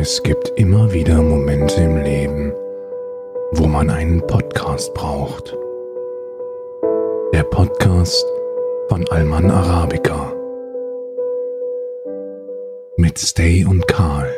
Es 0.00 0.22
gibt 0.22 0.50
immer 0.50 0.92
wieder 0.92 1.20
Momente 1.20 1.80
im 1.80 1.96
Leben, 1.96 2.52
wo 3.50 3.66
man 3.66 3.90
einen 3.90 4.24
Podcast 4.24 4.94
braucht. 4.94 5.56
Der 7.32 7.42
Podcast 7.42 8.24
von 8.88 9.04
Alman 9.08 9.50
Arabica. 9.50 10.32
Mit 12.96 13.18
Stay 13.18 13.64
und 13.64 13.88
Karl. 13.88 14.30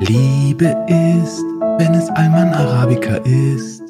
Liebe 0.00 0.66
ist, 0.88 1.42
wenn 1.78 1.94
es 1.94 2.10
Alman 2.10 2.52
Arabica 2.52 3.16
ist. 3.24 3.82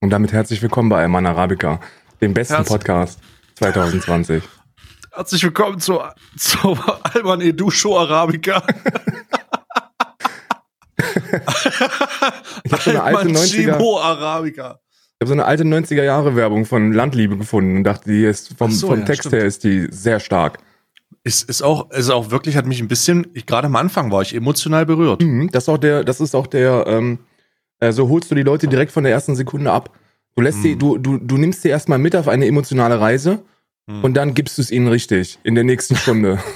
Und 0.00 0.10
damit 0.10 0.32
herzlich 0.32 0.60
willkommen 0.62 0.88
bei 0.88 1.00
Alman 1.02 1.26
Arabica, 1.26 1.78
dem 2.20 2.34
besten 2.34 2.56
Herz- 2.56 2.68
Podcast 2.68 3.20
2020. 3.54 4.42
Herzlich 5.16 5.42
willkommen 5.44 5.80
zu, 5.80 5.98
zu 6.36 6.76
Alman 7.14 7.40
Edu 7.40 7.70
Show 7.70 7.96
Arabica. 7.96 8.62
Ich 12.64 12.72
habe 12.72 12.82
so 12.82 12.90
eine 12.90 13.02
alte 13.02 13.28
90er, 13.30 13.46
Chimo 13.46 13.98
Arabica. 13.98 14.78
ich 15.18 15.26
so 15.26 15.32
eine 15.32 15.46
alte 15.46 15.64
90er 15.64 16.02
Jahre 16.02 16.36
Werbung 16.36 16.66
von 16.66 16.92
Landliebe 16.92 17.38
gefunden 17.38 17.78
und 17.78 17.84
dachte, 17.84 18.10
die 18.10 18.24
ist 18.24 18.52
vom, 18.58 18.70
so, 18.70 18.88
vom 18.88 18.98
ja, 19.00 19.04
Text 19.06 19.22
stimmt. 19.22 19.34
her 19.36 19.44
ist 19.46 19.64
die 19.64 19.86
sehr 19.90 20.20
stark. 20.20 20.58
Ist, 21.24 21.48
ist 21.48 21.62
auch, 21.62 21.90
ist 21.92 22.10
auch 22.10 22.30
wirklich, 22.30 22.54
hat 22.58 22.66
mich 22.66 22.80
ein 22.80 22.88
bisschen, 22.88 23.26
ich, 23.32 23.46
gerade 23.46 23.68
am 23.68 23.76
Anfang 23.76 24.12
war 24.12 24.20
ich 24.20 24.34
emotional 24.34 24.84
berührt. 24.84 25.22
Mhm, 25.22 25.50
das 25.50 25.64
ist 25.64 25.68
auch 25.70 25.78
der, 25.78 26.04
das 26.04 26.20
ist 26.20 26.34
auch 26.34 26.46
der, 26.46 26.84
ähm, 26.86 27.20
äh, 27.80 27.90
so 27.90 28.10
holst 28.10 28.30
du 28.30 28.34
die 28.34 28.42
Leute 28.42 28.68
direkt 28.68 28.92
von 28.92 29.02
der 29.02 29.12
ersten 29.14 29.34
Sekunde 29.34 29.72
ab. 29.72 29.96
Du 30.34 30.42
lässt 30.42 30.60
sie, 30.62 30.74
Mhm. 30.74 30.78
du, 30.78 30.98
du, 30.98 31.16
du 31.16 31.38
nimmst 31.38 31.62
sie 31.62 31.70
erstmal 31.70 31.98
mit 31.98 32.14
auf 32.14 32.28
eine 32.28 32.44
emotionale 32.46 33.00
Reise 33.00 33.42
Mhm. 33.86 34.04
und 34.04 34.14
dann 34.14 34.34
gibst 34.34 34.58
du 34.58 34.62
es 34.62 34.70
ihnen 34.70 34.88
richtig 34.88 35.38
in 35.44 35.54
der 35.54 35.64
nächsten 35.64 35.96
Stunde. 35.96 36.38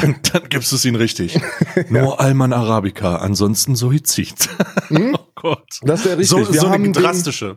Dann, 0.00 0.14
dann 0.32 0.48
gibst 0.48 0.70
du 0.70 0.76
es 0.76 0.84
ihnen 0.84 0.94
richtig. 0.94 1.36
Nur 1.88 2.20
Alman 2.20 2.52
Arabica, 2.52 3.16
ansonsten 3.16 3.74
Suizid. 3.74 4.48
Mhm. 4.88 5.16
oh 5.18 5.24
Gott. 5.34 5.80
Das 5.82 6.00
ist 6.00 6.06
ja 6.06 6.12
richtig. 6.12 6.28
So, 6.28 6.52
wir, 6.52 6.60
so 6.60 6.68
haben 6.68 6.84
eine 6.84 6.92
den, 6.92 7.02
drastische. 7.02 7.56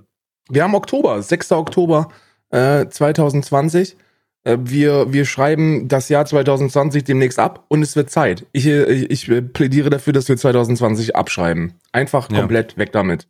wir 0.49 0.63
haben 0.63 0.73
Oktober, 0.73 1.21
6. 1.21 1.51
Oktober 1.51 2.09
äh, 2.49 2.87
2020. 2.89 3.97
Äh, 4.45 4.57
wir, 4.61 5.13
wir 5.13 5.25
schreiben 5.25 5.87
das 5.89 6.09
Jahr 6.09 6.25
2020 6.25 7.03
demnächst 7.03 7.37
ab 7.37 7.65
und 7.67 7.83
es 7.83 7.95
wird 7.95 8.09
Zeit. 8.09 8.47
Ich, 8.51 8.65
äh, 8.65 8.91
ich, 8.91 9.29
ich 9.29 9.53
plädiere 9.53 9.91
dafür, 9.91 10.13
dass 10.13 10.27
wir 10.27 10.37
2020 10.37 11.15
abschreiben. 11.15 11.75
Einfach 11.91 12.31
Ja. 12.31 12.39
komplett 12.39 12.77
weg 12.77 12.91
damit. 12.93 13.27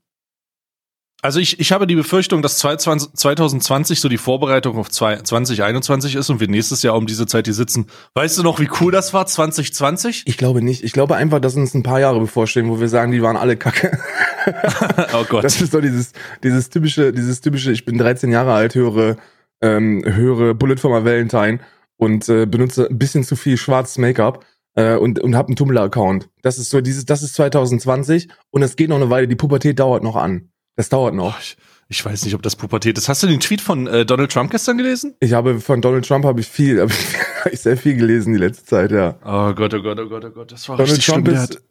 Also 1.23 1.39
ich, 1.39 1.59
ich 1.59 1.71
habe 1.71 1.85
die 1.85 1.95
Befürchtung, 1.95 2.41
dass 2.41 2.57
2020 2.57 3.13
2020 3.15 3.99
so 3.99 4.09
die 4.09 4.17
Vorbereitung 4.17 4.77
auf 4.77 4.89
zwei- 4.89 5.17
2021 5.21 6.15
ist 6.15 6.29
und 6.31 6.39
wir 6.39 6.47
nächstes 6.47 6.81
Jahr 6.81 6.95
um 6.95 7.05
diese 7.05 7.27
Zeit 7.27 7.45
hier 7.45 7.53
sitzen. 7.53 7.85
Weißt 8.15 8.39
du 8.39 8.43
noch, 8.43 8.59
wie 8.59 8.69
cool 8.79 8.91
das 8.91 9.13
war, 9.13 9.27
2020? 9.27 10.23
Ich 10.25 10.37
glaube 10.37 10.63
nicht. 10.63 10.83
Ich 10.83 10.93
glaube 10.93 11.15
einfach, 11.15 11.39
dass 11.39 11.55
uns 11.55 11.75
ein 11.75 11.83
paar 11.83 11.99
Jahre 11.99 12.19
bevorstehen, 12.19 12.69
wo 12.69 12.79
wir 12.79 12.89
sagen, 12.89 13.11
die 13.11 13.21
waren 13.21 13.37
alle 13.37 13.55
kacke. 13.55 13.99
oh 15.13 15.25
Gott. 15.29 15.43
Das 15.43 15.61
ist 15.61 15.73
doch 15.73 15.81
dieses, 15.81 16.13
dieses 16.43 16.69
typische, 16.69 17.13
dieses 17.13 17.41
typische, 17.41 17.71
ich 17.71 17.85
bin 17.85 17.99
13 17.99 18.31
Jahre 18.31 18.53
alt, 18.53 18.73
höre, 18.73 19.17
ähm, 19.61 20.03
höre 20.03 20.55
Bullet 20.55 20.77
for 20.77 20.89
my 20.89 21.05
Valentine 21.05 21.59
und 21.97 22.27
äh, 22.29 22.47
benutze 22.47 22.87
ein 22.87 22.97
bisschen 22.97 23.23
zu 23.23 23.35
viel 23.35 23.57
schwarzes 23.57 23.99
Make-up 23.99 24.43
äh, 24.73 24.95
und, 24.95 25.19
und 25.19 25.35
habe 25.35 25.49
einen 25.49 25.55
Tumblr-Account. 25.55 26.29
Das 26.41 26.57
ist 26.57 26.71
so 26.71 26.81
dieses, 26.81 27.05
das 27.05 27.21
ist 27.21 27.35
2020 27.35 28.27
und 28.49 28.63
es 28.63 28.75
geht 28.75 28.89
noch 28.89 28.95
eine 28.95 29.11
Weile, 29.11 29.27
die 29.27 29.35
Pubertät 29.35 29.77
dauert 29.79 30.01
noch 30.01 30.15
an. 30.15 30.47
Das 30.81 30.89
dauert 30.89 31.13
noch. 31.13 31.39
ich, 31.39 31.57
ich 31.89 32.03
weiß 32.03 32.25
nicht, 32.25 32.33
ob 32.33 32.41
das 32.41 32.55
Pubertät 32.55 32.97
ist. 32.97 33.07
Hast 33.07 33.21
du 33.21 33.27
den 33.27 33.39
Tweet 33.39 33.61
von 33.61 33.85
äh, 33.85 34.03
Donald 34.03 34.31
Trump 34.31 34.49
gestern 34.49 34.79
gelesen? 34.79 35.13
Ich 35.19 35.33
habe 35.33 35.59
von 35.59 35.79
Donald 35.79 36.07
Trump 36.07 36.25
habe 36.25 36.39
ich 36.39 36.47
viel, 36.47 36.81
habe 36.81 36.91
ich, 37.51 37.59
sehr 37.59 37.77
viel 37.77 37.95
gelesen 37.95 38.33
die 38.33 38.39
letzte 38.39 38.65
Zeit, 38.65 38.89
ja. 38.89 39.13
Oh 39.23 39.53
Gott, 39.53 39.75
oh 39.75 39.81
Gott, 39.83 39.99
oh 39.99 40.09
Gott, 40.09 40.25
oh 40.25 40.31
Gott, 40.31 40.51
das 40.51 40.67
war 40.67 40.77
Donald 40.77 40.93
richtig 40.93 41.05
Trump 41.05 41.27
schlimm. 41.27 41.39
Ist, 41.39 41.61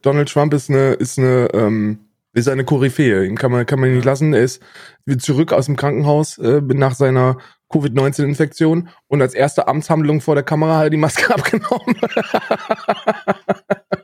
Donald 0.00 0.28
Trump 0.30 0.54
ist 0.54 0.70
eine, 0.70 0.94
ist 0.94 1.18
eine, 1.18 1.50
ähm, 1.52 1.98
ist 2.36 2.48
eine 2.48 2.64
Koryphäe. 2.64 3.24
Ihn 3.24 3.36
kann 3.36 3.50
man, 3.50 3.64
kann 3.64 3.80
man 3.80 3.92
nicht 3.92 4.04
lassen. 4.04 4.34
Er 4.34 4.42
ist 4.42 4.62
wieder 5.06 5.18
zurück 5.18 5.52
aus 5.52 5.66
dem 5.66 5.76
Krankenhaus 5.76 6.38
äh, 6.38 6.60
nach 6.60 6.94
seiner 6.94 7.38
Covid-19-Infektion 7.72 8.88
und 9.08 9.22
als 9.22 9.34
erste 9.34 9.66
Amtshandlung 9.66 10.20
vor 10.20 10.36
der 10.36 10.44
Kamera 10.44 10.76
hat 10.76 10.84
er 10.84 10.90
die 10.90 10.96
Maske 10.98 11.34
abgenommen. 11.34 11.96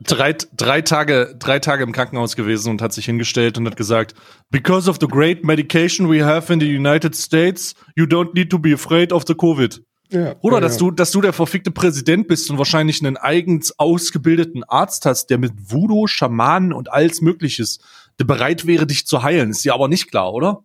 drei, 0.00 0.34
drei, 0.56 0.80
Tage, 0.80 1.36
drei 1.38 1.58
Tage 1.60 1.84
im 1.84 1.92
Krankenhaus 1.92 2.34
gewesen 2.34 2.70
und 2.70 2.82
hat 2.82 2.92
sich 2.92 3.04
hingestellt 3.04 3.58
und 3.58 3.66
hat 3.66 3.76
gesagt, 3.76 4.14
because 4.50 4.90
of 4.90 4.96
the 5.00 5.06
great 5.06 5.44
medication 5.44 6.10
we 6.10 6.24
have 6.24 6.52
in 6.52 6.58
the 6.58 6.76
United 6.76 7.14
States, 7.14 7.74
you 7.94 8.04
don't 8.04 8.34
need 8.34 8.50
to 8.50 8.58
be 8.58 8.74
afraid 8.74 9.12
of 9.12 9.24
the 9.28 9.34
Covid. 9.34 9.80
ja, 10.10 10.34
Oder 10.40 10.56
ja, 10.56 10.60
dass 10.62 10.76
du, 10.78 10.90
dass 10.90 11.12
du 11.12 11.20
der 11.20 11.32
verfickte 11.32 11.70
Präsident 11.70 12.26
bist 12.26 12.50
und 12.50 12.58
wahrscheinlich 12.58 13.00
einen 13.04 13.16
eigens 13.16 13.78
ausgebildeten 13.78 14.64
Arzt 14.64 15.06
hast, 15.06 15.26
der 15.26 15.38
mit 15.38 15.52
Voodoo, 15.56 16.08
Schamanen 16.08 16.72
und 16.72 16.92
alles 16.92 17.20
Mögliches 17.20 17.78
der 18.18 18.24
bereit 18.24 18.66
wäre, 18.66 18.86
dich 18.86 19.06
zu 19.06 19.22
heilen. 19.22 19.50
Ist 19.50 19.64
dir 19.64 19.74
aber 19.74 19.88
nicht 19.88 20.10
klar, 20.10 20.32
oder? 20.32 20.64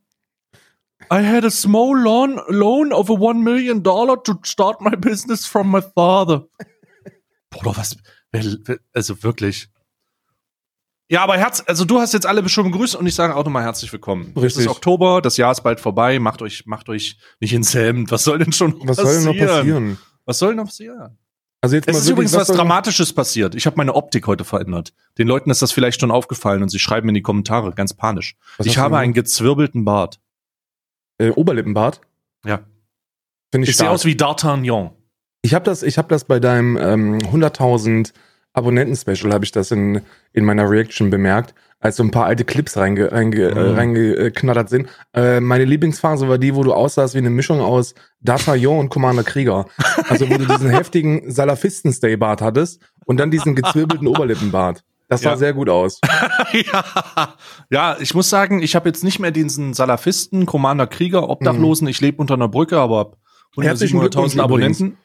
I 1.11 1.23
had 1.23 1.45
a 1.45 1.49
small 1.49 1.97
loan, 1.97 2.41
loan 2.47 2.91
of 2.91 3.09
a 3.09 3.13
one 3.13 3.43
million 3.43 3.83
dollar 3.83 4.21
to 4.23 4.39
start 4.43 4.81
my 4.81 4.95
business 4.95 5.45
from 5.45 5.71
my 5.71 5.81
father. 5.81 6.47
Bruder, 7.49 7.77
was, 7.77 7.95
also 8.93 9.23
wirklich. 9.23 9.69
Ja, 11.09 11.23
aber 11.23 11.37
Herz, 11.37 11.63
also 11.65 11.85
du 11.85 11.99
hast 11.99 12.13
jetzt 12.13 12.25
alle 12.25 12.47
schon 12.49 12.69
begrüßt 12.69 12.95
und 12.95 13.07
ich 13.07 13.15
sage 13.15 13.35
auch 13.35 13.45
nochmal 13.45 13.63
herzlich 13.63 13.91
willkommen. 13.93 14.33
Es 14.35 14.41
Richtig. 14.41 14.65
ist 14.65 14.71
Oktober, 14.71 15.21
das 15.21 15.37
Jahr 15.37 15.53
ist 15.53 15.61
bald 15.61 15.79
vorbei, 15.79 16.19
macht 16.19 16.41
euch, 16.41 16.65
macht 16.65 16.89
euch 16.89 17.17
nicht 17.39 17.53
ins 17.53 17.73
Hemd. 17.73 18.11
Was 18.11 18.25
soll 18.25 18.39
denn 18.39 18.51
schon 18.51 18.75
Was 18.85 18.97
soll 18.97 19.13
denn 19.13 19.23
noch 19.23 19.37
passieren? 19.37 19.97
Was 20.25 20.39
soll 20.39 20.49
denn 20.49 20.57
noch 20.57 20.65
passieren? 20.65 21.17
Also 21.61 21.75
jetzt 21.75 21.87
Es 21.87 21.93
mal 21.93 21.99
ist 21.99 22.05
wirklich, 22.07 22.31
übrigens 22.31 22.49
was, 22.49 22.55
Dramatisches 22.55 23.13
passiert. 23.13 23.55
Ich 23.55 23.65
habe 23.65 23.77
meine 23.77 23.95
Optik 23.95 24.27
heute 24.27 24.43
verändert. 24.43 24.93
Den 25.17 25.27
Leuten 25.27 25.49
ist 25.49 25.61
das 25.61 25.71
vielleicht 25.71 25.99
schon 25.99 26.11
aufgefallen 26.11 26.61
und 26.61 26.69
sie 26.69 26.79
schreiben 26.79 27.09
in 27.09 27.15
die 27.15 27.21
Kommentare 27.21 27.71
ganz 27.73 27.93
panisch. 27.93 28.35
Was 28.57 28.67
ich 28.67 28.77
habe 28.77 28.97
einen 28.97 29.13
gezwirbelten 29.13 29.83
Bart. 29.83 30.19
äh, 31.19 31.29
Oberlippenbart. 31.29 32.01
Ja. 32.45 32.59
Finde 33.51 33.63
ich 33.65 33.71
Ich 33.71 33.77
sehe 33.77 33.89
aus 33.89 34.05
wie 34.05 34.13
D'Artagnan. 34.13 34.91
Ich 35.41 35.53
habe 35.53 35.65
das, 35.65 35.81
ich 35.81 35.97
habe 35.97 36.09
das 36.09 36.25
bei 36.25 36.39
deinem 36.39 36.77
ähm, 36.77 37.17
100.000 37.19 38.13
Abonnenten-Special 38.57 39.31
habe 39.33 39.45
ich 39.45 39.51
das 39.51 39.71
in, 39.71 40.01
in 40.33 40.43
meiner 40.45 40.69
Reaction 40.69 41.09
bemerkt, 41.09 41.53
als 41.79 41.97
so 41.97 42.03
ein 42.03 42.11
paar 42.11 42.25
alte 42.25 42.43
Clips 42.43 42.75
reinge, 42.75 43.11
reinge, 43.11 43.43
äh, 43.49 43.53
Mhm. 43.71 43.75
reingeknattert 43.75 44.69
sind. 44.69 44.89
Äh, 45.13 45.39
meine 45.39 45.63
Lieblingsphase 45.65 46.27
war 46.27 46.37
die, 46.39 46.55
wo 46.55 46.63
du 46.63 46.73
aussahst 46.73 47.13
wie 47.13 47.19
eine 47.19 47.29
Mischung 47.29 47.61
aus 47.61 47.93
D'Artagnan 48.25 48.79
und 48.79 48.89
Commander 48.89 49.23
Krieger. 49.23 49.67
Also 50.09 50.27
wo 50.29 50.37
du 50.37 50.45
diesen 50.45 50.69
heftigen 50.71 51.29
Salafisten-Stay-Bart 51.31 52.41
hattest 52.41 52.81
und 53.05 53.17
dann 53.19 53.29
diesen 53.31 53.53
gezwirbelten 53.55 54.07
Oberlippenbart. 54.07 54.83
Das 55.09 55.21
sah 55.21 55.31
Ja. 55.31 55.37
sehr 55.37 55.53
gut 55.53 55.69
aus. 55.69 56.01
ja. 56.51 56.83
ja, 57.69 57.95
ich 57.99 58.13
muss 58.13 58.29
sagen, 58.29 58.61
ich 58.61 58.75
habe 58.75 58.89
jetzt 58.89 59.03
nicht 59.03 59.19
mehr 59.19 59.31
diesen 59.31 59.73
Salafisten, 59.73 60.45
Commander 60.45 60.87
Krieger, 60.87 61.29
Obdachlosen. 61.29 61.87
Ich 61.87 62.01
lebe 62.01 62.17
unter 62.19 62.33
einer 62.33 62.49
Brücke, 62.49 62.77
aber 62.79 62.97
hab 62.99 63.17
Mhm. 63.55 63.61
Herzlichen 63.63 63.97
100.000 63.99 64.01
Glückwunsch 64.01 64.37
Abonnenten. 64.39 64.97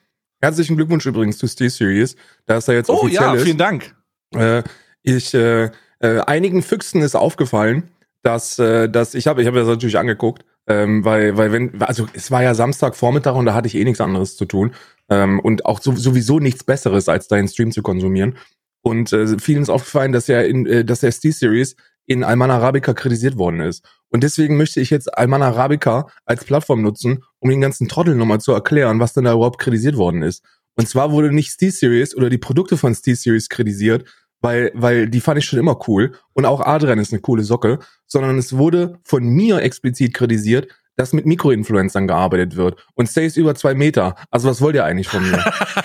Herzlichen 0.42 0.76
Glückwunsch 0.76 1.06
übrigens 1.06 1.38
zu 1.38 1.47
Steel 1.47 1.70
Series, 1.70 2.16
da 2.47 2.56
es 2.56 2.64
da 2.64 2.72
jetzt 2.72 2.91
Oh 2.91 2.94
offiziell 2.94 3.22
ja, 3.22 3.34
ist. 3.34 3.44
vielen 3.44 3.58
Dank. 3.58 3.94
Äh, 4.34 4.64
ich, 5.03 5.32
äh, 5.34 5.70
äh, 6.00 6.19
einigen 6.26 6.62
Füchsen 6.62 7.00
ist 7.00 7.14
aufgefallen, 7.14 7.91
dass, 8.22 8.58
äh, 8.58 8.88
dass 8.88 9.14
ich 9.14 9.28
habe, 9.28 9.41
ich 9.41 9.47
habe 9.47 9.60
das 9.60 9.69
natürlich 9.69 9.98
angeguckt, 9.98 10.44
ähm, 10.66 11.04
weil, 11.04 11.36
weil 11.36 11.52
wenn, 11.52 11.81
also 11.81 12.08
es 12.12 12.32
war 12.32 12.42
ja 12.42 12.54
Samstagvormittag 12.54 13.36
und 13.36 13.47
da 13.47 13.54
hatte 13.54 13.69
ich 13.69 13.76
eh 13.76 13.84
nichts 13.84 14.00
anderes 14.00 14.36
zu 14.36 14.44
tun 14.44 14.75
ähm, 15.08 15.38
und 15.38 15.64
auch 15.64 15.81
so, 15.81 15.94
sowieso 15.94 16.41
nichts 16.41 16.64
Besseres, 16.64 17.08
als 17.08 17.28
deinen 17.28 17.47
Stream 17.47 17.70
zu 17.70 17.82
konsumieren. 17.82 18.36
Und 18.82 19.12
äh, 19.12 19.38
vielen 19.38 19.62
ist 19.62 19.70
aufgefallen, 19.70 20.10
dass 20.10 20.28
er 20.28 20.44
in, 20.47 20.66
äh, 20.66 20.84
dass 20.84 21.00
der 21.00 21.12
Steel 21.12 21.32
Series 21.32 21.76
in 22.06 22.25
Alman 22.25 22.50
Arabica 22.50 22.94
kritisiert 22.94 23.38
worden 23.38 23.60
ist. 23.60 23.84
Und 24.12 24.23
deswegen 24.23 24.56
möchte 24.56 24.81
ich 24.81 24.91
jetzt 24.91 25.17
Alman 25.17 25.43
Arabica 25.43 26.06
als 26.27 26.45
Plattform 26.45 26.82
nutzen, 26.82 27.25
um 27.41 27.49
den 27.49 27.61
ganzen 27.61 27.88
Trottel 27.88 28.14
nochmal 28.14 28.41
zu 28.41 28.53
erklären, 28.53 29.00
was 29.00 29.14
denn 29.14 29.25
da 29.25 29.32
überhaupt 29.32 29.59
kritisiert 29.59 29.97
worden 29.97 30.23
ist. 30.23 30.44
Und 30.76 30.88
zwar 30.88 31.12
wurde 31.12 31.32
nicht 31.32 31.50
Steel 31.50 31.73
Series 31.73 32.14
oder 32.14 32.31
die 32.31 32.38
Produkte 32.38 32.76
von 32.76 32.94
Steel 32.94 33.17
Series 33.17 33.49
kritisiert, 33.49 34.05
weil, 34.41 34.70
weil 34.75 35.09
die 35.09 35.20
fand 35.20 35.38
ich 35.38 35.47
schon 35.47 35.59
immer 35.59 35.79
cool 35.88 36.12
und 36.35 36.44
auch 36.44 36.61
Adrian 36.61 36.99
ist 36.99 37.12
eine 37.12 37.20
coole 37.23 37.43
Socke, 37.43 37.79
sondern 38.06 38.38
es 38.38 38.56
wurde 38.56 38.99
von 39.05 39.25
mir 39.25 39.61
explizit 39.62 40.12
kritisiert, 40.15 40.69
dass 40.97 41.12
mit 41.12 41.25
Mikroinfluencern 41.25 42.06
gearbeitet 42.06 42.56
wird. 42.56 42.85
Und 42.94 43.08
Stay 43.08 43.26
ist 43.26 43.38
über 43.38 43.55
zwei 43.55 43.75
Meter. 43.75 44.15
Also 44.31 44.49
was 44.49 44.61
wollt 44.61 44.75
ihr 44.75 44.85
eigentlich 44.85 45.08
von 45.08 45.23
mir? 45.23 45.43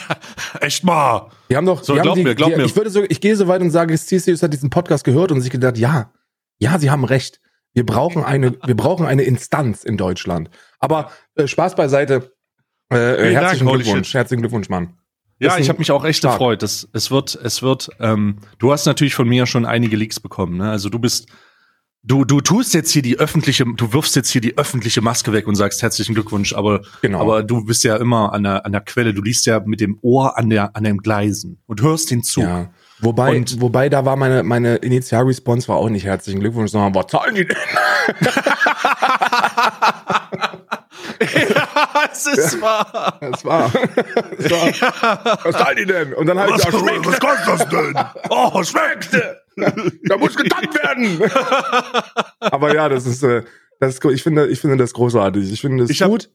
Echt 0.60 0.84
mal. 0.84 1.30
Die 1.50 1.56
haben 1.56 1.66
doch, 1.66 1.82
So, 1.82 1.94
die 1.94 2.00
haben 2.00 2.04
glaub 2.04 2.16
die, 2.16 2.24
mir, 2.24 2.36
glaub 2.36 2.50
die, 2.50 2.58
mir. 2.58 2.66
Ich 2.66 2.76
würde 2.76 2.90
so, 2.90 3.04
ich 3.08 3.22
gehe 3.22 3.36
so 3.36 3.48
weit 3.48 3.62
und 3.62 3.72
sage, 3.72 3.98
Steel 3.98 4.20
Series 4.20 4.44
hat 4.44 4.52
diesen 4.52 4.70
Podcast 4.70 5.06
gehört 5.06 5.32
und 5.32 5.42
sich 5.42 5.52
gedacht, 5.52 5.78
ja, 5.78 6.12
ja, 6.60 6.78
sie 6.80 6.90
haben 6.90 7.06
recht. 7.06 7.40
Wir 7.78 7.86
brauchen 7.86 8.24
eine, 8.24 8.58
wir 8.66 8.76
brauchen 8.76 9.06
eine 9.06 9.22
Instanz 9.22 9.84
in 9.84 9.98
Deutschland. 9.98 10.50
Aber 10.80 11.12
äh, 11.36 11.46
Spaß 11.46 11.76
beiseite. 11.76 12.34
Äh, 12.90 12.96
Vielen 12.96 13.34
herzlichen 13.34 13.68
Dank, 13.68 13.84
Glückwunsch, 13.84 14.14
herzlichen 14.16 14.42
Glückwunsch, 14.42 14.68
Mann. 14.68 14.94
Ja, 15.38 15.60
ich 15.60 15.70
habe 15.70 15.78
mich 15.78 15.92
auch 15.92 16.04
echt 16.04 16.18
stark. 16.18 16.40
gefreut. 16.40 16.64
Das, 16.64 16.90
es 16.94 17.12
wird, 17.12 17.36
es 17.36 17.62
wird, 17.62 17.92
ähm, 18.00 18.38
du 18.58 18.72
hast 18.72 18.88
natürlich 18.88 19.14
von 19.14 19.30
mir 19.30 19.46
schon 19.46 19.68
einige 19.68 19.96
Leaks 19.96 20.20
bekommen. 20.20 20.58
Ne? 20.58 20.72
Also 20.72 20.90
du 20.90 20.98
bist, 20.98 21.28
Du, 22.02 22.24
du 22.26 22.42
tust 22.42 22.74
jetzt 22.74 22.92
hier 22.92 23.02
die 23.02 23.20
öffentliche, 23.20 23.66
du 23.66 23.92
wirfst 23.94 24.16
jetzt 24.16 24.30
hier 24.30 24.40
die 24.40 24.58
öffentliche 24.58 25.02
Maske 25.02 25.34
weg 25.34 25.46
und 25.46 25.56
sagst 25.56 25.82
herzlichen 25.84 26.14
Glückwunsch, 26.16 26.54
aber, 26.54 26.82
Genau. 27.02 27.20
aber 27.20 27.44
du 27.44 27.66
bist 27.66 27.84
ja 27.84 27.98
immer 27.98 28.34
an 28.34 28.44
der, 28.44 28.66
an 28.66 28.72
der 28.72 28.82
Quelle, 28.82 29.14
du 29.14 29.22
liest 29.22 29.46
ja 29.46 29.60
mit 29.60 29.82
dem 29.82 30.00
Ohr 30.02 30.38
an 30.38 30.50
der, 30.50 30.76
an 30.76 30.84
den 30.86 31.00
Gleisen 31.00 31.62
und 31.66 31.82
hörst 31.82 32.10
den 32.10 32.24
Zug. 32.24 32.44
Ja. 32.46 32.72
Wobei, 33.00 33.36
Und- 33.38 33.62
wobei 33.62 33.90
da 33.90 34.06
war 34.06 34.16
meine, 34.16 34.42
meine 34.44 34.78
Initialresponse 34.78 35.68
war 35.68 35.76
auch 35.78 35.90
nicht 35.90 36.06
herzlichen 36.06 36.40
Glückwunsch, 36.40 36.72
sondern 36.72 36.96
was 36.96 37.08
zahlen 37.08 37.36
die 37.36 37.46
denn? 37.46 37.56
ja, 41.50 42.10
es 42.12 42.26
ist 42.28 42.62
wahr. 42.62 43.18
Das 43.22 43.46
war, 43.46 43.72
das 44.38 44.52
war 44.52 45.40
was 45.44 45.56
zahlen 45.56 45.78
die 45.78 45.86
denn? 45.86 46.14
Und 46.14 46.28
dann 46.28 46.40
halt, 46.40 46.52
ja, 46.52 46.72
schmeckt, 46.72 47.04
kostet 47.20 47.48
das 47.48 47.70
denn? 47.70 47.96
Oh, 48.30 48.64
schmeckt! 48.64 49.10
da 50.04 50.18
muss 50.18 50.36
getankt 50.36 50.74
werden. 50.84 51.20
Aber 52.40 52.74
ja, 52.74 52.90
das 52.90 53.06
ist, 53.06 53.24
äh, 53.24 53.44
das 53.80 53.96
ist, 53.96 54.06
ich 54.06 54.24
finde, 54.24 54.48
ich 54.48 54.60
finde 54.60 54.78
das 54.78 54.94
großartig. 54.94 55.52
Ich 55.52 55.62
finde 55.62 55.84
das 55.84 55.90
Ich 55.92 56.02
hab- 56.02 56.10
gut. 56.10 56.30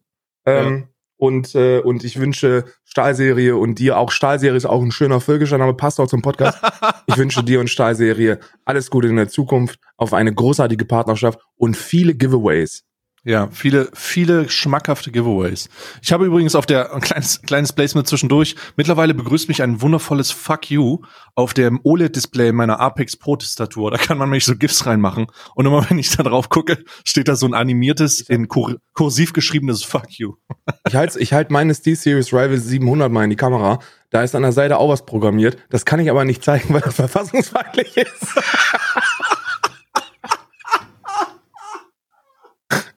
Ähm, 0.44 0.88
Und, 1.22 1.54
äh, 1.54 1.78
und 1.78 2.02
ich 2.02 2.18
wünsche 2.18 2.64
Stahlserie 2.84 3.56
und 3.56 3.78
dir 3.78 3.96
auch 3.96 4.10
Stahlserie 4.10 4.56
ist 4.56 4.66
auch 4.66 4.82
ein 4.82 4.90
schöner 4.90 5.20
völkischer 5.20 5.56
Name, 5.56 5.72
passt 5.72 6.00
auch 6.00 6.08
zum 6.08 6.20
Podcast. 6.20 6.58
ich 7.06 7.16
wünsche 7.16 7.44
dir 7.44 7.60
und 7.60 7.70
Stahlserie 7.70 8.40
alles 8.64 8.90
Gute 8.90 9.06
in 9.06 9.14
der 9.14 9.28
Zukunft, 9.28 9.78
auf 9.96 10.14
eine 10.14 10.34
großartige 10.34 10.84
Partnerschaft 10.84 11.38
und 11.54 11.76
viele 11.76 12.16
Giveaways. 12.16 12.82
Ja, 13.24 13.48
viele, 13.52 13.88
viele 13.94 14.48
schmackhafte 14.50 15.12
Giveaways. 15.12 15.68
Ich 16.02 16.12
habe 16.12 16.26
übrigens 16.26 16.56
auf 16.56 16.66
der, 16.66 16.92
ein 16.92 17.00
kleines, 17.00 17.40
kleines 17.42 17.72
Placement 17.72 18.08
zwischendurch, 18.08 18.56
mittlerweile 18.76 19.14
begrüßt 19.14 19.46
mich 19.46 19.62
ein 19.62 19.80
wundervolles 19.80 20.32
Fuck 20.32 20.72
you 20.72 20.98
auf 21.36 21.54
dem 21.54 21.78
OLED-Display 21.84 22.50
meiner 22.50 22.80
Apex 22.80 23.16
Pro-Tastatur. 23.16 23.92
Da 23.92 23.96
kann 23.96 24.18
man 24.18 24.28
nämlich 24.28 24.44
so 24.44 24.56
GIFs 24.56 24.86
reinmachen. 24.86 25.28
Und 25.54 25.66
immer 25.66 25.88
wenn 25.88 26.00
ich 26.00 26.10
da 26.16 26.24
drauf 26.24 26.48
gucke, 26.48 26.82
steht 27.04 27.28
da 27.28 27.36
so 27.36 27.46
ein 27.46 27.54
animiertes, 27.54 28.22
in 28.22 28.48
kur 28.48 28.78
kursiv 28.92 29.32
geschriebenes 29.32 29.84
Fuck 29.84 30.18
you. 30.18 30.34
Ich 30.88 30.96
halte 30.96 31.20
ich 31.20 31.32
halt 31.32 31.50
meine 31.52 31.74
SteelSeries 31.74 32.32
Rival 32.32 32.58
700 32.58 33.10
mal 33.10 33.22
in 33.24 33.30
die 33.30 33.36
Kamera. 33.36 33.78
Da 34.10 34.22
ist 34.22 34.34
an 34.34 34.42
der 34.42 34.52
Seite 34.52 34.78
auch 34.78 34.88
was 34.88 35.06
programmiert. 35.06 35.56
Das 35.70 35.84
kann 35.84 36.00
ich 36.00 36.10
aber 36.10 36.24
nicht 36.24 36.42
zeigen, 36.42 36.74
weil 36.74 36.80
das 36.80 36.96
verfassungsfeindlich 36.96 37.96
ist. 37.96 38.10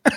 Das 0.05 0.11
war 0.11 0.14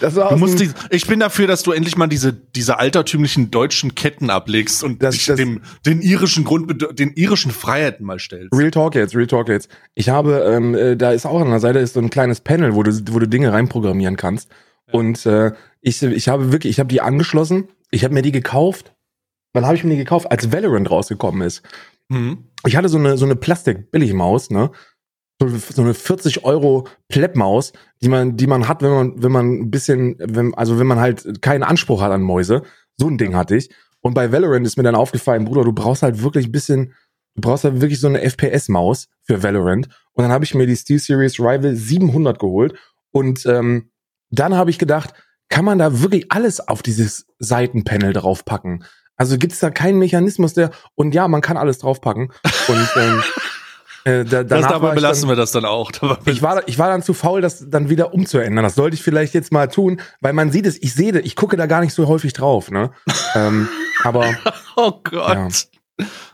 Du 0.00 0.36
musst 0.36 0.60
die, 0.60 0.70
ich 0.90 1.06
bin 1.08 1.18
dafür, 1.18 1.48
dass 1.48 1.64
du 1.64 1.72
endlich 1.72 1.96
mal 1.96 2.06
diese, 2.06 2.32
diese 2.32 2.78
altertümlichen 2.78 3.50
deutschen 3.50 3.96
Ketten 3.96 4.30
ablegst 4.30 4.84
und 4.84 5.02
Das- 5.02 5.14
dich 5.16 5.26
das- 5.26 5.36
dem, 5.36 5.60
den 5.84 6.00
irischen 6.02 6.44
Grund, 6.44 6.86
den 6.98 7.12
irischen 7.14 7.50
Freiheiten 7.50 8.06
mal 8.06 8.20
stellst. 8.20 8.54
Real 8.54 8.70
Talk 8.70 8.94
jetzt, 8.94 9.16
Real 9.16 9.26
Talk 9.26 9.48
jetzt. 9.48 9.68
Ich 9.96 10.08
habe, 10.08 10.44
ähm, 10.48 10.74
äh, 10.76 10.96
da 10.96 11.10
ist 11.10 11.26
auch 11.26 11.40
an 11.40 11.50
der 11.50 11.58
Seite 11.60 11.80
ist 11.80 11.94
so 11.94 12.00
ein 12.00 12.10
kleines 12.10 12.40
Panel, 12.40 12.74
wo 12.76 12.84
du, 12.84 12.92
wo 13.10 13.18
du 13.18 13.26
Dinge 13.26 13.52
reinprogrammieren 13.52 14.16
kannst. 14.16 14.48
Und 14.92 15.26
äh, 15.26 15.52
ich, 15.80 16.00
ich 16.02 16.28
habe 16.28 16.52
wirklich, 16.52 16.70
ich 16.70 16.78
habe 16.80 16.88
die 16.88 17.00
angeschlossen. 17.00 17.68
Ich 17.90 18.04
habe 18.04 18.14
mir 18.14 18.22
die 18.22 18.32
gekauft. 18.32 18.94
Wann 19.52 19.66
habe 19.66 19.74
ich 19.76 19.82
mir 19.84 19.90
die 19.90 19.96
gekauft? 19.98 20.30
Als 20.30 20.52
Valorant 20.52 20.90
rausgekommen 20.90 21.42
ist. 21.42 21.62
Mhm. 22.08 22.44
Ich 22.66 22.76
hatte 22.76 22.88
so 22.88 22.98
eine 22.98 23.18
so 23.18 23.24
eine 23.26 23.36
Plastik-Billigmaus, 23.36 24.50
ne? 24.50 24.70
So, 25.40 25.82
eine 25.82 25.94
40 25.94 26.44
Euro 26.44 26.88
Pleppmaus, 27.08 27.72
die 28.02 28.08
man, 28.08 28.36
die 28.36 28.48
man 28.48 28.66
hat, 28.66 28.82
wenn 28.82 28.90
man, 28.90 29.22
wenn 29.22 29.30
man 29.30 29.52
ein 29.52 29.70
bisschen, 29.70 30.16
wenn, 30.18 30.52
also 30.54 30.80
wenn 30.80 30.86
man 30.88 30.98
halt 30.98 31.42
keinen 31.42 31.62
Anspruch 31.62 32.02
hat 32.02 32.10
an 32.10 32.22
Mäuse. 32.22 32.62
So 32.96 33.06
ein 33.06 33.18
Ding 33.18 33.36
hatte 33.36 33.54
ich. 33.54 33.70
Und 34.00 34.14
bei 34.14 34.32
Valorant 34.32 34.66
ist 34.66 34.76
mir 34.76 34.82
dann 34.82 34.96
aufgefallen, 34.96 35.44
Bruder, 35.44 35.62
du 35.62 35.72
brauchst 35.72 36.02
halt 36.02 36.22
wirklich 36.22 36.48
ein 36.48 36.52
bisschen, 36.52 36.94
du 37.36 37.42
brauchst 37.42 37.64
halt 37.64 37.80
wirklich 37.80 38.00
so 38.00 38.08
eine 38.08 38.20
FPS-Maus 38.20 39.08
für 39.22 39.42
Valorant. 39.42 39.88
Und 40.12 40.22
dann 40.22 40.32
habe 40.32 40.44
ich 40.44 40.54
mir 40.54 40.66
die 40.66 40.76
SteelSeries 40.76 41.38
Rival 41.38 41.76
700 41.76 42.38
geholt. 42.38 42.74
Und 43.12 43.46
ähm, 43.46 43.90
dann 44.30 44.56
habe 44.56 44.70
ich 44.70 44.78
gedacht, 44.78 45.14
kann 45.48 45.64
man 45.64 45.78
da 45.78 46.00
wirklich 46.00 46.30
alles 46.30 46.60
auf 46.66 46.82
dieses 46.82 47.26
Seitenpanel 47.38 48.12
draufpacken? 48.12 48.84
Also 49.16 49.36
gibt 49.36 49.52
es 49.52 49.60
da 49.60 49.70
keinen 49.70 49.98
Mechanismus, 49.98 50.54
der 50.54 50.70
und 50.94 51.14
ja, 51.14 51.26
man 51.26 51.40
kann 51.40 51.56
alles 51.56 51.78
draufpacken. 51.78 52.32
Und 52.68 52.88
ähm, 52.96 53.22
äh, 54.08 54.24
da, 54.24 54.44
Das, 54.44 54.66
dabei 54.66 54.94
belassen 54.94 55.22
dann, 55.22 55.30
wir 55.30 55.36
das 55.36 55.52
dann 55.52 55.64
auch. 55.64 55.90
Ich 56.26 56.42
war, 56.42 56.66
ich 56.66 56.78
war 56.78 56.88
dann 56.88 57.02
zu 57.02 57.14
faul, 57.14 57.40
das 57.40 57.68
dann 57.68 57.88
wieder 57.88 58.12
umzuändern. 58.14 58.64
Das 58.64 58.74
sollte 58.74 58.94
ich 58.94 59.02
vielleicht 59.02 59.34
jetzt 59.34 59.52
mal 59.52 59.68
tun, 59.68 60.00
weil 60.20 60.32
man 60.32 60.50
sieht 60.50 60.66
es, 60.66 60.80
ich 60.82 60.94
sehe, 60.94 61.12
das, 61.12 61.22
ich 61.24 61.36
gucke 61.36 61.56
da 61.56 61.66
gar 61.66 61.80
nicht 61.80 61.92
so 61.94 62.06
häufig 62.08 62.32
drauf, 62.32 62.70
ne? 62.70 62.90
ähm, 63.34 63.68
aber 64.04 64.26
Oh 64.76 65.00
Gott. 65.02 65.68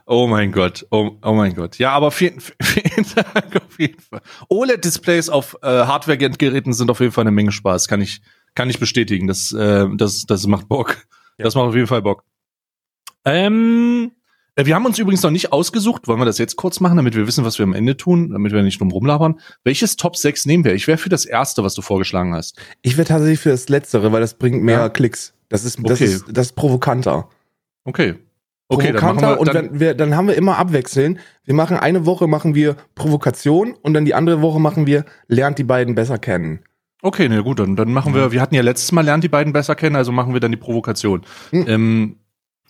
Oh 0.06 0.26
mein 0.26 0.52
Gott. 0.52 0.86
Oh, 0.90 1.12
oh 1.22 1.32
mein 1.32 1.54
Gott. 1.54 1.78
Ja, 1.78 1.92
aber 1.92 2.10
vielen, 2.10 2.40
vielen 2.62 3.06
Dank 3.14 3.56
auf 3.56 3.78
jeden 3.78 4.00
Fall. 4.00 4.20
OLED-Displays 4.48 5.30
auf 5.30 5.56
äh, 5.62 5.66
Hardware-Geräten 5.66 6.74
sind 6.74 6.90
auf 6.90 7.00
jeden 7.00 7.12
Fall 7.12 7.22
eine 7.22 7.30
Menge 7.30 7.52
Spaß. 7.52 7.88
Kann 7.88 8.02
ich, 8.02 8.20
kann 8.54 8.68
ich 8.68 8.78
bestätigen. 8.78 9.26
Das, 9.26 9.52
äh, 9.52 9.86
das, 9.94 10.26
das 10.26 10.46
macht 10.46 10.68
Bock. 10.68 10.98
Ja. 11.38 11.44
Das 11.44 11.54
macht 11.54 11.68
auf 11.68 11.74
jeden 11.74 11.86
Fall 11.86 12.02
Bock. 12.02 12.24
Ähm, 13.24 14.12
äh, 14.12 14.23
wir 14.56 14.74
haben 14.74 14.86
uns 14.86 14.98
übrigens 14.98 15.22
noch 15.22 15.30
nicht 15.30 15.52
ausgesucht. 15.52 16.06
Wollen 16.06 16.20
wir 16.20 16.24
das 16.24 16.38
jetzt 16.38 16.56
kurz 16.56 16.80
machen, 16.80 16.96
damit 16.96 17.14
wir 17.16 17.26
wissen, 17.26 17.44
was 17.44 17.58
wir 17.58 17.64
am 17.64 17.72
Ende 17.72 17.96
tun, 17.96 18.30
damit 18.30 18.52
wir 18.52 18.62
nicht 18.62 18.80
drum 18.80 18.90
rumlabern? 18.90 19.40
Welches 19.64 19.96
Top 19.96 20.16
6 20.16 20.46
nehmen 20.46 20.64
wir? 20.64 20.74
Ich 20.74 20.86
wäre 20.86 20.98
für 20.98 21.08
das 21.08 21.24
erste, 21.24 21.64
was 21.64 21.74
du 21.74 21.82
vorgeschlagen 21.82 22.34
hast. 22.34 22.56
ich 22.82 22.96
wäre 22.96 23.06
tatsächlich 23.08 23.40
für 23.40 23.50
das 23.50 23.68
Letztere, 23.68 24.12
weil 24.12 24.20
das 24.20 24.34
bringt 24.34 24.62
mehr 24.62 24.78
Ja. 24.78 24.88
Klicks. 24.88 25.34
Das 25.48 25.64
ist, 25.64 25.78
das 25.82 26.00
Okay. 26.00 26.04
ist, 26.04 26.24
das 26.32 26.46
ist 26.46 26.52
provokanter. 26.52 27.28
Okay. 27.84 28.14
Okay, 28.68 28.92
dann 28.92 29.00
provokanter 29.00 29.34
wir, 29.34 29.40
und 29.40 29.54
dann, 29.54 29.80
wir, 29.80 29.94
dann 29.94 30.16
haben 30.16 30.26
wir 30.28 30.36
immer 30.36 30.56
abwechseln. 30.58 31.18
Wir 31.44 31.54
machen 31.54 31.76
eine 31.76 32.06
Woche 32.06 32.26
machen 32.26 32.54
wir 32.54 32.76
Provokation 32.94 33.74
und 33.82 33.92
dann 33.94 34.04
die 34.04 34.14
andere 34.14 34.40
Woche 34.40 34.58
machen 34.60 34.86
wir 34.86 35.04
lernt 35.28 35.58
die 35.58 35.64
beiden 35.64 35.94
besser 35.94 36.18
kennen. 36.18 36.60
Okay, 37.02 37.28
na 37.28 37.42
gut, 37.42 37.58
dann, 37.58 37.76
dann 37.76 37.92
machen 37.92 38.14
wir, 38.14 38.32
wir 38.32 38.40
hatten 38.40 38.54
ja 38.54 38.62
letztes 38.62 38.90
Mal 38.90 39.04
lernt 39.04 39.22
die 39.22 39.28
beiden 39.28 39.52
besser 39.52 39.74
kennen, 39.74 39.94
also 39.96 40.10
machen 40.12 40.32
wir 40.32 40.40
dann 40.40 40.50
die 40.50 40.56
Provokation. 40.56 41.22
Hm. 41.50 41.64
Ähm, 41.68 42.16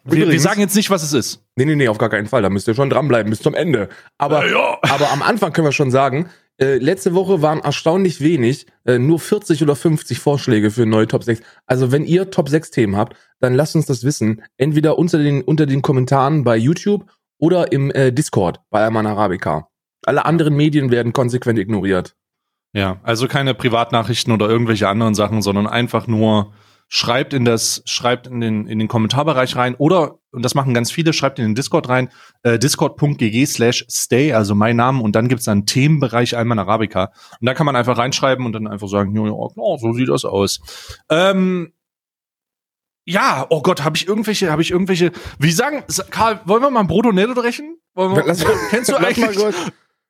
wir, 0.04 0.30
wir 0.30 0.40
sagen 0.40 0.60
jetzt 0.60 0.76
nicht, 0.76 0.90
was 0.90 1.02
es 1.02 1.12
ist. 1.12 1.44
Nee, 1.56 1.64
nee, 1.64 1.76
nee, 1.76 1.88
auf 1.88 1.98
gar 1.98 2.10
keinen 2.10 2.26
Fall. 2.26 2.42
Da 2.42 2.50
müsst 2.50 2.68
ihr 2.68 2.74
schon 2.74 2.90
dranbleiben 2.90 3.30
bis 3.30 3.40
zum 3.40 3.54
Ende. 3.54 3.88
Aber, 4.18 4.48
ja. 4.48 4.78
aber 4.82 5.10
am 5.12 5.22
Anfang 5.22 5.52
können 5.52 5.66
wir 5.66 5.72
schon 5.72 5.90
sagen, 5.90 6.28
äh, 6.60 6.76
letzte 6.76 7.14
Woche 7.14 7.42
waren 7.42 7.60
erstaunlich 7.60 8.20
wenig, 8.20 8.66
äh, 8.84 8.98
nur 8.98 9.18
40 9.18 9.62
oder 9.62 9.74
50 9.74 10.18
Vorschläge 10.18 10.70
für 10.70 10.86
neue 10.86 11.08
Top 11.08 11.24
6. 11.24 11.40
Also 11.66 11.90
wenn 11.90 12.04
ihr 12.04 12.30
Top 12.30 12.48
6 12.48 12.70
Themen 12.70 12.96
habt, 12.96 13.16
dann 13.40 13.54
lasst 13.54 13.74
uns 13.74 13.86
das 13.86 14.04
wissen. 14.04 14.42
Entweder 14.56 14.98
unter 14.98 15.18
den, 15.18 15.42
unter 15.42 15.66
den 15.66 15.82
Kommentaren 15.82 16.44
bei 16.44 16.56
YouTube 16.56 17.06
oder 17.38 17.72
im 17.72 17.90
äh, 17.90 18.12
Discord 18.12 18.60
bei 18.70 18.84
Alman 18.84 19.06
Arabica. 19.06 19.68
Alle 20.06 20.24
anderen 20.26 20.54
Medien 20.54 20.90
werden 20.90 21.12
konsequent 21.12 21.58
ignoriert. 21.58 22.14
Ja, 22.72 23.00
also 23.02 23.26
keine 23.26 23.54
Privatnachrichten 23.54 24.32
oder 24.32 24.48
irgendwelche 24.48 24.88
anderen 24.88 25.14
Sachen, 25.14 25.42
sondern 25.42 25.66
einfach 25.66 26.06
nur 26.06 26.52
schreibt 26.88 27.32
in 27.32 27.44
das, 27.44 27.82
schreibt 27.86 28.26
in 28.26 28.40
den, 28.40 28.66
in 28.66 28.78
den 28.78 28.88
Kommentarbereich 28.88 29.56
rein 29.56 29.74
oder, 29.76 30.18
und 30.30 30.44
das 30.44 30.54
machen 30.54 30.74
ganz 30.74 30.90
viele, 30.90 31.12
schreibt 31.12 31.38
in 31.38 31.46
den 31.46 31.54
Discord 31.54 31.88
rein, 31.88 32.08
äh, 32.42 32.58
discord.gg 32.58 33.46
slash 33.46 33.84
stay, 33.90 34.32
also 34.32 34.54
mein 34.54 34.76
Name, 34.76 35.02
und 35.02 35.16
dann 35.16 35.28
gibt's 35.28 35.48
einen 35.48 35.66
Themenbereich 35.66 36.36
Alman 36.36 36.58
Arabica. 36.58 37.12
Und 37.40 37.46
da 37.46 37.54
kann 37.54 37.66
man 37.66 37.76
einfach 37.76 37.98
reinschreiben 37.98 38.44
und 38.46 38.52
dann 38.52 38.66
einfach 38.66 38.88
sagen, 38.88 39.14
ja, 39.14 39.22
genau, 39.22 39.76
so 39.78 39.92
sieht 39.92 40.08
das 40.08 40.24
aus. 40.24 40.60
Ähm, 41.10 41.72
ja, 43.06 43.46
oh 43.50 43.60
Gott, 43.60 43.84
habe 43.84 43.96
ich 43.96 44.08
irgendwelche, 44.08 44.50
habe 44.50 44.62
ich 44.62 44.70
irgendwelche, 44.70 45.12
wie 45.38 45.50
sagen, 45.50 45.84
Karl, 46.10 46.40
wollen 46.46 46.62
wir 46.62 46.70
mal 46.70 46.80
ein 46.80 46.86
Brodo 46.86 47.12
Netto 47.12 47.34
brechen? 47.34 47.76
Wir, 47.94 48.24
Lass, 48.24 48.44
kennst 48.70 48.88
du 48.88 48.94
lass 48.94 49.16
mal 49.16 49.26
eigentlich? 49.26 49.36
kurz, 49.36 49.56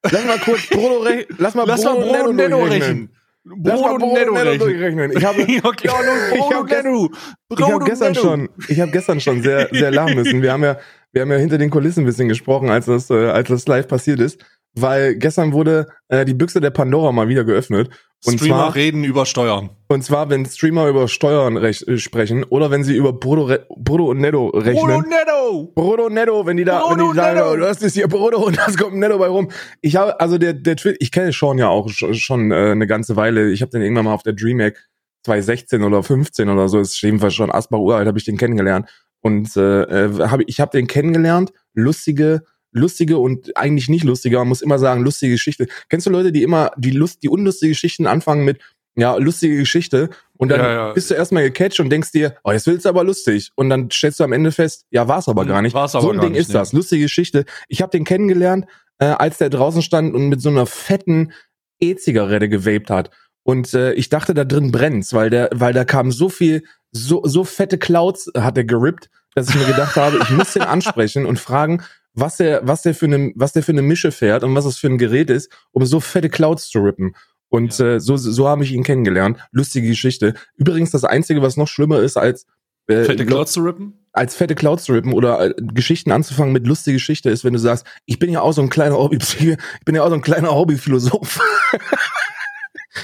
lass 0.02 0.25
mal 0.25 0.38
kurz 0.38 0.69
Brodo 0.69 1.04
lass 1.38 1.54
mal 1.54 1.66
Lass 1.66 1.83
Brodo 1.83 2.00
Brodo 2.00 2.33
Netto 2.33 2.59
durchrechnen. 2.59 3.13
Mal 3.44 3.98
Brodo 3.98 4.32
Netto 4.32 4.64
durchrechnen. 4.64 5.12
Ich 5.16 5.24
habe, 5.24 5.42
okay, 5.64 5.88
ich 5.88 5.90
Brodo 5.90 6.54
hab 6.54 6.66
gest- 6.66 6.82
Netto. 6.84 7.10
Ich 7.50 7.60
habe 7.62 7.84
gestern 7.84 8.14
schon, 8.14 8.48
ich 8.68 8.80
habe 8.80 8.90
gestern 8.90 9.20
schon 9.20 9.42
sehr, 9.42 9.68
sehr 9.70 9.90
lachen 9.90 10.14
müssen. 10.14 10.42
Wir 10.42 10.52
haben 10.52 10.64
ja, 10.64 10.78
wir 11.12 11.22
haben 11.22 11.30
ja 11.30 11.36
hinter 11.38 11.58
den 11.58 11.70
Kulissen 11.70 12.00
ein 12.00 12.06
bisschen 12.06 12.28
gesprochen, 12.28 12.70
als 12.70 12.86
das, 12.86 13.10
äh, 13.10 13.14
als 13.28 13.48
das 13.48 13.66
live 13.68 13.86
passiert 13.86 14.20
ist, 14.20 14.44
weil 14.75 15.14
gestern 15.16 15.52
wurde 15.52 15.87
äh, 16.09 16.25
die 16.25 16.35
Büchse 16.35 16.61
der 16.61 16.71
Pandora 16.71 17.12
mal 17.12 17.28
wieder 17.28 17.45
geöffnet. 17.45 17.88
Und 18.26 18.38
Streamer 18.38 18.57
zwar, 18.57 18.75
reden 18.75 19.04
über 19.04 19.26
Steuern. 19.26 19.69
und 19.88 20.02
zwar, 20.02 20.31
wenn 20.31 20.47
Streamer 20.47 20.88
über 20.88 21.09
Steuern 21.09 21.59
rech 21.59 21.87
äh, 21.87 21.99
sprechen 21.99 22.43
oder 22.45 22.71
wenn 22.71 22.83
sie 22.83 22.97
über 22.97 23.12
Brutto, 23.12 23.43
re- 23.45 23.66
Brutto 23.76 24.07
und 24.11 24.19
Netto 24.19 24.50
Brodo 24.50 24.64
rechnen. 24.64 25.04
Netto. 25.11 25.73
Brutto 25.75 26.09
Netto, 26.09 26.47
wenn 26.47 26.57
die 26.57 26.64
da, 26.64 26.81
Brutto 26.81 27.00
wenn 27.00 27.11
die 27.12 27.16
sagen, 27.16 27.38
Netto. 27.38 27.57
das 27.59 27.83
ist 27.83 27.93
hier 27.95 28.09
Brutto 28.09 28.38
und 28.47 28.57
das 28.57 28.78
kommt 28.78 28.97
Netto 28.97 29.19
bei 29.19 29.28
rum. 29.28 29.50
Ich 29.83 29.97
habe, 29.97 30.19
also 30.21 30.38
der, 30.38 30.54
der 30.54 30.76
Twitch, 30.76 30.97
ich 31.00 31.11
kenne 31.12 31.33
Sean 31.33 31.59
ja 31.59 31.69
auch 31.69 31.90
schon, 31.90 32.14
schon 32.14 32.50
äh, 32.50 32.71
eine 32.71 32.87
ganze 32.87 33.14
Weile. 33.16 33.50
Ich 33.50 33.61
habe 33.61 33.71
den 33.71 33.83
irgendwann 33.83 34.07
mal 34.07 34.14
auf 34.14 34.23
der 34.23 34.33
DreamHack 34.33 34.78
2016 35.25 35.83
oder 35.83 36.02
15 36.02 36.49
oder 36.49 36.69
so, 36.69 36.81
ist 36.81 37.00
jedenfalls 37.02 37.35
schon 37.35 37.50
Asbach 37.50 37.78
uralt, 37.78 38.07
habe 38.09 38.19
ich 38.19 38.25
den 38.25 38.38
kennengelernt. 38.38 38.88
Und 39.21 39.54
äh, 39.57 39.83
äh, 39.83 40.28
hab, 40.28 40.40
ich 40.47 40.61
habe 40.61 40.71
den 40.76 40.87
kennengelernt, 40.87 41.52
lustige, 41.75 42.43
lustige 42.75 43.19
und 43.19 43.57
eigentlich 43.57 43.88
nicht 43.88 44.04
lustige, 44.04 44.37
man 44.37 44.49
muss 44.49 44.61
immer 44.61 44.78
sagen, 44.78 45.02
lustige 45.02 45.33
Geschichte. 45.33 45.66
Kennst 45.88 46.07
du 46.07 46.11
Leute, 46.11 46.33
die 46.33 46.43
immer 46.43 46.73
die 46.76 46.90
Lust, 46.90 47.23
die 47.23 47.28
unlustige 47.28 47.71
Geschichten 47.71 48.07
anfangen 48.07 48.45
mit, 48.45 48.59
ja, 48.97 49.16
lustige 49.16 49.57
Geschichte 49.57 50.11
und 50.37 50.50
dann 50.50 50.61
Ja, 50.61 50.73
ja. 50.73 50.93
bist 50.93 51.11
du 51.11 51.14
erstmal 51.14 51.45
gecatcht 51.45 51.81
und 51.81 51.90
denkst 51.90 52.12
dir, 52.12 52.37
oh, 52.45 52.52
jetzt 52.52 52.66
willst 52.66 52.85
du 52.85 52.88
aber 52.88 53.02
lustig. 53.04 53.50
Und 53.57 53.71
dann 53.71 53.90
stellst 53.90 54.21
du 54.21 54.25
am 54.25 54.33
Ende 54.33 54.52
fest, 54.52 54.85
ja, 54.90 55.09
war's 55.09 55.28
aber 55.28 55.47
gar 55.47 55.62
nicht. 55.62 55.75
War's 55.75 55.95
aber 55.95 56.02
so 56.02 56.11
ein 56.12 56.21
Ding 56.21 56.33
nicht, 56.33 56.43
ist 56.43 56.49
nee. 56.49 56.54
das. 56.54 56.73
Lustige 56.73 57.02
Geschichte. 57.02 57.45
Ich 57.69 57.83
habe 57.83 57.90
den 57.90 58.04
kennengelernt 58.04 58.66
äh, 58.99 59.07
als 59.07 59.38
der 59.38 59.50
draußen 59.50 59.83
stand 59.83 60.14
und 60.14 60.28
mit 60.28 60.40
so 60.40 60.49
einer 60.49 60.66
fetten 60.66 61.33
E-Zigarette 61.81 62.49
gewaped 62.49 62.90
hat. 62.90 63.11
Und 63.43 63.75
äh, 63.75 63.93
ich 63.93 64.09
dachte, 64.09 64.33
da 64.33 64.45
drin 64.45 64.73
brennt's, 64.73 65.12
weil 65.12 65.31
der, 65.31 65.50
weil 65.52 65.73
da 65.73 65.85
kam 65.85 66.11
so 66.11 66.28
viel, 66.28 66.64
so, 66.93 67.23
so 67.25 67.45
fette 67.45 67.78
Clouds 67.78 68.31
hat 68.37 68.57
er 68.57 68.64
gerippt, 68.64 69.11
dass 69.35 69.49
ich 69.49 69.57
mir 69.57 69.66
gedacht 69.66 69.97
habe, 69.97 70.19
ich 70.23 70.31
muss 70.31 70.52
den 70.52 70.62
ansprechen 70.62 71.26
und 71.26 71.38
fragen, 71.38 71.83
was 72.14 72.37
der, 72.37 72.66
was 72.66 72.83
der 72.83 72.94
für 72.94 73.06
eine, 73.06 73.33
was 73.35 73.52
der 73.52 73.62
für 73.62 73.73
eine 73.73 73.83
Mische 73.83 74.12
fährt 74.12 74.44
und 74.44 74.54
was 74.54 74.64
das 74.64 74.78
für 74.78 74.87
ein 74.87 74.99
Gerät 74.99 75.30
ist, 75.30 75.50
um 75.73 75.85
so 75.85 76.00
fette 76.00 76.28
Clouds 76.28 76.68
zu 76.68 76.78
rippen. 76.80 77.14
Und 77.49 77.78
ja. 77.78 77.94
äh, 77.94 78.00
so, 78.00 78.16
so 78.16 78.49
habe 78.49 78.64
ich 78.64 78.73
ihn 78.73 78.83
kennengelernt. 78.83 79.38
Lustige 79.52 79.88
Geschichte. 79.88 80.35
Übrigens, 80.56 80.90
das 80.90 81.04
Einzige, 81.04 81.42
was 81.42 81.56
noch 81.56 81.68
schlimmer 81.68 82.00
ist, 82.00 82.16
als 82.16 82.47
äh, 82.87 83.04
fette 83.04 83.26
Clouds 83.26 83.52
zu 83.52 83.61
rippen? 83.61 84.06
Als 84.12 84.35
fette 84.35 84.54
Clouds 84.54 84.85
zu 84.85 84.92
rippen 84.92 85.12
oder 85.12 85.40
äh, 85.40 85.54
Geschichten 85.56 86.12
anzufangen 86.12 86.52
mit 86.52 86.66
lustige 86.66 86.97
Geschichte 86.97 87.30
ist, 87.30 87.44
wenn 87.44 87.52
du 87.52 87.59
sagst, 87.59 87.87
ich 88.06 88.18
bin 88.18 88.30
ja 88.30 88.40
auch 88.40 88.52
so 88.52 88.62
ein 88.62 88.71
kleiner 88.71 88.97
Hobby, 88.97 89.18
ich 89.38 89.56
bin 89.85 89.94
ja 89.94 90.02
auch 90.02 90.09
so 90.09 90.14
ein 90.14 90.23
kleiner 90.23 90.54
Hobbyphilosoph. 90.54 91.40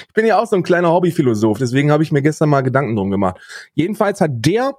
ich 0.09 0.14
bin 0.14 0.26
ja 0.26 0.38
auch 0.38 0.47
so 0.47 0.57
ein 0.57 0.62
kleiner 0.62 0.90
Hobbyphilosoph, 0.90 1.59
deswegen 1.59 1.90
habe 1.90 2.02
ich 2.02 2.12
mir 2.12 2.23
gestern 2.23 2.49
mal 2.49 2.62
Gedanken 2.62 2.97
drum 2.97 3.11
gemacht. 3.11 3.40
Jedenfalls 3.75 4.21
hat 4.21 4.31
der 4.35 4.75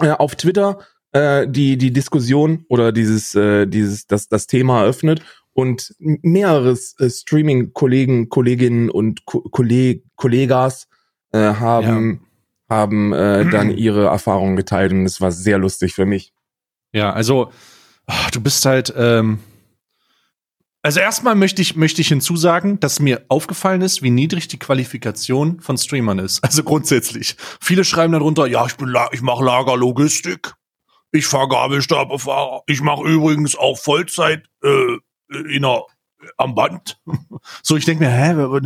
äh, 0.00 0.10
auf 0.10 0.36
Twitter 0.36 0.78
äh, 1.12 1.46
die 1.48 1.76
die 1.76 1.92
Diskussion 1.92 2.64
oder 2.68 2.92
dieses 2.92 3.34
äh, 3.34 3.66
dieses 3.66 4.06
das 4.06 4.28
das 4.28 4.46
Thema 4.46 4.82
eröffnet 4.82 5.22
und 5.52 5.94
mehrere 5.98 6.76
äh, 6.98 7.10
Streaming 7.10 7.72
Kollegen 7.72 8.28
Kolleginnen 8.28 8.90
und 8.90 9.24
Ko 9.24 9.40
Kolleg 9.42 10.04
Kollegas 10.16 10.88
äh, 11.32 11.38
haben 11.38 12.20
ja. 12.68 12.76
haben 12.76 13.12
äh, 13.12 13.48
dann 13.48 13.70
ihre 13.76 14.06
Erfahrungen 14.06 14.56
geteilt 14.56 14.92
und 14.92 15.04
es 15.04 15.20
war 15.20 15.32
sehr 15.32 15.58
lustig 15.58 15.94
für 15.94 16.06
mich. 16.06 16.32
Ja, 16.92 17.12
also 17.12 17.50
ach, 18.06 18.30
du 18.30 18.40
bist 18.40 18.64
halt 18.66 18.92
ähm 18.96 19.38
also 20.84 20.98
erstmal 20.98 21.36
möchte 21.36 21.62
ich, 21.62 21.76
möchte 21.76 22.00
ich 22.00 22.08
hinzusagen, 22.08 22.80
dass 22.80 22.98
mir 22.98 23.24
aufgefallen 23.28 23.82
ist, 23.82 24.02
wie 24.02 24.10
niedrig 24.10 24.48
die 24.48 24.58
Qualifikation 24.58 25.60
von 25.60 25.78
Streamern 25.78 26.18
ist. 26.18 26.42
Also 26.42 26.64
grundsätzlich. 26.64 27.36
Viele 27.60 27.84
schreiben 27.84 28.12
darunter, 28.12 28.48
ja, 28.48 28.66
ich 28.66 28.74
bin, 28.74 28.92
ich 29.12 29.22
mache 29.22 29.44
Lagerlogistik. 29.44 30.54
Ich 31.12 31.26
fahre 31.26 31.48
Gabelstaplerfahrer. 31.48 32.62
Ich 32.66 32.80
mache 32.80 33.04
übrigens 33.04 33.54
auch 33.54 33.78
Vollzeit 33.78 34.44
äh, 34.62 34.96
in 35.28 35.64
einer, 35.64 35.84
am 36.36 36.54
Band. 36.54 37.00
so, 37.62 37.76
ich 37.76 37.84
denke 37.84 38.04
mir, 38.04 38.10
hä, 38.10 38.30
aber, 38.30 38.62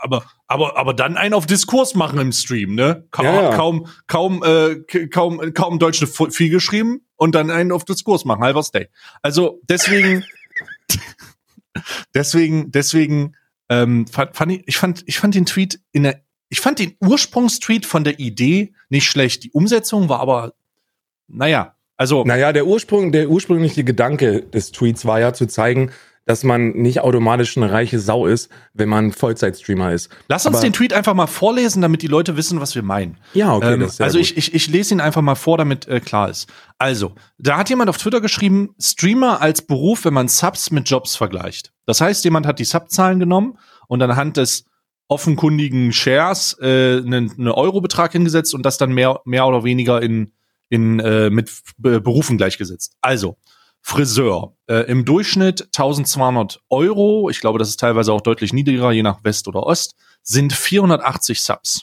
aber, 0.00 0.24
aber, 0.46 0.76
aber 0.76 0.94
dann 0.94 1.16
einen 1.16 1.34
auf 1.34 1.46
Diskurs 1.46 1.94
machen 1.94 2.18
im 2.18 2.32
Stream, 2.32 2.74
ne? 2.74 3.06
Ka 3.10 3.22
ja, 3.22 3.42
ja. 3.42 3.56
Kaum, 3.56 3.88
kaum, 4.06 4.42
äh, 4.44 4.76
kaum, 5.08 5.54
kaum 5.54 5.78
Deutsch 5.78 6.04
viel 6.30 6.50
geschrieben 6.50 7.04
und 7.16 7.34
dann 7.34 7.50
einen 7.50 7.72
auf 7.72 7.84
Diskurs 7.84 8.24
machen, 8.24 8.42
halber 8.42 8.62
Stay. 8.62 8.88
Also 9.22 9.60
deswegen, 9.64 10.24
deswegen, 12.14 12.70
deswegen, 12.70 13.36
ähm, 13.68 14.06
fand, 14.06 14.36
fand 14.36 14.52
ich, 14.52 14.62
ich 14.66 14.76
fand, 14.76 15.02
ich 15.06 15.18
fand 15.18 15.34
den 15.34 15.46
Tweet 15.46 15.80
in 15.92 16.04
der, 16.04 16.22
ich 16.48 16.60
fand 16.60 16.78
den 16.78 16.94
Ursprungstweet 17.00 17.86
von 17.86 18.04
der 18.04 18.20
Idee 18.20 18.74
nicht 18.88 19.06
schlecht. 19.06 19.42
Die 19.44 19.50
Umsetzung 19.50 20.08
war 20.08 20.20
aber 20.20 20.52
naja, 21.28 21.74
also. 21.96 22.24
Naja, 22.24 22.52
der 22.52 22.66
Ursprung, 22.66 23.12
der 23.12 23.28
ursprüngliche 23.28 23.84
Gedanke 23.84 24.42
des 24.42 24.72
Tweets 24.72 25.06
war 25.06 25.20
ja 25.20 25.32
zu 25.32 25.46
zeigen, 25.46 25.90
dass 26.26 26.42
man 26.42 26.70
nicht 26.70 27.00
automatisch 27.00 27.56
eine 27.56 27.70
reiche 27.70 27.98
Sau 27.98 28.26
ist, 28.26 28.50
wenn 28.72 28.88
man 28.88 29.12
Vollzeitstreamer 29.12 29.92
ist. 29.92 30.10
Lass 30.28 30.46
uns 30.46 30.56
Aber 30.56 30.62
den 30.62 30.72
Tweet 30.72 30.92
einfach 30.92 31.14
mal 31.14 31.26
vorlesen, 31.26 31.82
damit 31.82 32.02
die 32.02 32.06
Leute 32.06 32.36
wissen, 32.36 32.60
was 32.60 32.74
wir 32.74 32.82
meinen. 32.82 33.18
Ja, 33.34 33.54
okay. 33.54 33.74
Ähm, 33.74 33.90
also 33.98 34.18
ich, 34.18 34.36
ich, 34.36 34.54
ich 34.54 34.68
lese 34.68 34.94
ihn 34.94 35.00
einfach 35.00 35.20
mal 35.20 35.34
vor, 35.34 35.58
damit 35.58 35.86
äh, 35.86 36.00
klar 36.00 36.30
ist. 36.30 36.48
Also, 36.78 37.14
da 37.38 37.58
hat 37.58 37.68
jemand 37.68 37.90
auf 37.90 37.98
Twitter 37.98 38.20
geschrieben, 38.20 38.74
Streamer 38.80 39.42
als 39.42 39.62
Beruf, 39.62 40.04
wenn 40.06 40.14
man 40.14 40.28
Subs 40.28 40.70
mit 40.70 40.88
Jobs 40.88 41.14
vergleicht. 41.14 41.72
Das 41.86 42.00
heißt, 42.00 42.24
jemand 42.24 42.46
hat 42.46 42.58
die 42.58 42.64
Subzahlen 42.64 43.20
genommen 43.20 43.58
und 43.86 44.02
anhand 44.02 44.38
des 44.38 44.64
offenkundigen 45.08 45.92
Shares 45.92 46.56
äh, 46.60 46.96
einen, 46.98 47.30
einen 47.30 47.48
Eurobetrag 47.48 48.12
hingesetzt 48.12 48.54
und 48.54 48.64
das 48.64 48.78
dann 48.78 48.92
mehr, 48.92 49.20
mehr 49.26 49.46
oder 49.46 49.62
weniger 49.62 50.00
in 50.00 50.32
in, 50.68 51.00
äh, 51.00 51.30
mit 51.30 51.50
Berufen 51.78 52.36
gleichgesetzt. 52.36 52.96
Also, 53.00 53.36
Friseur. 53.86 54.56
Äh, 54.66 54.90
Im 54.90 55.04
Durchschnitt 55.04 55.68
1200 55.76 56.60
Euro, 56.70 57.28
ich 57.28 57.40
glaube, 57.40 57.58
das 57.58 57.68
ist 57.68 57.80
teilweise 57.80 58.14
auch 58.14 58.22
deutlich 58.22 58.54
niedriger, 58.54 58.92
je 58.92 59.02
nach 59.02 59.22
West 59.24 59.46
oder 59.46 59.64
Ost, 59.64 59.94
sind 60.22 60.54
480 60.54 61.42
Subs. 61.42 61.82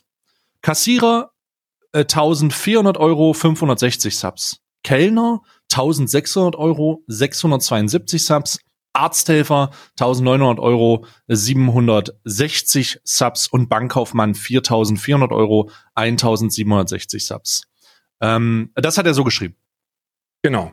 Kassierer 0.63 1.31
äh, 1.91 2.00
1400 2.00 2.97
Euro, 2.97 3.33
560 3.33 4.17
Subs. 4.17 4.57
Kellner 4.83 5.41
1600 5.71 6.55
Euro, 6.55 7.03
672 7.05 8.25
Subs. 8.25 8.59
Arzthelfer 8.93 9.69
1900 10.00 10.59
Euro, 10.59 11.05
760 11.27 13.00
Subs 13.03 13.47
und 13.47 13.69
Bankkaufmann 13.69 14.35
4400 14.35 15.31
Euro, 15.31 15.69
1760 15.95 17.25
Subs. 17.25 17.63
Ähm, 18.22 18.70
das 18.75 18.98
hat 18.98 19.06
er 19.06 19.13
so 19.13 19.24
geschrieben. 19.24 19.56
Genau. 20.44 20.72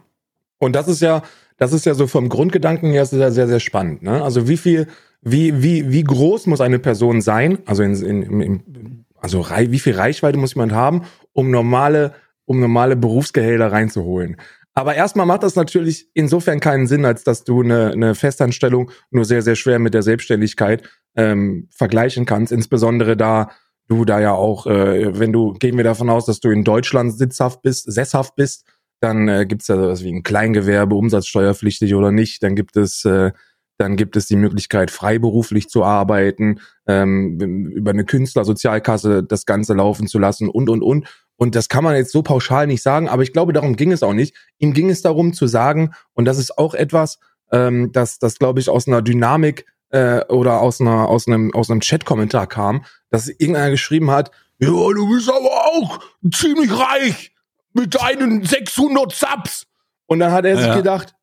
Und 0.58 0.74
das 0.74 0.88
ist 0.88 1.00
ja, 1.00 1.22
das 1.56 1.72
ist 1.72 1.86
ja 1.86 1.94
so 1.94 2.06
vom 2.06 2.28
Grundgedanken 2.28 2.90
her 2.90 3.06
sehr, 3.06 3.32
sehr, 3.32 3.48
sehr 3.48 3.60
spannend. 3.60 4.02
Ne? 4.02 4.22
Also 4.22 4.48
wie 4.48 4.56
viel, 4.56 4.86
wie, 5.20 5.62
wie, 5.62 5.90
wie 5.90 6.04
groß 6.04 6.46
muss 6.46 6.60
eine 6.60 6.78
Person 6.78 7.20
sein? 7.20 7.58
Also 7.66 7.82
in, 7.82 7.94
in, 8.02 8.40
in 8.40 9.04
also 9.20 9.44
wie 9.48 9.78
viel 9.78 9.96
Reichweite 9.96 10.38
muss 10.38 10.54
jemand 10.54 10.72
haben, 10.72 11.02
um 11.32 11.50
normale, 11.50 12.14
um 12.44 12.60
normale 12.60 12.96
Berufsgehälter 12.96 13.72
reinzuholen? 13.72 14.36
Aber 14.74 14.94
erstmal 14.94 15.26
macht 15.26 15.42
das 15.42 15.56
natürlich 15.56 16.08
insofern 16.14 16.60
keinen 16.60 16.86
Sinn, 16.86 17.04
als 17.04 17.24
dass 17.24 17.42
du 17.42 17.62
eine, 17.62 17.90
eine 17.90 18.14
Festanstellung 18.14 18.92
nur 19.10 19.24
sehr, 19.24 19.42
sehr 19.42 19.56
schwer 19.56 19.80
mit 19.80 19.92
der 19.92 20.04
Selbstständigkeit 20.04 20.88
ähm, 21.16 21.68
vergleichen 21.72 22.26
kannst. 22.26 22.52
Insbesondere 22.52 23.16
da 23.16 23.50
du 23.88 24.04
da 24.04 24.20
ja 24.20 24.32
auch, 24.32 24.66
äh, 24.66 25.18
wenn 25.18 25.32
du, 25.32 25.54
gehen 25.54 25.76
wir 25.76 25.84
davon 25.84 26.10
aus, 26.10 26.26
dass 26.26 26.40
du 26.40 26.50
in 26.50 26.64
Deutschland 26.64 27.16
sitzhaft 27.16 27.62
bist, 27.62 27.90
sesshaft 27.90 28.36
bist, 28.36 28.64
dann 29.00 29.28
äh, 29.28 29.46
gibt 29.46 29.62
es 29.62 29.68
ja 29.68 29.76
sowas 29.76 30.02
wie 30.02 30.12
ein 30.12 30.22
Kleingewerbe, 30.22 30.94
umsatzsteuerpflichtig 30.94 31.94
oder 31.94 32.12
nicht, 32.12 32.42
dann 32.42 32.54
gibt 32.54 32.76
es 32.76 33.04
äh, 33.04 33.32
dann 33.78 33.96
gibt 33.96 34.16
es 34.16 34.26
die 34.26 34.36
Möglichkeit, 34.36 34.90
freiberuflich 34.90 35.68
zu 35.68 35.84
arbeiten, 35.84 36.60
ähm, 36.88 37.38
über 37.70 37.92
eine 37.92 38.04
Künstlersozialkasse 38.04 39.22
das 39.22 39.46
Ganze 39.46 39.72
laufen 39.72 40.08
zu 40.08 40.18
lassen 40.18 40.48
und, 40.48 40.68
und, 40.68 40.82
und. 40.82 41.06
Und 41.36 41.54
das 41.54 41.68
kann 41.68 41.84
man 41.84 41.94
jetzt 41.94 42.10
so 42.10 42.22
pauschal 42.22 42.66
nicht 42.66 42.82
sagen, 42.82 43.08
aber 43.08 43.22
ich 43.22 43.32
glaube, 43.32 43.52
darum 43.52 43.76
ging 43.76 43.92
es 43.92 44.02
auch 44.02 44.12
nicht. 44.12 44.34
Ihm 44.58 44.74
ging 44.74 44.90
es 44.90 45.02
darum 45.02 45.32
zu 45.32 45.46
sagen, 45.46 45.92
und 46.12 46.24
das 46.24 46.38
ist 46.38 46.58
auch 46.58 46.74
etwas, 46.74 47.20
ähm, 47.52 47.92
das, 47.92 48.18
das 48.18 48.40
glaube 48.40 48.58
ich, 48.58 48.68
aus 48.68 48.88
einer 48.88 49.00
Dynamik 49.00 49.64
äh, 49.90 50.24
oder 50.24 50.60
aus 50.60 50.80
einer 50.80 51.08
aus 51.08 51.28
einem 51.28 51.54
aus 51.54 51.70
einem 51.70 51.80
Chat-Kommentar 51.80 52.48
kam, 52.48 52.84
dass 53.10 53.28
irgendeiner 53.28 53.70
geschrieben 53.70 54.10
hat, 54.10 54.30
ja, 54.58 54.68
du 54.68 55.08
bist 55.10 55.28
aber 55.28 55.66
auch 55.66 56.00
ziemlich 56.32 56.70
reich 56.72 57.32
mit 57.74 57.94
deinen 57.94 58.44
600 58.44 59.12
Subs. 59.12 59.66
Und 60.06 60.20
dann 60.20 60.32
hat 60.32 60.44
er 60.44 60.56
sich 60.56 60.66
ja. 60.66 60.76
gedacht, 60.76 61.14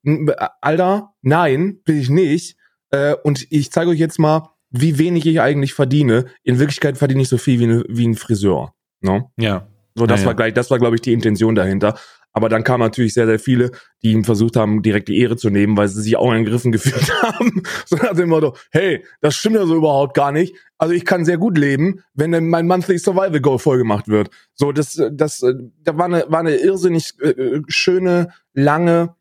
Alter, 0.61 1.13
nein, 1.21 1.81
bin 1.83 1.99
ich 1.99 2.09
nicht. 2.09 2.55
Äh, 2.91 3.15
und 3.23 3.47
ich 3.49 3.71
zeige 3.71 3.89
euch 3.89 3.99
jetzt 3.99 4.19
mal, 4.19 4.51
wie 4.69 4.97
wenig 4.97 5.25
ich 5.25 5.41
eigentlich 5.41 5.73
verdiene. 5.73 6.25
In 6.43 6.59
Wirklichkeit 6.59 6.97
verdiene 6.97 7.23
ich 7.23 7.29
so 7.29 7.37
viel 7.37 7.59
wie, 7.59 7.67
ne, 7.67 7.83
wie 7.87 8.07
ein 8.07 8.15
Friseur. 8.15 8.73
No? 9.01 9.31
Ja. 9.37 9.67
So, 9.95 10.05
das 10.05 10.21
ja, 10.21 10.27
war 10.27 10.35
gleich, 10.35 10.53
das 10.53 10.69
war, 10.71 10.77
glaube 10.77 10.95
ich, 10.95 11.01
die 11.01 11.13
Intention 11.13 11.55
dahinter. 11.55 11.97
Aber 12.35 12.49
dann 12.49 12.65
kamen 12.65 12.83
natürlich 12.83 13.13
sehr, 13.13 13.27
sehr 13.27 13.39
viele, 13.39 13.71
die 14.03 14.11
ihm 14.11 14.25
versucht 14.25 14.57
haben, 14.57 14.81
direkt 14.81 15.07
die 15.07 15.19
Ehre 15.19 15.37
zu 15.37 15.49
nehmen, 15.49 15.77
weil 15.77 15.87
sie 15.87 16.01
sich 16.01 16.17
auch 16.17 16.33
in 16.33 16.43
Griffen 16.43 16.71
gefühlt 16.73 17.09
haben. 17.23 17.63
So 17.85 17.95
nach 17.95 18.13
dem 18.13 18.27
Motto, 18.27 18.57
hey, 18.71 19.05
das 19.21 19.35
stimmt 19.35 19.55
ja 19.55 19.65
so 19.65 19.73
überhaupt 19.73 20.15
gar 20.15 20.33
nicht. 20.33 20.53
Also 20.77 20.93
ich 20.93 21.05
kann 21.05 21.23
sehr 21.23 21.37
gut 21.37 21.57
leben, 21.57 22.01
wenn 22.13 22.33
dann 22.33 22.49
mein 22.49 22.67
Monthly 22.67 22.99
Survival 22.99 23.39
Goal 23.39 23.57
vollgemacht 23.57 24.09
wird. 24.09 24.31
So, 24.53 24.73
das, 24.73 25.01
das, 25.13 25.45
da 25.83 25.97
war 25.97 26.05
eine, 26.05 26.25
war 26.27 26.41
eine 26.41 26.57
irrsinnig 26.57 27.13
äh, 27.21 27.61
schöne, 27.69 28.33
lange, 28.53 29.15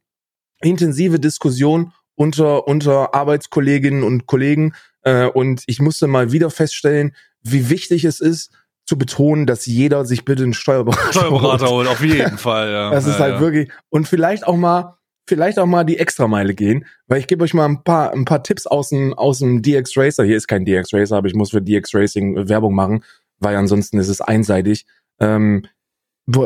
intensive 0.61 1.21
Diskussion 1.21 1.93
unter, 2.17 2.67
unter 2.67 3.15
Arbeitskolleginnen 3.15 4.03
und 4.03 4.27
Kollegen. 4.27 4.75
Äh, 5.03 5.27
und 5.27 5.63
ich 5.69 5.81
musste 5.81 6.09
mal 6.09 6.33
wieder 6.33 6.51
feststellen, 6.51 7.15
wie 7.43 7.71
wichtig 7.71 8.05
es 8.05 8.19
ist, 8.19 8.51
zu 8.87 8.99
betonen, 8.99 9.47
dass 9.47 9.67
jeder 9.67 10.05
sich 10.05 10.25
bitte 10.25 10.43
einen 10.43 10.55
Steuerberater, 10.55 11.13
Steuerberater 11.13 11.69
holt. 11.69 11.89
Auf 11.89 12.03
jeden 12.03 12.39
Fall, 12.39 12.71
ja. 12.71 12.91
Das 12.91 13.07
ist 13.07 13.15
ja, 13.15 13.21
halt 13.21 13.35
ja. 13.35 13.41
wirklich 13.41 13.71
und 13.89 14.07
vielleicht 14.09 14.47
auch 14.47 14.57
mal, 14.57 14.97
vielleicht 15.27 15.59
auch 15.59 15.67
mal 15.67 15.85
die 15.85 15.99
Extrameile 15.99 16.55
gehen, 16.55 16.85
weil 17.07 17.21
ich 17.21 17.27
gebe 17.27 17.45
euch 17.45 17.55
mal 17.55 17.67
ein 17.67 17.83
paar, 17.83 18.13
ein 18.13 18.25
paar 18.25 18.43
Tipps 18.43 18.67
aus 18.67 18.91
dem, 18.91 19.15
aus 19.15 19.39
dem 19.39 19.63
DX 19.63 19.97
Racer. 19.97 20.25
Hier 20.25 20.37
ist 20.37 20.49
kein 20.49 20.65
DX 20.65 20.93
Racer, 20.93 21.17
aber 21.17 21.29
ich 21.29 21.35
muss 21.35 21.51
für 21.51 21.63
DX 21.63 21.95
Racing 21.95 22.49
Werbung 22.49 22.75
machen, 22.75 23.03
weil 23.39 23.57
ansonsten 23.57 23.99
ist 23.99 24.09
es 24.09 24.21
einseitig. 24.21 24.87
Ähm, 25.19 25.67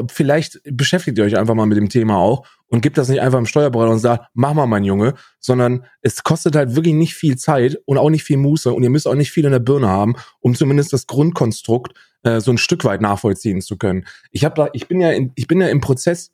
vielleicht 0.08 0.60
beschäftigt 0.64 1.18
ihr 1.18 1.24
euch 1.24 1.36
einfach 1.36 1.54
mal 1.54 1.66
mit 1.66 1.78
dem 1.78 1.88
Thema 1.88 2.18
auch 2.18 2.44
und 2.68 2.82
gebt 2.82 2.98
das 2.98 3.08
nicht 3.08 3.20
einfach 3.20 3.38
im 3.38 3.46
Steuerberater 3.46 3.90
und 3.90 3.98
sagt, 3.98 4.26
mach 4.34 4.54
mal, 4.54 4.66
mein 4.66 4.84
Junge, 4.84 5.14
sondern 5.40 5.84
es 6.02 6.22
kostet 6.22 6.54
halt 6.54 6.76
wirklich 6.76 6.94
nicht 6.94 7.14
viel 7.14 7.36
Zeit 7.36 7.78
und 7.86 7.98
auch 7.98 8.10
nicht 8.10 8.24
viel 8.24 8.36
Muße 8.36 8.72
und 8.72 8.82
ihr 8.82 8.90
müsst 8.90 9.08
auch 9.08 9.14
nicht 9.14 9.30
viel 9.30 9.44
in 9.44 9.52
der 9.52 9.58
Birne 9.58 9.88
haben, 9.88 10.16
um 10.40 10.54
zumindest 10.54 10.92
das 10.92 11.06
Grundkonstrukt 11.06 11.94
äh, 12.22 12.40
so 12.40 12.50
ein 12.50 12.58
Stück 12.58 12.84
weit 12.84 13.00
nachvollziehen 13.00 13.60
zu 13.60 13.78
können. 13.78 14.06
Ich 14.30 14.44
habe 14.44 14.54
da, 14.54 14.68
ich 14.72 14.88
bin 14.88 15.00
ja, 15.00 15.10
in, 15.10 15.32
ich 15.34 15.46
bin 15.46 15.60
ja 15.60 15.68
im 15.68 15.80
Prozess, 15.80 16.32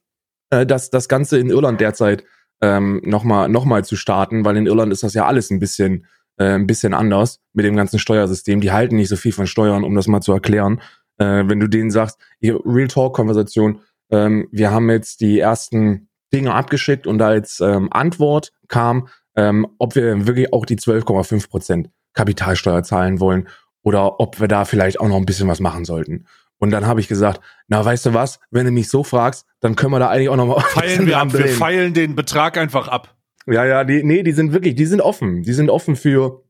äh, 0.51 0.67
das 0.67 0.91
das 0.91 1.09
Ganze 1.09 1.39
in 1.39 1.51
Irland 1.51 1.81
derzeit 1.81 2.25
ähm, 2.61 3.01
nochmal 3.05 3.49
noch 3.49 3.65
mal 3.65 3.85
zu 3.85 3.97
starten, 3.97 4.45
weil 4.45 4.57
in 4.57 4.67
Irland 4.67 4.93
ist 4.93 5.03
das 5.03 5.15
ja 5.15 5.27
alles 5.27 5.51
ein 5.51 5.61
bisschen, 5.61 6.07
äh, 6.39 6.55
ein 6.55 6.67
bisschen 6.67 6.95
anders 6.95 7.41
mit 7.53 7.65
dem 7.65 7.77
ganzen 7.77 7.99
Steuersystem. 7.99 8.61
Die 8.61 8.73
halten 8.73 8.97
nicht 8.97 9.09
so 9.09 9.17
viel 9.17 9.33
von 9.33 9.47
Steuern, 9.47 9.85
um 9.85 9.95
das 9.95 10.07
mal 10.07 10.21
zu 10.21 10.33
erklären. 10.33 10.81
Äh, 11.19 11.45
wenn 11.47 11.61
du 11.61 11.69
denen 11.69 11.91
sagst, 11.91 12.19
hier, 12.41 12.59
Real 12.65 12.89
Talk-Konversation, 12.89 13.81
ähm, 14.11 14.49
wir 14.51 14.71
haben 14.71 14.91
jetzt 14.91 15.21
die 15.21 15.39
ersten 15.39 16.09
Dinge 16.35 16.53
abgeschickt 16.53 17.07
und 17.07 17.19
da 17.19 17.29
als 17.29 17.61
ähm, 17.61 17.89
Antwort 17.93 18.53
kam, 18.69 19.09
ähm, 19.37 19.67
ob 19.79 19.95
wir 19.95 20.27
wirklich 20.27 20.53
auch 20.53 20.67
die 20.67 20.77
12,5 20.77 21.49
Prozent 21.49 21.91
Kapitalsteuer 22.13 22.83
zahlen 22.83 23.21
wollen 23.21 23.49
oder 23.83 24.21
ob 24.21 24.41
wir 24.41 24.49
da 24.49 24.65
vielleicht 24.65 25.01
auch 25.01 25.09
noch 25.09 25.17
ein 25.17 25.27
bisschen 25.27 25.49
was 25.49 25.61
machen 25.61 25.85
sollten. 25.85 26.27
Und 26.59 26.71
dann 26.71 26.87
habe 26.87 27.01
ich 27.01 27.09
gesagt, 27.09 27.41
na, 27.69 27.85
weißt 27.85 28.07
du 28.07 28.15
was, 28.15 28.41
wenn 28.51 28.67
du 28.67 28.73
mich 28.73 28.89
so 28.89 29.05
fragst, 29.05 29.47
dann 29.61 29.77
können 29.77 29.93
wir 29.93 29.99
da 29.99 30.09
eigentlich 30.09 30.29
auch 30.29 30.37
noch 30.37 30.47
mal 30.47 30.61
feilen 30.61 31.07
wir 31.07 31.19
ab, 31.19 31.33
wir 31.33 31.49
feilen 31.49 31.95
den 31.95 32.15
Betrag 32.15 32.57
einfach 32.57 32.89
ab. 32.89 33.15
Ja, 33.47 33.65
ja, 33.65 33.85
die, 33.85 34.03
nee, 34.03 34.23
die 34.23 34.33
sind 34.33 34.53
wirklich, 34.53 34.75
die 34.75 34.87
sind 34.87 35.01
offen, 35.01 35.43
die 35.43 35.53
sind 35.53 35.71
offen 35.71 35.97
für 35.97 36.43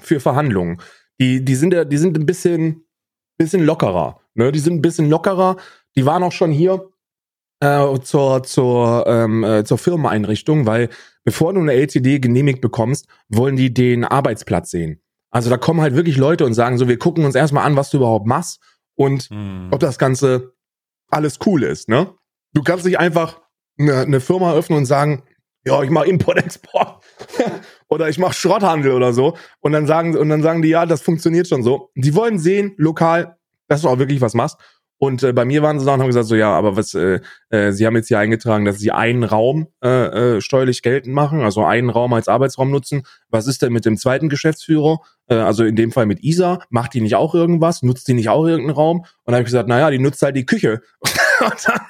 für 0.00 0.20
Verhandlungen. 0.20 0.80
Die 1.20 1.44
die 1.44 1.54
sind 1.54 1.72
ja, 1.72 1.84
die 1.84 1.96
sind 1.96 2.18
ein 2.18 2.26
bisschen 2.26 2.84
bisschen 3.38 3.64
lockerer, 3.64 4.20
ne? 4.34 4.52
Die 4.52 4.58
sind 4.58 4.74
ein 4.74 4.82
bisschen 4.82 5.08
lockerer. 5.08 5.56
Die 5.96 6.04
waren 6.04 6.22
auch 6.22 6.32
schon 6.32 6.50
hier 6.50 6.90
äh, 7.64 8.00
zur 8.00 8.42
zur 8.42 9.04
ähm, 9.06 9.42
äh, 9.42 9.64
zur 9.64 9.78
Firmeneinrichtung, 9.78 10.66
weil 10.66 10.90
bevor 11.24 11.52
du 11.54 11.60
eine 11.60 11.72
LTD 11.72 12.20
genehmigt 12.20 12.60
bekommst, 12.60 13.06
wollen 13.28 13.56
die 13.56 13.72
den 13.72 14.04
Arbeitsplatz 14.04 14.70
sehen. 14.70 15.00
Also 15.30 15.50
da 15.50 15.56
kommen 15.56 15.80
halt 15.80 15.94
wirklich 15.94 16.16
Leute 16.16 16.44
und 16.44 16.54
sagen 16.54 16.78
so, 16.78 16.86
wir 16.88 16.98
gucken 16.98 17.24
uns 17.24 17.34
erstmal 17.34 17.64
an, 17.64 17.76
was 17.76 17.90
du 17.90 17.96
überhaupt 17.96 18.26
machst 18.26 18.60
und 18.94 19.24
hm. 19.24 19.68
ob 19.72 19.80
das 19.80 19.98
Ganze 19.98 20.54
alles 21.08 21.38
cool 21.46 21.62
ist, 21.62 21.88
ne? 21.88 22.12
Du 22.52 22.62
kannst 22.62 22.84
nicht 22.84 22.98
einfach 22.98 23.40
eine, 23.78 24.00
eine 24.00 24.20
Firma 24.20 24.52
öffnen 24.52 24.78
und 24.78 24.86
sagen, 24.86 25.24
ja, 25.64 25.82
ich 25.82 25.90
mache 25.90 26.06
Import-Export 26.06 27.02
oder 27.88 28.08
ich 28.08 28.18
mache 28.18 28.34
Schrotthandel 28.34 28.92
oder 28.92 29.12
so 29.12 29.36
und 29.60 29.72
dann 29.72 29.86
sagen 29.86 30.16
und 30.16 30.28
dann 30.28 30.42
sagen 30.42 30.62
die, 30.62 30.68
ja, 30.68 30.86
das 30.86 31.02
funktioniert 31.02 31.48
schon 31.48 31.62
so. 31.62 31.90
Die 31.94 32.14
wollen 32.14 32.38
sehen, 32.38 32.74
lokal, 32.76 33.36
dass 33.66 33.82
du 33.82 33.88
auch 33.88 33.98
wirklich 33.98 34.20
was 34.20 34.34
machst 34.34 34.58
und 35.06 35.22
äh, 35.22 35.32
bei 35.32 35.44
mir 35.44 35.62
waren 35.62 35.78
sie 35.78 35.86
da 35.86 35.94
und 35.94 36.00
haben 36.00 36.08
gesagt, 36.08 36.26
so 36.26 36.34
ja, 36.34 36.50
aber 36.50 36.76
was, 36.76 36.94
äh, 36.94 37.20
äh, 37.50 37.72
sie 37.72 37.86
haben 37.86 37.96
jetzt 37.96 38.08
hier 38.08 38.18
eingetragen, 38.18 38.64
dass 38.64 38.78
sie 38.78 38.90
einen 38.90 39.24
Raum 39.24 39.68
äh, 39.82 40.36
äh, 40.36 40.40
steuerlich 40.40 40.82
geltend 40.82 41.14
machen, 41.14 41.42
also 41.42 41.64
einen 41.64 41.90
Raum 41.90 42.12
als 42.12 42.28
Arbeitsraum 42.28 42.70
nutzen. 42.70 43.04
Was 43.28 43.46
ist 43.46 43.62
denn 43.62 43.72
mit 43.72 43.84
dem 43.84 43.96
zweiten 43.96 44.28
Geschäftsführer? 44.28 45.00
Äh, 45.28 45.36
also 45.36 45.64
in 45.64 45.76
dem 45.76 45.92
Fall 45.92 46.06
mit 46.06 46.22
Isa, 46.22 46.58
macht 46.70 46.94
die 46.94 47.00
nicht 47.00 47.16
auch 47.16 47.34
irgendwas? 47.34 47.82
Nutzt 47.82 48.08
die 48.08 48.14
nicht 48.14 48.28
auch 48.28 48.46
irgendeinen 48.46 48.76
Raum? 48.76 48.98
Und 49.00 49.08
dann 49.26 49.34
habe 49.36 49.42
ich 49.42 49.46
gesagt, 49.46 49.68
naja, 49.68 49.90
die 49.90 49.98
nutzt 49.98 50.22
halt 50.22 50.36
die 50.36 50.46
Küche. 50.46 50.82
und, 51.40 51.68
dann, 51.68 51.80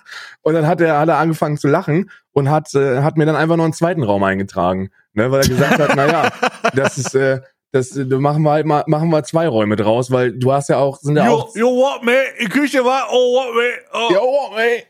und 0.42 0.54
dann 0.54 0.66
hat 0.66 0.80
er, 0.80 0.94
er 0.94 1.18
angefangen 1.18 1.56
zu 1.56 1.68
lachen 1.68 2.10
und 2.32 2.50
hat, 2.50 2.74
äh, 2.74 3.02
hat 3.02 3.16
mir 3.16 3.26
dann 3.26 3.36
einfach 3.36 3.56
noch 3.56 3.64
einen 3.64 3.72
zweiten 3.72 4.02
Raum 4.02 4.22
eingetragen. 4.24 4.90
Ne, 5.16 5.30
weil 5.30 5.42
er 5.42 5.48
gesagt 5.48 5.78
hat, 5.78 5.94
naja, 5.94 6.32
das 6.74 6.98
ist, 6.98 7.14
äh, 7.14 7.40
das 7.74 7.90
da 7.90 8.18
machen 8.18 8.44
wir 8.44 8.52
halt 8.52 8.66
mal, 8.66 8.84
machen 8.86 9.10
wir 9.10 9.24
zwei 9.24 9.48
Räume 9.48 9.74
draus, 9.74 10.12
weil 10.12 10.32
du 10.32 10.52
hast 10.52 10.68
ja 10.68 10.78
auch, 10.78 10.98
sind 10.98 11.16
ja 11.16 11.26
yo, 11.26 11.32
auch. 11.32 11.56
Yo, 11.56 11.66
what, 11.66 12.04
man? 12.04 12.14
Die 12.40 12.48
Küche 12.48 12.84
war, 12.84 13.08
oh, 13.10 13.34
what, 13.34 13.54
man? 13.54 13.64
Oh. 13.92 14.12
Ja, 14.12 14.20
what, 14.20 14.52
man? 14.54 14.80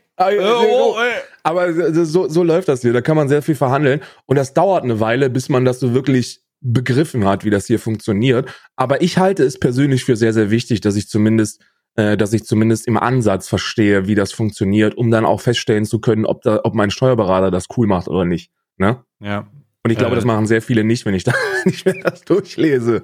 Aber 1.41 2.05
so, 2.05 2.29
so 2.29 2.43
läuft 2.43 2.67
das 2.67 2.81
hier. 2.81 2.93
Da 2.93 3.01
kann 3.01 3.17
man 3.17 3.27
sehr 3.27 3.41
viel 3.41 3.55
verhandeln. 3.55 4.01
Und 4.27 4.35
das 4.35 4.53
dauert 4.53 4.83
eine 4.83 4.99
Weile, 4.99 5.31
bis 5.31 5.49
man 5.49 5.65
das 5.65 5.79
so 5.79 5.95
wirklich 5.95 6.41
begriffen 6.61 7.25
hat, 7.25 7.43
wie 7.43 7.49
das 7.49 7.65
hier 7.65 7.79
funktioniert. 7.79 8.49
Aber 8.75 9.01
ich 9.01 9.17
halte 9.17 9.43
es 9.43 9.59
persönlich 9.59 10.05
für 10.05 10.15
sehr, 10.15 10.31
sehr 10.33 10.51
wichtig, 10.51 10.79
dass 10.81 10.95
ich 10.95 11.09
zumindest, 11.09 11.61
äh, 11.95 12.15
dass 12.17 12.33
ich 12.33 12.45
zumindest 12.45 12.87
im 12.87 12.97
Ansatz 12.97 13.47
verstehe, 13.47 14.07
wie 14.07 14.15
das 14.15 14.31
funktioniert, 14.31 14.95
um 14.95 15.09
dann 15.09 15.25
auch 15.25 15.41
feststellen 15.41 15.85
zu 15.85 15.99
können, 15.99 16.25
ob 16.25 16.43
da, 16.43 16.61
ob 16.63 16.75
mein 16.75 16.91
Steuerberater 16.91 17.49
das 17.49 17.65
cool 17.75 17.87
macht 17.87 18.07
oder 18.07 18.25
nicht. 18.25 18.51
Ne? 18.77 19.03
Ja. 19.19 19.47
Und 19.85 19.91
ich 19.91 19.99
glaube, 19.99 20.13
äh, 20.13 20.15
das 20.15 20.25
machen 20.25 20.47
sehr 20.47 20.63
viele 20.63 20.83
nicht, 20.83 21.05
wenn 21.05 21.13
ich, 21.13 21.23
da, 21.25 21.33
ich 21.63 21.85
mir 21.85 21.99
das 22.01 22.21
durchlese. 22.21 23.03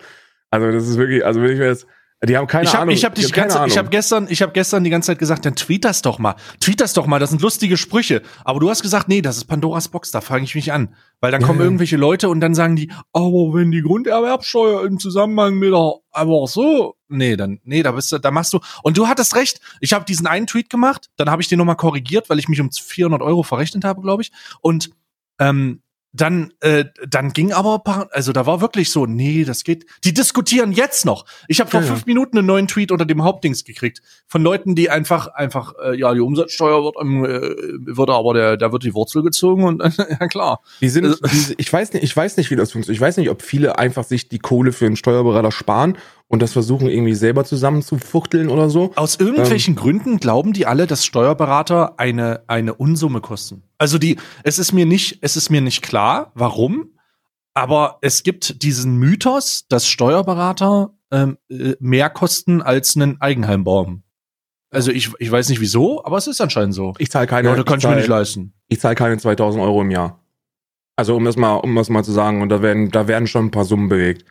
Also 0.50 0.72
das 0.72 0.88
ist 0.88 0.98
wirklich, 0.98 1.24
also 1.24 1.40
wenn 1.40 1.52
ich 1.52 1.60
mir 1.60 1.68
jetzt, 1.68 1.86
die 2.24 2.36
haben 2.36 2.48
keine 2.48 2.64
ich 2.64 2.74
hab, 2.74 2.82
Ahnung. 2.82 2.96
Ich 2.96 3.06
habe 3.06 3.14
dich 3.14 3.32
ganz, 3.34 3.56
ich 3.68 3.78
habe 3.78 3.90
gestern, 3.90 4.26
ich 4.30 4.42
habe 4.42 4.52
gestern 4.52 4.84
die 4.84 4.90
ganze 4.90 5.08
Zeit 5.08 5.20
gesagt, 5.20 5.46
dann 5.46 5.56
tweet 5.56 5.86
das 5.86 6.02
doch 6.02 6.18
mal, 6.18 6.36
tweet 6.60 6.82
das 6.82 6.94
doch 6.94 7.06
mal, 7.06 7.20
das 7.20 7.30
sind 7.30 7.42
lustige 7.44 7.78
Sprüche. 7.78 8.24
Aber 8.44 8.60
du 8.60 8.68
hast 8.68 8.82
gesagt, 8.82 9.10
nee, 9.10 9.22
das 9.22 9.38
ist 9.38 9.46
Pandoras 9.46 9.90
Box, 9.90 10.10
da 10.10 10.22
fange 10.22 10.44
ich 10.44 10.56
mich 10.56 10.72
an, 10.72 10.96
weil 11.20 11.32
dann 11.32 11.44
kommen 11.44 11.60
ja. 11.60 11.66
irgendwelche 11.66 11.98
Leute 11.98 12.30
und 12.30 12.40
dann 12.40 12.56
sagen 12.56 12.76
die, 12.76 12.92
aber 13.14 13.54
wenn 13.54 13.70
die 13.70 13.84
Grunderwerbsteuer 13.84 14.84
im 14.84 14.98
Zusammenhang 14.98 15.56
mit 15.60 15.72
der, 15.72 15.94
aber 16.12 16.48
so, 16.48 16.96
nee, 17.10 17.36
dann, 17.36 17.60
nee, 17.64 17.84
da 17.84 17.92
bist 17.92 18.12
du, 18.12 18.18
da 18.18 18.32
machst 18.32 18.54
du. 18.54 18.60
Und 18.82 18.98
du 18.98 19.08
hattest 19.08 19.36
recht. 19.36 19.62
Ich 19.82 19.94
habe 19.94 20.06
diesen 20.06 20.26
einen 20.26 20.48
Tweet 20.48 20.72
gemacht, 20.72 21.10
dann 21.16 21.30
habe 21.30 21.44
ich 21.44 21.48
den 21.48 21.60
nochmal 21.60 21.76
korrigiert, 21.76 22.28
weil 22.32 22.40
ich 22.40 22.50
mich 22.50 22.60
um 22.60 22.72
400 22.72 23.22
Euro 23.22 23.44
verrechnet 23.44 23.84
habe, 23.84 24.02
glaube 24.02 24.24
ich. 24.24 24.32
Und 24.62 24.90
ähm, 25.40 25.82
dann, 26.14 26.54
äh, 26.60 26.86
dann 27.08 27.32
ging 27.32 27.54
aber, 27.54 28.10
also 28.12 28.34
da 28.34 28.46
war 28.46 28.60
wirklich 28.60 28.92
so, 28.92 29.06
nee, 29.06 29.46
das 29.46 29.64
geht. 29.64 29.86
Die 30.04 30.14
diskutieren 30.14 30.74
jetzt 30.74 31.06
noch. 31.06 31.26
Ich 31.48 31.60
habe 31.60 31.70
vor 31.70 31.82
ja, 31.82 31.88
fünf 31.88 32.06
Minuten 32.06 32.38
einen 32.38 32.48
neuen 32.48 32.68
Tweet 32.68 32.92
unter 32.92 33.06
dem 33.06 33.24
Hauptdings 33.24 33.64
gekriegt 33.64 34.02
von 34.28 34.42
Leuten, 34.42 34.76
die 34.76 34.90
einfach, 34.90 35.28
einfach, 35.28 35.74
äh, 35.82 35.98
ja, 35.98 36.14
die 36.14 36.20
Umsatzsteuer 36.20 36.84
wird, 36.84 36.96
ähm, 37.02 37.24
äh, 37.24 37.96
wird 37.96 38.10
aber 38.10 38.34
der, 38.34 38.58
da 38.58 38.72
wird 38.72 38.84
die 38.84 38.94
Wurzel 38.94 39.24
gezogen 39.24 39.64
und 39.64 39.82
ja 39.98 40.28
klar. 40.28 40.62
Die 40.82 40.90
sind, 40.90 41.06
also 41.06 41.20
die, 41.26 41.56
ich 41.58 41.72
weiß 41.72 41.94
nicht, 41.94 42.04
ich 42.04 42.16
weiß 42.16 42.38
nicht, 42.38 42.52
wie 42.52 42.56
das 42.56 42.72
funktioniert. 42.72 42.98
Ich 42.98 43.02
weiß 43.02 43.18
nicht, 43.18 43.30
ob 43.30 43.42
viele 43.42 43.80
einfach 43.80 44.04
sich 44.04 44.28
die 44.28 44.40
Kohle 44.40 44.74
für 44.74 44.88
einen 44.88 44.98
Steuerberater 44.98 45.52
sparen 45.52 45.98
und 46.32 46.42
das 46.42 46.54
versuchen 46.54 46.88
irgendwie 46.88 47.14
selber 47.14 47.44
zusammenzufuchteln 47.44 48.48
oder 48.48 48.70
so. 48.70 48.94
Aus 48.96 49.18
irgendwelchen 49.20 49.74
ähm, 49.74 49.80
Gründen 49.80 50.18
glauben 50.18 50.54
die 50.54 50.66
alle, 50.66 50.88
dass 50.88 51.06
Steuerberater 51.06 52.00
eine 52.00 52.44
eine 52.48 52.74
Unsumme 52.74 53.20
kosten. 53.20 53.64
Also 53.78 53.98
die, 53.98 54.18
es 54.44 54.58
ist 54.58 54.72
mir 54.72 54.86
nicht, 54.86 55.20
es 55.22 55.36
ist 55.36 55.50
mir 55.50 55.60
nicht 55.60 55.82
klar, 55.82 56.32
warum, 56.34 56.92
aber 57.54 57.98
es 58.02 58.24
gibt 58.24 58.64
diesen 58.64 58.98
Mythos, 58.98 59.66
dass 59.68 59.88
Steuerberater 59.88 60.94
ähm, 61.12 61.38
äh, 61.50 61.74
mehr 61.82 62.10
kosten 62.10 62.62
als 62.62 62.96
einen 62.96 63.20
Eigenheimbaum. 63.20 64.04
Also 64.70 64.92
ich, 64.92 65.12
ich 65.20 65.30
weiß 65.30 65.50
nicht 65.50 65.60
wieso, 65.60 66.06
aber 66.06 66.16
es 66.16 66.28
ist 66.28 66.40
anscheinend 66.40 66.74
so. 66.74 66.94
Ich 66.98 67.12
zahle 67.12 67.28
keine. 67.28 67.54
Da 67.54 67.62
kann 67.64 67.80
ich, 67.80 67.84
zahl, 67.84 67.92
mir 67.92 67.98
nicht 67.98 68.08
leisten. 68.08 68.54
Ich 68.70 68.80
zahle 68.80 68.96
keine 68.96 69.18
2000 69.18 69.62
Euro 69.62 69.82
im 69.82 69.92
Jahr. 69.92 70.24
Also 70.96 71.14
um 71.18 71.26
das 71.26 71.36
mal, 71.36 71.56
um 71.58 71.76
das 71.76 71.90
mal 71.90 72.06
zu 72.06 72.14
sagen, 72.14 72.42
und 72.42 72.48
da 72.48 72.62
werden, 72.62 72.90
da 72.90 73.10
werden 73.10 73.28
schon 73.28 73.48
ein 73.48 73.52
paar 73.52 73.66
Summen 73.66 73.90
bewegt. 73.90 74.24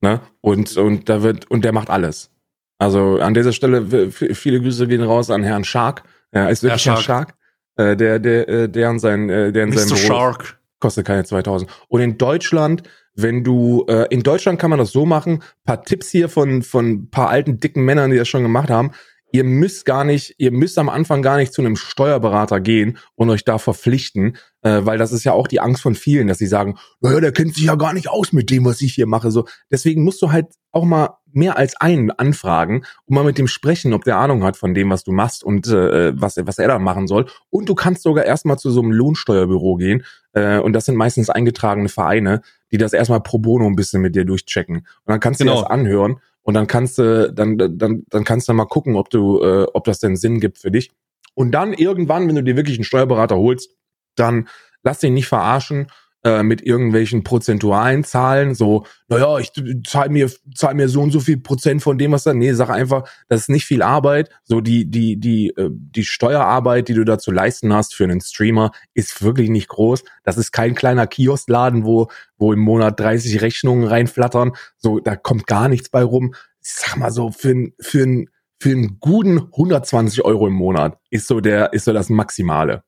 Ne? 0.00 0.20
Und, 0.40 0.76
und 0.76 1.08
da 1.08 1.22
wird, 1.22 1.50
und 1.50 1.64
der 1.64 1.72
macht 1.72 1.90
alles. 1.90 2.30
Also 2.78 3.18
an 3.18 3.34
dieser 3.34 3.52
Stelle 3.52 4.10
viele 4.10 4.60
Grüße 4.60 4.86
gehen 4.86 5.02
raus 5.02 5.30
an 5.30 5.42
Herrn 5.42 5.64
Shark. 5.64 6.04
Er 6.30 6.50
ist 6.50 6.62
wirklich 6.62 6.86
Herr 6.86 6.96
Shark. 6.96 7.04
Shark. 7.04 7.34
Äh, 7.76 7.96
der, 7.96 8.18
der, 8.18 8.48
äh, 8.48 8.68
der 8.68 8.88
an 8.88 8.98
sein, 8.98 9.28
äh, 9.28 9.52
der 9.52 9.64
in 9.64 9.72
seinem 9.72 9.96
Shark. 9.96 10.60
kostet 10.80 11.06
keine 11.06 11.24
2000. 11.24 11.70
Und 11.88 12.00
in 12.00 12.18
Deutschland, 12.18 12.82
wenn 13.14 13.42
du, 13.42 13.84
in 14.10 14.22
Deutschland 14.22 14.60
kann 14.60 14.70
man 14.70 14.78
das 14.78 14.92
so 14.92 15.04
machen, 15.04 15.42
paar 15.64 15.82
Tipps 15.82 16.08
hier 16.08 16.28
von, 16.28 16.62
von 16.62 17.10
paar 17.10 17.28
alten, 17.28 17.58
dicken 17.58 17.84
Männern, 17.84 18.12
die 18.12 18.16
das 18.16 18.28
schon 18.28 18.44
gemacht 18.44 18.70
haben 18.70 18.92
ihr 19.30 19.44
müsst 19.44 19.84
gar 19.84 20.04
nicht, 20.04 20.34
ihr 20.38 20.52
müsst 20.52 20.78
am 20.78 20.88
Anfang 20.88 21.22
gar 21.22 21.36
nicht 21.36 21.52
zu 21.52 21.62
einem 21.62 21.76
Steuerberater 21.76 22.60
gehen 22.60 22.98
und 23.14 23.30
euch 23.30 23.44
da 23.44 23.58
verpflichten, 23.58 24.36
äh, 24.62 24.80
weil 24.82 24.98
das 24.98 25.12
ist 25.12 25.24
ja 25.24 25.32
auch 25.32 25.48
die 25.48 25.60
Angst 25.60 25.82
von 25.82 25.94
vielen, 25.94 26.28
dass 26.28 26.38
sie 26.38 26.46
sagen, 26.46 26.78
naja, 27.00 27.20
der 27.20 27.32
kennt 27.32 27.54
sich 27.54 27.64
ja 27.64 27.74
gar 27.74 27.92
nicht 27.92 28.08
aus 28.08 28.32
mit 28.32 28.50
dem, 28.50 28.64
was 28.64 28.80
ich 28.80 28.94
hier 28.94 29.06
mache. 29.06 29.30
So, 29.30 29.46
deswegen 29.70 30.02
musst 30.02 30.22
du 30.22 30.32
halt 30.32 30.46
auch 30.72 30.84
mal 30.84 31.18
mehr 31.32 31.56
als 31.58 31.78
einen 31.80 32.10
anfragen 32.10 32.84
und 33.04 33.14
mal 33.14 33.24
mit 33.24 33.38
dem 33.38 33.48
sprechen, 33.48 33.92
ob 33.92 34.04
der 34.04 34.16
Ahnung 34.16 34.44
hat 34.44 34.56
von 34.56 34.74
dem, 34.74 34.90
was 34.90 35.04
du 35.04 35.12
machst 35.12 35.44
und 35.44 35.66
äh, 35.68 36.18
was, 36.20 36.36
was 36.38 36.58
er 36.58 36.68
da 36.68 36.78
machen 36.78 37.06
soll. 37.06 37.26
Und 37.50 37.68
du 37.68 37.74
kannst 37.74 38.02
sogar 38.02 38.24
erstmal 38.24 38.58
zu 38.58 38.70
so 38.70 38.80
einem 38.80 38.92
Lohnsteuerbüro 38.92 39.76
gehen. 39.76 40.04
Äh, 40.32 40.58
und 40.58 40.72
das 40.72 40.86
sind 40.86 40.96
meistens 40.96 41.28
eingetragene 41.28 41.88
Vereine, 41.88 42.40
die 42.72 42.78
das 42.78 42.92
erstmal 42.92 43.20
pro 43.20 43.38
bono 43.38 43.66
ein 43.66 43.76
bisschen 43.76 44.00
mit 44.00 44.14
dir 44.14 44.24
durchchecken. 44.24 44.76
Und 44.76 44.86
dann 45.06 45.20
kannst 45.20 45.40
du 45.40 45.44
genau. 45.44 45.56
dir 45.56 45.62
das 45.62 45.70
anhören 45.70 46.20
und 46.48 46.54
dann 46.54 46.66
kannst 46.66 46.96
du, 46.96 47.30
dann, 47.30 47.58
dann, 47.58 48.04
dann 48.08 48.24
kannst 48.24 48.48
du 48.48 48.54
mal 48.54 48.64
gucken, 48.64 48.96
ob 48.96 49.10
du, 49.10 49.42
äh, 49.42 49.66
ob 49.74 49.84
das 49.84 49.98
denn 49.98 50.16
Sinn 50.16 50.40
gibt 50.40 50.56
für 50.56 50.70
dich. 50.70 50.90
Und 51.34 51.52
dann 51.52 51.74
irgendwann, 51.74 52.26
wenn 52.26 52.36
du 52.36 52.42
dir 52.42 52.56
wirklich 52.56 52.78
einen 52.78 52.84
Steuerberater 52.84 53.36
holst, 53.36 53.76
dann 54.14 54.48
lass 54.82 55.00
dich 55.00 55.10
nicht 55.10 55.26
verarschen 55.26 55.88
äh, 56.24 56.42
mit 56.42 56.62
irgendwelchen 56.62 57.22
prozentualen 57.22 58.02
Zahlen, 58.02 58.54
so, 58.54 58.84
naja, 59.06 59.38
ich 59.38 59.52
zahl 59.86 60.08
mir, 60.08 60.28
zahl 60.52 60.74
mir 60.74 60.88
so 60.88 61.00
und 61.00 61.12
so 61.12 61.20
viel 61.20 61.38
Prozent 61.38 61.80
von 61.80 61.96
dem, 61.96 62.10
was 62.10 62.24
da. 62.24 62.34
Nee, 62.34 62.52
sag 62.54 62.70
einfach, 62.70 63.08
das 63.28 63.42
ist 63.42 63.50
nicht 63.50 63.64
viel 63.64 63.82
Arbeit. 63.82 64.28
So 64.42 64.60
die, 64.60 64.90
die, 64.90 65.16
die, 65.18 65.50
äh, 65.50 65.70
die 65.70 66.04
Steuerarbeit, 66.04 66.88
die 66.88 66.94
du 66.94 67.04
da 67.04 67.18
zu 67.18 67.30
leisten 67.30 67.72
hast 67.72 67.94
für 67.94 68.02
einen 68.04 68.20
Streamer, 68.20 68.72
ist 68.94 69.22
wirklich 69.22 69.48
nicht 69.48 69.68
groß. 69.68 70.02
Das 70.24 70.38
ist 70.38 70.50
kein 70.50 70.74
kleiner 70.74 71.06
Kioskladen, 71.06 71.84
wo, 71.84 72.08
wo 72.36 72.52
im 72.52 72.60
Monat 72.60 72.98
30 72.98 73.40
Rechnungen 73.40 73.86
reinflattern. 73.86 74.52
So, 74.76 74.98
da 74.98 75.14
kommt 75.14 75.46
gar 75.46 75.68
nichts 75.68 75.88
bei 75.88 76.02
rum. 76.02 76.34
Ich 76.60 76.74
sag 76.74 76.96
mal 76.96 77.12
so, 77.12 77.30
für, 77.30 77.54
für, 77.80 78.24
für 78.60 78.70
einen 78.70 78.98
guten 78.98 79.38
120 79.38 80.24
Euro 80.24 80.48
im 80.48 80.54
Monat 80.54 80.98
ist 81.10 81.28
so 81.28 81.40
der, 81.40 81.72
ist 81.72 81.84
so 81.84 81.92
das 81.92 82.08
Maximale. 82.08 82.82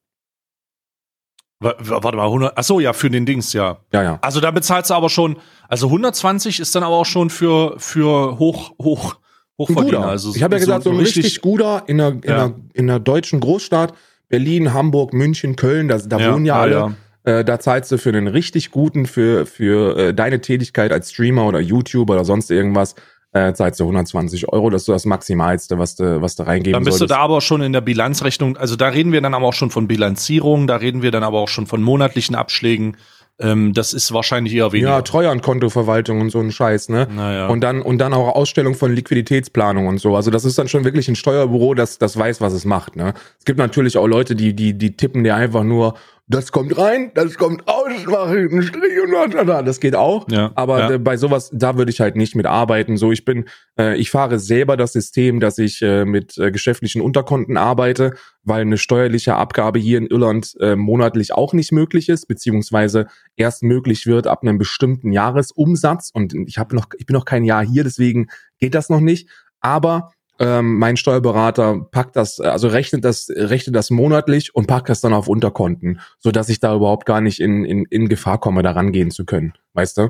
Warte 1.61 2.17
mal, 2.17 2.25
100, 2.25 2.55
ach 2.57 2.65
so, 2.65 2.81
ja, 2.81 2.95
für 2.95 3.11
den 3.11 3.27
Dings, 3.27 3.53
ja. 3.53 3.79
Ja, 3.93 4.03
ja. 4.03 4.19
Also 4.23 4.41
da 4.41 4.51
bezahlst 4.51 4.89
du 4.89 4.95
aber 4.95 5.11
schon, 5.11 5.37
also 5.69 5.89
120 5.89 6.59
ist 6.59 6.75
dann 6.75 6.83
aber 6.83 6.97
auch 6.97 7.07
schon 7.07 7.29
für, 7.29 7.75
für 7.79 8.39
hoch, 8.39 8.73
hoch, 8.81 9.17
Hochverdiener. 9.61 10.07
Also 10.07 10.35
ich 10.35 10.43
habe 10.43 10.55
ja 10.55 10.61
gesagt, 10.61 10.85
so, 10.85 10.91
so 10.91 10.97
ein 10.97 11.01
richtig, 11.01 11.25
richtig 11.25 11.43
guter 11.43 11.83
in 11.87 12.01
einer, 12.01 12.13
in, 12.13 12.23
ja. 12.25 12.45
einer, 12.45 12.55
in 12.73 12.91
einer 12.91 12.99
deutschen 12.99 13.41
Großstadt, 13.41 13.93
Berlin, 14.29 14.73
Hamburg, 14.73 15.13
München, 15.13 15.57
Köln, 15.57 15.89
da, 15.89 15.99
da 15.99 16.19
ja, 16.19 16.33
wohnen 16.33 16.47
ja 16.47 16.59
alle. 16.59 16.73
Ja. 16.73 16.95
Äh, 17.25 17.45
da 17.45 17.61
zahlst 17.61 17.93
du 17.93 17.99
für 17.99 18.09
einen 18.09 18.27
richtig 18.27 18.71
guten, 18.71 19.05
für, 19.05 19.45
für 19.45 19.99
äh, 19.99 20.15
deine 20.15 20.41
Tätigkeit 20.41 20.93
als 20.93 21.11
Streamer 21.11 21.47
oder 21.47 21.61
YouTuber 21.61 22.15
oder 22.15 22.25
sonst 22.25 22.51
irgendwas, 22.51 22.95
äh, 23.33 23.53
zahlst 23.53 23.81
du 23.81 23.85
120 23.85 24.49
Euro. 24.53 24.71
Das 24.71 24.83
ist 24.83 24.87
so 24.87 24.93
das 24.93 25.07
Maximalste, 25.07 25.79
was 25.79 25.97
du, 25.97 26.21
was 26.21 26.37
du 26.37 26.45
reingeben 26.45 26.73
Dann 26.73 26.85
bist 26.85 26.99
solltest. 26.99 27.15
du 27.15 27.15
da 27.15 27.23
aber 27.23 27.41
schon 27.41 27.63
in 27.63 27.73
der 27.73 27.81
Bilanzrechnung, 27.81 28.57
also 28.57 28.77
da 28.77 28.89
reden 28.89 29.13
wir 29.13 29.21
dann 29.21 29.35
aber 29.35 29.47
auch 29.47 29.55
schon 29.55 29.71
von 29.71 29.87
Bilanzierung, 29.87 30.67
da 30.67 30.77
reden 30.77 31.03
wir 31.03 31.11
dann 31.11 31.23
aber 31.23 31.39
auch 31.39 31.49
schon 31.49 31.67
von 31.67 31.83
monatlichen 31.83 32.35
Abschlägen. 32.35 32.97
Ähm, 33.39 33.73
das 33.73 33.95
ist 33.95 34.13
wahrscheinlich 34.13 34.55
eher 34.55 34.73
weniger. 34.73 34.91
Ja, 34.91 35.03
Treuhandkontoverwaltung 35.03 36.21
und 36.21 36.31
so 36.31 36.41
ein 36.41 36.53
Scheiß, 36.53 36.91
ne? 36.91 37.09
Naja. 37.11 37.49
Und 37.49 37.63
dann, 37.63 37.81
und 37.81 37.99
dann 37.99 38.13
auch 38.13 38.35
Ausstellung 38.35 38.75
von 38.75 38.93
Liquiditätsplanung 38.93 39.87
und 39.87 39.99
so. 39.99 40.15
Also 40.15 40.31
das 40.31 40.45
ist 40.45 40.59
dann 40.59 40.69
schon 40.69 40.85
wirklich 40.85 41.09
ein 41.09 41.17
Steuerbüro, 41.17 41.73
das, 41.73 41.97
das 41.97 42.19
weiß, 42.19 42.43
was 42.43 42.53
es 42.53 42.67
macht, 42.67 42.97
ne? 42.97 43.15
Es 43.39 43.47
gibt 43.47 43.59
natürlich 43.59 43.97
auch 43.97 44.07
Leute, 44.07 44.35
die, 44.35 44.55
die, 44.55 44.75
die 44.77 44.97
tippen 44.97 45.25
dir 45.25 45.37
einfach 45.37 45.65
nur, 45.65 45.95
das 46.31 46.53
kommt 46.53 46.79
rein, 46.79 47.11
das 47.15 47.37
kommt 47.37 47.67
raus, 47.67 47.91
mach 48.07 48.29
einen 48.29 48.63
Strich 48.63 49.01
und 49.03 49.11
da, 49.11 49.27
da, 49.27 49.45
da. 49.45 49.63
Das 49.63 49.81
geht 49.81 49.97
auch. 49.97 50.29
Ja, 50.31 50.53
Aber 50.55 50.79
ja. 50.79 50.91
äh, 50.93 50.99
bei 50.99 51.17
sowas, 51.17 51.51
da 51.53 51.77
würde 51.77 51.91
ich 51.91 52.01
halt 52.01 52.15
nicht 52.15 52.37
mit 52.37 52.47
arbeiten. 52.47 52.97
So, 52.97 53.11
ich 53.11 53.25
bin, 53.25 53.47
äh, 53.77 53.97
ich 53.97 54.13
fahre 54.13 54.39
selber 54.39 54.77
das 54.77 54.93
System, 54.93 55.41
dass 55.41 55.59
ich 55.59 55.83
äh, 55.83 56.05
mit 56.05 56.39
äh, 56.39 56.53
geschäftlichen 56.53 57.03
Unterkonten 57.03 57.57
arbeite, 57.57 58.15
weil 58.45 58.63
eine 58.63 58.79
steuerliche 58.79 59.35
Abgabe 59.35 59.81
hier 59.81 59.99
in 59.99 60.07
Irland 60.07 60.57
äh, 60.61 60.77
monatlich 60.77 61.35
auch 61.35 61.53
nicht 61.53 61.73
möglich 61.73 62.09
ist, 62.09 62.27
beziehungsweise 62.27 63.09
erst 63.35 63.65
möglich 63.65 64.07
wird 64.07 64.29
ab 64.29 64.43
einem 64.43 64.57
bestimmten 64.57 65.11
Jahresumsatz. 65.11 66.11
Und 66.15 66.33
ich 66.47 66.59
habe 66.59 66.77
noch, 66.77 66.87
ich 66.97 67.07
bin 67.07 67.15
noch 67.15 67.25
kein 67.25 67.45
Jahr 67.45 67.67
hier, 67.67 67.83
deswegen 67.83 68.29
geht 68.61 68.77
das 68.77 68.89
noch 68.89 69.01
nicht. 69.01 69.29
Aber 69.61 70.13
ähm, 70.41 70.79
mein 70.79 70.97
Steuerberater 70.97 71.87
packt 71.91 72.17
das, 72.17 72.41
also 72.41 72.67
rechnet 72.69 73.05
das, 73.05 73.29
rechnet 73.29 73.77
das 73.77 73.91
monatlich 73.91 74.55
und 74.55 74.67
packt 74.67 74.89
das 74.89 75.01
dann 75.03 75.13
auf 75.13 75.29
Unterkonten, 75.29 76.01
so 76.19 76.31
dass 76.33 76.49
ich 76.49 76.59
da 76.61 76.75
überhaupt 76.75 77.05
gar 77.07 77.21
nicht 77.21 77.41
in, 77.41 77.65
in, 77.65 77.85
in 77.85 78.09
Gefahr 78.09 78.39
komme, 78.41 78.63
da 78.63 78.73
rangehen 78.73 79.11
zu 79.11 79.27
können. 79.27 79.53
Weißt 79.75 79.99
du? 79.99 80.09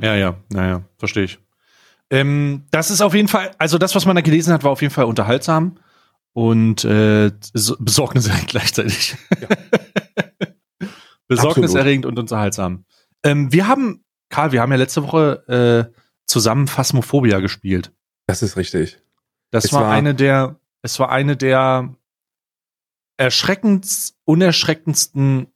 Ja, 0.00 0.14
ja, 0.14 0.36
naja, 0.52 0.82
verstehe 0.98 1.24
ich. 1.24 1.38
Ähm, 2.10 2.64
das 2.70 2.90
ist 2.90 3.00
auf 3.00 3.14
jeden 3.14 3.28
Fall, 3.28 3.50
also 3.58 3.78
das, 3.78 3.94
was 3.94 4.04
man 4.04 4.14
da 4.14 4.20
gelesen 4.22 4.52
hat, 4.52 4.62
war 4.62 4.70
auf 4.70 4.82
jeden 4.82 4.92
Fall 4.92 5.06
unterhaltsam 5.06 5.78
und 6.34 6.84
äh, 6.84 7.30
so- 7.54 7.76
besorgniserregend 7.78 8.48
gleichzeitig. 8.50 9.16
besorgniserregend 11.28 12.04
und 12.06 12.18
unterhaltsam. 12.18 12.84
Ähm, 13.24 13.52
wir 13.52 13.68
haben, 13.68 14.04
Karl, 14.28 14.52
wir 14.52 14.60
haben 14.60 14.70
ja 14.72 14.76
letzte 14.78 15.02
Woche 15.02 15.88
äh, 15.90 15.98
zusammen 16.26 16.68
Phasmophobia 16.68 17.40
gespielt. 17.40 17.92
Das 18.26 18.42
ist 18.42 18.56
richtig. 18.56 18.98
Das 19.52 19.72
war, 19.72 19.82
war- 19.82 19.90
eine 19.92 20.14
der, 20.14 20.56
es 20.82 20.98
war 20.98 21.10
eine 21.10 21.36
der 21.36 21.94
erschreckendst, 23.16 24.16
unerschreckendsten 24.24 25.46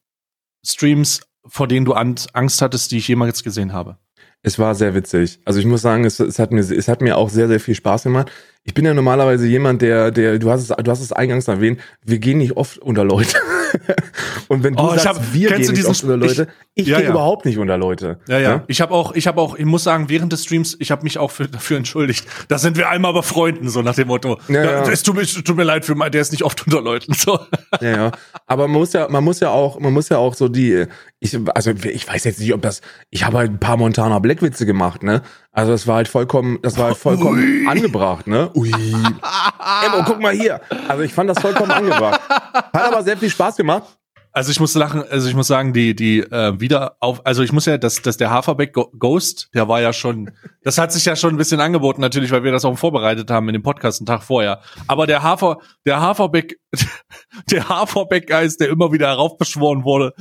Streams, 0.64 1.22
vor 1.46 1.66
denen 1.68 1.84
du 1.84 1.94
an, 1.94 2.14
Angst 2.32 2.62
hattest, 2.62 2.92
die 2.92 2.98
ich 2.98 3.08
jemals 3.08 3.42
gesehen 3.42 3.72
habe. 3.72 3.98
Es 4.42 4.58
war 4.58 4.74
sehr 4.76 4.94
witzig. 4.94 5.40
Also 5.44 5.58
ich 5.58 5.66
muss 5.66 5.82
sagen, 5.82 6.04
es, 6.04 6.20
es, 6.20 6.38
hat 6.38 6.52
mir, 6.52 6.60
es 6.60 6.86
hat 6.88 7.00
mir 7.00 7.16
auch 7.16 7.30
sehr, 7.30 7.48
sehr 7.48 7.58
viel 7.58 7.74
Spaß 7.74 8.04
gemacht. 8.04 8.30
Ich 8.62 8.74
bin 8.74 8.84
ja 8.84 8.94
normalerweise 8.94 9.46
jemand, 9.46 9.82
der, 9.82 10.10
der, 10.12 10.38
du 10.38 10.50
hast 10.50 10.60
es, 10.62 10.68
du 10.68 10.90
hast 10.90 11.00
es 11.00 11.12
eingangs 11.12 11.48
erwähnt, 11.48 11.80
wir 12.04 12.18
gehen 12.18 12.38
nicht 12.38 12.56
oft 12.56 12.78
unter 12.78 13.04
Leute. 13.04 13.36
Und 14.48 14.62
wenn 14.62 14.74
du 14.74 14.82
Oh, 14.82 14.92
ich 14.94 15.02
sagst, 15.02 15.20
hab- 15.20 15.32
wir 15.34 15.48
kennst 15.48 15.60
gehen 15.62 15.66
du 15.66 15.72
nicht 15.72 15.78
diesen 15.78 15.90
oft 15.90 16.02
unter 16.04 16.16
Leute, 16.16 16.48
ich, 16.74 16.86
ja, 16.86 16.96
gehe 16.98 17.06
ja. 17.06 17.10
überhaupt 17.12 17.44
nicht 17.44 17.58
unter 17.58 17.76
Leute. 17.78 18.18
Ja, 18.28 18.38
ja. 18.38 18.64
Ich 18.66 18.80
habe 18.80 18.92
auch, 18.92 19.14
ich 19.14 19.26
habe 19.26 19.40
auch, 19.40 19.56
ich 19.56 19.64
muss 19.64 19.84
sagen, 19.84 20.08
während 20.08 20.32
des 20.32 20.44
Streams, 20.44 20.76
ich 20.78 20.90
habe 20.90 21.02
mich 21.02 21.18
auch 21.18 21.30
für, 21.30 21.48
dafür 21.48 21.76
entschuldigt. 21.78 22.26
Da 22.48 22.58
sind 22.58 22.76
wir 22.76 22.88
einmal 22.90 23.12
bei 23.12 23.22
Freunden, 23.22 23.68
so 23.68 23.82
nach 23.82 23.94
dem 23.94 24.08
Motto. 24.08 24.38
Ja, 24.48 24.64
Ja, 24.64 24.70
ja. 24.84 24.90
Es 24.90 25.02
tut 25.02 25.16
tut 25.44 25.56
mir 25.56 25.64
leid 25.64 25.84
für 25.84 25.94
mal, 25.94 26.10
der 26.10 26.20
ist 26.22 26.32
nicht 26.32 26.42
oft 26.44 26.66
unter 26.66 26.80
Leuten. 26.80 27.12
So. 27.14 27.38
Ja, 27.80 27.90
ja. 27.90 28.10
Aber 28.46 28.68
man 28.68 28.78
muss 28.80 28.92
ja, 28.94 29.06
man 29.08 29.22
muss 29.22 29.40
ja 29.40 29.50
auch, 29.50 29.78
man 29.80 29.92
muss 29.92 30.08
ja 30.08 30.16
auch 30.16 30.34
so 30.34 30.48
die, 30.48 30.86
ich, 31.20 31.36
also 31.54 31.72
ich 31.72 32.08
weiß 32.08 32.24
jetzt 32.24 32.40
nicht, 32.40 32.54
ob 32.54 32.62
das, 32.62 32.80
ich 33.10 33.24
habe 33.24 33.36
halt 33.38 33.50
ein 33.50 33.60
paar 33.60 33.76
Montana 33.76 34.18
Blackwitze 34.18 34.64
gemacht, 34.64 35.02
ne? 35.02 35.20
Also 35.52 35.72
das 35.72 35.86
war 35.86 35.96
halt 35.96 36.08
vollkommen, 36.08 36.58
das 36.62 36.76
war 36.78 36.86
halt 36.88 36.96
vollkommen 36.96 37.66
angebracht, 37.68 38.26
ne? 38.26 38.50
Ui. 38.54 38.70
Emo, 39.86 40.04
guck 40.06 40.20
mal 40.20 40.32
hier. 40.32 40.60
Also 40.88 41.02
ich 41.02 41.12
fand 41.12 41.30
das 41.30 41.38
vollkommen 41.40 41.70
angebracht. 41.70 42.20
Hat 42.28 42.74
aber 42.92 43.02
sehr 43.02 43.16
viel 43.16 43.30
Spaß 43.30 43.56
gemacht. 43.56 43.65
Also 44.32 44.50
ich 44.50 44.60
muss 44.60 44.74
lachen, 44.74 45.02
also 45.10 45.30
ich 45.30 45.34
muss 45.34 45.46
sagen, 45.46 45.72
die, 45.72 45.96
die 45.96 46.18
äh, 46.20 46.60
wieder 46.60 46.96
auf, 47.00 47.24
also 47.24 47.42
ich 47.42 47.52
muss 47.52 47.64
ja, 47.64 47.78
dass, 47.78 48.02
dass 48.02 48.18
der 48.18 48.28
Haferbeck 48.30 48.74
Ghost, 48.98 49.48
der 49.54 49.66
war 49.66 49.80
ja 49.80 49.94
schon, 49.94 50.30
das 50.62 50.76
hat 50.76 50.92
sich 50.92 51.06
ja 51.06 51.16
schon 51.16 51.30
ein 51.34 51.36
bisschen 51.38 51.58
angeboten, 51.58 52.02
natürlich, 52.02 52.30
weil 52.32 52.44
wir 52.44 52.52
das 52.52 52.66
auch 52.66 52.76
vorbereitet 52.76 53.30
haben 53.30 53.48
in 53.48 53.54
dem 53.54 53.62
Podcast 53.62 54.00
einen 54.02 54.06
Tag 54.06 54.22
vorher. 54.22 54.60
Aber 54.88 55.06
der 55.06 55.22
Hafer, 55.22 55.56
der 55.86 56.00
Haferbeck, 56.02 56.58
der 57.50 57.66
Haferbeck-Geist, 57.66 58.60
der 58.60 58.68
immer 58.68 58.92
wieder 58.92 59.06
heraufbeschworen 59.06 59.84
wurde. 59.84 60.12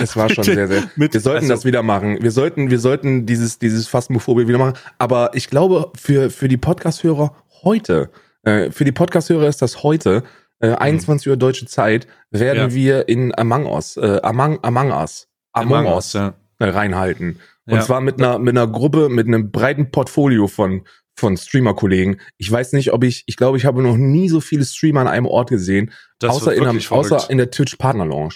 Es 0.00 0.16
war 0.16 0.30
schon 0.30 0.44
sehr, 0.44 0.66
sehr. 0.68 0.84
mit- 0.96 1.12
wir 1.12 1.20
sollten 1.20 1.44
also- 1.44 1.52
das 1.52 1.64
wieder 1.66 1.82
machen. 1.82 2.22
Wir 2.22 2.30
sollten, 2.30 2.70
wir 2.70 2.78
sollten 2.78 3.26
dieses, 3.26 3.58
dieses 3.58 3.88
Phasmophobie 3.88 4.48
wieder 4.48 4.56
machen. 4.58 4.78
Aber 4.96 5.32
ich 5.34 5.50
glaube, 5.50 5.92
für, 6.00 6.30
für 6.30 6.48
die 6.48 6.56
Podcast-Hörer 6.56 7.36
heute, 7.62 8.10
äh, 8.42 8.70
für 8.70 8.84
die 8.84 8.92
Podcast-Hörer 8.92 9.48
ist 9.48 9.60
das 9.60 9.82
heute, 9.82 10.22
äh, 10.62 10.72
21 10.72 11.28
Uhr 11.28 11.36
deutsche 11.36 11.66
Zeit, 11.66 12.06
werden 12.30 12.70
Ja. 12.70 12.74
wir 12.74 13.08
in 13.08 13.36
Among 13.38 13.66
Us, 13.66 13.96
äh, 13.98 14.20
Among, 14.22 14.58
Among 14.62 14.90
Us, 14.92 15.28
Among, 15.52 15.86
Us 15.86 16.14
ja. 16.14 16.34
äh, 16.58 16.64
reinhalten. 16.64 17.38
Und 17.66 17.74
Ja. 17.74 17.80
zwar 17.82 18.00
mit 18.00 18.18
einer, 18.18 18.38
mit 18.38 18.56
einer 18.56 18.66
Gruppe, 18.66 19.08
mit 19.08 19.26
einem 19.26 19.50
breiten 19.50 19.90
Portfolio 19.90 20.46
von, 20.48 20.82
von 21.16 21.36
Streamer-Kollegen. 21.36 22.18
Ich 22.38 22.50
weiß 22.50 22.72
nicht, 22.72 22.92
ob 22.92 23.04
ich, 23.04 23.24
ich 23.26 23.36
glaube, 23.36 23.58
ich 23.58 23.66
habe 23.66 23.82
noch 23.82 23.96
nie 23.96 24.28
so 24.28 24.40
viele 24.40 24.64
Streamer 24.64 25.00
an 25.02 25.08
einem 25.08 25.26
Ort 25.26 25.50
gesehen, 25.50 25.92
Das 26.18 26.30
außer 26.34 26.54
in, 26.54 26.64
einem, 26.64 26.80
verrückt. 26.80 27.12
außer 27.12 27.30
in 27.30 27.38
der 27.38 27.50
Twitch-Partner-Lounge. 27.50 28.34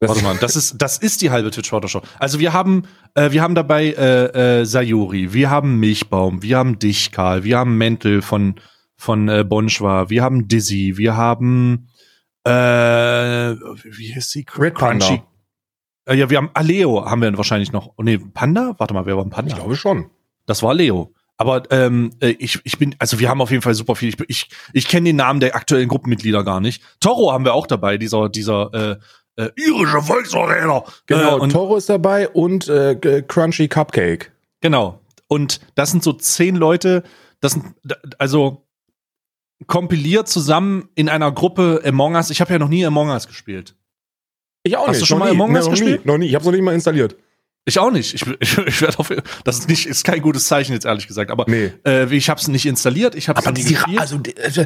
Das- 0.00 0.08
Warte 0.10 0.22
mal, 0.24 0.36
das 0.40 0.56
ist, 0.56 0.76
das 0.78 0.96
ist 0.98 1.20
die 1.20 1.30
halbe 1.30 1.50
twitch 1.50 1.68
show 1.68 2.00
Also 2.18 2.40
wir 2.40 2.52
haben, 2.54 2.84
äh, 3.14 3.32
wir 3.32 3.42
haben 3.42 3.54
dabei 3.54 3.88
äh, 3.88 4.60
äh, 4.60 4.64
Sayuri, 4.64 5.34
wir 5.34 5.50
haben 5.50 5.78
Milchbaum, 5.78 6.42
wir 6.42 6.56
haben 6.56 6.78
dich, 6.78 7.12
Karl, 7.12 7.44
wir 7.44 7.58
haben 7.58 7.76
Mental 7.76 8.22
von 8.22 8.54
von 9.00 9.28
äh, 9.28 9.44
Bonschwa, 9.44 10.10
wir 10.10 10.22
haben 10.22 10.46
Dizzy, 10.46 10.96
wir 10.96 11.16
haben 11.16 11.88
äh, 12.44 12.50
wie 12.50 14.14
heißt 14.14 14.30
sie? 14.30 14.46
Red 14.58 14.74
Panda. 14.74 15.24
Äh, 16.06 16.14
ja, 16.16 16.30
wir 16.30 16.38
haben 16.38 16.50
Aleo 16.54 17.04
haben 17.04 17.22
wir 17.22 17.36
wahrscheinlich 17.36 17.72
noch. 17.72 17.92
Oh 17.96 18.02
nee, 18.02 18.18
Panda? 18.18 18.74
Warte 18.78 18.94
mal, 18.94 19.06
wer 19.06 19.16
war 19.16 19.24
ein 19.24 19.30
Panda? 19.30 19.50
Ich 19.50 19.56
glaube 19.58 19.76
schon. 19.76 20.10
Das 20.46 20.62
war 20.62 20.74
Leo. 20.74 21.12
Aber 21.36 21.62
ähm, 21.70 22.10
äh, 22.20 22.30
ich, 22.38 22.60
ich 22.64 22.78
bin, 22.78 22.94
also 22.98 23.18
wir 23.18 23.28
haben 23.30 23.40
auf 23.40 23.50
jeden 23.50 23.62
Fall 23.62 23.74
super 23.74 23.94
viel. 23.94 24.10
Ich, 24.10 24.16
ich, 24.28 24.48
ich 24.74 24.88
kenne 24.88 25.06
den 25.08 25.16
Namen 25.16 25.40
der 25.40 25.54
aktuellen 25.54 25.88
Gruppenmitglieder 25.88 26.44
gar 26.44 26.60
nicht. 26.60 26.82
Toro 27.00 27.32
haben 27.32 27.44
wir 27.44 27.54
auch 27.54 27.66
dabei, 27.66 27.96
dieser, 27.96 28.28
dieser 28.28 28.98
äh, 29.36 29.42
äh, 29.42 29.50
irische 29.56 30.02
Volksverräter. 30.02 30.84
Genau, 31.06 31.36
Äh, 31.38 31.40
und, 31.40 31.50
Toro 31.52 31.76
ist 31.76 31.88
dabei 31.88 32.28
und 32.28 32.68
äh, 32.68 33.22
Crunchy 33.26 33.68
Cupcake. 33.68 34.32
genau. 34.60 35.00
Und 35.28 35.60
das 35.76 35.92
sind 35.92 36.02
so 36.02 36.12
zehn 36.12 36.56
Leute, 36.56 37.04
das 37.40 37.52
sind 37.52 37.74
also 38.18 38.66
kompiliert 39.66 40.28
zusammen 40.28 40.88
in 40.94 41.08
einer 41.08 41.30
Gruppe 41.32 41.82
Among 41.84 42.14
Us. 42.14 42.30
Ich 42.30 42.40
habe 42.40 42.52
ja 42.52 42.58
noch 42.58 42.68
nie 42.68 42.84
Among 42.84 43.08
Us 43.10 43.26
gespielt. 43.28 43.74
Ich 44.62 44.76
auch 44.76 44.86
Hast 44.88 44.96
nicht. 44.96 45.02
du 45.02 45.06
schon 45.06 45.18
noch 45.18 45.26
mal 45.26 45.30
nie. 45.30 45.36
Among 45.36 45.52
Nee, 45.52 45.58
Us 45.58 45.64
noch 45.66 45.72
gespielt? 45.72 46.04
Nie, 46.04 46.10
noch 46.12 46.18
nie. 46.18 46.26
Ich 46.26 46.34
habe 46.34 46.44
noch 46.44 46.52
nicht 46.52 46.62
mal 46.62 46.74
installiert. 46.74 47.16
Ich 47.64 47.78
auch 47.78 47.90
nicht. 47.90 48.14
Ich, 48.14 48.26
ich, 48.40 48.58
ich 48.58 48.82
werde 48.82 48.98
auf, 48.98 49.10
das 49.44 49.58
ist 49.58 49.68
nicht, 49.68 49.86
ist 49.86 50.04
kein 50.04 50.22
gutes 50.22 50.46
Zeichen 50.46 50.72
jetzt 50.72 50.86
ehrlich 50.86 51.06
gesagt. 51.06 51.30
Aber 51.30 51.44
Nee. 51.48 51.72
äh, 51.86 52.12
ich 52.14 52.28
habe 52.30 52.40
es 52.40 52.48
nicht 52.48 52.66
installiert. 52.66 53.14
Ich 53.14 53.28
habe 53.28 53.40
es 53.40 53.46
nie 53.46 53.64
gespielt. 53.74 54.00
also 54.00 54.20
also, 54.42 54.64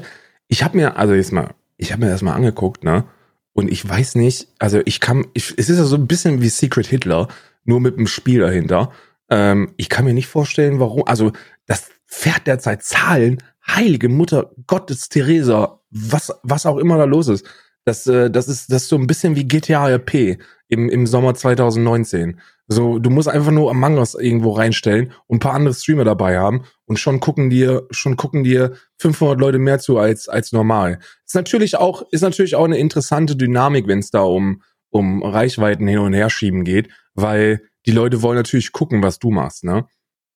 ich 0.48 0.62
habe 0.62 0.76
mir 0.76 0.96
also 0.96 1.14
jetzt 1.14 1.32
mal, 1.32 1.54
ich 1.76 1.92
habe 1.92 2.04
mir 2.04 2.10
das 2.10 2.22
mal 2.22 2.34
angeguckt, 2.34 2.84
ne? 2.84 3.04
Und 3.52 3.70
ich 3.70 3.88
weiß 3.88 4.16
nicht, 4.16 4.48
also 4.58 4.80
ich 4.84 4.98
kann, 4.98 5.26
ich, 5.32 5.54
es 5.56 5.68
ist 5.68 5.78
ja 5.78 5.84
so 5.84 5.94
ein 5.96 6.08
bisschen 6.08 6.40
wie 6.42 6.48
Secret 6.48 6.86
Hitler, 6.86 7.28
nur 7.64 7.80
mit 7.80 7.96
einem 7.96 8.08
Spiel 8.08 8.40
dahinter. 8.40 8.90
Ähm, 9.30 9.72
ich 9.76 9.88
kann 9.88 10.04
mir 10.04 10.12
nicht 10.12 10.26
vorstellen, 10.26 10.80
warum. 10.80 11.04
Also 11.06 11.32
das 11.66 11.88
fährt 12.04 12.46
derzeit 12.48 12.82
Zahlen. 12.82 13.42
Heilige 13.66 14.08
Mutter 14.08 14.50
Gottes 14.66 15.08
Theresa, 15.08 15.80
was 15.90 16.32
was 16.42 16.66
auch 16.66 16.78
immer 16.78 16.98
da 16.98 17.04
los 17.04 17.28
ist. 17.28 17.46
Das, 17.86 18.06
äh, 18.06 18.30
das 18.30 18.48
ist 18.48 18.72
das 18.72 18.82
ist 18.82 18.88
so 18.88 18.96
ein 18.96 19.06
bisschen 19.06 19.36
wie 19.36 19.46
GTA 19.46 19.88
RP 19.88 20.38
im 20.68 20.88
im 20.88 21.06
Sommer 21.06 21.34
2019. 21.34 22.40
So, 22.66 22.98
du 22.98 23.10
musst 23.10 23.28
einfach 23.28 23.50
nur 23.50 23.70
Among 23.70 23.98
Us 23.98 24.14
irgendwo 24.14 24.52
reinstellen 24.52 25.12
und 25.26 25.36
ein 25.36 25.40
paar 25.40 25.52
andere 25.52 25.74
Streamer 25.74 26.04
dabei 26.04 26.38
haben 26.38 26.64
und 26.86 26.98
schon 26.98 27.20
gucken 27.20 27.50
dir, 27.50 27.86
schon 27.90 28.16
gucken 28.16 28.42
dir 28.42 28.72
500 28.98 29.38
Leute 29.38 29.58
mehr 29.58 29.80
zu 29.80 29.98
als, 29.98 30.28
als 30.28 30.52
normal. 30.52 30.98
Ist 31.26 31.34
natürlich 31.34 31.76
auch, 31.76 32.02
ist 32.10 32.22
natürlich 32.22 32.54
auch 32.54 32.64
eine 32.64 32.78
interessante 32.78 33.36
Dynamik, 33.36 33.86
wenn 33.86 33.98
es 33.98 34.10
da 34.10 34.22
um, 34.22 34.62
um 34.88 35.22
Reichweiten 35.22 35.86
hin 35.86 35.98
und 35.98 36.14
her 36.14 36.30
schieben 36.30 36.64
geht, 36.64 36.88
weil 37.12 37.60
die 37.84 37.92
Leute 37.92 38.22
wollen 38.22 38.36
natürlich 38.36 38.72
gucken, 38.72 39.02
was 39.02 39.18
du 39.18 39.30
machst, 39.30 39.64
ne? 39.64 39.84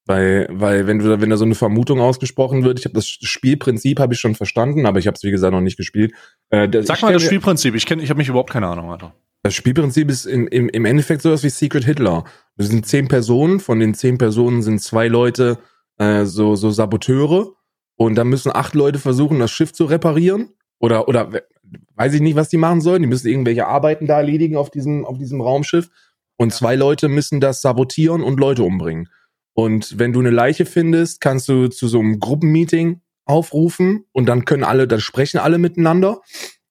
Weil, 0.08 0.48
weil 0.50 0.86
wenn 0.86 1.00
du, 1.00 1.20
wenn 1.20 1.28
da 1.28 1.36
so 1.36 1.44
eine 1.44 1.54
Vermutung 1.54 2.00
ausgesprochen 2.00 2.64
wird, 2.64 2.78
ich 2.78 2.86
habe 2.86 2.94
das 2.94 3.06
Spielprinzip 3.06 4.00
habe 4.00 4.14
ich 4.14 4.20
schon 4.20 4.34
verstanden, 4.34 4.86
aber 4.86 4.98
ich 4.98 5.06
habe 5.06 5.16
es 5.16 5.22
wie 5.22 5.30
gesagt 5.30 5.52
noch 5.52 5.60
nicht 5.60 5.76
gespielt. 5.76 6.14
Äh, 6.48 6.66
das, 6.66 6.86
Sag 6.86 7.02
mal 7.02 7.12
das 7.12 7.22
Spielprinzip. 7.22 7.74
Ich 7.74 7.84
kenne, 7.84 8.02
ich 8.02 8.08
habe 8.08 8.16
mich 8.16 8.30
überhaupt 8.30 8.48
keine 8.48 8.68
Ahnung, 8.68 8.90
Alter. 8.90 9.14
das 9.42 9.52
Spielprinzip 9.52 10.08
ist 10.08 10.24
im, 10.24 10.48
im, 10.48 10.70
im 10.70 10.86
Endeffekt 10.86 11.20
sowas 11.20 11.44
wie 11.44 11.50
Secret 11.50 11.84
Hitler. 11.84 12.24
Das 12.56 12.68
sind 12.68 12.86
zehn 12.86 13.08
Personen, 13.08 13.60
von 13.60 13.80
den 13.80 13.92
zehn 13.92 14.16
Personen 14.16 14.62
sind 14.62 14.80
zwei 14.80 15.08
Leute 15.08 15.58
äh, 15.98 16.24
so, 16.24 16.56
so 16.56 16.70
Saboteure 16.70 17.52
und 17.96 18.14
da 18.14 18.24
müssen 18.24 18.50
acht 18.54 18.74
Leute 18.74 18.98
versuchen, 18.98 19.38
das 19.38 19.50
Schiff 19.50 19.74
zu 19.74 19.84
reparieren. 19.84 20.54
Oder, 20.78 21.06
oder 21.08 21.42
weiß 21.96 22.14
ich 22.14 22.22
nicht, 22.22 22.36
was 22.36 22.48
die 22.48 22.56
machen 22.56 22.80
sollen. 22.80 23.02
Die 23.02 23.08
müssen 23.08 23.28
irgendwelche 23.28 23.66
Arbeiten 23.66 24.06
da 24.06 24.16
erledigen 24.16 24.56
auf 24.56 24.70
diesem, 24.70 25.04
auf 25.04 25.18
diesem 25.18 25.42
Raumschiff. 25.42 25.90
Und 26.38 26.54
zwei 26.54 26.76
Leute 26.76 27.08
müssen 27.08 27.40
das 27.40 27.60
sabotieren 27.60 28.22
und 28.22 28.40
Leute 28.40 28.62
umbringen. 28.62 29.10
Und 29.58 29.98
wenn 29.98 30.12
du 30.12 30.20
eine 30.20 30.30
Leiche 30.30 30.66
findest, 30.66 31.20
kannst 31.20 31.48
du 31.48 31.66
zu 31.66 31.88
so 31.88 31.98
einem 31.98 32.20
Gruppenmeeting 32.20 33.00
aufrufen 33.24 34.04
und 34.12 34.26
dann 34.26 34.44
können 34.44 34.62
alle, 34.62 34.86
dann 34.86 35.00
sprechen 35.00 35.38
alle 35.38 35.58
miteinander 35.58 36.20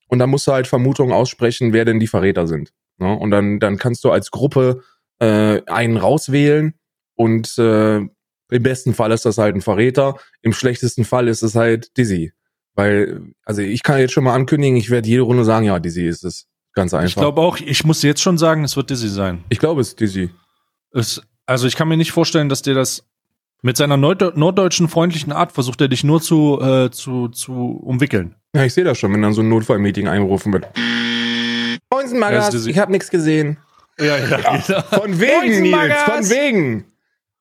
und 0.08 0.20
dann 0.20 0.30
musst 0.30 0.48
du 0.48 0.54
halt 0.54 0.68
Vermutungen 0.68 1.12
aussprechen, 1.12 1.74
wer 1.74 1.84
denn 1.84 2.00
die 2.00 2.08
Verräter 2.08 2.48
sind. 2.48 2.72
Ne? 2.98 3.14
Und 3.14 3.32
dann, 3.32 3.60
dann 3.60 3.78
kannst 3.78 4.06
du 4.06 4.12
als 4.12 4.32
Gruppe 4.32 4.84
äh, 5.20 5.62
einen 5.66 5.98
rauswählen 5.98 6.76
und 7.16 7.58
äh, 7.58 7.98
im 7.98 8.64
besten 8.64 8.94
Fall 8.94 9.12
ist 9.12 9.26
das 9.26 9.38
halt 9.38 9.56
ein 9.56 9.62
Verräter, 9.62 10.16
im 10.42 10.54
schlechtesten 10.54 11.04
Fall 11.04 11.28
ist 11.28 11.42
es 11.42 11.56
halt 11.56 11.98
Dizzy. 11.98 12.32
Weil, 12.74 13.34
also 13.44 13.62
ich 13.62 13.84
kann 13.84 14.00
jetzt 14.00 14.14
schon 14.14 14.24
mal 14.24 14.34
ankündigen, 14.34 14.78
ich 14.78 14.90
werde 14.90 15.10
jede 15.10 15.24
Runde 15.24 15.44
sagen, 15.44 15.66
ja, 15.66 15.78
Dizzy 15.80 16.08
ist 16.08 16.24
es. 16.24 16.48
Ganz 16.72 16.94
einfach. 16.94 17.10
Ich 17.10 17.16
glaube 17.16 17.42
auch, 17.42 17.58
ich 17.58 17.84
muss 17.84 18.02
jetzt 18.02 18.22
schon 18.22 18.38
sagen, 18.38 18.64
es 18.64 18.78
wird 18.78 18.90
Dizzy 18.90 19.10
sein. 19.10 19.44
Ich 19.50 19.60
glaube, 19.60 19.82
es 19.82 19.90
ist 19.90 20.00
Dizzy. 20.00 20.30
Es, 20.94 21.22
also 21.48 21.66
ich 21.66 21.76
kann 21.76 21.88
mir 21.88 21.98
nicht 21.98 22.12
vorstellen, 22.12 22.50
dass 22.50 22.62
der 22.62 22.76
das 22.76 23.04
mit 23.64 23.76
seiner 23.76 23.98
Nord 23.98 24.38
norddeutschen 24.38 24.88
freundlichen 24.88 25.32
Art 25.32 25.52
versucht 25.52 25.82
er 25.82 25.88
dich 25.88 26.04
nur 26.04 26.22
zu, 26.22 26.62
äh, 26.62 26.92
zu, 26.92 27.30
zu 27.30 27.54
umwickeln. 27.54 28.36
Ja, 28.54 28.64
ich 28.64 28.74
sehe 28.74 28.84
das 28.84 29.00
schon, 29.00 29.12
wenn 29.14 29.22
dann 29.24 29.34
so 29.34 29.42
ein 29.42 29.50
Notfallmeeting 29.50 30.08
eingerufen 30.08 30.54
wird. 30.54 30.68
Moinsen 31.92 32.20
Magas, 32.20 32.66
ich 32.66 32.78
habe 32.78 32.92
nichts 32.92 33.10
gesehen. 33.10 33.58
Ja, 34.00 34.18
ja, 34.18 34.40
ja. 34.68 34.82
Von 34.84 35.20
wegen, 35.20 35.64
Nils, 35.64 35.96
von 36.06 36.30
wegen. 36.30 36.86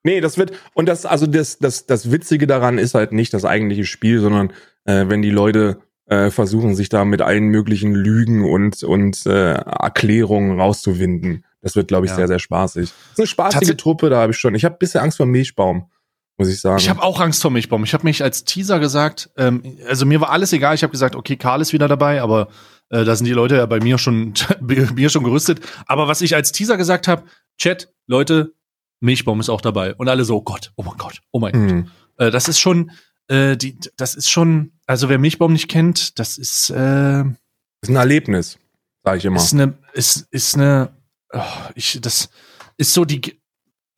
Nee, 0.05 0.21
das 0.21 0.39
wird, 0.39 0.53
und 0.73 0.89
das, 0.89 1.05
also 1.05 1.27
das, 1.27 1.59
das, 1.59 1.87
das 1.87 2.11
Witzige 2.11 2.47
daran 2.47 2.79
ist 2.79 2.95
halt 2.95 3.13
nicht 3.13 3.35
das 3.35 3.45
eigentliche 3.45 3.85
Spiel, 3.85 4.21
sondern 4.21 4.53
äh, 4.85 5.07
wenn 5.09 5.21
die 5.21 5.31
Leute 5.31 5.81
äh, 6.07 6.31
versuchen, 6.31 6.75
sich 6.75 6.89
da 6.89 7.05
mit 7.05 7.21
allen 7.23 7.47
möglichen 7.49 7.93
Lügen 7.93 8.45
und, 8.45 8.83
und 8.85 9.27
äh, 9.27 9.55
Erklärungen 9.55 10.59
rauszuwinden. 10.59 11.45
Das 11.67 11.75
wird, 11.75 11.89
glaube 11.89 12.07
ich, 12.07 12.11
ja. 12.11 12.17
sehr, 12.17 12.29
sehr 12.29 12.39
spaßig. 12.39 12.91
Das 12.91 13.13
ist 13.15 13.19
eine 13.19 13.27
spaßige 13.27 13.77
Truppe, 13.77 14.09
da 14.09 14.21
habe 14.21 14.31
ich 14.31 14.39
schon. 14.39 14.55
Ich 14.55 14.65
habe 14.65 14.77
bisschen 14.77 15.01
Angst 15.01 15.17
vor 15.17 15.27
Milchbaum, 15.27 15.91
muss 16.39 16.47
ich 16.47 16.61
sagen. 16.61 16.79
Ich 16.79 16.89
habe 16.89 17.03
auch 17.03 17.21
Angst 17.21 17.43
vor 17.43 17.51
Milchbaum. 17.51 17.83
Ich 17.83 17.93
habe 17.93 18.05
mich 18.05 18.23
als 18.23 18.45
Teaser 18.45 18.79
gesagt, 18.79 19.31
ähm, 19.37 19.65
also 19.89 20.07
mir 20.07 20.21
war 20.21 20.31
alles 20.31 20.53
egal. 20.53 20.77
Ich 20.77 20.85
habe 20.85 20.93
gesagt, 20.93 21.17
okay, 21.17 21.35
Karl 21.35 21.61
ist 21.61 21.73
wieder 21.73 21.89
dabei, 21.89 22.23
aber 22.23 22.51
äh, 22.91 23.05
da 23.05 23.17
sind 23.17 23.25
die 23.25 23.33
Leute 23.33 23.57
ja 23.57 23.67
bei 23.67 23.81
mir 23.81 23.99
schon, 23.99 24.35
mir 24.61 25.09
schon 25.11 25.25
gerüstet. 25.25 25.59
Aber 25.87 26.07
was 26.07 26.21
ich 26.21 26.37
als 26.37 26.53
Teaser 26.53 26.77
gesagt 26.77 27.09
habe, 27.09 27.25
Chat, 27.59 27.93
Leute, 28.07 28.55
Milchbaum 29.01 29.41
ist 29.41 29.49
auch 29.49 29.61
dabei. 29.61 29.93
Und 29.97 30.09
alle 30.09 30.25
so, 30.25 30.37
oh 30.37 30.43
Gott, 30.43 30.73
oh 30.77 30.85
mein 30.85 30.97
Gott, 30.99 31.21
oh 31.33 31.41
mein 31.41 31.57
mhm. 31.57 31.83
Gott. 31.83 32.29
Äh, 32.29 32.31
das 32.31 32.47
ist 32.47 32.61
schon, 32.61 32.93
äh, 33.27 33.57
die, 33.57 33.77
das 33.97 34.15
ist 34.15 34.31
schon, 34.31 34.71
also 34.87 35.09
wer 35.09 35.19
Milchbaum 35.19 35.53
nicht 35.53 35.67
kennt, 35.67 36.21
das 36.21 36.39
ist, 36.39 36.71
äh, 36.71 37.23
ist 37.23 37.89
ein 37.89 37.97
Erlebnis, 37.97 38.57
sage 39.03 39.19
ich 39.19 39.25
immer. 39.25 39.39
Ist 39.39 39.53
eine, 39.53 39.75
ist, 39.95 40.29
ist 40.31 40.55
eine, 40.55 40.91
oh, 41.33 41.43
ich, 41.75 41.99
das 42.01 42.31
ist 42.77 42.93
so 42.93 43.05
die, 43.05 43.41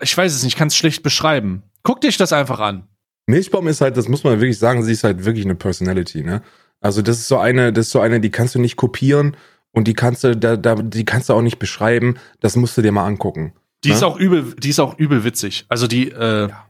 ich 0.00 0.16
weiß 0.16 0.34
es 0.34 0.42
nicht, 0.42 0.54
ich 0.54 0.58
kann 0.58 0.68
es 0.68 0.76
schlecht 0.76 1.02
beschreiben. 1.02 1.62
Guck 1.82 2.00
dich 2.00 2.16
das 2.16 2.32
einfach 2.32 2.60
an. 2.60 2.86
Milchbaum 3.26 3.68
ist 3.68 3.80
halt, 3.80 3.96
das 3.96 4.08
muss 4.08 4.24
man 4.24 4.40
wirklich 4.40 4.58
sagen, 4.58 4.82
sie 4.82 4.92
ist 4.92 5.04
halt 5.04 5.24
wirklich 5.24 5.44
eine 5.44 5.54
Personality, 5.54 6.22
ne? 6.22 6.42
Also 6.80 7.02
das 7.02 7.18
ist 7.18 7.28
so 7.28 7.38
eine, 7.38 7.72
das 7.72 7.86
ist 7.86 7.92
so 7.92 8.00
eine, 8.00 8.20
die 8.20 8.30
kannst 8.30 8.54
du 8.54 8.60
nicht 8.60 8.76
kopieren 8.76 9.36
und 9.72 9.88
die 9.88 9.94
kannst 9.94 10.22
du, 10.24 10.36
da, 10.36 10.56
da, 10.56 10.76
die 10.76 11.04
kannst 11.04 11.28
du 11.28 11.34
auch 11.34 11.42
nicht 11.42 11.58
beschreiben. 11.58 12.16
Das 12.40 12.54
musst 12.54 12.76
du 12.76 12.82
dir 12.82 12.92
mal 12.92 13.04
angucken. 13.04 13.52
Die 13.84 13.88
ne? 13.88 13.94
ist 13.94 14.04
auch 14.04 14.16
übel, 14.16 14.54
die 14.58 14.70
ist 14.70 14.78
auch 14.78 14.96
übel 14.96 15.24
witzig. 15.24 15.66
Also 15.68 15.88
die, 15.88 16.10
äh, 16.10 16.48
ja 16.48 16.68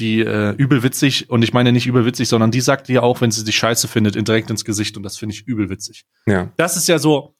die 0.00 0.20
äh, 0.20 0.54
übel 0.56 0.82
witzig 0.82 1.30
und 1.30 1.42
ich 1.42 1.52
meine 1.52 1.72
nicht 1.72 1.86
übel 1.86 2.04
witzig, 2.04 2.28
sondern 2.28 2.50
die 2.50 2.60
sagt 2.60 2.88
dir 2.88 3.02
auch, 3.02 3.20
wenn 3.20 3.30
sie 3.30 3.44
dich 3.44 3.56
scheiße 3.56 3.86
findet, 3.86 4.14
direkt 4.26 4.50
ins 4.50 4.64
Gesicht 4.64 4.96
und 4.96 5.02
das 5.02 5.18
finde 5.18 5.34
ich 5.34 5.46
übel 5.46 5.68
witzig. 5.68 6.06
Ja. 6.26 6.50
Das 6.56 6.76
ist 6.76 6.88
ja 6.88 6.98
so, 6.98 7.36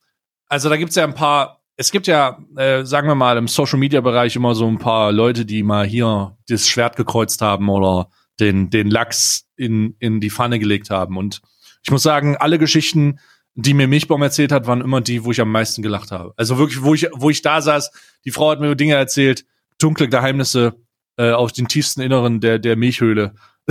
also 0.46 0.68
da 0.68 0.76
gibt's 0.76 0.94
ja 0.94 1.04
ein 1.04 1.14
paar, 1.14 1.60
es 1.81 1.90
gibt 1.90 2.07
ja, 2.07 2.37
äh, 2.57 2.85
sagen 2.85 3.09
wir 3.09 3.14
mal, 3.14 3.38
im 3.38 3.49
Social 3.49 3.79
Media 3.79 4.03
Bereich 4.03 4.37
immer 4.37 4.55
so 4.55 4.69
ein 4.69 4.77
paar 4.77 5.12
Leute, 5.12 5.47
die 5.47 5.62
mal 5.62 5.87
hier 5.87 6.37
das 6.47 6.69
Schwert 6.69 6.95
gekreuzt 6.95 7.40
haben 7.40 7.71
oder 7.71 8.11
den, 8.38 8.69
den 8.69 8.90
Lachs 8.90 9.47
in, 9.57 9.97
in 9.99 10.21
die 10.21 10.29
Pfanne 10.29 10.59
gelegt 10.59 10.90
haben. 10.90 11.16
Und 11.16 11.40
ich 11.83 11.90
muss 11.90 12.03
sagen, 12.03 12.37
alle 12.37 12.59
Geschichten, 12.59 13.19
die 13.55 13.73
mir 13.73 13.88
Milchbaum 13.88 14.21
erzählt 14.21 14.53
hat, 14.53 14.66
waren 14.66 14.83
immer 14.83 15.01
die, 15.01 15.25
wo 15.25 15.31
ich 15.31 15.40
am 15.40 15.51
meisten 15.51 15.81
gelacht 15.81 16.11
habe. 16.11 16.35
Also 16.37 16.59
wirklich, 16.59 16.83
wo 16.83 16.93
ich, 16.93 17.09
wo 17.14 17.31
ich 17.31 17.40
da 17.40 17.62
saß, 17.62 17.90
die 18.27 18.31
Frau 18.31 18.51
hat 18.51 18.61
mir 18.61 18.77
Dinge 18.77 18.97
erzählt, 18.97 19.47
dunkle 19.79 20.11
Geheimnisse, 20.11 20.75
äh, 21.16 21.31
aus 21.31 21.55
den 21.55 21.66
tiefsten 21.66 22.03
Inneren 22.03 22.40
der, 22.40 22.59
der 22.59 22.77
Milchhöhle. 22.77 23.33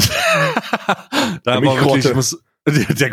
da 1.43 1.63
war 1.63 1.79
wirklich, 1.79 2.05
ich 2.05 2.15
muss, 2.15 2.43
der, 2.67 2.95
der, 2.95 3.11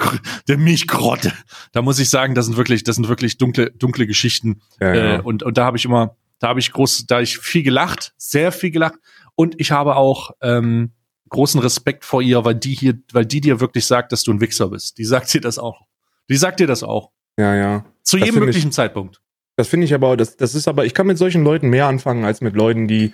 der 0.48 0.58
Milchgrotte. 0.58 1.32
Da 1.72 1.82
muss 1.82 1.98
ich 1.98 2.10
sagen, 2.10 2.34
das 2.34 2.46
sind 2.46 2.56
wirklich, 2.56 2.84
das 2.84 2.96
sind 2.96 3.08
wirklich 3.08 3.38
dunkle, 3.38 3.70
dunkle 3.70 4.06
Geschichten. 4.06 4.62
Ja, 4.80 4.94
ja. 4.94 5.16
Äh, 5.16 5.20
und, 5.20 5.42
und 5.42 5.58
da 5.58 5.64
habe 5.64 5.76
ich 5.76 5.84
immer, 5.84 6.16
da 6.38 6.48
habe 6.48 6.60
ich 6.60 6.72
groß, 6.72 7.06
da 7.06 7.16
habe 7.16 7.24
ich 7.24 7.38
viel 7.38 7.62
gelacht, 7.62 8.12
sehr 8.16 8.52
viel 8.52 8.70
gelacht. 8.70 8.94
Und 9.34 9.54
ich 9.58 9.70
habe 9.70 9.96
auch 9.96 10.30
ähm, 10.40 10.92
großen 11.28 11.60
Respekt 11.60 12.04
vor 12.04 12.22
ihr, 12.22 12.44
weil 12.44 12.54
die 12.54 12.74
hier, 12.74 12.98
weil 13.12 13.26
die 13.26 13.40
dir 13.40 13.60
wirklich 13.60 13.86
sagt, 13.86 14.12
dass 14.12 14.22
du 14.22 14.32
ein 14.32 14.40
Wichser 14.40 14.68
bist. 14.68 14.98
Die 14.98 15.04
sagt 15.04 15.32
dir 15.32 15.40
das 15.40 15.58
auch. 15.58 15.82
Die 16.28 16.36
sagt 16.36 16.60
dir 16.60 16.66
das 16.66 16.82
auch. 16.82 17.10
Ja, 17.38 17.54
ja. 17.54 17.84
Zu 18.02 18.18
das 18.18 18.26
jedem 18.26 18.40
möglichen 18.40 18.68
ich, 18.68 18.74
Zeitpunkt. 18.74 19.20
Das 19.56 19.68
finde 19.68 19.86
ich 19.86 19.94
aber, 19.94 20.16
das, 20.16 20.36
das 20.36 20.54
ist 20.54 20.68
aber, 20.68 20.84
ich 20.84 20.94
kann 20.94 21.06
mit 21.06 21.18
solchen 21.18 21.42
Leuten 21.42 21.68
mehr 21.68 21.86
anfangen 21.86 22.24
als 22.24 22.40
mit 22.40 22.54
Leuten, 22.54 22.88
die 22.88 23.12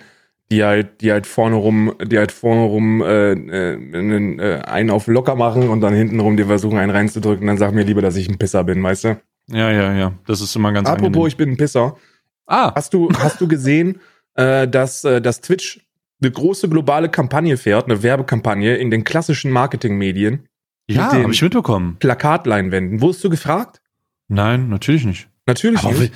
die 0.51 0.63
halt, 0.63 1.01
die 1.01 1.11
halt 1.11 1.25
vorne 1.25 1.55
rum, 1.55 1.93
die 2.03 2.17
halt 2.17 2.31
vorne 2.31 2.63
rum 2.63 3.01
äh, 3.01 3.31
äh, 3.31 3.73
äh, 3.75 4.61
einen 4.61 4.89
auf 4.89 5.07
locker 5.07 5.35
machen 5.35 5.69
und 5.69 5.81
dann 5.81 5.93
hinten 5.93 6.19
rum 6.19 6.37
die 6.37 6.43
versuchen, 6.43 6.77
einen 6.77 6.91
reinzudrücken. 6.91 7.47
Dann 7.47 7.57
sag 7.57 7.73
mir 7.73 7.83
lieber, 7.83 8.01
dass 8.01 8.15
ich 8.15 8.29
ein 8.29 8.37
Pisser 8.37 8.63
bin, 8.63 8.83
weißt 8.83 9.05
du? 9.05 9.21
Ja, 9.47 9.71
ja, 9.71 9.93
ja. 9.93 10.13
Das 10.25 10.41
ist 10.41 10.55
immer 10.55 10.71
ganz 10.71 10.87
Apropos, 10.87 11.07
angenehm. 11.07 11.27
ich 11.27 11.37
bin 11.37 11.49
ein 11.51 11.57
Pisser. 11.57 11.97
Ah. 12.45 12.73
Hast 12.75 12.93
du, 12.93 13.09
hast 13.17 13.41
du 13.41 13.47
gesehen, 13.47 13.99
äh, 14.35 14.67
dass, 14.67 15.03
äh, 15.03 15.21
dass 15.21 15.41
Twitch 15.41 15.81
eine 16.21 16.31
große 16.31 16.69
globale 16.69 17.09
Kampagne 17.09 17.57
fährt, 17.57 17.85
eine 17.85 18.03
Werbekampagne 18.03 18.75
in 18.75 18.91
den 18.91 19.03
klassischen 19.03 19.51
Marketingmedien? 19.51 20.47
Ja, 20.87 21.13
habe 21.13 21.31
ich 21.31 21.41
mitbekommen. 21.41 21.97
Plakatleinwänden. 21.99 23.01
Wurdest 23.01 23.23
du 23.23 23.29
gefragt? 23.29 23.81
Nein, 24.27 24.69
natürlich 24.69 25.05
nicht. 25.05 25.29
Natürlich 25.45 25.83
Aber 25.83 25.93
nicht. 25.93 26.13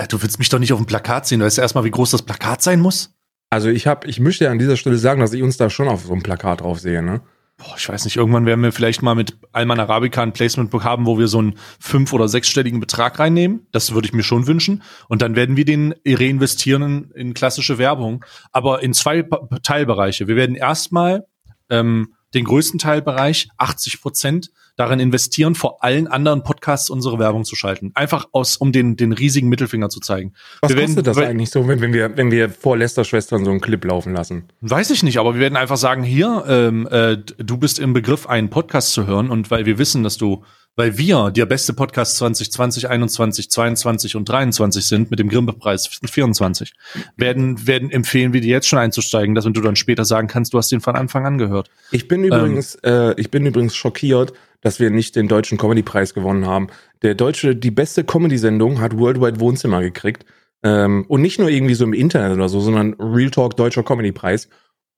Äh, 0.00 0.08
du 0.08 0.22
willst 0.22 0.38
mich 0.38 0.48
doch 0.48 0.58
nicht 0.58 0.72
auf 0.72 0.78
dem 0.78 0.86
Plakat 0.86 1.26
sehen. 1.26 1.40
Du 1.40 1.46
weißt 1.46 1.58
erstmal, 1.58 1.84
wie 1.84 1.90
groß 1.90 2.10
das 2.10 2.22
Plakat 2.22 2.62
sein 2.62 2.80
muss. 2.80 3.14
Also 3.50 3.68
ich 3.68 3.86
habe, 3.86 4.06
ich 4.06 4.20
möchte 4.20 4.48
an 4.48 4.58
dieser 4.58 4.76
Stelle 4.76 4.96
sagen, 4.96 5.20
dass 5.20 5.32
ich 5.32 5.42
uns 5.42 5.56
da 5.56 5.68
schon 5.68 5.88
auf 5.88 6.04
so 6.04 6.12
einem 6.12 6.22
Plakat 6.22 6.62
drauf 6.62 6.80
sehe, 6.80 7.02
ne? 7.02 7.20
Boah, 7.58 7.74
ich 7.76 7.86
weiß 7.86 8.06
nicht, 8.06 8.16
irgendwann 8.16 8.46
werden 8.46 8.62
wir 8.62 8.72
vielleicht 8.72 9.02
mal 9.02 9.14
mit 9.14 9.36
Alman 9.52 9.80
Arabica 9.80 10.22
ein 10.22 10.32
Placement 10.32 10.72
haben, 10.82 11.04
wo 11.04 11.18
wir 11.18 11.28
so 11.28 11.40
einen 11.40 11.58
fünf- 11.78 12.14
oder 12.14 12.26
sechsstelligen 12.26 12.80
Betrag 12.80 13.18
reinnehmen. 13.18 13.66
Das 13.72 13.92
würde 13.92 14.06
ich 14.06 14.14
mir 14.14 14.22
schon 14.22 14.46
wünschen. 14.46 14.82
Und 15.08 15.20
dann 15.20 15.36
werden 15.36 15.58
wir 15.58 15.66
den 15.66 15.94
reinvestieren 16.06 16.82
in, 16.82 17.10
in 17.10 17.34
klassische 17.34 17.76
Werbung. 17.76 18.24
Aber 18.50 18.82
in 18.82 18.94
zwei 18.94 19.28
Teilbereiche. 19.62 20.26
Wir 20.26 20.36
werden 20.36 20.56
erstmal 20.56 21.26
ähm, 21.68 22.14
den 22.32 22.46
größten 22.46 22.78
Teilbereich, 22.78 23.50
80 23.58 24.00
Prozent, 24.00 24.50
darin 24.80 24.98
investieren, 24.98 25.54
vor 25.54 25.84
allen 25.84 26.06
anderen 26.06 26.42
Podcasts 26.42 26.88
unsere 26.88 27.18
Werbung 27.18 27.44
zu 27.44 27.54
schalten. 27.54 27.92
Einfach 27.94 28.28
aus, 28.32 28.56
um 28.56 28.72
den, 28.72 28.96
den 28.96 29.12
riesigen 29.12 29.50
Mittelfinger 29.50 29.90
zu 29.90 30.00
zeigen. 30.00 30.32
Was 30.62 30.70
wir 30.70 30.80
kostet 30.80 30.96
werden, 30.96 31.04
das 31.04 31.18
eigentlich 31.18 31.50
so, 31.50 31.68
wenn, 31.68 31.82
wenn, 31.82 31.92
wir, 31.92 32.16
wenn 32.16 32.30
wir 32.30 32.48
vor 32.48 32.78
Lester-Schwestern 32.78 33.44
so 33.44 33.50
einen 33.50 33.60
Clip 33.60 33.84
laufen 33.84 34.14
lassen? 34.14 34.44
Weiß 34.62 34.88
ich 34.90 35.02
nicht, 35.02 35.18
aber 35.18 35.34
wir 35.34 35.40
werden 35.40 35.56
einfach 35.56 35.76
sagen, 35.76 36.02
hier, 36.02 36.44
ähm, 36.48 36.88
äh, 36.90 37.18
du 37.18 37.58
bist 37.58 37.78
im 37.78 37.92
Begriff, 37.92 38.26
einen 38.26 38.48
Podcast 38.48 38.92
zu 38.92 39.06
hören 39.06 39.30
und 39.30 39.50
weil 39.50 39.66
wir 39.66 39.76
wissen, 39.76 40.02
dass 40.02 40.16
du 40.16 40.42
weil 40.76 40.96
wir 40.96 41.30
der 41.30 41.46
beste 41.46 41.72
Podcast 41.72 42.16
2020, 42.16 42.88
21, 42.88 43.50
22 43.50 44.16
und 44.16 44.28
23 44.28 44.86
sind 44.86 45.10
mit 45.10 45.18
dem 45.18 45.28
Grimme-Preis 45.28 45.90
24, 46.02 46.72
werden, 47.16 47.66
werden 47.66 47.90
empfehlen 47.90 48.32
wir 48.32 48.40
dir 48.40 48.50
jetzt 48.50 48.68
schon 48.68 48.78
einzusteigen, 48.78 49.34
dass 49.34 49.44
du 49.44 49.50
dann 49.50 49.76
später 49.76 50.04
sagen 50.04 50.28
kannst, 50.28 50.54
du 50.54 50.58
hast 50.58 50.70
den 50.72 50.80
von 50.80 50.96
Anfang 50.96 51.26
an 51.26 51.38
gehört. 51.38 51.70
Ich 51.90 52.08
bin 52.08 52.24
übrigens, 52.24 52.78
ähm, 52.82 53.10
äh, 53.10 53.20
ich 53.20 53.30
bin 53.30 53.44
übrigens 53.44 53.74
schockiert, 53.74 54.32
dass 54.60 54.80
wir 54.80 54.90
nicht 54.90 55.16
den 55.16 55.28
deutschen 55.28 55.58
Comedy-Preis 55.58 56.14
gewonnen 56.14 56.46
haben. 56.46 56.68
Der 57.02 57.14
deutsche, 57.14 57.56
die 57.56 57.70
beste 57.70 58.04
Comedy-Sendung 58.04 58.80
hat 58.80 58.98
Worldwide 58.98 59.40
Wohnzimmer 59.40 59.80
gekriegt. 59.80 60.24
Ähm, 60.62 61.04
und 61.08 61.22
nicht 61.22 61.38
nur 61.38 61.48
irgendwie 61.48 61.74
so 61.74 61.84
im 61.84 61.94
Internet 61.94 62.36
oder 62.36 62.48
so, 62.48 62.60
sondern 62.60 62.94
Real 62.94 63.30
Talk 63.30 63.56
Deutscher 63.56 63.82
Comedy-Preis. 63.82 64.48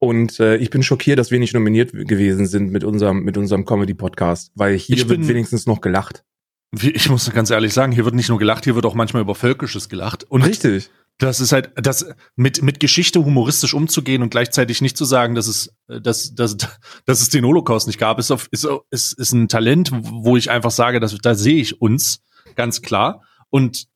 Und 0.01 0.41
äh, 0.41 0.57
ich 0.57 0.71
bin 0.71 0.83
schockiert, 0.83 1.21
dass 1.21 1.31
wir 1.31 1.39
nicht 1.39 1.55
nominiert 1.55 1.93
gewesen 1.93 2.47
sind 2.47 2.73
mit 2.73 2.83
unserem, 2.83 3.23
mit 3.23 3.37
unserem 3.37 3.65
Comedy-Podcast, 3.65 4.51
weil 4.57 4.77
hier 4.77 4.97
ich 4.97 5.09
wird 5.09 5.29
wenigstens 5.29 5.67
noch 5.67 5.81
gelacht. 5.81 6.25
Ich 6.81 7.09
muss 7.09 7.31
ganz 7.33 7.51
ehrlich 7.51 7.73
sagen, 7.73 7.93
hier 7.93 8.05
wird 8.05 8.15
nicht 8.15 8.29
nur 8.29 8.39
gelacht, 8.39 8.65
hier 8.65 8.75
wird 8.75 8.87
auch 8.87 8.95
manchmal 8.95 9.23
über 9.23 9.35
Völkisches 9.35 9.89
gelacht. 9.89 10.25
Und 10.25 10.43
Richtig. 10.43 10.91
Das 11.19 11.41
ist 11.41 11.53
halt, 11.53 11.71
das 11.77 12.07
mit, 12.35 12.63
mit 12.63 12.81
Geschichte 12.81 13.25
humoristisch 13.25 13.75
umzugehen 13.75 14.23
und 14.23 14.31
gleichzeitig 14.31 14.81
nicht 14.81 14.97
zu 14.97 15.05
sagen, 15.05 15.35
dass 15.35 15.47
es, 15.47 15.75
dass, 15.87 16.35
dass, 16.35 16.57
dass 17.05 17.21
es 17.21 17.29
den 17.29 17.45
Holocaust 17.45 17.87
nicht 17.87 17.99
gab, 17.99 18.19
ist, 18.19 18.31
auf, 18.31 18.49
ist, 18.51 18.67
ist, 18.91 19.13
ist 19.13 19.33
ein 19.33 19.49
Talent, 19.49 19.91
wo 19.93 20.37
ich 20.37 20.51
einfach 20.51 20.71
sage, 20.71 21.01
dass, 21.01 21.17
da 21.19 21.35
sehe 21.35 21.61
ich 21.61 21.81
uns 21.81 22.23
ganz 22.57 22.83
klar. 22.83 23.23
Und 23.51 23.87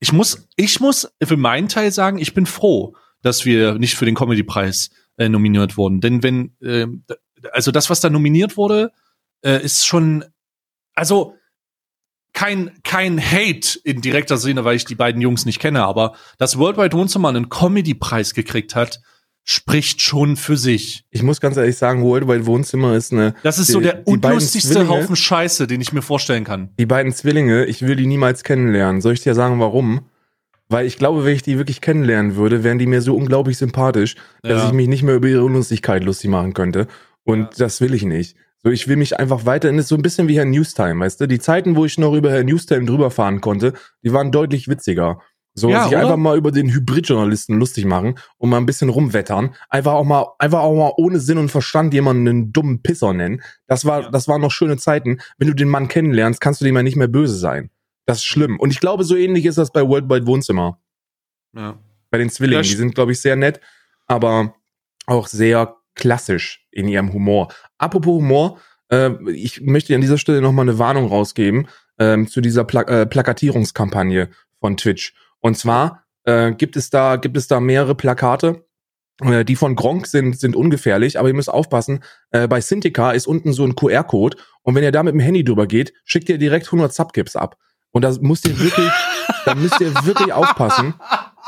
ich 0.00 0.12
muss, 0.12 0.48
ich 0.56 0.80
muss 0.80 1.10
für 1.22 1.36
meinen 1.36 1.68
Teil 1.68 1.90
sagen, 1.90 2.18
ich 2.18 2.34
bin 2.34 2.46
froh, 2.46 2.94
dass 3.22 3.44
wir 3.44 3.74
nicht 3.74 3.96
für 3.96 4.04
den 4.04 4.14
Comedy-Preis 4.14 4.90
äh, 5.16 5.28
nominiert 5.28 5.76
wurden. 5.76 6.00
Denn 6.00 6.22
wenn, 6.22 6.54
äh, 6.60 6.86
also 7.52 7.72
das, 7.72 7.90
was 7.90 8.00
da 8.00 8.10
nominiert 8.10 8.56
wurde, 8.56 8.92
äh, 9.42 9.62
ist 9.62 9.86
schon, 9.86 10.24
also 10.94 11.37
kein, 12.38 12.70
kein 12.84 13.20
Hate 13.20 13.80
in 13.82 14.00
direkter 14.00 14.36
Sinne, 14.36 14.64
weil 14.64 14.76
ich 14.76 14.84
die 14.84 14.94
beiden 14.94 15.20
Jungs 15.20 15.44
nicht 15.44 15.58
kenne, 15.58 15.82
aber 15.84 16.14
dass 16.38 16.56
Worldwide 16.56 16.96
Wohnzimmer 16.96 17.28
einen 17.30 17.48
Comedy-Preis 17.48 18.32
gekriegt 18.32 18.76
hat, 18.76 19.00
spricht 19.42 20.02
schon 20.02 20.36
für 20.36 20.56
sich. 20.56 21.04
Ich 21.10 21.24
muss 21.24 21.40
ganz 21.40 21.56
ehrlich 21.56 21.76
sagen, 21.76 22.02
Worldwide 22.04 22.46
Wohnzimmer 22.46 22.94
ist 22.94 23.12
eine. 23.12 23.34
Das 23.42 23.58
ist 23.58 23.68
die, 23.68 23.72
so 23.72 23.80
der 23.80 24.06
unlustigste 24.06 24.88
Haufen 24.88 25.16
Scheiße, 25.16 25.66
den 25.66 25.80
ich 25.80 25.92
mir 25.92 26.02
vorstellen 26.02 26.44
kann. 26.44 26.70
Die 26.78 26.86
beiden 26.86 27.12
Zwillinge, 27.12 27.64
ich 27.64 27.82
will 27.82 27.96
die 27.96 28.06
niemals 28.06 28.44
kennenlernen. 28.44 29.00
Soll 29.00 29.14
ich 29.14 29.22
dir 29.22 29.34
sagen, 29.34 29.58
warum? 29.58 30.02
Weil 30.68 30.86
ich 30.86 30.96
glaube, 30.96 31.24
wenn 31.24 31.34
ich 31.34 31.42
die 31.42 31.56
wirklich 31.58 31.80
kennenlernen 31.80 32.36
würde, 32.36 32.62
wären 32.62 32.78
die 32.78 32.86
mir 32.86 33.00
so 33.02 33.16
unglaublich 33.16 33.58
sympathisch, 33.58 34.14
dass 34.42 34.62
Ja. 34.62 34.66
ich 34.68 34.74
mich 34.74 34.86
nicht 34.86 35.02
mehr 35.02 35.16
über 35.16 35.26
ihre 35.26 35.42
Unlustigkeit 35.44 36.04
lustig 36.04 36.30
machen 36.30 36.52
könnte. 36.54 36.86
Und 37.24 37.58
das 37.58 37.80
will 37.80 37.94
ich 37.94 38.04
nicht. 38.04 38.36
So, 38.64 38.70
ich 38.70 38.88
will 38.88 38.96
mich 38.96 39.18
einfach 39.18 39.46
weiterhin, 39.46 39.76
das 39.76 39.84
ist 39.84 39.88
so 39.90 39.94
ein 39.94 40.02
bisschen 40.02 40.26
wie 40.28 40.36
Herr 40.36 40.44
Newstime, 40.44 41.04
weißt 41.04 41.20
du? 41.20 41.28
Die 41.28 41.38
Zeiten, 41.38 41.76
wo 41.76 41.84
ich 41.84 41.96
noch 41.98 42.14
über 42.14 42.30
Herr 42.30 42.42
Newstime 42.44 42.86
drüber 42.86 43.10
fahren 43.10 43.40
konnte, 43.40 43.72
die 44.02 44.12
waren 44.12 44.32
deutlich 44.32 44.66
witziger. 44.68 45.20
So, 45.54 45.70
Ja, 45.70 45.84
sich 45.84 45.92
oder? 45.92 46.02
einfach 46.02 46.16
mal 46.16 46.36
über 46.36 46.50
den 46.52 46.68
Hybridjournalisten 46.72 47.58
lustig 47.58 47.84
machen 47.84 48.16
und 48.36 48.50
mal 48.50 48.58
ein 48.58 48.66
bisschen 48.66 48.88
rumwettern. 48.90 49.54
Einfach 49.70 49.92
auch 49.92 50.04
mal, 50.04 50.26
einfach 50.38 50.60
auch 50.60 50.74
mal 50.76 50.92
ohne 50.96 51.18
Sinn 51.20 51.38
und 51.38 51.50
Verstand 51.50 51.94
jemanden 51.94 52.28
einen 52.28 52.52
dummen 52.52 52.82
Pisser 52.82 53.12
nennen. 53.12 53.42
Das 53.66 53.84
war, 53.84 54.02
Ja. 54.02 54.10
das 54.10 54.28
waren 54.28 54.40
noch 54.40 54.52
schöne 54.52 54.76
Zeiten. 54.76 55.18
Wenn 55.36 55.48
du 55.48 55.54
den 55.54 55.68
Mann 55.68 55.88
kennenlernst, 55.88 56.40
kannst 56.40 56.60
du 56.60 56.64
dem 56.64 56.76
ja 56.76 56.82
nicht 56.82 56.96
mehr 56.96 57.08
böse 57.08 57.36
sein. 57.36 57.70
Das 58.06 58.18
ist 58.18 58.24
schlimm. 58.24 58.58
Und 58.58 58.70
ich 58.70 58.80
glaube, 58.80 59.04
so 59.04 59.16
ähnlich 59.16 59.46
ist 59.46 59.58
das 59.58 59.72
bei 59.72 59.86
Worldwide 59.86 60.26
Wohnzimmer. 60.26 60.80
Ja. 61.56 61.78
Bei 62.10 62.18
den 62.18 62.30
Zwillingen. 62.30 62.62
Die 62.62 62.74
sind, 62.74 62.94
glaube 62.94 63.12
ich, 63.12 63.20
sehr 63.20 63.36
nett, 63.36 63.60
aber 64.06 64.54
auch 65.06 65.26
sehr 65.26 65.76
klassisch 65.94 66.66
in 66.70 66.86
ihrem 66.88 67.12
Humor. 67.12 67.48
Apropos 67.78 68.20
Humor, 68.20 68.58
äh, 68.90 69.10
ich 69.30 69.60
möchte 69.60 69.94
an 69.94 70.00
dieser 70.00 70.18
Stelle 70.18 70.40
nochmal 70.40 70.68
eine 70.68 70.78
Warnung 70.78 71.06
rausgeben 71.06 71.68
ähm, 71.98 72.28
zu 72.28 72.40
dieser 72.40 72.64
Pla 72.64 72.82
äh, 72.82 73.06
Plakatierungskampagne 73.06 74.28
von 74.60 74.76
Twitch. 74.76 75.14
Und 75.40 75.56
zwar 75.56 76.04
äh, 76.24 76.52
gibt 76.52 76.76
es 76.76 76.90
da 76.90 77.16
gibt 77.16 77.36
es 77.36 77.48
da 77.48 77.60
mehrere 77.60 77.94
Plakate. 77.94 78.64
Äh, 79.20 79.44
die 79.44 79.56
von 79.56 79.74
Gronk 79.74 80.06
sind 80.06 80.38
sind 80.38 80.54
ungefährlich, 80.54 81.18
aber 81.18 81.28
ihr 81.28 81.34
müsst 81.34 81.50
aufpassen. 81.50 82.04
Äh, 82.30 82.48
bei 82.48 82.60
Cintiqa 82.60 83.12
ist 83.12 83.26
unten 83.26 83.52
so 83.52 83.64
ein 83.64 83.74
QR-Code 83.74 84.36
und 84.62 84.74
wenn 84.74 84.84
ihr 84.84 84.92
da 84.92 85.02
mit 85.02 85.14
dem 85.14 85.20
Handy 85.20 85.44
drüber 85.44 85.66
geht, 85.66 85.92
schickt 86.04 86.28
ihr 86.28 86.38
direkt 86.38 86.66
100 86.66 86.92
Subgips 86.92 87.36
ab. 87.36 87.56
Und 87.90 88.02
da 88.02 88.14
müsst 88.20 88.46
ihr 88.46 88.58
wirklich, 88.60 88.90
da 89.44 89.54
müsst 89.54 89.80
ihr 89.80 89.94
wirklich 90.04 90.32
aufpassen, 90.32 90.94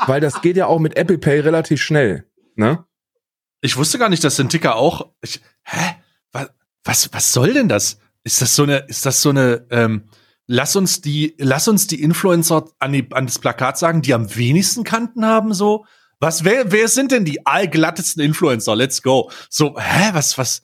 weil 0.07 0.19
das 0.19 0.41
geht 0.41 0.57
ja 0.57 0.65
auch 0.65 0.79
mit 0.79 0.97
Apple 0.97 1.17
Pay 1.17 1.41
relativ 1.41 1.81
schnell. 1.81 2.25
Ne? 2.55 2.83
Ich 3.61 3.77
wusste 3.77 3.99
gar 3.99 4.09
nicht, 4.09 4.23
dass 4.23 4.37
Ticker 4.37 4.75
auch. 4.75 5.11
Ich, 5.21 5.39
hä? 5.63 6.00
Was, 6.83 7.13
was, 7.13 7.31
soll 7.31 7.53
denn 7.53 7.67
das? 7.67 7.99
Ist 8.23 8.41
das 8.41 8.55
so 8.55 8.63
eine, 8.63 8.77
ist 8.87 9.05
das 9.05 9.21
so 9.21 9.29
eine, 9.29 9.65
ähm, 9.69 10.03
lass 10.47 10.75
uns 10.75 11.01
die, 11.01 11.35
lass 11.37 11.67
uns 11.67 11.87
die 11.87 12.01
Influencer 12.01 12.65
an, 12.79 12.93
die, 12.93 13.07
an 13.11 13.25
das 13.25 13.39
Plakat 13.39 13.77
sagen, 13.77 14.01
die 14.01 14.13
am 14.13 14.35
wenigsten 14.35 14.83
Kanten 14.83 15.25
haben, 15.25 15.53
so? 15.53 15.85
Was, 16.19 16.43
wer, 16.43 16.71
wer 16.71 16.87
sind 16.87 17.11
denn 17.11 17.25
die 17.25 17.45
allglattesten 17.47 18.21
Influencer? 18.21 18.75
Let's 18.75 19.01
go. 19.01 19.31
So, 19.49 19.75
hä, 19.79 20.09
was, 20.13 20.37
was? 20.37 20.61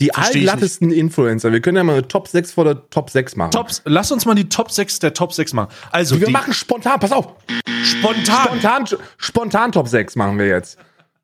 Die 0.00 0.14
allglattesten 0.14 0.92
Influencer. 0.92 1.52
Wir 1.52 1.60
können 1.60 1.76
ja 1.76 1.82
mal 1.82 1.94
eine 1.94 2.06
Top 2.06 2.28
6 2.28 2.52
vor 2.52 2.64
der 2.64 2.88
Top 2.88 3.10
6 3.10 3.34
machen. 3.34 3.50
Tops, 3.50 3.82
lass 3.84 4.12
uns 4.12 4.24
mal 4.26 4.34
die 4.34 4.48
Top 4.48 4.70
6 4.70 5.00
der 5.00 5.12
Top 5.12 5.32
6 5.32 5.52
machen. 5.54 5.70
Also, 5.90 6.20
Wir 6.20 6.30
machen 6.30 6.54
spontan, 6.54 7.00
pass 7.00 7.10
auf. 7.10 7.34
spontan. 7.82 8.46
Spontan, 8.46 8.86
spontan 9.18 9.72
Top 9.72 9.88
6 9.88 10.14
machen 10.14 10.38
wir 10.38 10.46
jetzt. 10.46 10.78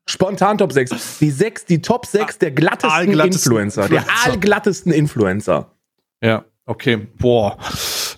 Spontan 0.07 0.57
Top 0.57 0.71
6. 0.71 1.17
Die 1.19 1.31
sechs, 1.31 1.65
die 1.65 1.81
Top 1.81 2.05
6 2.05 2.37
der 2.39 2.51
glattesten 2.51 2.91
Allglattesten 2.91 3.51
Influencer. 3.51 3.89
Der 3.89 3.99
Influencer. 4.01 4.25
allglattesten 4.31 4.91
Influencer. 4.91 5.71
Ja, 6.21 6.45
okay. 6.65 7.07
Boah. 7.17 7.57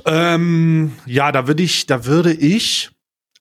Ähm, 0.05 0.93
ja, 1.05 1.31
da 1.31 1.47
würde 1.47 1.63
ich, 1.63 1.85
da 1.85 2.05
würde 2.05 2.33
ich. 2.33 2.91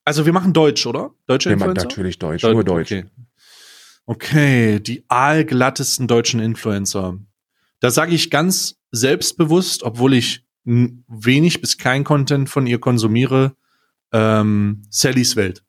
Also 0.04 0.24
wir 0.26 0.32
machen 0.32 0.52
Deutsch, 0.52 0.86
oder? 0.86 1.10
Deutsche 1.26 1.50
Wir 1.50 1.56
machen 1.56 1.70
Influencer? 1.70 1.88
natürlich 1.88 2.18
Deutsch, 2.18 2.42
Deut- 2.42 2.54
nur 2.54 2.64
Deutsch. 2.64 2.92
Okay. 2.92 3.04
okay, 4.06 4.80
die 4.80 5.04
aalglattesten 5.08 6.06
deutschen 6.06 6.40
Influencer. 6.40 7.18
Da 7.80 7.90
sage 7.90 8.14
ich 8.14 8.30
ganz 8.30 8.76
selbstbewusst, 8.92 9.82
obwohl 9.82 10.14
ich 10.14 10.44
wenig 10.64 11.60
bis 11.60 11.78
kein 11.78 12.04
Content 12.04 12.48
von 12.48 12.66
ihr 12.66 12.78
konsumiere, 12.80 13.54
ähm, 14.12 14.82
Sallys 14.90 15.36
Welt. 15.36 15.62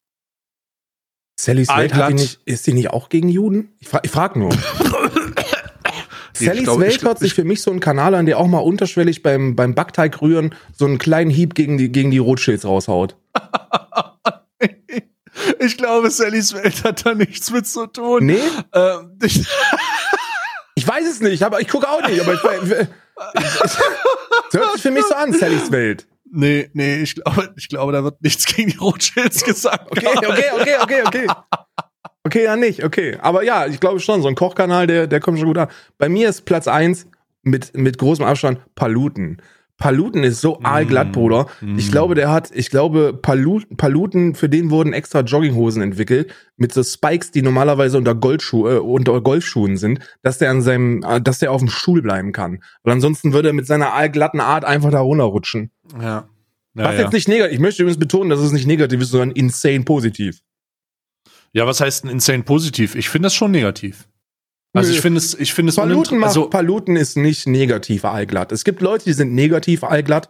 Sallys 1.39 1.69
Welt 1.69 1.93
hat 1.93 2.09
die 2.09 2.13
nicht, 2.15 2.39
ist 2.45 2.65
die 2.67 2.73
nicht 2.73 2.89
auch 2.89 3.09
gegen 3.09 3.29
Juden? 3.29 3.73
Ich, 3.79 3.87
fra 3.87 3.99
ich 4.03 4.11
frag 4.11 4.35
nur. 4.35 4.49
Sallys 6.33 6.63
glaub- 6.63 6.79
Welt 6.79 7.03
hört 7.03 7.19
sich 7.19 7.33
für 7.33 7.43
mich 7.43 7.61
so 7.61 7.71
ein 7.71 7.79
Kanal 7.79 8.13
an, 8.15 8.25
der 8.25 8.37
auch 8.39 8.47
mal 8.47 8.59
unterschwellig 8.59 9.23
beim, 9.23 9.55
beim 9.55 9.73
Backteig 9.75 10.21
rühren 10.21 10.53
so 10.75 10.85
einen 10.85 10.97
kleinen 10.97 11.31
Hieb 11.31 11.55
gegen 11.55 11.77
die, 11.77 11.91
gegen 11.91 12.11
die 12.11 12.17
Rothschilds 12.19 12.65
raushaut. 12.65 13.15
Ich 15.59 15.77
glaube, 15.77 16.09
Sallys 16.09 16.53
Welt 16.53 16.83
hat 16.83 17.05
da 17.05 17.13
nichts 17.13 17.51
mit 17.51 17.67
zu 17.67 17.85
tun. 17.87 18.25
Nee? 18.25 18.39
Ähm, 18.73 19.17
ich, 19.23 19.45
Ich 20.75 20.87
weiß 20.87 21.07
es 21.07 21.19
nicht, 21.21 21.43
aber 21.43 21.61
ich 21.61 21.67
gucke 21.67 21.87
auch 21.89 22.05
nicht. 22.07 22.19
Aber 22.21 22.33
ich, 22.33 22.39
ich, 22.71 22.87
das 23.61 23.77
hört 24.53 24.73
sich 24.73 24.81
für 24.81 24.91
mich 24.91 25.03
so 25.05 25.15
an, 25.15 25.33
Sallys 25.33 25.71
Welt. 25.71 26.07
Nee, 26.31 26.69
nee, 26.73 26.97
ich 26.97 27.15
glaube, 27.15 27.53
ich 27.55 27.69
glaube, 27.69 27.91
da 27.91 28.03
wird 28.03 28.21
nichts 28.21 28.45
gegen 28.45 28.69
die 28.69 28.77
Rothschilds 28.77 29.43
gesagt. 29.43 29.91
Okay, 29.91 30.07
okay, 30.15 30.51
okay, 30.53 30.75
okay, 30.81 31.01
okay. 31.05 31.27
Okay, 32.23 32.43
ja 32.43 32.57
nicht, 32.57 32.83
okay. 32.83 33.17
Aber 33.21 33.43
ja, 33.43 33.67
ich 33.67 33.79
glaube 33.79 33.99
schon, 34.01 34.21
so 34.21 34.27
ein 34.27 34.35
Kochkanal, 34.35 34.85
der, 34.85 35.07
der 35.07 35.21
kommt 35.21 35.39
schon 35.39 35.47
gut 35.47 35.57
an. 35.57 35.69
Bei 35.97 36.09
mir 36.09 36.27
ist 36.27 36.43
Platz 36.43 36.67
eins 36.67 37.07
mit, 37.41 37.75
mit 37.77 37.97
großem 37.97 38.25
Abstand 38.25 38.59
Paluten. 38.75 39.41
Paluten 39.77 40.23
ist 40.23 40.41
so 40.41 40.59
aalglatt, 40.63 41.11
Bruder. 41.11 41.47
Ich 41.77 41.91
glaube, 41.91 42.15
der 42.15 42.31
hat, 42.31 42.49
ich 42.53 42.71
glaube, 42.71 43.13
Palu 43.13 43.61
Paluten, 43.77 44.33
für 44.33 44.49
den 44.49 44.71
wurden 44.71 44.91
extra 44.93 45.21
Jogginghosen 45.21 45.83
entwickelt, 45.83 46.33
mit 46.55 46.73
so 46.73 46.81
Spikes, 46.81 47.29
die 47.29 47.43
normalerweise 47.43 47.97
unter 47.99 48.15
Goldschuh, 48.15 48.67
äh, 48.67 48.79
unter 48.79 49.21
Golfschuhen 49.21 49.77
sind, 49.77 49.99
dass 50.23 50.39
der 50.39 50.49
an 50.49 50.63
seinem, 50.63 51.03
äh, 51.03 51.21
dass 51.21 51.39
der 51.39 51.51
auf 51.51 51.61
dem 51.61 51.69
Stuhl 51.69 52.01
bleiben 52.01 52.31
kann. 52.31 52.63
Weil 52.83 52.93
ansonsten 52.93 53.33
würde 53.33 53.49
er 53.49 53.53
mit 53.53 53.67
seiner 53.67 53.93
aalglatten 53.93 54.39
Art 54.39 54.65
einfach 54.65 54.89
da 54.89 54.99
runterrutschen. 54.99 55.69
Ja. 55.93 56.01
ja, 56.01 56.27
Was 56.73 56.95
ja. 56.95 57.01
jetzt 57.01 57.13
nicht 57.13 57.27
negativ, 57.27 57.53
ich 57.53 57.59
möchte 57.59 57.83
übrigens 57.83 57.99
betonen, 57.99 58.31
dass 58.31 58.39
es 58.39 58.51
nicht 58.51 58.65
negativ 58.65 58.99
ist, 58.99 59.11
sondern 59.11 59.31
insane 59.31 59.83
positiv. 59.83 60.39
ja, 61.53 61.67
was 61.67 61.81
heißt 61.81 62.05
ein 62.05 62.09
insane 62.09 62.41
positiv? 62.43 62.95
Ich 62.95 63.09
finde 63.09 63.27
das 63.27 63.35
schon 63.35 63.51
negativ. 63.51 64.06
Also 64.77 64.91
ich 64.91 65.01
finde 65.01 65.17
es, 65.19 65.33
ich 65.33 65.53
finde 65.53 65.71
es 65.71 65.75
Paluten, 65.75 66.19
macht, 66.19 66.29
also 66.29 66.49
Paluten 66.49 66.95
ist 66.95 67.17
nicht 67.17 67.47
negativ 67.47 68.05
allglatt. 68.05 68.51
Es 68.51 68.63
gibt 68.63 68.81
Leute, 68.81 69.05
die 69.05 69.13
sind 69.13 69.33
negativ 69.33 69.83
allglatt, 69.83 70.29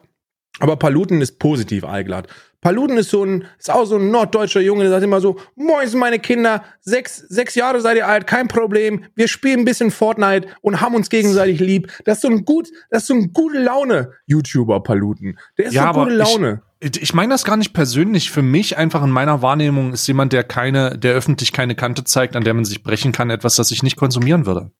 aber 0.59 0.77
Paluten 0.77 1.21
ist 1.21 1.39
positiv 1.39 1.83
allglatt. 1.83 2.27
Paluten 2.61 2.97
ist 2.97 3.11
so 3.11 3.23
ein, 3.23 3.45
ist 3.59 3.69
auch 3.69 3.85
so 3.85 3.97
ein 3.97 4.09
norddeutscher 4.09 4.61
Junge, 4.61 4.83
der 4.83 4.91
sagt 4.91 5.03
immer 5.03 5.21
so, 5.21 5.37
moin 5.55 5.87
sind 5.87 5.99
meine 5.99 6.19
Kinder, 6.19 6.63
sechs, 6.81 7.17
sechs 7.17 7.53
Jahre 7.53 7.81
seid 7.81 7.97
ihr 7.97 8.07
alt, 8.07 8.25
kein 8.25 8.47
Problem, 8.47 9.05
wir 9.15 9.27
spielen 9.27 9.59
ein 9.59 9.65
bisschen 9.65 9.91
Fortnite 9.91 10.47
und 10.61 10.81
haben 10.81 10.95
uns 10.95 11.09
gegenseitig 11.09 11.59
lieb. 11.59 11.91
Das 12.05 12.17
ist 12.17 12.21
so 12.23 12.29
ein 12.29 12.45
gut, 12.45 12.69
das 12.89 13.03
ist 13.03 13.07
so 13.07 13.13
ein 13.13 13.31
gute 13.31 13.59
Laune 13.59 14.11
YouTuber 14.25 14.81
Paluten. 14.81 15.37
Der 15.57 15.67
ist 15.67 15.73
Ja, 15.73 15.93
so 15.93 15.99
gute 16.01 16.15
Laune. 16.15 16.63
Ich, 16.79 17.13
meine 17.13 17.33
das 17.33 17.43
gar 17.43 17.57
nicht 17.57 17.73
persönlich. 17.73 18.29
Für 18.29 18.41
mich 18.41 18.77
einfach 18.77 19.03
in 19.03 19.09
meiner 19.09 19.41
Wahrnehmung 19.41 19.93
ist 19.93 20.07
jemand, 20.07 20.33
der 20.33 20.43
keine, 20.43 20.97
der 20.97 21.13
öffentlich 21.13 21.51
keine 21.51 21.75
Kante 21.75 22.03
zeigt, 22.03 22.35
an 22.35 22.43
der 22.43 22.53
man 22.53 22.65
sich 22.65 22.83
brechen 22.83 23.11
kann, 23.11 23.29
etwas, 23.29 23.55
das 23.55 23.71
ich 23.71 23.83
nicht 23.83 23.95
konsumieren 23.95 24.45
würde. 24.45 24.71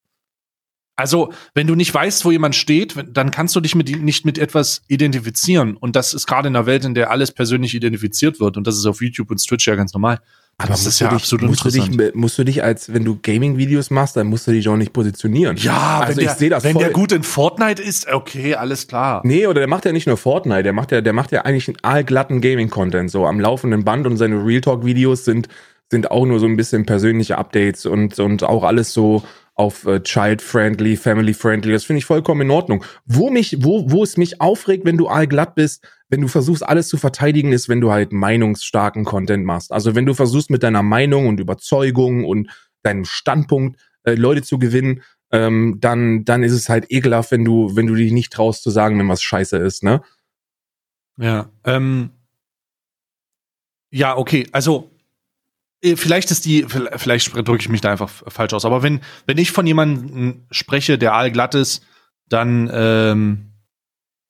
Also, 0.96 1.32
wenn 1.54 1.68
du 1.68 1.76
nicht 1.76 1.94
weißt, 1.94 2.26
wo 2.26 2.32
jemand 2.32 2.56
steht, 2.56 2.96
dann 3.12 3.30
kannst 3.30 3.56
du 3.56 3.60
dich 3.60 3.76
mit, 3.76 4.02
nicht 4.02 4.26
mit 4.26 4.40
etwas 4.40 4.82
identifizieren. 4.88 5.78
Und 5.78 5.96
das 5.96 6.16
ist 6.16 6.26
gerade 6.26 6.48
in 6.48 6.56
einer 6.56 6.66
Welt, 6.66 6.86
in 6.86 6.96
der 6.96 7.12
alles 7.12 7.32
persönlich 7.32 7.76
identifiziert 7.76 8.40
wird. 8.40 8.58
Und 8.58 8.66
das 8.66 8.78
ist 8.78 8.86
auf 8.88 9.02
YouTube 9.02 9.30
und 9.30 9.38
Twitch 9.38 9.68
ja 9.68 9.76
ganz 9.76 9.94
normal. 9.94 10.20
Aber 10.60 10.70
das 10.70 10.88
ist 10.88 11.00
du 11.00 11.06
ja 11.06 11.12
dich, 11.12 11.22
absolut 11.22 11.50
musst 11.50 11.64
du 11.66 11.70
interessant. 11.70 12.02
dich, 12.02 12.16
musst 12.16 12.38
du 12.40 12.44
dich 12.44 12.64
als, 12.64 12.92
wenn 12.92 13.06
du 13.06 13.20
Gaming-Videos 13.22 13.92
machst, 13.92 14.18
dann 14.18 14.26
musst 14.26 14.48
du 14.48 14.52
dich 14.52 14.68
auch 14.68 14.76
nicht 14.76 14.92
positionieren. 14.92 15.56
Ja, 15.58 16.00
also 16.00 16.20
wenn, 16.20 16.26
ich 16.26 16.32
sehe 16.32 16.50
das 16.50 16.64
wenn 16.64 16.74
voll. 16.74 16.84
der 16.84 16.92
gut 16.92 17.12
in 17.12 17.22
Fortnite 17.22 17.82
ist, 17.82 18.12
okay, 18.12 18.56
alles 18.56 18.88
klar. 18.88 19.22
Nee, 19.24 19.46
oder 19.46 19.60
der 19.60 19.68
macht 19.68 19.86
ja 19.86 19.92
nicht 19.92 20.08
nur 20.08 20.18
Fortnite, 20.18 20.64
der 20.64 20.74
macht 20.74 20.92
ja, 20.92 21.02
der 21.02 21.14
macht 21.14 21.32
ja 21.32 21.44
eigentlich 21.44 21.68
einen 21.68 21.78
allglatten 21.84 22.42
Gaming-Content, 22.42 23.12
so 23.12 23.28
am 23.28 23.40
laufenden 23.40 23.84
Band 23.84 24.08
und 24.08 24.18
seine 24.18 24.44
Real 24.44 24.62
Talk-Videos 24.62 25.26
sind, 25.26 25.48
sind 25.92 26.10
auch 26.10 26.26
nur 26.26 26.40
so 26.40 26.48
ein 26.48 26.58
bisschen 26.58 26.88
persönliche 26.88 27.38
Updates 27.38 27.86
und, 27.86 28.18
und 28.18 28.44
auch 28.44 28.64
alles 28.64 28.94
so 28.94 29.22
auf 29.54 29.86
äh, 29.86 30.02
child-friendly, 30.02 30.98
family-friendly. 30.98 31.72
Das 31.72 31.84
finde 31.84 32.00
ich 32.00 32.06
vollkommen 32.06 32.42
in 32.42 32.52
Ordnung. 32.52 32.84
Wo 33.06 33.30
mich, 33.30 33.64
wo, 33.64 33.92
wo 33.92 34.04
es 34.04 34.18
mich 34.18 34.42
aufregt, 34.42 34.86
wenn 34.86 34.98
du 34.98 35.08
allglatt 35.08 35.56
bist, 35.56 35.88
wenn 36.10 36.22
du 36.22 36.28
versuchst, 36.28 36.64
alles 36.64 36.88
zu 36.88 36.98
verteidigen, 36.98 37.52
ist, 37.52 37.70
wenn 37.70 37.82
du 37.82 37.92
halt 37.92 38.14
meinungsstarken 38.14 39.04
Content 39.04 39.46
machst. 39.46 39.72
Also 39.72 39.96
wenn 39.96 40.06
du 40.06 40.14
versuchst, 40.14 40.50
mit 40.50 40.64
deiner 40.64 40.84
Meinung 40.84 41.28
und 41.28 41.40
Überzeugung 41.40 42.24
und 42.24 42.50
deinem 42.84 43.06
Standpunkt 43.06 43.80
äh, 44.04 44.14
Leute 44.14 44.42
zu 44.42 44.60
gewinnen, 44.60 45.02
ähm, 45.32 45.78
dann, 45.80 46.24
dann 46.24 46.44
ist 46.44 46.54
es 46.54 46.70
halt 46.70 46.86
ekelhaft, 46.90 47.32
wenn 47.32 47.44
du, 47.44 47.76
wenn 47.76 47.88
du 47.88 47.96
dich 47.96 48.14
nicht 48.14 48.32
traust 48.32 48.64
zu 48.64 48.70
sagen, 48.70 48.98
wenn 48.98 49.10
was 49.10 49.22
scheiße 49.22 49.58
ist, 49.58 49.84
ne? 49.84 50.02
Ja, 51.18 51.50
ähm, 51.66 52.12
ja, 53.90 54.16
okay, 54.16 54.48
also 54.52 54.92
äh, 55.82 55.96
vielleicht 55.96 56.32
ist 56.32 56.46
die, 56.46 56.66
vielleicht 56.96 57.36
drücke 57.36 57.62
ich 57.62 57.70
mich 57.70 57.82
da 57.82 57.92
einfach 57.92 58.10
falsch 58.10 58.54
aus, 58.54 58.66
aber 58.66 58.84
wenn, 58.84 59.02
wenn 59.26 59.38
ich 59.38 59.52
von 59.52 59.68
jemandem 59.68 60.46
spreche, 60.52 60.98
der 60.98 61.14
aalglatt 61.14 61.56
ist, 61.56 61.86
dann 62.30 62.70
ähm, 62.72 63.47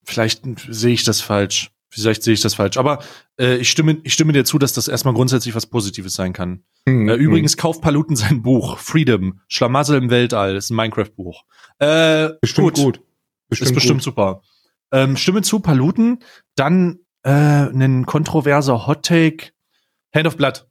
vielleicht 0.08 0.42
sehe 0.68 0.94
ich 0.94 1.04
das 1.04 1.20
falsch. 1.20 1.70
Vielleicht 1.90 2.22
sehe 2.22 2.34
ich 2.34 2.42
das 2.42 2.54
falsch. 2.54 2.76
Aber 2.76 3.02
äh, 3.40 3.56
ich, 3.56 3.70
stimme, 3.70 3.98
ich 4.02 4.12
stimme 4.12 4.32
dir 4.32 4.44
zu, 4.44 4.58
dass 4.58 4.74
das 4.74 4.88
erstmal 4.88 5.14
grundsätzlich 5.14 5.54
was 5.54 5.66
Positives 5.66 6.14
sein 6.14 6.32
kann. 6.32 6.64
Mhm. 6.86 7.08
Äh, 7.08 7.14
übrigens 7.14 7.56
kauft 7.56 7.80
Paluten 7.80 8.14
sein 8.16 8.42
Buch. 8.42 8.78
Freedom. 8.78 9.40
Schlamassel 9.48 9.96
im 9.96 10.10
Weltall. 10.10 10.56
ist 10.56 10.70
ein 10.70 10.76
Minecraft-Buch. 10.76 11.44
Äh, 11.78 12.30
bestimmt 12.40 12.74
gut. 12.74 13.00
ist 13.50 13.74
bestimmt 13.74 14.02
super. 14.02 14.42
Ähm, 14.92 15.16
stimme 15.16 15.42
zu, 15.42 15.60
Paluten. 15.60 16.18
Dann 16.56 16.98
äh, 17.22 17.30
ein 17.30 18.04
kontroverser 18.04 18.86
Hot-Take. 18.86 19.52
Hand 20.14 20.26
of 20.26 20.36
Blood. 20.36 20.67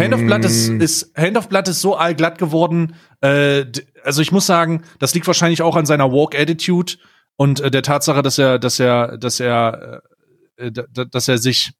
Hand 0.00 0.14
of 0.14 0.20
Blood 0.24 0.44
ist, 0.44 0.70
Mm. 0.70 0.80
ist 0.80 1.12
Hand 1.16 1.36
of 1.36 1.48
Blood 1.48 1.68
ist 1.68 1.80
so 1.80 1.96
allglatt 1.96 2.38
geworden. 2.38 2.94
Äh, 3.20 3.64
also 4.02 4.22
ich 4.22 4.32
muss 4.32 4.46
sagen, 4.46 4.82
das 4.98 5.14
liegt 5.14 5.26
wahrscheinlich 5.26 5.62
auch 5.62 5.76
an 5.76 5.86
seiner 5.86 6.10
Walk 6.12 6.34
Attitude 6.38 6.94
und 7.36 7.60
äh, 7.60 7.70
der 7.70 7.82
Tatsache, 7.82 8.22
dass 8.22 8.38
er, 8.38 8.58
dass 8.58 8.78
er, 8.80 9.16
dass 9.18 9.40
er, 9.40 10.02
äh, 10.56 10.70
dass 10.72 11.28
er 11.28 11.38
sich 11.38 11.72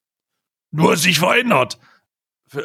nur 0.70 0.96
sich 0.96 1.18
verändert. 1.18 1.78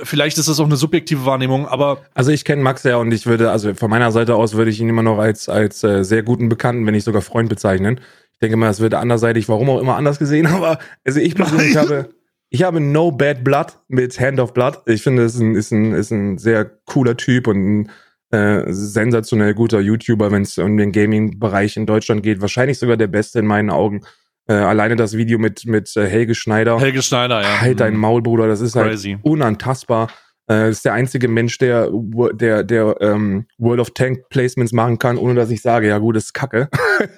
Vielleicht 0.03 0.37
ist 0.37 0.47
das 0.47 0.59
auch 0.59 0.65
eine 0.65 0.75
subjektive 0.75 1.25
Wahrnehmung, 1.25 1.67
aber 1.67 2.01
Also 2.13 2.31
ich 2.31 2.45
kenne 2.45 2.61
Max 2.61 2.83
ja 2.83 2.97
und 2.97 3.11
ich 3.11 3.25
würde, 3.25 3.49
also 3.49 3.73
von 3.73 3.89
meiner 3.89 4.11
Seite 4.11 4.35
aus 4.35 4.53
würde 4.53 4.69
ich 4.69 4.79
ihn 4.79 4.89
immer 4.89 5.01
noch 5.03 5.17
als, 5.17 5.49
als 5.49 5.83
äh, 5.83 6.03
sehr 6.03 6.21
guten 6.21 6.49
Bekannten, 6.49 6.85
wenn 6.85 6.93
nicht 6.93 7.05
sogar 7.05 7.21
Freund 7.21 7.49
bezeichnen. 7.49 7.99
Ich 8.33 8.39
denke 8.39 8.55
mal, 8.57 8.69
es 8.69 8.79
wird 8.81 8.93
anderseitig, 8.93 9.49
warum 9.49 9.69
auch 9.69 9.79
immer 9.79 9.95
anders 9.95 10.19
gesehen, 10.19 10.45
aber 10.47 10.79
also 11.05 11.19
ich 11.19 11.33
persönlich 11.33 11.75
habe, 11.77 12.09
ich 12.49 12.63
habe 12.63 12.79
no 12.79 13.11
bad 13.11 13.43
blood 13.43 13.77
mit 13.87 14.19
Hand 14.19 14.39
of 14.39 14.53
Blood. 14.53 14.79
Ich 14.85 15.03
finde, 15.03 15.23
es 15.23 15.35
ist 15.35 15.41
ein, 15.41 15.55
ist 15.55 15.71
ein, 15.71 15.93
ist 15.93 16.11
ein 16.11 16.37
sehr 16.37 16.65
cooler 16.85 17.15
Typ 17.17 17.47
und 17.47 17.57
ein 17.81 17.91
äh, 18.31 18.63
sensationell 18.71 19.53
guter 19.53 19.79
YouTuber, 19.79 20.31
wenn 20.31 20.43
es 20.43 20.57
um 20.57 20.77
den 20.77 20.91
Gaming-Bereich 20.91 21.77
in 21.77 21.85
Deutschland 21.85 22.23
geht. 22.23 22.41
Wahrscheinlich 22.41 22.77
sogar 22.79 22.97
der 22.97 23.07
beste 23.07 23.39
in 23.39 23.45
meinen 23.47 23.69
Augen. 23.69 24.01
Äh, 24.47 24.53
alleine 24.53 24.95
das 24.95 25.15
Video 25.15 25.37
mit, 25.37 25.65
mit 25.65 25.95
äh, 25.95 26.07
Helge 26.07 26.33
Schneider. 26.35 26.79
Helge 26.79 27.01
Schneider, 27.03 27.41
ja. 27.41 27.61
Halt 27.61 27.79
dein 27.79 27.93
Mhm. 27.93 27.99
Maul, 27.99 28.21
Bruder, 28.21 28.47
das 28.47 28.61
ist 28.61 28.75
halt 28.75 28.89
Crazy. 28.89 29.17
unantastbar. 29.21 30.09
Äh, 30.49 30.71
ist 30.71 30.83
der 30.85 30.93
einzige 30.93 31.27
Mensch, 31.27 31.59
der, 31.59 31.91
der, 32.33 32.63
der 32.63 32.95
ähm, 33.01 33.45
World 33.59 33.79
of 33.81 33.91
Tank 33.91 34.29
Placements 34.29 34.73
machen 34.73 34.97
kann, 34.97 35.17
ohne 35.17 35.35
dass 35.35 35.51
ich 35.51 35.61
sage, 35.61 35.87
ja 35.87 35.99
gut, 35.99 36.15
das 36.15 36.25
ist 36.25 36.33
Kacke. 36.33 36.67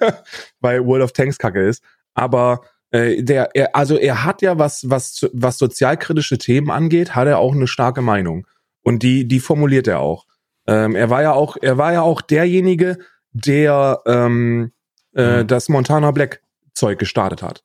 Weil 0.60 0.84
World 0.84 1.02
of 1.04 1.12
Tanks 1.12 1.38
Kacke 1.38 1.62
ist. 1.66 1.82
Aber 2.14 2.60
äh, 2.92 3.22
der, 3.22 3.50
er, 3.54 3.74
also 3.74 3.96
er 3.98 4.24
hat 4.24 4.40
ja 4.42 4.58
was, 4.58 4.88
was, 4.88 5.28
was 5.32 5.58
sozialkritische 5.58 6.38
Themen 6.38 6.70
angeht, 6.70 7.14
hat 7.14 7.26
er 7.26 7.38
auch 7.38 7.54
eine 7.54 7.66
starke 7.66 8.00
Meinung. 8.02 8.46
Und 8.82 9.02
die, 9.02 9.26
die 9.26 9.40
formuliert 9.40 9.86
er 9.88 9.98
auch. 10.00 10.26
Ähm, 10.66 10.94
er 10.94 11.10
war 11.10 11.22
ja 11.22 11.32
auch, 11.32 11.56
er 11.60 11.76
war 11.78 11.92
ja 11.92 12.02
auch 12.02 12.20
derjenige, 12.20 12.98
der 13.32 14.00
ähm, 14.06 14.72
äh, 15.14 15.42
Mhm. 15.42 15.46
das 15.46 15.68
Montana 15.68 16.10
Black 16.12 16.42
Zeug 16.74 16.98
gestartet 16.98 17.42
hat. 17.42 17.64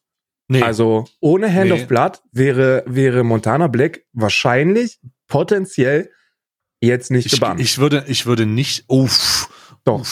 Nee. 0.49 0.61
Also 0.61 1.05
ohne 1.19 1.53
Hand 1.53 1.65
Nee. 1.71 1.71
of 1.73 1.87
Blood 1.87 2.21
wäre, 2.31 2.83
wäre 2.85 3.23
Montana 3.23 3.67
Black 3.67 4.01
wahrscheinlich 4.13 4.99
potenziell 5.27 6.09
jetzt 6.81 7.11
nicht 7.11 7.25
ich, 7.27 7.33
gebannt. 7.33 7.59
ich 7.59 7.77
würde, 7.79 8.05
ich 8.07 8.25
würde 8.25 8.45
nicht. 8.45 8.85
Uff. 8.87 9.49
Doch. 9.87 10.05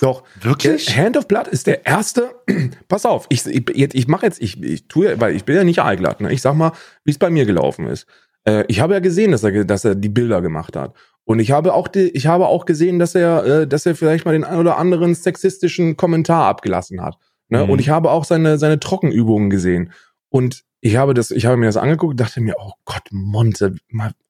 Doch. 0.00 0.22
Wirklich? 0.40 0.96
Hand 0.96 1.16
of 1.16 1.26
Blood 1.26 1.48
ist 1.48 1.66
der 1.66 1.84
erste. 1.84 2.30
Pass 2.88 3.04
auf, 3.04 3.26
ich, 3.30 3.44
ich, 3.46 3.64
jetzt- 3.74 3.94
ich 3.96 4.06
mache 4.06 4.26
jetzt, 4.26 4.40
ich, 4.40 4.62
ich 4.62 4.86
tue, 4.86 5.20
weil 5.20 5.34
ich 5.34 5.44
bin 5.44 5.56
ja 5.56 5.64
nicht 5.64 5.80
allglatt, 5.80 6.20
ne? 6.20 6.32
Ich 6.32 6.40
sag 6.40 6.54
mal, 6.54 6.72
wie 7.04 7.10
es 7.10 7.18
bei 7.18 7.28
mir 7.30 7.44
gelaufen 7.44 7.86
ist. 7.88 8.06
Äh, 8.44 8.64
ich 8.68 8.80
habe 8.80 8.94
ja 8.94 9.00
gesehen, 9.00 9.32
dass 9.32 9.42
er, 9.42 9.64
dass 9.64 9.84
er 9.84 9.96
die 9.96 10.08
Bilder 10.08 10.40
gemacht 10.40 10.76
hat. 10.76 10.94
Und 11.24 11.40
ich 11.40 11.50
habe 11.50 11.74
auch, 11.74 11.88
die, 11.88 12.08
ich 12.10 12.26
habe 12.28 12.46
auch 12.46 12.64
gesehen, 12.64 12.98
dass 13.00 13.14
er, 13.16 13.44
äh, 13.44 13.66
dass 13.66 13.86
er 13.86 13.96
vielleicht 13.96 14.24
mal 14.24 14.32
den 14.32 14.44
ein 14.44 14.58
oder 14.58 14.78
anderen 14.78 15.14
sexistischen 15.14 15.96
Kommentar 15.96 16.46
abgelassen 16.46 17.02
hat. 17.02 17.16
Ne? 17.48 17.64
Mhm. 17.64 17.70
Und 17.70 17.80
ich 17.80 17.88
habe 17.90 18.10
auch 18.12 18.24
seine, 18.24 18.56
seine 18.56 18.78
Trockenübungen 18.78 19.50
gesehen. 19.50 19.92
Und 20.30 20.62
ich 20.80 20.96
habe 20.96 21.12
das, 21.12 21.32
ich 21.32 21.44
habe 21.44 21.56
mir 21.56 21.66
das 21.66 21.76
angeguckt 21.76 22.12
und 22.12 22.20
dachte 22.20 22.40
mir, 22.40 22.54
oh 22.60 22.72
Gott, 22.84 23.02
Monte, 23.10 23.74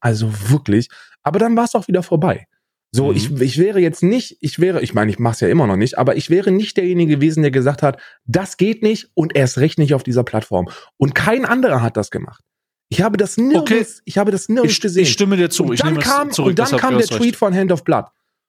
also 0.00 0.30
wirklich. 0.48 0.88
Aber 1.22 1.38
dann 1.38 1.54
war 1.56 1.64
es 1.64 1.74
auch 1.74 1.88
wieder 1.88 2.02
vorbei. 2.02 2.46
So, 2.90 3.10
Mhm. 3.10 3.16
ich, 3.16 3.40
ich 3.40 3.58
wäre 3.58 3.80
jetzt 3.80 4.02
nicht, 4.02 4.38
ich 4.40 4.58
wäre, 4.60 4.80
ich 4.80 4.94
meine, 4.94 5.10
ich 5.10 5.18
mache 5.18 5.34
es 5.34 5.40
ja 5.40 5.48
immer 5.48 5.66
noch 5.66 5.76
nicht, 5.76 5.98
aber 5.98 6.16
ich 6.16 6.30
wäre 6.30 6.50
nicht 6.50 6.76
derjenige 6.76 7.16
gewesen, 7.16 7.42
der 7.42 7.50
gesagt 7.50 7.82
hat, 7.82 8.00
das 8.24 8.56
geht 8.56 8.82
nicht 8.82 9.10
und 9.14 9.36
erst 9.36 9.58
recht 9.58 9.78
nicht 9.78 9.92
auf 9.94 10.02
dieser 10.02 10.24
Plattform. 10.24 10.68
Und 10.96 11.14
kein 11.14 11.44
anderer 11.44 11.82
hat 11.82 11.96
das 11.98 12.10
gemacht. 12.10 12.42
Ich 12.88 13.02
habe 13.02 13.18
das 13.18 13.36
nirgends, 13.36 13.96
Okay. 13.96 14.02
ich 14.06 14.16
habe 14.18 14.30
das 14.30 14.48
nirgends 14.48 14.72
Ich, 14.76 14.80
gesehen. 14.80 15.02
ich 15.02 15.12
stimme 15.12 15.36
dir 15.36 15.50
zu. 15.50 15.64
und 15.64 15.74
ich 15.74 15.80
dann 15.80 15.98
kam, 15.98 16.30
zurück. 16.30 16.50
und 16.50 16.58
dann 16.58 16.70
kam 16.78 16.92
der 16.96 17.00
recht. 17.00 17.12
Tweet 17.12 17.36
von 17.36 17.54
Hand 17.54 17.70
of 17.72 17.84
Blood. 17.84 18.06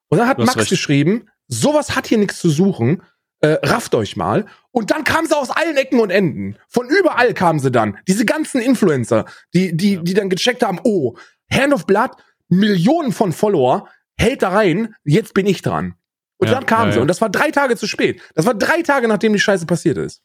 Und 0.10 0.18
dann 0.20 0.28
hat 0.30 0.38
Max 0.38 0.56
recht. 0.56 0.70
geschrieben, 0.70 1.28
sowas 1.48 1.96
hat 1.98 2.08
hier 2.08 2.18
nichts 2.18 2.40
zu 2.40 2.50
suchen. 2.50 3.02
Äh, 3.42 3.58
rafft 3.64 3.96
euch 3.96 4.16
mal. 4.18 4.46
Und 4.72 4.92
dann 4.92 5.04
kam 5.06 5.26
sie 5.26 5.36
aus 5.38 5.50
allen 5.50 5.76
Ecken 5.78 6.00
und 6.00 6.10
Enden. 6.10 6.58
Von 6.68 6.88
überall 6.90 7.34
kamen 7.34 7.60
sie 7.60 7.72
dann. 7.72 7.98
Diese 8.08 8.26
ganzen 8.26 8.60
Influencer, 8.62 9.26
die, 9.54 9.76
die, 9.76 9.94
Ja. 9.96 10.02
die 10.02 10.14
dann 10.14 10.30
gecheckt 10.30 10.62
haben, 10.64 10.80
oh, 10.84 11.16
Hand 11.52 11.74
of 11.74 11.86
Blood, 11.86 12.12
Millionen 12.50 13.12
von 13.14 13.32
Follower, 13.32 13.88
hält 14.20 14.42
da 14.44 14.50
rein, 14.50 14.94
jetzt 15.04 15.34
bin 15.34 15.46
ich 15.48 15.62
dran. 15.62 15.96
Und 16.38 16.48
Ja, 16.48 16.56
dann 16.56 16.66
kamen 16.66 16.88
ja, 16.88 16.92
sie. 16.94 17.00
Und 17.00 17.08
das 17.08 17.22
war 17.22 17.30
drei 17.30 17.52
Tage 17.52 17.76
zu 17.76 17.88
spät. 17.88 18.22
Das 18.36 18.46
war 18.46 18.54
drei 18.54 18.82
Tage, 18.82 19.08
nachdem 19.08 19.34
die 19.34 19.40
Scheiße 19.40 19.66
passiert 19.66 19.98
ist. 19.98 20.22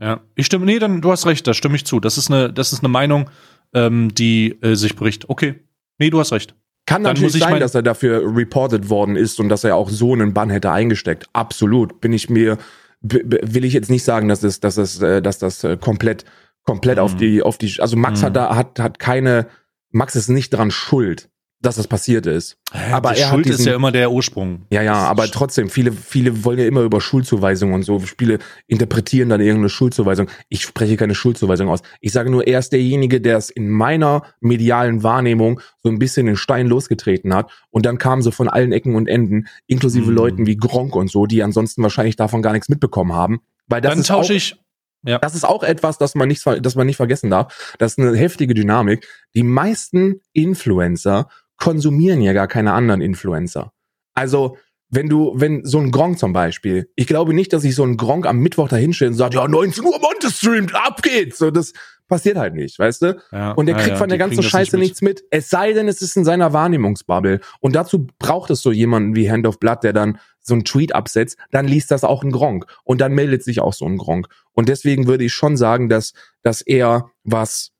Ja, 0.00 0.20
ich 0.34 0.46
stimme, 0.46 0.64
nee, 0.64 0.78
dann 0.78 1.00
du 1.02 1.12
hast 1.12 1.26
recht, 1.26 1.46
da 1.46 1.52
stimme 1.54 1.76
ich 1.76 1.84
zu. 1.84 2.00
Das 2.00 2.16
ist 2.16 2.30
eine, 2.30 2.52
das 2.52 2.72
ist 2.72 2.80
eine 2.80 2.88
Meinung, 2.88 3.28
ähm, 3.74 4.12
die 4.14 4.58
äh, 4.62 4.74
sich 4.74 4.96
bricht. 4.96 5.28
Okay. 5.28 5.60
Nee, 5.98 6.10
du 6.10 6.18
hast 6.18 6.32
recht. 6.32 6.54
Kann 6.86 7.04
Dann 7.04 7.14
natürlich 7.14 7.38
sein, 7.38 7.60
dass 7.60 7.74
er 7.74 7.82
dafür 7.82 8.22
reported 8.34 8.88
worden 8.88 9.14
ist 9.14 9.38
und 9.38 9.48
dass 9.50 9.62
er 9.64 9.76
auch 9.76 9.90
so 9.90 10.14
einen 10.14 10.32
Bann 10.32 10.48
hätte 10.50 10.72
eingesteckt. 10.72 11.26
Absolut. 11.34 12.00
Bin 12.00 12.12
ich 12.12 12.30
mir, 12.30 12.56
will 13.02 13.64
ich 13.64 13.74
jetzt 13.74 13.90
nicht 13.90 14.02
sagen, 14.02 14.26
dass 14.28 14.42
es, 14.42 14.60
dass 14.60 14.76
es, 14.78 15.00
äh, 15.00 15.20
dass 15.22 15.38
das 15.38 15.62
äh, 15.62 15.76
komplett, 15.76 16.24
komplett 16.64 16.98
auf 16.98 17.14
Mhm. 17.14 17.18
die, 17.18 17.42
auf 17.42 17.58
die, 17.58 17.76
also 17.80 17.96
Max 17.96 18.20
Mhm. 18.22 18.24
hat 18.26 18.36
da, 18.36 18.56
hat, 18.56 18.80
hat 18.80 18.98
keine, 18.98 19.46
Max 19.90 20.16
ist 20.16 20.28
nicht 20.28 20.50
dran 20.50 20.70
schuld, 20.70 21.29
dass 21.62 21.76
das 21.76 21.86
passiert 21.86 22.26
ist. 22.26 22.56
Aber 22.90 23.12
die 23.12 23.20
er 23.20 23.28
Schuld 23.28 23.46
ist 23.46 23.58
diesen- 23.58 23.68
ja 23.70 23.76
immer 23.76 23.92
der 23.92 24.10
Ursprung. 24.10 24.62
Ja, 24.70 24.80
ja, 24.82 25.02
ist- 25.04 25.08
aber 25.10 25.26
trotzdem, 25.26 25.68
viele, 25.68 25.92
viele 25.92 26.42
wollen 26.44 26.58
ja 26.58 26.66
immer 26.66 26.80
über 26.80 27.00
Schuldzuweisungen 27.02 27.74
und 27.74 27.82
so. 27.82 28.00
Spiele 28.00 28.38
interpretieren 28.66 29.28
dann 29.28 29.40
irgendeine 29.40 29.68
Schuldzuweisung. 29.68 30.28
Ich 30.48 30.62
spreche 30.62 30.96
keine 30.96 31.14
Schuldzuweisung 31.14 31.68
aus. 31.68 31.80
Ich 32.00 32.12
sage 32.12 32.30
nur, 32.30 32.46
er 32.46 32.58
ist 32.60 32.72
derjenige, 32.72 33.20
der 33.20 33.36
es 33.36 33.50
in 33.50 33.68
meiner 33.68 34.22
medialen 34.40 35.02
Wahrnehmung 35.02 35.60
so 35.82 35.90
ein 35.90 35.98
bisschen 35.98 36.26
den 36.26 36.36
Stein 36.36 36.66
losgetreten 36.66 37.34
hat. 37.34 37.50
Und 37.70 37.84
dann 37.84 37.98
kamen 37.98 38.22
sie 38.22 38.32
von 38.32 38.48
allen 38.48 38.72
Ecken 38.72 38.94
und 38.94 39.06
Enden, 39.06 39.46
inklusive 39.66 40.10
Mhm. 40.10 40.16
Leuten 40.16 40.46
wie 40.46 40.56
Gronk 40.56 40.96
und 40.96 41.10
so, 41.10 41.26
die 41.26 41.42
ansonsten 41.42 41.82
wahrscheinlich 41.82 42.16
davon 42.16 42.40
gar 42.40 42.52
nichts 42.52 42.68
mitbekommen 42.70 43.12
haben. 43.12 43.40
Weil 43.66 43.82
das 43.82 43.90
Dann 43.92 44.00
ist 44.00 44.10
auch, 44.10 44.16
tausche 44.20 44.34
ich. 44.34 44.56
das 45.02 45.34
ist 45.34 45.44
auch 45.44 45.62
etwas, 45.62 45.98
das 45.98 46.14
man 46.14 46.28
nicht, 46.28 46.42
das 46.62 46.74
man 46.74 46.86
nicht 46.86 46.96
vergessen 46.96 47.28
darf. 47.30 47.74
Das 47.78 47.92
ist 47.92 47.98
eine 47.98 48.16
heftige 48.16 48.54
Dynamik. 48.54 49.06
Die 49.34 49.42
meisten 49.42 50.20
Influencer 50.32 51.28
konsumieren 51.60 52.20
ja 52.20 52.32
gar 52.32 52.48
keine 52.48 52.72
anderen 52.72 53.00
Influencer. 53.00 53.72
Also, 54.14 54.56
wenn 54.88 55.08
du, 55.08 55.32
wenn 55.36 55.64
so 55.64 55.78
ein 55.78 55.92
Gronk 55.92 56.18
zum 56.18 56.32
Beispiel, 56.32 56.90
ich 56.96 57.06
glaube 57.06 57.32
nicht, 57.32 57.52
dass 57.52 57.62
sich 57.62 57.76
so 57.76 57.84
ein 57.84 57.96
Gronk 57.96 58.26
am 58.26 58.38
Mittwoch 58.38 58.68
dahinstellt 58.68 59.12
und 59.12 59.16
sagt, 59.16 59.34
ja, 59.34 59.46
19 59.46 59.84
Uhr 59.84 60.00
Monte 60.00 60.30
streamt, 60.32 60.74
ab 60.74 61.00
geht's. 61.02 61.38
So, 61.38 61.52
das 61.52 61.72
passiert 62.08 62.36
halt 62.36 62.54
nicht, 62.54 62.76
weißt 62.76 63.02
du? 63.02 63.22
Ja, 63.30 63.52
Und 63.52 63.66
der 63.66 63.76
kriegt 63.76 63.90
ja, 63.90 63.96
von 63.96 64.08
der 64.08 64.18
ganzen 64.18 64.42
Scheiße 64.42 64.76
nicht 64.76 64.88
nichts 64.88 65.02
mit. 65.02 65.22
Es 65.30 65.48
sei 65.48 65.72
denn, 65.72 65.86
es 65.86 66.02
ist 66.02 66.16
in 66.16 66.24
seiner 66.24 66.52
Wahrnehmungsbubble. 66.52 67.38
Und 67.60 67.76
dazu 67.76 68.08
braucht 68.18 68.50
es 68.50 68.62
so 68.62 68.72
jemanden 68.72 69.14
wie 69.14 69.30
Hand 69.30 69.46
of 69.46 69.60
Blood, 69.60 69.84
der 69.84 69.92
dann 69.92 70.18
so 70.40 70.54
einen 70.54 70.64
Tweet 70.64 70.92
absetzt. 70.92 71.38
Dann 71.52 71.68
liest 71.68 71.92
das 71.92 72.02
auch 72.02 72.24
ein 72.24 72.32
Gronk. 72.32 72.66
Und 72.82 73.00
dann 73.00 73.12
meldet 73.12 73.44
sich 73.44 73.60
auch 73.60 73.74
so 73.74 73.86
ein 73.86 73.96
Gronk. 73.96 74.26
Und 74.52 74.68
deswegen 74.68 75.06
würde 75.06 75.24
ich 75.24 75.32
schon 75.32 75.56
sagen, 75.56 75.88
dass, 75.88 76.12
dass 76.42 76.62
er, 76.62 77.10
was 77.22 77.70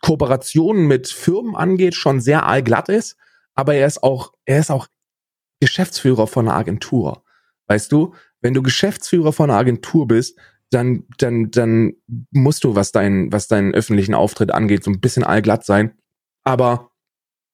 Kooperationen 0.00 0.86
mit 0.86 1.08
Firmen 1.08 1.56
angeht, 1.56 1.94
schon 1.94 2.20
sehr 2.20 2.46
allglatt 2.46 2.88
ist. 2.88 3.16
Aber 3.54 3.74
er 3.74 3.86
ist 3.86 4.02
auch, 4.02 4.32
er 4.44 4.60
ist 4.60 4.70
auch 4.70 4.86
Geschäftsführer 5.60 6.26
von 6.26 6.48
einer 6.48 6.56
Agentur. 6.56 7.24
Weißt 7.66 7.90
du, 7.90 8.14
wenn 8.40 8.54
du 8.54 8.62
Geschäftsführer 8.62 9.32
von 9.32 9.50
einer 9.50 9.58
Agentur 9.58 10.06
bist, 10.06 10.38
dann, 10.70 11.04
dann, 11.18 11.50
dann 11.50 11.94
musst 12.30 12.64
du, 12.64 12.74
was 12.74 12.92
dein, 12.92 13.32
was 13.32 13.48
deinen 13.48 13.74
öffentlichen 13.74 14.14
Auftritt 14.14 14.52
angeht, 14.52 14.84
so 14.84 14.90
ein 14.90 15.00
bisschen 15.00 15.24
allglatt 15.24 15.64
sein. 15.64 15.96
Aber 16.44 16.90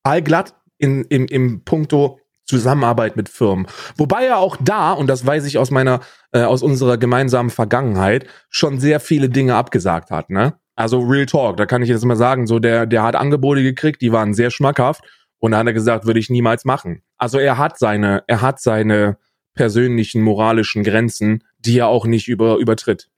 allglatt 0.03 0.55
in, 0.77 1.03
im, 1.05 1.25
im 1.27 1.63
Punkto 1.63 2.19
Zusammenarbeit 2.45 3.15
mit 3.15 3.27
Firmen. 3.27 3.65
Wobei 3.97 4.25
er 4.25 4.37
auch 4.37 4.57
da, 4.59 4.93
und 4.93 5.07
das 5.07 5.25
weiß 5.25 5.45
ich 5.45 5.57
aus 5.57 5.71
meiner, 5.71 6.01
äh, 6.31 6.43
aus 6.43 6.61
unserer 6.61 6.97
gemeinsamen 6.97 7.49
Vergangenheit, 7.49 8.27
schon 8.49 8.79
sehr 8.79 8.99
viele 8.99 9.29
Dinge 9.29 9.55
abgesagt 9.55 10.11
hat, 10.11 10.29
ne? 10.29 10.53
Also 10.75 10.99
Real 10.99 11.25
Talk, 11.25 11.57
da 11.57 11.65
kann 11.65 11.81
ich 11.81 11.89
jetzt 11.89 12.03
mal 12.03 12.15
sagen, 12.15 12.47
so 12.47 12.59
der, 12.59 12.85
der 12.85 13.03
hat 13.03 13.15
Angebote 13.15 13.63
gekriegt, 13.63 14.01
die 14.01 14.11
waren 14.11 14.33
sehr 14.33 14.51
schmackhaft 14.51 15.03
und 15.39 15.51
da 15.51 15.59
hat 15.59 15.67
er 15.67 15.73
gesagt, 15.73 16.05
würde 16.05 16.19
ich 16.19 16.29
niemals 16.29 16.65
machen. 16.65 17.01
Also 17.17 17.39
er 17.39 17.57
hat 17.57 17.79
seine, 17.79 18.23
er 18.27 18.41
hat 18.41 18.59
seine 18.59 19.17
persönlichen 19.53 20.21
moralischen 20.21 20.83
Grenzen, 20.83 21.43
die 21.59 21.79
er 21.79 21.87
auch 21.87 22.05
nicht 22.05 22.27
über, 22.27 22.57
übertritt. 22.57 23.09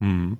Mhm. 0.00 0.38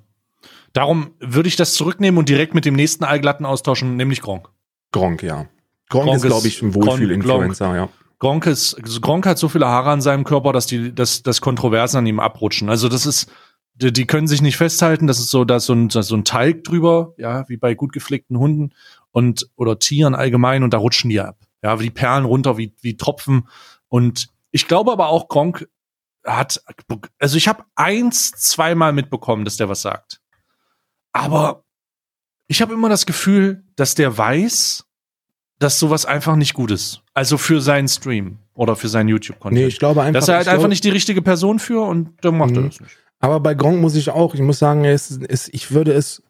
Darum 0.73 1.11
würde 1.19 1.47
ich 1.47 1.55
das 1.55 1.75
zurücknehmen 1.75 2.17
und 2.17 2.29
direkt 2.29 2.55
mit 2.55 2.65
dem 2.65 2.73
nächsten 2.75 3.03
Allglatten 3.03 3.45
austauschen, 3.45 3.95
nämlich 3.95 4.21
Gronk. 4.21 4.49
Gronk, 4.91 5.21
ja. 5.21 5.45
Gronk, 5.89 6.05
Gronk 6.05 6.15
ist, 6.15 6.23
glaube 6.23 6.47
ich, 6.47 6.61
ein 6.63 6.73
Wohlfühl-Influencer, 6.73 7.75
ja. 7.75 7.89
Gronk 8.17 8.47
ist, 8.47 8.77
Gronk 9.01 9.25
hat 9.27 9.37
so 9.37 9.49
viele 9.49 9.67
Haare 9.67 9.91
an 9.91 10.01
seinem 10.01 10.23
Körper, 10.23 10.53
dass 10.53 10.65
die, 10.65 10.95
dass, 10.95 11.21
dass 11.21 11.41
Kontroversen 11.41 11.97
an 11.97 12.05
ihm 12.05 12.19
abrutschen. 12.19 12.69
Also 12.69 12.89
das 12.89 13.05
ist, 13.05 13.29
die, 13.75 13.91
die 13.91 14.05
können 14.05 14.27
sich 14.27 14.41
nicht 14.41 14.57
festhalten. 14.57 15.07
Das 15.07 15.19
ist 15.19 15.29
so, 15.29 15.45
da 15.45 15.57
ist 15.57 15.65
so 15.65 15.73
ein, 15.73 15.89
da 15.89 15.99
ist 16.01 16.07
so 16.07 16.15
ein 16.15 16.25
Teig 16.25 16.63
drüber, 16.63 17.13
ja, 17.17 17.47
wie 17.49 17.57
bei 17.57 17.73
gut 17.75 17.93
gepflegten 17.93 18.37
Hunden 18.37 18.73
und 19.11 19.49
oder 19.55 19.79
Tieren 19.79 20.15
allgemein 20.15 20.63
und 20.63 20.73
da 20.73 20.77
rutschen 20.77 21.09
die 21.09 21.19
ab. 21.19 21.37
Ja, 21.63 21.79
wie 21.79 21.83
die 21.85 21.89
Perlen 21.91 22.25
runter, 22.25 22.57
wie, 22.57 22.73
wie 22.81 22.97
Tropfen. 22.97 23.47
Und 23.87 24.27
ich 24.51 24.67
glaube 24.67 24.91
aber 24.91 25.07
auch, 25.07 25.27
Gronk 25.29 25.67
hat, 26.25 26.61
also 27.19 27.37
ich 27.37 27.47
habe 27.47 27.63
eins, 27.75 28.31
zweimal 28.31 28.93
mitbekommen, 28.93 29.45
dass 29.45 29.57
der 29.57 29.69
was 29.69 29.81
sagt. 29.81 30.21
Aber 31.11 31.63
ich 32.47 32.61
habe 32.61 32.73
immer 32.73 32.89
das 32.89 33.05
Gefühl, 33.05 33.63
dass 33.75 33.95
der 33.95 34.17
weiß, 34.17 34.85
dass 35.59 35.79
sowas 35.79 36.05
einfach 36.05 36.35
nicht 36.35 36.53
gut 36.53 36.71
ist. 36.71 37.01
Also 37.13 37.37
für 37.37 37.61
seinen 37.61 37.87
Stream 37.87 38.39
oder 38.53 38.75
für 38.75 38.89
seinen 38.89 39.07
YouTube-Content. 39.09 39.61
Nee, 39.61 39.67
ich 39.67 39.79
glaube 39.79 40.01
einfach. 40.01 40.19
Dass 40.19 40.27
er 40.29 40.37
halt 40.37 40.47
einfach 40.47 40.67
nicht 40.67 40.83
die 40.83 40.89
richtige 40.89 41.21
Person 41.21 41.59
für 41.59 41.81
und 41.81 42.13
dann 42.23 42.37
macht 42.37 42.51
er 42.51 42.61
Mhm. 42.61 42.69
das 42.69 42.79
nicht. 42.81 42.97
Aber 43.23 43.39
bei 43.39 43.53
Gronk 43.53 43.79
muss 43.79 43.95
ich 43.95 44.09
auch, 44.09 44.35
ich 44.35 44.41
muss 44.41 44.59
sagen, 44.59 44.83
es, 44.83 45.17
es, 45.29 45.47
ich 45.47 45.71
würde 45.71 45.93
es. 45.93 46.21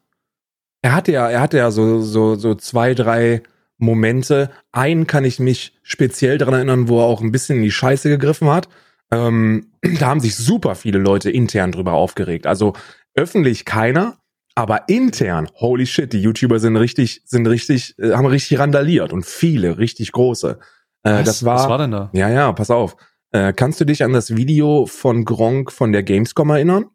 Er 0.84 0.94
hatte 0.94 1.12
ja, 1.12 1.28
er 1.28 1.42
hatte 1.42 1.58
ja 1.58 1.72
so, 1.72 2.02
so, 2.02 2.36
so 2.36 2.54
zwei, 2.54 2.94
drei 2.94 3.42
Momente. 3.80 4.52
Einen 4.72 5.08
kann 5.08 5.26
ich 5.26 5.40
mich 5.40 5.74
speziell 5.82 6.38
daran 6.38 6.54
erinnern, 6.54 6.88
wo 6.90 7.00
er 7.00 7.06
auch 7.06 7.22
ein 7.22 7.32
bisschen 7.32 7.58
in 7.58 7.64
die 7.64 7.72
Scheiße 7.72 8.10
gegriffen 8.10 8.48
hat. 8.52 8.70
Ähm, 9.12 9.72
da 10.00 10.06
haben 10.06 10.20
sich 10.20 10.36
super 10.36 10.76
viele 10.76 11.00
Leute 11.00 11.32
intern 11.32 11.72
drüber 11.72 11.94
aufgeregt. 11.94 12.46
Also 12.46 12.74
öffentlich 13.16 13.66
keiner, 13.66 14.20
aber 14.54 14.88
intern, 14.88 15.50
holy 15.56 15.88
shit, 15.88 16.14
die 16.14 16.22
YouTuber 16.22 16.60
sind 16.60 16.78
richtig, 16.78 17.24
sind 17.26 17.48
richtig, 17.48 17.98
äh, 17.98 18.12
haben 18.12 18.28
richtig 18.28 18.60
randaliert 18.60 19.14
und 19.14 19.26
viele, 19.26 19.80
richtig 19.80 20.12
große. 20.12 20.60
Äh, 21.02 21.24
das 21.24 21.44
war, 21.44 21.56
was 21.56 21.70
war 21.70 21.80
denn 21.80 21.90
da? 21.90 22.12
ja, 22.14 22.30
ja, 22.30 22.54
pass 22.54 22.70
auf. 22.70 22.98
Äh, 23.34 23.52
kannst 23.52 23.82
du 23.82 23.86
dich 23.86 24.04
an 24.04 24.14
das 24.14 24.36
Video 24.36 24.86
von 24.86 25.26
Gronk 25.26 25.72
von 25.72 25.92
der 25.92 26.04
Gamescom 26.04 26.52
erinnern? 26.52 26.86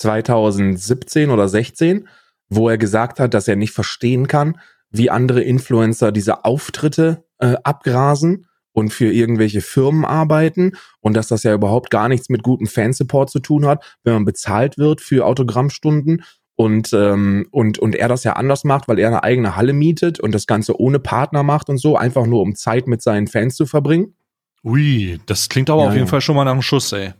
2017 0.00 1.30
oder 1.30 1.48
16, 1.48 2.06
wo 2.48 2.68
er 2.68 2.78
gesagt 2.78 3.18
hat, 3.18 3.34
dass 3.34 3.48
er 3.48 3.56
nicht 3.56 3.72
verstehen 3.72 4.28
kann, 4.28 4.60
wie 4.90 5.10
andere 5.10 5.40
Influencer 5.40 6.12
diese 6.12 6.44
Auftritte 6.44 7.24
äh, 7.38 7.56
abgrasen 7.64 8.46
und 8.72 8.92
für 8.92 9.10
irgendwelche 9.10 9.62
Firmen 9.62 10.04
arbeiten 10.04 10.72
und 11.00 11.14
dass 11.14 11.28
das 11.28 11.42
ja 11.42 11.54
überhaupt 11.54 11.90
gar 11.90 12.08
nichts 12.08 12.28
mit 12.28 12.42
gutem 12.42 12.66
Fansupport 12.66 13.30
zu 13.30 13.40
tun 13.40 13.66
hat, 13.66 13.98
wenn 14.04 14.12
man 14.12 14.24
bezahlt 14.26 14.76
wird 14.76 15.00
für 15.00 15.26
Autogrammstunden 15.26 16.22
und 16.54 16.92
ähm, 16.92 17.46
und 17.50 17.78
und 17.78 17.94
er 17.94 18.08
das 18.08 18.24
ja 18.24 18.34
anders 18.34 18.64
macht, 18.64 18.88
weil 18.88 18.98
er 18.98 19.08
eine 19.08 19.24
eigene 19.24 19.56
Halle 19.56 19.72
mietet 19.72 20.20
und 20.20 20.32
das 20.32 20.46
Ganze 20.46 20.78
ohne 20.78 20.98
Partner 20.98 21.42
macht 21.42 21.70
und 21.70 21.78
so, 21.78 21.96
einfach 21.96 22.26
nur 22.26 22.42
um 22.42 22.54
Zeit 22.54 22.86
mit 22.86 23.00
seinen 23.00 23.26
Fans 23.26 23.56
zu 23.56 23.64
verbringen. 23.64 24.14
Ui, 24.68 25.18
das 25.26 25.48
klingt 25.48 25.70
aber 25.70 25.82
Ja, 25.82 25.88
auf 25.88 25.94
jeden 25.94 26.06
ja. 26.06 26.10
Fall 26.10 26.20
schon 26.20 26.36
mal 26.36 26.44
nach 26.44 26.52
einem 26.52 26.62
Schuss, 26.62 26.92
ey. 26.92 27.14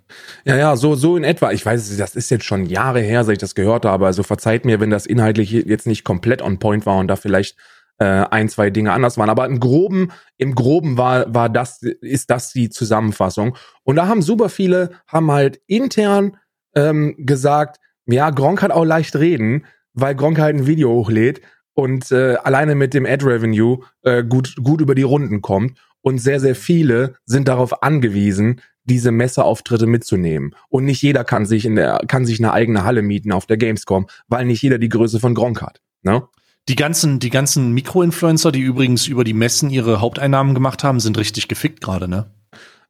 Ja, 0.44 0.56
ja, 0.56 0.76
so, 0.76 0.94
so 0.94 1.16
in 1.16 1.24
etwa. 1.24 1.50
Ich 1.52 1.64
weiß, 1.64 1.96
das 1.96 2.14
ist 2.14 2.30
jetzt 2.30 2.44
schon 2.44 2.66
Jahre 2.66 3.00
her, 3.00 3.24
seit 3.24 3.34
ich 3.34 3.38
das 3.38 3.54
gehört 3.54 3.84
habe. 3.84 4.06
Also 4.06 4.22
verzeiht 4.22 4.64
mir, 4.64 4.80
wenn 4.80 4.90
das 4.90 5.06
inhaltlich 5.06 5.50
jetzt 5.50 5.86
nicht 5.86 6.04
komplett 6.04 6.42
on 6.42 6.58
point 6.58 6.84
war 6.84 6.98
und 6.98 7.08
da 7.08 7.16
vielleicht 7.16 7.56
äh, 7.98 8.04
ein, 8.04 8.48
zwei 8.48 8.70
Dinge 8.70 8.92
anders 8.92 9.16
waren. 9.16 9.30
Aber 9.30 9.46
im 9.46 9.60
Groben, 9.60 10.12
im 10.36 10.54
Groben 10.54 10.98
war, 10.98 11.32
war 11.34 11.48
das, 11.48 11.82
ist 11.82 12.30
das 12.30 12.52
die 12.52 12.68
Zusammenfassung. 12.68 13.56
Und 13.82 13.96
da 13.96 14.08
haben 14.08 14.22
super 14.22 14.48
viele, 14.50 14.90
haben 15.06 15.30
halt 15.30 15.60
intern 15.66 16.36
ähm, 16.74 17.14
gesagt, 17.18 17.80
ja, 18.06 18.30
Gronk 18.30 18.62
hat 18.62 18.70
auch 18.70 18.84
leicht 18.84 19.16
reden, 19.16 19.64
weil 19.94 20.14
Gronk 20.14 20.38
halt 20.38 20.56
ein 20.56 20.66
Video 20.66 20.90
hochlädt 20.90 21.40
und 21.74 22.10
äh, 22.10 22.36
alleine 22.42 22.74
mit 22.74 22.94
dem 22.94 23.06
Ad-Revenue 23.06 23.80
äh, 24.02 24.24
gut, 24.24 24.56
gut 24.62 24.80
über 24.80 24.94
die 24.94 25.02
Runden 25.02 25.42
kommt. 25.42 25.78
Und 26.00 26.18
sehr, 26.18 26.40
sehr 26.40 26.54
viele 26.54 27.14
sind 27.24 27.48
darauf 27.48 27.82
angewiesen, 27.82 28.60
diese 28.84 29.10
Messeauftritte 29.12 29.86
mitzunehmen. 29.86 30.54
Und 30.68 30.84
nicht 30.84 31.02
jeder 31.02 31.24
kann 31.24 31.46
sich 31.46 31.64
in 31.64 31.76
der, 31.76 32.00
kann 32.08 32.24
sich 32.24 32.38
eine 32.38 32.52
eigene 32.52 32.84
Halle 32.84 33.02
mieten 33.02 33.32
auf 33.32 33.46
der 33.46 33.58
Gamescom, 33.58 34.06
weil 34.28 34.46
nicht 34.46 34.62
jeder 34.62 34.78
die 34.78 34.88
Größe 34.88 35.20
von 35.20 35.34
Gronk 35.34 35.60
hat. 35.62 35.80
Ne? 36.02 36.22
Die 36.68 36.76
ganzen, 36.76 37.18
die 37.18 37.30
ganzen 37.30 37.72
Mikroinfluencer, 37.72 38.52
die 38.52 38.60
übrigens 38.60 39.06
über 39.06 39.24
die 39.24 39.34
Messen 39.34 39.70
ihre 39.70 40.00
Haupteinnahmen 40.00 40.54
gemacht 40.54 40.84
haben, 40.84 41.00
sind 41.00 41.18
richtig 41.18 41.48
gefickt 41.48 41.80
gerade, 41.80 42.08
ne? 42.08 42.30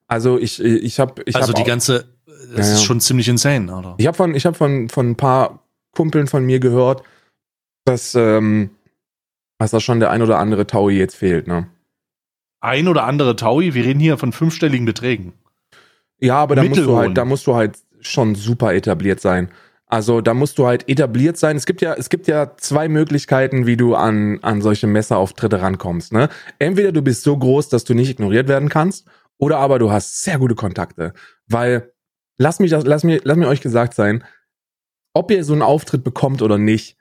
Also 0.09 0.39
ich, 0.39 0.61
ich 0.63 1.01
habe, 1.01 1.23
ich 1.27 1.37
also 1.37 1.53
hab 1.53 1.57
die 1.57 1.65
ganze, 1.69 2.09
das 2.57 2.69
Ja, 2.69 2.75
ist 2.75 2.85
schon 2.85 3.01
ziemlich 3.01 3.29
insane, 3.29 3.73
oder? 3.73 3.95
Ich 3.99 4.07
habe 4.07 4.17
von, 4.17 4.35
ich 4.35 4.47
hab 4.47 4.57
von, 4.57 4.89
von 4.89 5.11
ein 5.11 5.17
paar 5.17 5.63
Kumpeln 5.93 6.27
von 6.27 6.45
mir 6.45 6.61
gehört, 6.61 7.03
dass, 7.85 8.15
ähm, 8.15 8.71
dass 9.59 9.71
da 9.71 9.81
schon 9.81 10.01
der 10.01 10.11
ein 10.11 10.23
oder 10.23 10.39
andere 10.39 10.67
Taui 10.67 10.97
jetzt 10.97 11.17
fehlt. 11.17 11.47
Ne? 11.47 11.69
Ein 12.61 12.89
oder 12.89 13.05
andere 13.05 13.37
Taui, 13.37 13.75
wir 13.75 13.85
reden 13.85 14.01
hier 14.01 14.19
von 14.19 14.33
fünfstelligen 14.33 14.87
Beträgen. 14.87 15.33
Ja, 16.21 16.37
aber 16.37 16.57
da 16.57 16.65
musst 16.65 16.81
du 16.81 16.97
halt, 16.97 17.17
da 17.17 17.25
musst 17.25 17.47
du 17.47 17.55
halt 17.55 17.79
schon 18.01 18.35
super 18.35 18.75
etabliert 18.75 19.21
sein. 19.21 19.51
Also 19.87 20.21
da 20.21 20.35
musst 20.35 20.59
du 20.59 20.67
halt 20.67 20.89
etabliert 20.89 21.39
sein. 21.39 21.57
Es 21.57 21.65
gibt 21.65 21.81
ja, 21.81 21.95
es 21.95 22.11
gibt 22.11 22.27
ja 22.27 22.57
zwei 22.59 22.89
Möglichkeiten, 22.89 23.67
wie 23.67 23.77
du 23.77 23.95
an, 23.95 24.39
an 24.43 24.61
solche 24.61 24.87
Messerauftritte 24.87 25.63
rankommst. 25.63 26.13
Ne? 26.13 26.29
Entweder 26.59 26.93
du 26.93 27.01
bist 27.01 27.23
so 27.23 27.37
groß, 27.37 27.71
dass 27.71 27.85
du 27.85 27.95
nicht 27.95 28.11
ignoriert 28.11 28.49
werden 28.49 28.69
kannst, 28.69 29.07
oder 29.39 29.59
aber 29.59 29.79
du 29.79 29.91
hast 29.91 30.23
sehr 30.23 30.39
gute 30.39 30.57
Kontakte. 30.57 31.15
Weil, 31.47 31.93
lass 32.37 32.59
mich 32.59 32.71
das, 32.71 32.85
lass 32.85 33.05
mir, 33.05 33.21
lass 33.25 33.37
mir 33.37 33.49
euch 33.49 33.61
gesagt 33.61 33.95
sein, 33.95 34.25
ob 35.15 35.31
ihr 35.31 35.43
so 35.45 35.53
einen 35.53 35.63
Auftritt 35.63 36.05
bekommt 36.05 36.43
oder 36.43 36.59
nicht, 36.59 36.99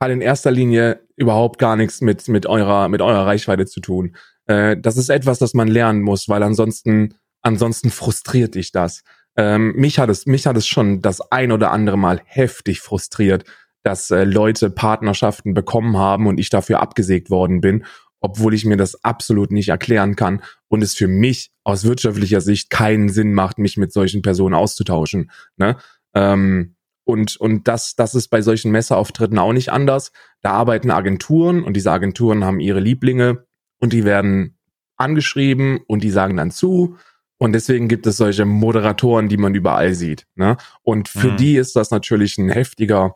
hat 0.00 0.10
in 0.10 0.20
erster 0.20 0.50
Linie 0.50 1.00
überhaupt 1.16 1.58
gar 1.58 1.76
nichts 1.76 2.02
mit, 2.02 2.28
mit 2.28 2.44
eurer, 2.44 2.88
mit 2.88 3.00
eurer 3.00 3.24
Reichweite 3.24 3.64
zu 3.66 3.80
tun. 3.80 4.16
Äh, 4.46 4.76
das 4.78 4.96
ist 4.96 5.08
etwas, 5.08 5.38
das 5.38 5.54
man 5.54 5.68
lernen 5.68 6.02
muss, 6.02 6.28
weil 6.28 6.42
ansonsten, 6.42 7.14
ansonsten 7.42 7.90
frustriert 7.90 8.54
dich 8.54 8.72
das. 8.72 9.02
Ähm, 9.36 9.74
mich 9.76 9.98
hat 9.98 10.08
es, 10.08 10.26
mich 10.26 10.46
hat 10.46 10.56
es 10.56 10.66
schon 10.66 11.02
das 11.02 11.20
ein 11.30 11.52
oder 11.52 11.70
andere 11.70 11.98
Mal 11.98 12.20
heftig 12.24 12.80
frustriert, 12.80 13.44
dass 13.82 14.10
äh, 14.10 14.24
Leute 14.24 14.70
Partnerschaften 14.70 15.54
bekommen 15.54 15.96
haben 15.96 16.26
und 16.26 16.40
ich 16.40 16.50
dafür 16.50 16.80
abgesägt 16.80 17.30
worden 17.30 17.60
bin, 17.60 17.84
obwohl 18.20 18.54
ich 18.54 18.64
mir 18.64 18.76
das 18.76 19.04
absolut 19.04 19.52
nicht 19.52 19.68
erklären 19.68 20.16
kann 20.16 20.42
und 20.68 20.82
es 20.82 20.94
für 20.94 21.06
mich 21.06 21.50
aus 21.64 21.84
wirtschaftlicher 21.84 22.40
Sicht 22.40 22.70
keinen 22.70 23.08
Sinn 23.08 23.34
macht, 23.34 23.58
mich 23.58 23.76
mit 23.76 23.92
solchen 23.92 24.22
Personen 24.22 24.54
auszutauschen. 24.54 25.30
Ne? 25.56 25.76
Ähm, 26.14 26.76
und, 27.04 27.36
und 27.36 27.68
das, 27.68 27.94
das 27.94 28.16
ist 28.16 28.28
bei 28.28 28.42
solchen 28.42 28.72
Messeauftritten 28.72 29.38
auch 29.38 29.52
nicht 29.52 29.70
anders. 29.70 30.10
Da 30.40 30.50
arbeiten 30.50 30.90
Agenturen 30.90 31.62
und 31.62 31.74
diese 31.74 31.92
Agenturen 31.92 32.44
haben 32.44 32.58
ihre 32.58 32.80
Lieblinge 32.80 33.45
und 33.86 33.92
die 33.92 34.04
werden 34.04 34.58
angeschrieben 34.96 35.78
und 35.86 36.02
die 36.02 36.10
sagen 36.10 36.36
dann 36.36 36.50
zu. 36.50 36.96
Und 37.38 37.52
deswegen 37.52 37.86
gibt 37.86 38.04
es 38.08 38.16
solche 38.16 38.44
Moderatoren, 38.44 39.28
die 39.28 39.36
man 39.36 39.54
überall 39.54 39.94
sieht. 39.94 40.26
Ne? 40.34 40.56
Und 40.82 41.08
für 41.08 41.32
Mhm. 41.32 41.36
die 41.36 41.54
ist 41.54 41.76
das 41.76 41.92
natürlich 41.92 42.36
ein 42.36 42.48
heftiger 42.48 43.14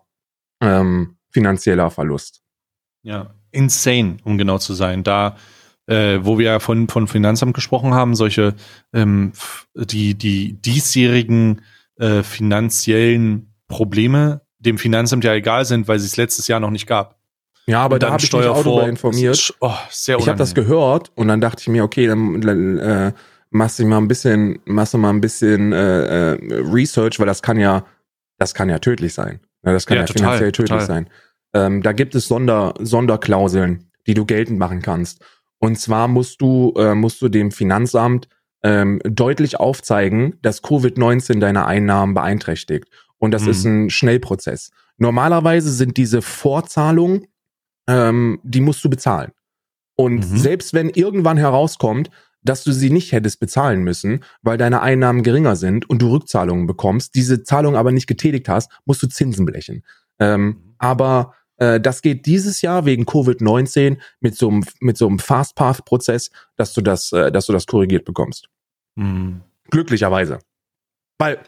ähm, 0.60 1.16
finanzieller 1.32 1.90
Verlust. 1.90 2.42
Ja, 3.02 3.34
insane, 3.50 4.18
um 4.22 4.38
genau 4.38 4.58
zu 4.58 4.74
sein. 4.74 5.02
Da, 5.02 5.36
äh, 5.86 6.20
wo 6.22 6.38
wir 6.38 6.46
ja 6.46 6.58
von, 6.60 6.86
von 6.88 7.08
Finanzamt 7.08 7.54
gesprochen 7.54 7.92
haben, 7.92 8.14
solche, 8.14 8.54
ähm, 8.92 9.32
die, 9.74 10.14
die 10.14 10.52
diesjährigen 10.52 11.62
äh, 11.96 12.22
finanziellen 12.22 13.54
Probleme 13.66 14.42
dem 14.60 14.78
Finanzamt 14.78 15.24
ja 15.24 15.34
egal 15.34 15.64
sind, 15.64 15.88
weil 15.88 15.98
sie 15.98 16.06
es 16.06 16.16
letztes 16.16 16.46
Jahr 16.46 16.60
noch 16.60 16.70
nicht 16.70 16.86
gab. 16.86 17.19
Ja, 17.70 17.82
aber 17.82 17.98
da 17.98 18.10
habe 18.12 18.22
ich 18.22 18.32
mich 18.32 18.46
auch 18.46 18.62
darüber 18.62 18.88
informiert. 18.88 19.54
Oh, 19.60 19.72
sehr 19.90 20.18
Ich 20.18 20.28
habe 20.28 20.38
das 20.38 20.54
gehört 20.54 21.10
und 21.14 21.28
dann 21.28 21.40
dachte 21.40 21.60
ich 21.62 21.68
mir, 21.68 21.84
okay, 21.84 22.06
dann, 22.06 22.40
dann 22.40 22.78
äh, 22.78 23.12
machst 23.50 23.78
du 23.78 23.86
mal 23.86 23.98
ein 23.98 24.08
bisschen, 24.08 24.58
machst 24.64 24.94
du 24.94 24.98
mal 24.98 25.10
ein 25.10 25.20
bisschen 25.20 25.72
äh, 25.72 26.32
äh, 26.34 26.38
Research, 26.72 27.18
weil 27.18 27.26
das 27.26 27.42
kann 27.42 27.58
ja, 27.58 27.84
das 28.38 28.54
kann 28.54 28.68
ja 28.68 28.78
tödlich 28.78 29.14
sein. 29.14 29.40
Ja, 29.64 29.72
das 29.72 29.86
kann 29.86 29.96
ja, 29.96 30.02
Ja, 30.02 30.06
total, 30.06 30.20
finanziell 30.22 30.52
tödlich 30.52 30.70
total. 30.70 30.86
sein. 30.86 31.10
Ähm, 31.52 31.82
da 31.82 31.92
gibt 31.92 32.14
es 32.14 32.26
Sonder, 32.28 32.74
Sonderklauseln, 32.80 33.90
die 34.06 34.14
du 34.14 34.24
geltend 34.24 34.58
machen 34.58 34.82
kannst. 34.82 35.22
Und 35.58 35.78
zwar 35.78 36.08
musst 36.08 36.40
du, 36.40 36.72
äh, 36.76 36.94
musst 36.94 37.20
du 37.22 37.28
dem 37.28 37.50
Finanzamt 37.50 38.28
ähm, 38.62 39.00
deutlich 39.04 39.58
aufzeigen, 39.60 40.38
dass 40.42 40.62
Covid-19 40.62 41.38
deine 41.40 41.66
Einnahmen 41.66 42.14
beeinträchtigt. 42.14 42.86
Und 43.18 43.32
das 43.32 43.42
Mhm. 43.44 43.50
ist 43.50 43.64
ein 43.64 43.90
Schnellprozess. 43.90 44.70
Normalerweise 44.96 45.70
sind 45.70 45.96
diese 45.96 46.22
Vorzahlungen, 46.22 47.26
ähm, 47.90 48.40
die 48.42 48.60
musst 48.60 48.84
du 48.84 48.88
bezahlen. 48.90 49.32
Und 49.96 50.30
Mhm. 50.30 50.36
selbst 50.38 50.72
wenn 50.72 50.88
irgendwann 50.90 51.36
herauskommt, 51.36 52.10
dass 52.42 52.64
du 52.64 52.72
sie 52.72 52.88
nicht 52.90 53.12
hättest 53.12 53.38
bezahlen 53.40 53.82
müssen, 53.82 54.24
weil 54.42 54.56
deine 54.56 54.80
Einnahmen 54.80 55.22
geringer 55.22 55.56
sind 55.56 55.90
und 55.90 56.00
du 56.00 56.10
Rückzahlungen 56.10 56.66
bekommst, 56.66 57.14
diese 57.14 57.42
Zahlung 57.42 57.76
aber 57.76 57.92
nicht 57.92 58.06
getätigt 58.06 58.48
hast, 58.48 58.70
musst 58.86 59.02
du 59.02 59.08
Zinsen 59.08 59.44
blechen. 59.44 59.84
Ähm, 60.18 60.74
aber 60.78 61.34
äh, 61.58 61.78
das 61.80 62.00
geht 62.00 62.24
dieses 62.24 62.62
Jahr 62.62 62.86
wegen 62.86 63.04
Covid-19 63.04 63.98
mit 64.20 64.36
so 64.36 64.48
einem 64.48 64.64
mit 64.80 64.96
so 64.96 65.06
einem 65.06 65.18
Fast 65.18 65.54
Path 65.54 65.84
Prozess, 65.84 66.30
dass 66.56 66.72
du 66.72 66.80
das, 66.80 67.12
äh, 67.12 67.30
dass 67.30 67.46
du 67.46 67.52
das 67.52 67.66
korrigiert 67.66 68.06
bekommst. 68.06 68.48
Mhm. 68.96 69.42
Glücklicherweise. 69.70 70.38
Weil 71.18 71.40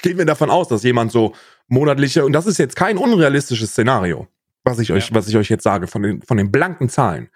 gehen 0.00 0.16
wir 0.16 0.24
davon 0.24 0.48
aus, 0.50 0.68
dass 0.68 0.82
jemand 0.84 1.12
so 1.12 1.34
monatliche, 1.68 2.24
und 2.24 2.32
das 2.32 2.46
ist 2.46 2.58
jetzt 2.58 2.76
kein 2.76 2.96
unrealistisches 2.96 3.72
Szenario, 3.72 4.26
was 4.64 4.78
ich 4.78 4.92
euch, 4.92 5.08
Ja. 5.08 5.14
was 5.14 5.28
ich 5.28 5.36
euch 5.36 5.48
jetzt 5.48 5.64
sage, 5.64 5.86
von 5.86 6.02
den, 6.02 6.22
von 6.22 6.36
den 6.36 6.50
blanken 6.50 6.88
Zahlen. 6.88 7.28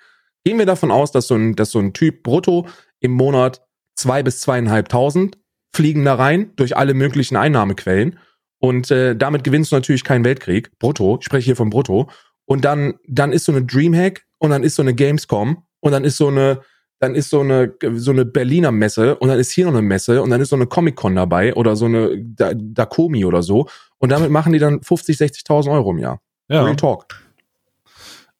Gehen 0.44 0.58
wir 0.58 0.66
davon 0.66 0.90
aus, 0.90 1.10
dass 1.12 1.26
so 1.26 1.34
ein, 1.36 1.54
dass 1.54 1.70
so 1.70 1.78
ein 1.78 1.92
Typ 1.92 2.22
brutto 2.22 2.66
im 3.00 3.12
Monat 3.12 3.62
zwei 3.96 4.22
bis 4.22 4.40
zweieinhalbtausend 4.40 5.38
fliegen 5.74 6.04
da 6.04 6.14
rein 6.14 6.52
durch 6.56 6.76
alle 6.76 6.94
möglichen 6.94 7.36
Einnahmequellen. 7.36 8.18
Und 8.58 8.90
äh, 8.90 9.16
damit 9.16 9.44
gewinnst 9.44 9.72
du 9.72 9.76
natürlich 9.76 10.04
keinen 10.04 10.24
Weltkrieg. 10.24 10.78
Brutto, 10.78 11.18
ich 11.20 11.24
spreche 11.26 11.46
hier 11.46 11.56
von 11.56 11.70
Brutto. 11.70 12.08
Und 12.46 12.64
dann, 12.64 12.94
dann 13.08 13.32
ist 13.32 13.44
so 13.46 13.52
eine 13.52 13.64
Dreamhack 13.64 14.24
und 14.38 14.50
dann 14.50 14.62
ist 14.62 14.74
so 14.76 14.82
eine 14.82 14.94
Gamescom 14.94 15.64
und 15.80 15.92
dann 15.92 16.04
ist 16.04 16.16
so 16.18 16.28
eine, 16.28 16.60
dann 17.00 17.14
ist 17.14 17.30
so 17.30 17.40
eine, 17.40 17.74
so 17.96 18.10
eine 18.10 18.24
Berliner 18.24 18.70
Messe 18.70 19.16
und 19.16 19.28
dann 19.28 19.38
ist 19.38 19.50
hier 19.50 19.64
noch 19.64 19.72
eine 19.72 19.82
Messe 19.82 20.22
und 20.22 20.30
dann 20.30 20.40
ist 20.40 20.50
so 20.50 20.56
eine 20.56 20.66
Comic-Con 20.66 21.14
dabei 21.16 21.54
oder 21.54 21.74
so 21.76 21.86
eine 21.86 22.16
Dakomi 22.18 23.24
oder 23.24 23.42
so. 23.42 23.68
Und 23.98 24.10
damit 24.10 24.30
machen 24.30 24.52
die 24.52 24.58
dann 24.58 24.82
50, 24.82 25.16
60.000 25.16 25.72
Euro 25.72 25.90
im 25.90 25.98
Jahr. 25.98 26.20
Ja. 26.48 26.62
Real 26.62 26.76
Talk. 26.76 27.06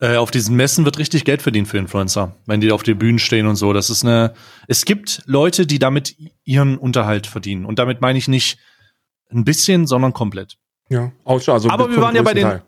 Äh, 0.00 0.16
auf 0.16 0.30
diesen 0.30 0.56
Messen 0.56 0.84
wird 0.84 0.98
richtig 0.98 1.24
Geld 1.24 1.40
verdient 1.40 1.68
für 1.68 1.78
Influencer, 1.78 2.34
wenn 2.46 2.60
die 2.60 2.72
auf 2.72 2.82
den 2.82 2.98
Bühnen 2.98 3.18
stehen 3.18 3.46
und 3.46 3.56
so. 3.56 3.72
Das 3.72 3.90
ist 3.90 4.04
eine. 4.04 4.34
Es 4.66 4.84
gibt 4.84 5.22
Leute, 5.26 5.66
die 5.66 5.78
damit 5.78 6.16
ihren 6.44 6.76
Unterhalt 6.76 7.26
verdienen. 7.26 7.64
Und 7.64 7.78
damit 7.78 8.00
meine 8.00 8.18
ich 8.18 8.28
nicht 8.28 8.58
ein 9.30 9.44
bisschen, 9.44 9.86
sondern 9.86 10.12
komplett. 10.12 10.58
Ja, 10.88 11.12
also 11.24 11.70
Aber 11.70 11.90
wir 11.90 12.00
waren 12.02 12.14
ja 12.14 12.22
bei 12.22 12.34
den, 12.34 12.42
Teil. 12.42 12.62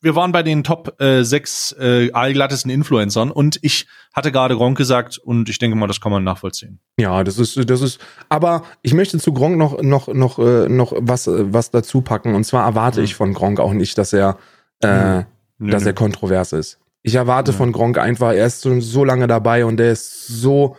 wir 0.00 0.14
waren 0.14 0.32
bei 0.32 0.42
den 0.42 0.64
Top 0.64 1.00
äh, 1.00 1.22
sechs 1.22 1.72
äh, 1.78 2.10
allglattesten 2.12 2.70
Influencern 2.70 3.30
und 3.30 3.58
ich 3.62 3.86
hatte 4.12 4.30
gerade 4.30 4.56
Gronk 4.56 4.76
gesagt 4.76 5.18
und 5.18 5.48
ich 5.48 5.58
denke 5.58 5.76
mal, 5.76 5.86
das 5.86 6.00
kann 6.00 6.12
man 6.12 6.22
nachvollziehen. 6.22 6.80
Ja, 6.98 7.24
das 7.24 7.38
ist, 7.38 7.70
das 7.70 7.80
ist. 7.80 7.98
Aber 8.28 8.64
ich 8.82 8.92
möchte 8.92 9.18
zu 9.18 9.32
Gronk 9.32 9.56
noch 9.56 9.80
noch 9.80 10.08
noch 10.08 10.38
äh, 10.38 10.68
noch 10.68 10.92
was 10.98 11.26
was 11.26 11.70
dazu 11.70 12.02
packen 12.02 12.34
und 12.34 12.44
zwar 12.44 12.66
erwarte 12.66 13.00
mhm. 13.00 13.04
ich 13.04 13.14
von 13.14 13.32
Gronk 13.32 13.58
auch 13.58 13.72
nicht, 13.72 13.96
dass 13.96 14.12
er 14.12 14.36
äh, 14.82 15.18
mhm 15.18 15.26
dass 15.70 15.86
er 15.86 15.92
kontrovers 15.92 16.52
ist. 16.52 16.78
Ich 17.02 17.14
erwarte 17.14 17.52
ja. 17.52 17.56
von 17.56 17.72
Gronk 17.72 17.98
einfach, 17.98 18.32
er 18.32 18.46
ist 18.46 18.60
so, 18.60 18.80
so 18.80 19.04
lange 19.04 19.26
dabei 19.26 19.64
und 19.64 19.76
der 19.76 19.92
ist 19.92 20.26
so, 20.26 20.76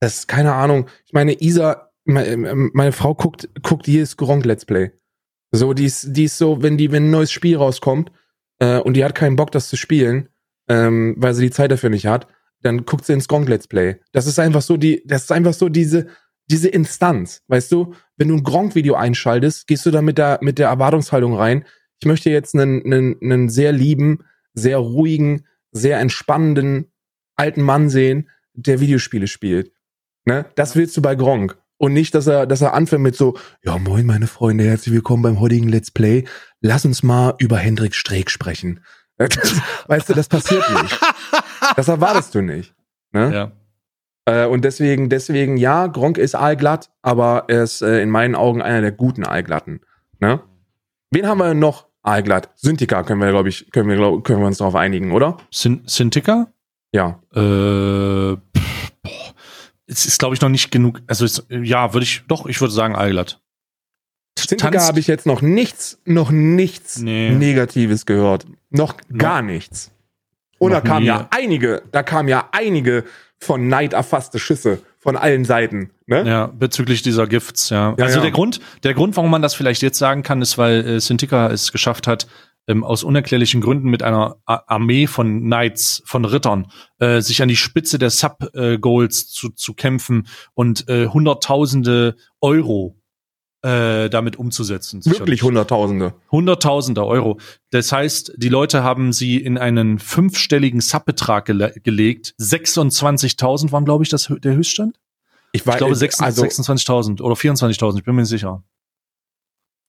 das 0.00 0.18
ist 0.18 0.28
keine 0.28 0.54
Ahnung. 0.54 0.88
Ich 1.06 1.12
meine, 1.12 1.40
Isa, 1.40 1.90
meine, 2.04 2.54
meine 2.72 2.92
Frau 2.92 3.14
guckt, 3.14 3.48
guckt 3.62 3.86
jedes 3.86 4.16
Gronk 4.16 4.44
Let's 4.44 4.64
Play. 4.64 4.92
So, 5.50 5.72
die 5.72 5.86
ist, 5.86 6.16
die 6.16 6.24
ist 6.24 6.38
so, 6.38 6.62
wenn 6.62 6.76
die, 6.76 6.92
wenn 6.92 7.06
ein 7.06 7.10
neues 7.10 7.32
Spiel 7.32 7.56
rauskommt 7.56 8.10
äh, 8.58 8.78
und 8.78 8.94
die 8.94 9.04
hat 9.04 9.14
keinen 9.14 9.36
Bock, 9.36 9.50
das 9.50 9.68
zu 9.68 9.76
spielen, 9.76 10.28
ähm, 10.68 11.14
weil 11.18 11.34
sie 11.34 11.46
die 11.46 11.52
Zeit 11.52 11.70
dafür 11.70 11.90
nicht 11.90 12.06
hat, 12.06 12.26
dann 12.62 12.84
guckt 12.84 13.06
sie 13.06 13.12
ins 13.12 13.28
Gronk 13.28 13.48
Let's 13.48 13.68
Play. 13.68 14.00
Das 14.12 14.26
ist 14.26 14.38
einfach 14.38 14.62
so 14.62 14.76
die, 14.76 15.02
das 15.06 15.22
ist 15.24 15.32
einfach 15.32 15.54
so 15.54 15.68
diese, 15.68 16.08
diese 16.50 16.68
Instanz, 16.68 17.42
weißt 17.46 17.70
du? 17.72 17.94
Wenn 18.16 18.28
du 18.28 18.34
ein 18.34 18.42
Gronk-Video 18.42 18.94
einschaltest, 18.94 19.66
gehst 19.66 19.86
du 19.86 19.90
da 19.90 20.02
mit 20.02 20.18
der, 20.18 20.38
mit 20.42 20.58
der 20.58 20.68
Erwartungshaltung 20.68 21.34
rein, 21.34 21.64
ich 22.00 22.06
möchte 22.06 22.30
jetzt 22.30 22.54
einen, 22.54 22.84
einen, 22.84 23.16
einen 23.22 23.48
sehr 23.48 23.72
lieben, 23.72 24.24
sehr 24.54 24.78
ruhigen, 24.78 25.44
sehr 25.72 25.98
entspannenden 25.98 26.92
alten 27.36 27.62
Mann 27.62 27.88
sehen, 27.88 28.28
der 28.54 28.80
Videospiele 28.80 29.26
spielt. 29.26 29.72
Ne? 30.24 30.46
Das 30.54 30.76
willst 30.76 30.96
du 30.96 31.02
bei 31.02 31.14
Gronk. 31.14 31.56
Und 31.80 31.92
nicht, 31.92 32.14
dass 32.14 32.26
er, 32.26 32.46
dass 32.46 32.60
er 32.60 32.74
anfängt 32.74 33.02
mit 33.02 33.14
so, 33.14 33.38
ja 33.62 33.78
moin 33.78 34.04
meine 34.04 34.26
Freunde, 34.26 34.64
herzlich 34.64 34.92
willkommen 34.92 35.22
beim 35.22 35.38
heutigen 35.38 35.68
Let's 35.68 35.92
Play. 35.92 36.24
Lass 36.60 36.84
uns 36.84 37.04
mal 37.04 37.34
über 37.38 37.56
Hendrik 37.56 37.94
Streeck 37.94 38.30
sprechen. 38.30 38.80
Weißt 39.86 40.08
du, 40.08 40.14
das 40.14 40.28
passiert 40.28 40.64
nicht. 40.82 41.00
Das 41.76 41.88
erwartest 41.88 42.34
du 42.34 42.40
nicht. 42.40 42.74
Ne? 43.12 43.32
Ja. 43.32 43.52
Äh, 44.24 44.46
und 44.46 44.64
deswegen, 44.64 45.08
deswegen, 45.08 45.56
ja, 45.56 45.86
Gronk 45.86 46.18
ist 46.18 46.34
allglatt, 46.34 46.90
aber 47.02 47.44
er 47.48 47.62
ist 47.62 47.82
äh, 47.82 48.02
in 48.02 48.10
meinen 48.10 48.34
Augen 48.34 48.60
einer 48.60 48.80
der 48.80 48.92
guten 48.92 49.24
Allglatten. 49.24 49.80
Ne? 50.20 50.40
Wen 51.10 51.26
haben 51.26 51.38
wir 51.38 51.54
noch? 51.54 51.87
Aalglatt. 52.08 52.50
Syntika 52.56 53.02
können 53.02 53.20
wir, 53.20 53.30
glaube 53.30 53.48
ich, 53.48 53.70
können 53.70 53.88
wir, 53.88 53.96
glaub, 53.96 54.24
können 54.24 54.40
wir 54.40 54.46
uns 54.46 54.58
darauf 54.58 54.74
einigen, 54.74 55.12
oder? 55.12 55.36
Syntika? 55.50 56.52
Ja. 56.92 57.20
Äh, 57.34 58.36
pff, 58.36 58.92
boah. 59.02 59.34
Es 59.86 60.06
ist, 60.06 60.18
glaube 60.18 60.34
ich, 60.34 60.40
noch 60.40 60.48
nicht 60.48 60.70
genug. 60.70 61.00
Also, 61.06 61.24
es, 61.24 61.46
ja, 61.48 61.94
würde 61.94 62.04
ich, 62.04 62.24
doch, 62.28 62.46
ich 62.46 62.60
würde 62.60 62.72
sagen 62.72 62.96
Aalglatt. 62.96 63.40
Syntika 64.38 64.80
habe 64.80 65.00
ich 65.00 65.06
jetzt 65.06 65.26
noch 65.26 65.42
nichts, 65.42 66.00
noch 66.04 66.30
nichts 66.30 66.98
nee. 66.98 67.30
Negatives 67.30 68.06
gehört. 68.06 68.46
Noch 68.70 68.96
gar 69.16 69.42
no. 69.42 69.52
nichts. 69.52 69.90
Und 70.58 70.72
noch 70.72 70.80
da 70.80 70.86
kamen 70.86 71.06
ja 71.06 71.28
einige, 71.30 71.82
da 71.92 72.02
kamen 72.02 72.28
ja 72.28 72.48
einige 72.52 73.04
von 73.40 73.68
Neid 73.68 73.92
erfasste 73.92 74.38
Schüsse 74.38 74.80
von 74.98 75.16
allen 75.16 75.44
Seiten. 75.44 75.90
Ne? 76.06 76.28
Ja, 76.28 76.46
bezüglich 76.46 77.02
dieser 77.02 77.26
Gifts, 77.26 77.70
ja. 77.70 77.94
ja 77.96 78.04
also 78.04 78.18
ja. 78.18 78.22
der 78.22 78.30
Grund, 78.32 78.60
der 78.82 78.94
Grund, 78.94 79.16
warum 79.16 79.30
man 79.30 79.42
das 79.42 79.54
vielleicht 79.54 79.82
jetzt 79.82 79.98
sagen 79.98 80.22
kann, 80.22 80.42
ist, 80.42 80.58
weil 80.58 80.86
äh, 80.86 81.00
Sintika 81.00 81.48
es 81.50 81.72
geschafft 81.72 82.06
hat, 82.06 82.26
ähm, 82.68 82.84
aus 82.84 83.02
unerklärlichen 83.02 83.60
Gründen 83.60 83.88
mit 83.88 84.02
einer 84.02 84.36
A 84.44 84.62
Armee 84.66 85.06
von 85.06 85.40
Knights, 85.40 86.02
von 86.04 86.24
Rittern, 86.24 86.70
äh, 86.98 87.20
sich 87.20 87.40
an 87.42 87.48
die 87.48 87.56
Spitze 87.56 87.98
der 87.98 88.10
Sub-Goals 88.10 89.22
äh, 89.22 89.26
zu, 89.26 89.48
zu 89.50 89.74
kämpfen 89.74 90.26
und 90.54 90.88
äh, 90.88 91.06
Hunderttausende 91.06 92.16
Euro 92.40 92.97
äh, 93.62 94.08
damit 94.08 94.36
umzusetzen. 94.36 95.04
Wirklich 95.04 95.42
Hunderttausende. 95.42 96.14
Hunderttausende 96.30 97.04
Euro. 97.04 97.38
Das 97.70 97.90
heißt, 97.90 98.34
die 98.36 98.48
Leute 98.48 98.82
haben 98.82 99.12
sie 99.12 99.36
in 99.38 99.58
einen 99.58 99.98
fünfstelligen 99.98 100.80
Subbetrag 100.80 101.46
gele 101.46 101.74
gelegt. 101.82 102.34
26.000 102.40 103.72
waren, 103.72 103.84
glaube 103.84 104.04
ich, 104.04 104.10
das, 104.10 104.32
der 104.42 104.54
Höchststand. 104.54 104.98
Ich, 105.52 105.66
war, 105.66 105.74
ich 105.74 105.78
glaube 105.78 105.94
26.000 105.94 106.22
also, 106.22 106.42
26 106.42 107.20
oder 107.20 107.34
24.000, 107.34 107.98
ich 107.98 108.04
bin 108.04 108.14
mir 108.14 108.22
nicht 108.22 108.30
sicher. 108.30 108.62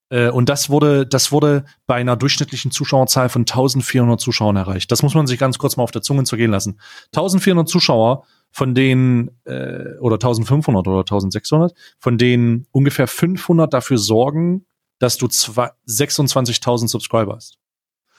Äh, 0.09 0.29
und 0.29 0.49
das 0.49 0.69
wurde, 0.69 1.05
das 1.05 1.31
wurde 1.31 1.65
bei 1.85 1.95
einer 1.95 2.15
durchschnittlichen 2.15 2.71
Zuschauerzahl 2.71 3.29
von 3.29 3.41
1400 3.41 4.19
Zuschauern 4.19 4.55
erreicht. 4.55 4.91
Das 4.91 5.03
muss 5.03 5.13
man 5.13 5.27
sich 5.27 5.39
ganz 5.39 5.57
kurz 5.57 5.77
mal 5.77 5.83
auf 5.83 5.91
der 5.91 6.01
Zunge 6.01 6.23
zergehen 6.23 6.51
lassen. 6.51 6.79
1400 7.13 7.67
Zuschauer, 7.67 8.25
von 8.51 8.75
denen, 8.75 9.31
äh, 9.45 9.97
oder 9.99 10.15
1500 10.15 10.87
oder 10.87 10.99
1600, 10.99 11.73
von 11.99 12.17
denen 12.17 12.67
ungefähr 12.71 13.07
500 13.07 13.73
dafür 13.73 13.97
sorgen, 13.97 14.65
dass 14.99 15.17
du 15.17 15.27
26.000 15.27 16.87
Subscriber 16.87 17.35
hast. 17.35 17.57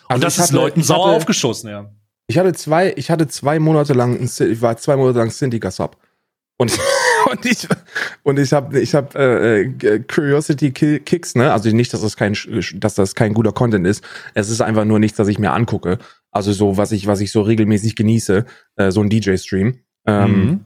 Und 0.08 0.14
also 0.14 0.24
das 0.24 0.38
ist 0.38 0.42
hatte, 0.44 0.54
Leuten 0.54 0.82
sauer 0.82 1.08
hatte, 1.08 1.16
aufgeschossen, 1.16 1.70
ja. 1.70 1.90
Ich 2.26 2.38
hatte 2.38 2.52
zwei, 2.52 2.92
ich 2.96 3.10
hatte 3.10 3.28
zwei 3.28 3.58
Monate 3.58 3.92
lang, 3.92 4.20
ich 4.22 4.62
war 4.62 4.76
zwei 4.76 4.96
Monate 4.96 5.18
lang 5.18 5.30
Syndica 5.30 5.70
Sub. 5.70 5.96
Und 6.56 6.78
und 7.30 7.46
ich 7.46 7.68
und 8.22 8.38
ich 8.38 8.52
habe 8.52 8.80
ich 8.80 8.94
habe 8.94 9.18
äh, 9.18 9.62
äh, 9.62 10.00
Curiosity 10.00 10.72
Kicks, 10.72 11.34
ne? 11.34 11.52
Also 11.52 11.70
nicht, 11.70 11.92
dass 11.92 12.02
das 12.02 12.16
kein 12.16 12.36
dass 12.74 12.94
das 12.94 13.14
kein 13.14 13.34
guter 13.34 13.52
Content 13.52 13.86
ist. 13.86 14.04
Es 14.34 14.50
ist 14.50 14.60
einfach 14.60 14.84
nur 14.84 14.98
nichts, 14.98 15.16
das 15.16 15.28
ich 15.28 15.38
mir 15.38 15.52
angucke. 15.52 15.98
Also 16.30 16.52
so 16.52 16.76
was 16.76 16.92
ich 16.92 17.06
was 17.06 17.20
ich 17.20 17.32
so 17.32 17.42
regelmäßig 17.42 17.96
genieße, 17.96 18.44
äh, 18.76 18.90
so 18.90 19.00
ein 19.00 19.10
DJ 19.10 19.36
Stream. 19.36 19.80
Ähm, 20.10 20.46
mhm. 20.46 20.64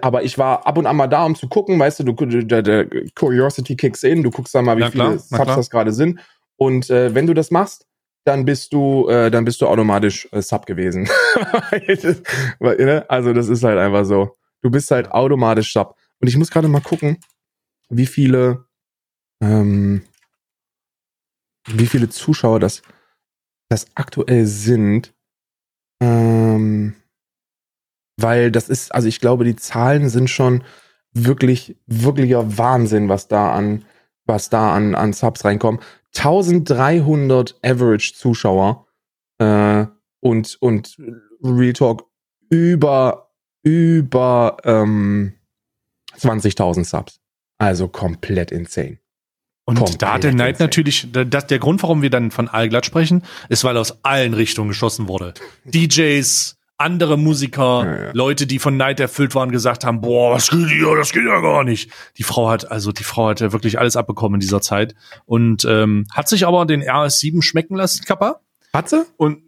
Aber 0.00 0.22
ich 0.22 0.38
war 0.38 0.66
ab 0.66 0.78
und 0.78 0.86
an 0.86 0.96
mal 0.96 1.08
da, 1.08 1.24
um 1.24 1.34
zu 1.34 1.48
gucken, 1.48 1.78
weißt 1.78 2.00
du, 2.00 2.04
du 2.04 2.42
der, 2.44 2.62
der 2.62 2.86
Curiosity 3.16 3.76
kicks 3.76 4.04
in, 4.04 4.22
du 4.22 4.30
guckst 4.30 4.54
dann 4.54 4.64
mal, 4.64 4.78
wie 4.78 4.88
viele 4.90 5.18
Subs 5.18 5.56
das 5.56 5.70
gerade 5.70 5.92
sind. 5.92 6.20
Und 6.56 6.88
äh, 6.90 7.14
wenn 7.14 7.26
du 7.26 7.34
das 7.34 7.50
machst, 7.50 7.86
dann 8.24 8.44
bist 8.44 8.72
du, 8.72 9.08
äh, 9.08 9.30
dann 9.30 9.44
bist 9.44 9.60
du 9.60 9.66
automatisch 9.66 10.28
äh, 10.32 10.42
Sub 10.42 10.66
gewesen. 10.66 11.08
Ne? 12.60 13.04
also 13.08 13.32
das 13.32 13.48
ist 13.48 13.64
halt 13.64 13.78
einfach 13.78 14.04
so. 14.04 14.36
Du 14.60 14.70
bist 14.70 14.90
halt 14.90 15.10
automatisch 15.10 15.72
Sub. 15.72 15.96
Und 16.20 16.28
ich 16.28 16.36
muss 16.36 16.50
gerade 16.50 16.68
mal 16.68 16.80
gucken, 16.80 17.18
wie 17.88 18.06
viele, 18.06 18.64
ähm, 19.42 20.02
wie 21.68 21.86
viele 21.86 22.08
Zuschauer 22.08 22.60
das, 22.60 22.82
das 23.68 23.86
aktuell 23.94 24.46
sind. 24.46 25.12
Ähm, 26.00 26.94
weil 28.22 28.50
das 28.50 28.68
ist, 28.68 28.94
also 28.94 29.08
ich 29.08 29.20
glaube, 29.20 29.44
die 29.44 29.56
Zahlen 29.56 30.08
sind 30.08 30.30
schon 30.30 30.64
wirklich, 31.12 31.76
wirklicher 31.86 32.58
Wahnsinn, 32.58 33.08
was 33.08 33.28
da 33.28 33.52
an, 33.52 33.84
was 34.24 34.48
da 34.50 34.74
an, 34.74 34.94
an 34.94 35.12
Subs 35.12 35.44
reinkommen. 35.44 35.80
1300 36.16 37.56
Average 37.62 38.14
Zuschauer 38.14 38.86
äh, 39.38 39.86
und, 40.20 40.56
und 40.60 40.96
Real 41.42 41.72
Talk 41.72 42.06
über, 42.50 43.30
über, 43.62 44.56
ähm, 44.64 45.34
20.000 46.18 46.84
Subs. 46.84 47.20
Also 47.58 47.88
komplett 47.88 48.50
insane. 48.50 48.98
Und 49.64 49.78
komplett 49.78 50.02
da 50.02 50.14
hat 50.14 50.24
der 50.24 50.34
Neid 50.34 50.58
natürlich, 50.60 51.08
das, 51.12 51.46
der 51.46 51.58
Grund, 51.58 51.82
warum 51.82 52.02
wir 52.02 52.10
dann 52.10 52.30
von 52.30 52.48
Allglatt 52.48 52.84
sprechen, 52.84 53.22
ist, 53.48 53.64
weil 53.64 53.76
aus 53.76 54.04
allen 54.04 54.34
Richtungen 54.34 54.68
geschossen 54.68 55.08
wurde. 55.08 55.34
DJs, 55.64 56.58
andere 56.82 57.16
Musiker, 57.16 57.84
ja, 57.84 58.04
ja. 58.04 58.10
Leute, 58.12 58.46
die 58.46 58.58
von 58.58 58.76
Neid 58.76 59.00
erfüllt 59.00 59.34
waren, 59.34 59.50
gesagt 59.50 59.84
haben, 59.84 60.00
boah, 60.00 60.34
was 60.34 60.50
geht 60.50 60.68
hier, 60.68 60.94
das 60.96 61.12
geht 61.12 61.24
ja 61.24 61.40
gar 61.40 61.64
nicht. 61.64 61.90
Die 62.18 62.22
Frau 62.22 62.50
hat, 62.50 62.70
also 62.70 62.92
die 62.92 63.04
Frau 63.04 63.28
hat 63.28 63.40
ja 63.40 63.52
wirklich 63.52 63.78
alles 63.78 63.96
abbekommen 63.96 64.34
in 64.34 64.40
dieser 64.40 64.60
Zeit 64.60 64.94
und 65.24 65.64
ähm, 65.64 66.06
hat 66.12 66.28
sich 66.28 66.46
aber 66.46 66.66
den 66.66 66.82
RS7 66.82 67.42
schmecken 67.42 67.76
lassen, 67.76 68.04
Kappa. 68.04 68.40
Hat 68.72 68.88
sie? 68.88 69.04
Und 69.16 69.42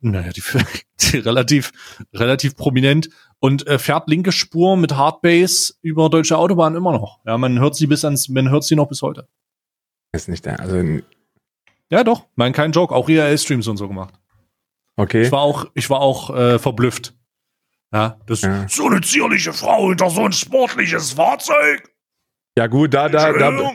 naja, 0.00 0.32
die, 0.32 0.42
die 1.00 1.18
relativ, 1.18 1.72
relativ 2.12 2.56
prominent 2.56 3.08
und 3.38 3.66
äh, 3.66 3.78
fährt 3.78 4.08
linke 4.08 4.32
Spur 4.32 4.76
mit 4.76 4.96
Hardbase 4.96 5.74
über 5.82 6.08
deutsche 6.08 6.36
Autobahnen 6.36 6.76
immer 6.76 6.92
noch. 6.92 7.20
Ja, 7.24 7.38
man 7.38 7.60
hört 7.60 7.76
sie 7.76 7.86
bis 7.86 8.04
ans, 8.04 8.28
man 8.28 8.50
hört 8.50 8.64
sie 8.64 8.74
noch 8.74 8.88
bis 8.88 9.02
heute. 9.02 9.28
Ist 10.12 10.28
nicht 10.28 10.44
der, 10.46 10.60
also. 10.60 10.82
Ja, 11.90 12.04
doch, 12.04 12.26
mein 12.34 12.52
kein 12.52 12.72
Joke, 12.72 12.94
auch 12.94 13.08
IRL-Streams 13.08 13.66
und 13.68 13.76
so 13.76 13.88
gemacht. 13.88 14.14
Okay. 14.98 15.22
Ich 15.22 15.32
war 15.32 15.40
auch, 15.40 15.66
ich 15.74 15.88
war 15.90 16.00
auch 16.00 16.36
äh, 16.36 16.58
verblüfft. 16.58 17.14
Ja, 17.92 18.18
das 18.26 18.42
ja. 18.42 18.66
so 18.68 18.86
eine 18.86 19.00
zierliche 19.00 19.52
Frau 19.52 19.88
hinter 19.88 20.10
so 20.10 20.24
ein 20.24 20.32
sportliches 20.32 21.12
Fahrzeug. 21.12 21.88
Ja 22.58 22.66
gut, 22.66 22.92
da, 22.92 23.08
da, 23.08 23.32
da, 23.32 23.72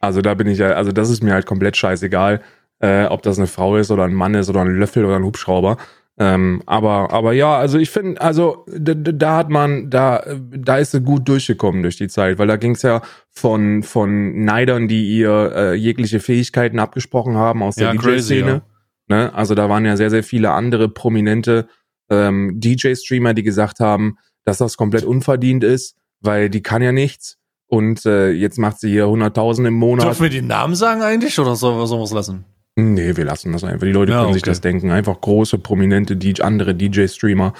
also 0.00 0.20
da 0.20 0.34
bin 0.34 0.46
ich 0.46 0.58
ja, 0.58 0.72
also 0.72 0.92
das 0.92 1.08
ist 1.08 1.22
mir 1.22 1.32
halt 1.32 1.46
komplett 1.46 1.76
scheißegal, 1.76 2.42
äh, 2.80 3.06
ob 3.06 3.22
das 3.22 3.38
eine 3.38 3.46
Frau 3.46 3.76
ist 3.76 3.90
oder 3.90 4.04
ein 4.04 4.12
Mann 4.12 4.34
ist 4.34 4.50
oder 4.50 4.60
ein 4.60 4.78
Löffel 4.78 5.06
oder 5.06 5.16
ein 5.16 5.24
Hubschrauber. 5.24 5.78
Ähm, 6.18 6.62
aber, 6.66 7.10
aber 7.10 7.32
ja, 7.32 7.56
also 7.56 7.78
ich 7.78 7.90
finde, 7.90 8.20
also 8.20 8.66
da, 8.68 8.94
da, 8.94 9.36
hat 9.36 9.48
man, 9.48 9.88
da, 9.88 10.24
da 10.38 10.76
ist 10.76 10.92
sie 10.92 11.00
gut 11.00 11.26
durchgekommen 11.26 11.82
durch 11.82 11.96
die 11.96 12.08
Zeit, 12.08 12.38
weil 12.38 12.46
da 12.46 12.56
ging 12.56 12.72
es 12.72 12.82
ja 12.82 13.00
von, 13.30 13.82
von 13.82 14.44
Neidern, 14.44 14.88
die 14.88 15.16
ihr 15.16 15.52
äh, 15.54 15.74
jegliche 15.74 16.20
Fähigkeiten 16.20 16.78
abgesprochen 16.78 17.36
haben 17.36 17.62
aus 17.62 17.76
der 17.76 17.94
ja, 17.94 18.00
DJ-Szene. 18.00 18.50
Ja. 18.50 18.75
Ne? 19.08 19.32
Also 19.34 19.54
da 19.54 19.68
waren 19.68 19.84
ja 19.84 19.96
sehr, 19.96 20.10
sehr 20.10 20.24
viele 20.24 20.50
andere 20.50 20.88
prominente 20.88 21.68
ähm, 22.10 22.60
DJ-Streamer, 22.60 23.34
die 23.34 23.42
gesagt 23.42 23.80
haben, 23.80 24.18
dass 24.44 24.58
das 24.58 24.76
komplett 24.76 25.04
unverdient 25.04 25.64
ist, 25.64 25.96
weil 26.20 26.50
die 26.50 26.62
kann 26.62 26.82
ja 26.82 26.92
nichts. 26.92 27.38
Und 27.68 28.06
äh, 28.06 28.30
jetzt 28.30 28.58
macht 28.58 28.78
sie 28.78 28.90
hier 28.90 29.06
100.000 29.06 29.66
im 29.66 29.74
Monat. 29.74 30.06
Dürfen 30.06 30.22
wir 30.22 30.30
die 30.30 30.42
Namen 30.42 30.76
sagen 30.76 31.02
eigentlich 31.02 31.38
oder 31.38 31.56
sollen 31.56 31.78
wir 31.78 31.86
sowas 31.86 32.12
lassen? 32.12 32.44
Nee, 32.76 33.16
wir 33.16 33.24
lassen 33.24 33.52
das 33.52 33.64
einfach. 33.64 33.86
Die 33.86 33.92
Leute 33.92 34.12
ja, 34.12 34.18
können 34.18 34.28
okay. 34.28 34.34
sich 34.34 34.42
das 34.42 34.60
denken. 34.60 34.90
Einfach 34.90 35.20
große, 35.20 35.58
prominente, 35.58 36.16
DJ, 36.16 36.42
andere 36.42 36.74
DJ-Streamer, 36.74 37.54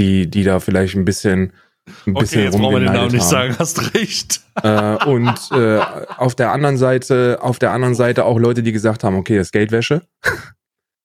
die, 0.00 0.28
die 0.28 0.42
da 0.42 0.58
vielleicht 0.58 0.96
ein 0.96 1.04
bisschen, 1.04 1.52
ein 2.06 2.14
bisschen 2.14 2.40
okay, 2.40 2.44
jetzt 2.44 2.58
brauchen 2.58 2.74
wir 2.74 2.80
den 2.80 2.92
Namen 2.92 3.12
nicht 3.12 3.22
sagen, 3.22 3.54
hast 3.58 3.94
recht. 3.94 4.40
Äh, 4.62 5.04
und 5.04 5.38
äh, 5.52 5.80
auf 6.16 6.34
der 6.34 6.50
anderen 6.50 6.78
Seite, 6.78 7.38
auf 7.42 7.58
der 7.58 7.72
anderen 7.72 7.94
Seite 7.94 8.24
auch 8.24 8.38
Leute, 8.38 8.62
die 8.62 8.72
gesagt 8.72 9.04
haben, 9.04 9.16
okay, 9.16 9.36
das 9.36 9.48
ist 9.48 9.52
Geldwäsche. 9.52 10.02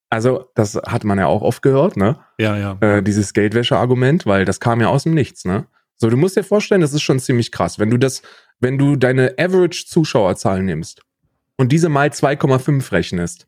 Also, 0.09 0.49
das 0.55 0.75
hat 0.75 1.03
man 1.03 1.19
ja 1.19 1.27
auch 1.27 1.41
oft 1.41 1.61
gehört, 1.61 1.95
ne? 1.95 2.19
Ja, 2.39 2.57
ja. 2.57 2.77
Äh, 2.81 3.03
dieses 3.03 3.33
Geldwäsche-Argument, 3.33 4.25
weil 4.25 4.43
das 4.43 4.59
kam 4.59 4.81
ja 4.81 4.87
aus 4.87 5.03
dem 5.03 5.13
Nichts, 5.13 5.45
ne? 5.45 5.67
So, 5.95 6.09
du 6.09 6.17
musst 6.17 6.37
dir 6.37 6.43
vorstellen, 6.43 6.81
das 6.81 6.93
ist 6.93 7.01
schon 7.01 7.19
ziemlich 7.19 7.51
krass. 7.51 7.77
Wenn 7.77 7.89
du 7.89 7.97
das, 7.97 8.21
wenn 8.59 8.77
du 8.77 8.95
deine 8.95 9.35
Average-Zuschauerzahl 9.37 10.63
nimmst 10.63 11.01
und 11.57 11.71
diese 11.71 11.89
mal 11.89 12.07
2,5 12.07 12.91
rechnest, 12.91 13.47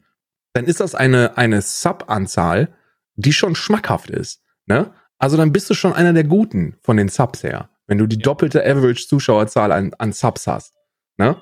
dann 0.53 0.65
ist 0.65 0.81
das 0.81 0.93
eine, 0.93 1.37
eine 1.37 1.61
Sub-Anzahl, 1.61 2.73
die 3.15 3.33
schon 3.33 3.55
schmackhaft 3.55 4.09
ist. 4.09 4.41
Ne? 4.65 4.91
Also 5.17 5.37
dann 5.37 5.53
bist 5.53 5.69
du 5.69 5.73
schon 5.73 5.93
einer 5.93 6.13
der 6.13 6.25
Guten 6.25 6.75
von 6.81 6.97
den 6.97 7.07
Subs 7.07 7.43
her, 7.43 7.69
wenn 7.87 7.97
du 7.97 8.05
die 8.05 8.17
ja. 8.17 8.23
doppelte 8.23 8.65
Average-Zuschauerzahl 8.65 9.71
an, 9.71 9.93
an 9.97 10.11
Subs 10.11 10.45
hast. 10.45 10.73
Ne? 11.17 11.37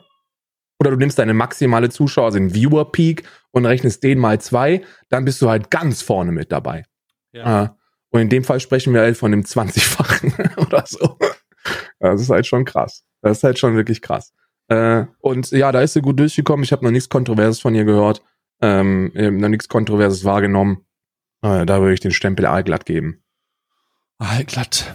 Oder 0.80 0.92
du 0.92 0.98
nimmst 0.98 1.20
deine 1.20 1.34
maximale 1.34 1.90
Zuschauer, 1.90 2.26
also 2.26 2.40
den 2.40 2.54
Viewer-Peak 2.54 3.24
und 3.52 3.66
rechnest 3.66 4.04
den 4.04 4.18
mal 4.18 4.40
zwei, 4.40 4.82
dann 5.10 5.26
bist 5.26 5.42
du 5.42 5.50
halt 5.50 5.70
ganz 5.70 6.02
vorne 6.02 6.32
mit 6.32 6.52
dabei. 6.52 6.86
Ja. 7.32 7.64
Äh, 7.64 7.70
und 8.12 8.22
in 8.22 8.30
dem 8.30 8.44
Fall 8.44 8.60
sprechen 8.60 8.94
wir 8.94 9.02
halt 9.02 9.18
von 9.18 9.32
dem 9.32 9.44
20-fachen 9.44 10.58
oder 10.58 10.84
so. 10.88 11.18
Das 12.00 12.22
ist 12.22 12.30
halt 12.30 12.48
schon 12.48 12.66
krass. 12.66 13.04
Das 13.22 13.38
ist 13.38 13.44
halt 13.44 13.60
schon 13.60 13.76
wirklich 13.76 14.02
krass. 14.02 14.34
Äh, 14.70 15.06
und 15.20 15.52
ja, 15.52 15.72
da 15.72 15.82
ist 15.82 15.94
sie 15.94 16.02
gut 16.02 16.20
durchgekommen. 16.20 16.64
Ich 16.64 16.72
habe 16.72 16.86
noch 16.86 16.92
nichts 16.92 17.10
Kontroverses 17.10 17.60
von 17.60 17.76
ihr 17.76 17.84
gehört 17.84 18.24
ähm, 18.62 19.12
noch 19.14 19.50
nichts 19.50 19.70
Kontroverses 19.70 20.24
wahrgenommen. 20.26 20.86
Äh, 21.42 21.66
da 21.66 21.80
würde 21.80 21.94
ich 21.94 22.00
den 22.00 22.12
Stempel 22.12 22.46
allglatt 22.46 22.86
geben. 22.86 23.24
Allglatt. 24.18 24.94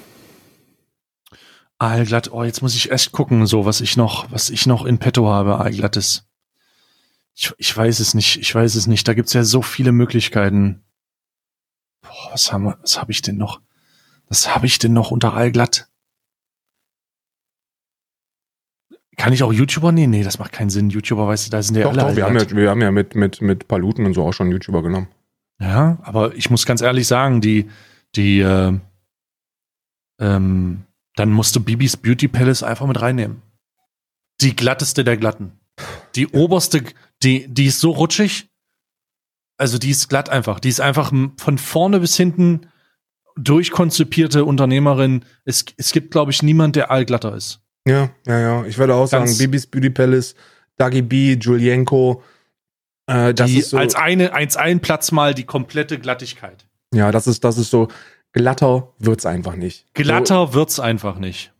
Allglatt. 1.78 2.30
Oh, 2.32 2.44
jetzt 2.44 2.62
muss 2.62 2.74
ich 2.74 2.90
echt 2.90 3.12
gucken, 3.12 3.46
so 3.46 3.66
was 3.66 3.80
ich 3.80 3.96
noch, 3.96 4.30
was 4.30 4.50
ich 4.50 4.66
noch 4.66 4.84
in 4.84 4.98
petto 4.98 5.28
habe. 5.28 5.58
Allglattes. 5.58 6.26
Ich, 7.34 7.52
ich 7.58 7.76
weiß 7.76 8.00
es 8.00 8.14
nicht. 8.14 8.36
Ich 8.36 8.54
weiß 8.54 8.74
es 8.76 8.86
nicht. 8.86 9.06
Da 9.08 9.14
gibt's 9.14 9.32
ja 9.32 9.44
so 9.44 9.62
viele 9.62 9.92
Möglichkeiten. 9.92 10.84
Boah, 12.02 12.30
was 12.32 12.52
haben 12.52 12.64
wir, 12.64 12.78
was 12.80 13.00
habe 13.00 13.12
ich 13.12 13.22
denn 13.22 13.36
noch? 13.36 13.60
Was 14.28 14.54
habe 14.54 14.66
ich 14.66 14.78
denn 14.78 14.92
noch 14.92 15.10
unter 15.10 15.34
Allglatt? 15.34 15.88
Kann 19.16 19.32
ich 19.32 19.42
auch 19.42 19.52
YouTuber 19.52 19.92
nehmen? 19.92 20.10
Nee, 20.10 20.24
das 20.24 20.38
macht 20.38 20.52
keinen 20.52 20.70
Sinn. 20.70 20.90
YouTuber, 20.90 21.26
weißt 21.26 21.46
du, 21.46 21.50
da 21.50 21.62
sind 21.62 21.76
ja 21.76 21.84
doch, 21.84 21.92
alle. 21.92 22.00
Doch, 22.00 22.16
wir 22.16 22.24
haben 22.24 22.36
ja, 22.36 22.50
wir 22.50 22.70
haben 22.70 22.80
ja 22.80 22.90
mit, 22.90 23.14
mit, 23.14 23.40
mit 23.42 23.68
Paluten 23.68 24.06
und 24.06 24.14
so 24.14 24.24
auch 24.24 24.32
schon 24.32 24.50
YouTuber 24.50 24.82
genommen. 24.82 25.08
Ja, 25.60 25.98
aber 26.02 26.34
ich 26.34 26.50
muss 26.50 26.66
ganz 26.66 26.80
ehrlich 26.80 27.06
sagen, 27.06 27.40
die, 27.40 27.70
die, 28.16 28.40
äh, 28.40 28.76
ähm, 30.18 30.84
dann 31.16 31.30
musst 31.30 31.54
du 31.56 31.60
Bibis 31.60 31.96
Beauty 31.96 32.28
Palace 32.28 32.62
einfach 32.62 32.86
mit 32.86 33.00
reinnehmen. 33.00 33.42
Die 34.40 34.56
glatteste 34.56 35.04
der 35.04 35.16
glatten. 35.16 35.52
Die 36.14 36.22
ja. 36.22 36.28
oberste, 36.32 36.82
die, 37.22 37.46
die 37.48 37.66
ist 37.66 37.80
so 37.80 37.90
rutschig. 37.90 38.48
Also 39.56 39.78
die 39.78 39.90
ist 39.90 40.08
glatt 40.08 40.28
einfach. 40.28 40.58
Die 40.58 40.68
ist 40.68 40.80
einfach 40.80 41.12
von 41.36 41.58
vorne 41.58 42.00
bis 42.00 42.16
hinten 42.16 42.66
durchkonzipierte 43.36 44.44
Unternehmerin. 44.44 45.24
Es, 45.44 45.64
es 45.76 45.92
gibt, 45.92 46.10
glaube 46.10 46.32
ich, 46.32 46.42
niemand, 46.42 46.76
der 46.76 46.90
allglatter 46.90 47.34
ist. 47.34 47.60
Ja, 47.86 48.10
ja, 48.26 48.38
ja. 48.38 48.64
Ich 48.64 48.78
würde 48.78 48.94
auch 48.94 49.06
sagen, 49.06 49.36
Bibis 49.36 49.66
Beauty 49.66 49.90
Palace, 49.90 50.34
Dagi 50.76 51.02
B, 51.02 51.34
Julienko. 51.34 52.22
Äh, 53.06 53.34
das 53.34 53.50
die 53.50 53.58
ist 53.58 53.70
so, 53.70 53.78
als 53.78 53.94
eine, 53.94 54.32
als 54.32 54.56
ein 54.56 54.80
Platz 54.80 55.12
mal 55.12 55.34
die 55.34 55.44
komplette 55.44 55.98
Glattigkeit. 55.98 56.66
Ja, 56.92 57.10
das 57.12 57.26
ist, 57.26 57.44
das 57.44 57.58
ist 57.58 57.70
so, 57.70 57.88
glatter 58.34 58.92
wird's 58.98 59.24
einfach 59.24 59.56
nicht. 59.56 59.86
Glatter 59.94 60.48
so, 60.48 60.54
wird's 60.54 60.78
einfach 60.78 61.18
nicht. 61.18 61.52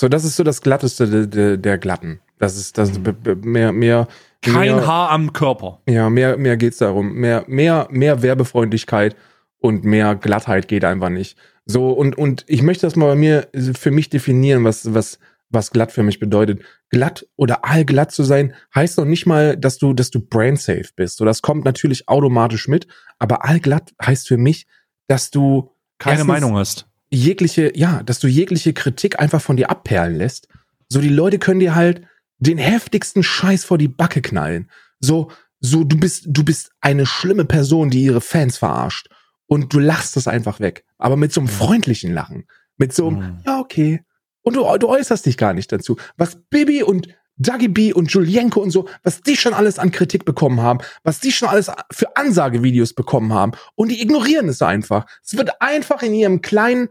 So, 0.00 0.08
das 0.08 0.24
ist 0.24 0.36
so 0.36 0.44
das 0.44 0.62
Glatteste 0.62 1.08
de, 1.08 1.26
de, 1.26 1.56
der 1.58 1.76
Glatten. 1.76 2.20
Das 2.38 2.56
ist, 2.56 2.78
das 2.78 2.90
ist 2.90 3.00
mehr, 3.44 3.72
mehr. 3.72 4.06
Kein 4.40 4.76
mehr, 4.76 4.86
Haar 4.86 5.10
am 5.10 5.32
Körper. 5.32 5.80
Ja, 5.88 6.08
mehr, 6.08 6.36
mehr 6.36 6.56
geht's 6.56 6.78
darum. 6.78 7.14
Mehr, 7.14 7.44
mehr, 7.48 7.88
mehr 7.90 8.22
Werbefreundlichkeit 8.22 9.16
und 9.58 9.84
mehr 9.84 10.14
Glattheit 10.14 10.68
geht 10.68 10.84
einfach 10.84 11.08
nicht. 11.08 11.36
So, 11.66 11.90
und, 11.90 12.16
und 12.16 12.44
ich 12.46 12.62
möchte 12.62 12.86
das 12.86 12.94
mal 12.94 13.06
bei 13.06 13.16
mir 13.16 13.48
für 13.74 13.90
mich 13.90 14.08
definieren, 14.08 14.62
was, 14.62 14.94
was, 14.94 15.18
was 15.50 15.72
glatt 15.72 15.90
für 15.90 16.04
mich 16.04 16.20
bedeutet. 16.20 16.62
Glatt 16.90 17.26
oder 17.34 17.64
allglatt 17.64 18.12
zu 18.12 18.22
sein, 18.22 18.54
heißt 18.74 18.98
noch 18.98 19.04
nicht 19.04 19.26
mal, 19.26 19.56
dass 19.56 19.78
du, 19.78 19.92
dass 19.94 20.10
du 20.10 20.20
safe 20.54 20.90
bist. 20.94 21.16
So, 21.16 21.24
das 21.24 21.42
kommt 21.42 21.64
natürlich 21.64 22.08
automatisch 22.08 22.68
mit, 22.68 22.86
aber 23.18 23.44
allglatt 23.44 23.92
heißt 24.00 24.28
für 24.28 24.38
mich, 24.38 24.68
dass 25.08 25.32
du 25.32 25.72
keine 25.98 26.24
Meinung 26.24 26.56
hast. 26.56 26.86
Jegliche, 27.10 27.72
ja, 27.76 28.02
dass 28.02 28.18
du 28.18 28.28
jegliche 28.28 28.72
Kritik 28.72 29.18
einfach 29.18 29.40
von 29.40 29.56
dir 29.56 29.70
abperlen 29.70 30.16
lässt. 30.16 30.48
So, 30.88 31.00
die 31.00 31.08
Leute 31.08 31.38
können 31.38 31.60
dir 31.60 31.74
halt 31.74 32.02
den 32.38 32.58
heftigsten 32.58 33.22
Scheiß 33.22 33.64
vor 33.64 33.78
die 33.78 33.88
Backe 33.88 34.22
knallen. 34.22 34.70
So, 35.00 35.30
so, 35.60 35.84
du 35.84 35.98
bist, 35.98 36.24
du 36.28 36.44
bist 36.44 36.70
eine 36.80 37.06
schlimme 37.06 37.44
Person, 37.44 37.90
die 37.90 38.04
ihre 38.04 38.20
Fans 38.20 38.58
verarscht. 38.58 39.08
Und 39.46 39.72
du 39.72 39.78
lachst 39.78 40.14
das 40.16 40.28
einfach 40.28 40.60
weg. 40.60 40.84
Aber 40.98 41.16
mit 41.16 41.32
so 41.32 41.40
einem 41.40 41.48
freundlichen 41.48 42.12
Lachen. 42.12 42.46
Mit 42.76 42.92
so 42.92 43.08
einem, 43.08 43.18
mhm. 43.18 43.42
ja, 43.46 43.58
okay, 43.58 44.04
und 44.42 44.56
du, 44.56 44.78
du 44.78 44.88
äußerst 44.88 45.26
dich 45.26 45.36
gar 45.36 45.52
nicht 45.52 45.70
dazu. 45.72 45.96
Was 46.16 46.36
Bibi 46.48 46.82
und 46.82 47.08
Dagi 47.38 47.68
B 47.68 47.92
und 47.92 48.10
Julienko 48.10 48.60
und 48.60 48.70
so, 48.70 48.88
was 49.02 49.22
die 49.22 49.36
schon 49.36 49.54
alles 49.54 49.78
an 49.78 49.90
Kritik 49.90 50.24
bekommen 50.24 50.60
haben, 50.60 50.80
was 51.02 51.20
die 51.20 51.32
schon 51.32 51.48
alles 51.48 51.70
für 51.90 52.16
Ansagevideos 52.16 52.94
bekommen 52.94 53.32
haben. 53.32 53.52
Und 53.74 53.90
die 53.90 54.02
ignorieren 54.02 54.48
es 54.48 54.62
einfach. 54.62 55.06
Es 55.24 55.36
wird 55.36 55.60
einfach 55.60 56.02
in 56.02 56.14
ihrem 56.14 56.40
kleinen, 56.40 56.88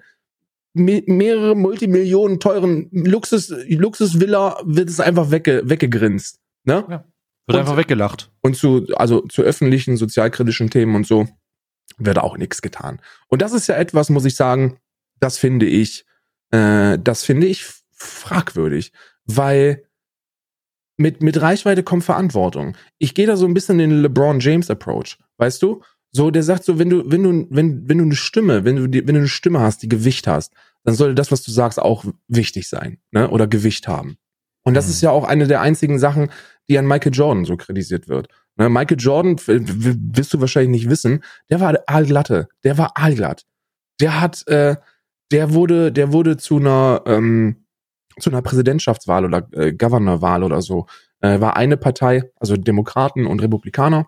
mehrere 0.74 1.56
Multimillionen 1.56 2.40
teuren 2.40 2.90
Luxus, 2.92 3.52
Luxusvilla 3.68 4.62
wird 4.64 4.90
es 4.90 5.00
einfach 5.00 5.32
wegge, 5.32 5.64
weggegrinst. 5.66 6.40
Ne? 6.66 6.86
Ja. 6.88 7.06
Wird 7.48 7.56
und, 7.56 7.58
einfach 7.58 7.78
weggelacht. 7.78 8.32
Und 8.42 8.56
zu, 8.56 8.86
also 8.96 9.22
zu 9.22 9.42
öffentlichen, 9.42 9.98
sozialkritischen 9.98 10.70
Themen 10.70 10.96
und 10.96 11.08
so 11.08 11.28
wird 11.98 12.20
auch 12.20 12.38
nichts 12.38 12.62
getan. 12.62 13.02
Und 13.28 13.42
das 13.42 13.54
ist 13.54 13.68
ja 13.68 13.76
etwas, 13.76 14.10
muss 14.10 14.26
ich 14.26 14.36
sagen, 14.36 14.78
das 15.20 15.38
finde 15.38 15.66
ich 15.66 16.06
äh, 16.52 16.98
das 17.00 17.24
finde 17.24 17.48
ich 17.48 17.66
fragwürdig, 17.92 18.92
weil 19.26 19.87
mit, 20.98 21.22
mit 21.22 21.42
Reichweite 21.42 21.84
kommt 21.84 22.04
Verantwortung. 22.04 22.76
Ich 22.98 23.14
gehe 23.14 23.28
da 23.28 23.38
so 23.38 23.46
ein 23.46 23.54
bisschen 23.54 23.80
in 23.80 23.92
den 23.92 24.02
LeBron 24.02 24.40
James 24.40 24.70
Approach, 24.70 25.18
weißt 25.38 25.62
du? 25.62 25.82
So, 26.12 26.32
der 26.32 26.44
sagt 26.44 26.64
so, 26.64 26.80
wenn 26.80 26.90
du, 26.90 27.04
wenn 27.10 27.24
du, 27.24 27.48
wenn, 27.50 27.88
wenn 27.88 27.98
du 28.00 28.06
eine 28.06 28.16
Stimme, 28.16 28.64
wenn 28.66 28.76
du, 28.76 28.88
die, 28.88 29.08
wenn 29.08 29.14
du 29.14 29.22
eine 29.22 29.28
Stimme 29.28 29.60
hast, 29.60 29.84
die 29.84 29.90
Gewicht 29.90 30.28
hast, 30.28 30.54
dann 30.84 30.96
sollte 30.96 31.16
das, 31.16 31.32
was 31.32 31.44
du 31.44 31.52
sagst, 31.52 31.80
auch 31.80 32.06
wichtig 32.28 32.70
sein, 32.70 32.98
ne? 33.12 33.30
Oder 33.30 33.46
Gewicht 33.46 33.88
haben. 33.88 34.18
Und 34.64 34.74
das 34.74 34.86
mhm. 34.86 34.92
ist 34.92 35.02
ja 35.02 35.12
auch 35.12 35.26
eine 35.26 35.48
der 35.48 35.62
einzigen 35.62 36.00
Sachen, 36.00 36.32
die 36.70 36.78
an 36.78 36.88
Michael 36.88 37.14
Jordan 37.14 37.46
so 37.46 37.56
kritisiert 37.56 38.08
wird. 38.08 38.28
Ne? 38.58 38.70
Michael 38.70 39.00
Jordan, 39.00 39.38
wirst 39.38 40.34
du 40.34 40.42
wahrscheinlich 40.42 40.82
nicht 40.82 40.90
wissen, 40.90 41.24
der 41.50 41.60
war 41.60 41.78
aalglatte, 41.88 42.48
der 42.64 42.78
war 42.78 42.92
aalglatt. 42.96 43.46
Der 44.00 44.20
hat, 44.20 44.48
äh, 44.48 44.76
der 45.32 45.54
wurde, 45.54 45.92
der 45.92 46.12
wurde 46.12 46.38
zu 46.38 46.58
einer, 46.58 47.04
ähm, 47.06 47.67
zu 48.20 48.30
einer 48.30 48.42
Präsidentschaftswahl 48.42 49.26
oder 49.26 49.48
äh, 49.52 49.74
Governorwahl 49.74 50.44
oder 50.44 50.62
so, 50.62 50.88
äh, 51.22 51.40
war 51.40 51.56
eine 51.58 51.78
Partei, 51.78 52.24
also 52.40 52.56
Demokraten 52.58 53.26
und 53.26 53.42
Republikaner. 53.42 54.08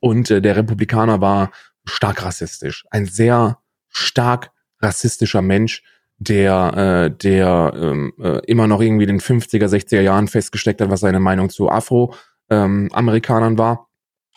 Und 0.00 0.30
äh, 0.30 0.40
der 0.42 0.56
Republikaner 0.56 1.20
war 1.20 1.50
stark 1.84 2.24
rassistisch. 2.24 2.84
Ein 2.90 3.06
sehr 3.06 3.58
stark 3.88 4.50
rassistischer 4.80 5.42
Mensch, 5.42 5.82
der, 6.18 7.10
äh, 7.12 7.16
der 7.16 7.72
ähm, 7.76 8.12
äh, 8.20 8.40
immer 8.46 8.66
noch 8.66 8.80
irgendwie 8.80 9.04
in 9.04 9.18
den 9.18 9.20
50er, 9.20 9.66
60er 9.66 10.00
Jahren 10.00 10.28
festgesteckt 10.28 10.80
hat, 10.80 10.90
was 10.90 11.00
seine 11.00 11.20
Meinung 11.20 11.50
zu 11.50 11.68
Afro-Amerikanern 11.70 13.52
ähm, 13.52 13.58
war. 13.58 13.88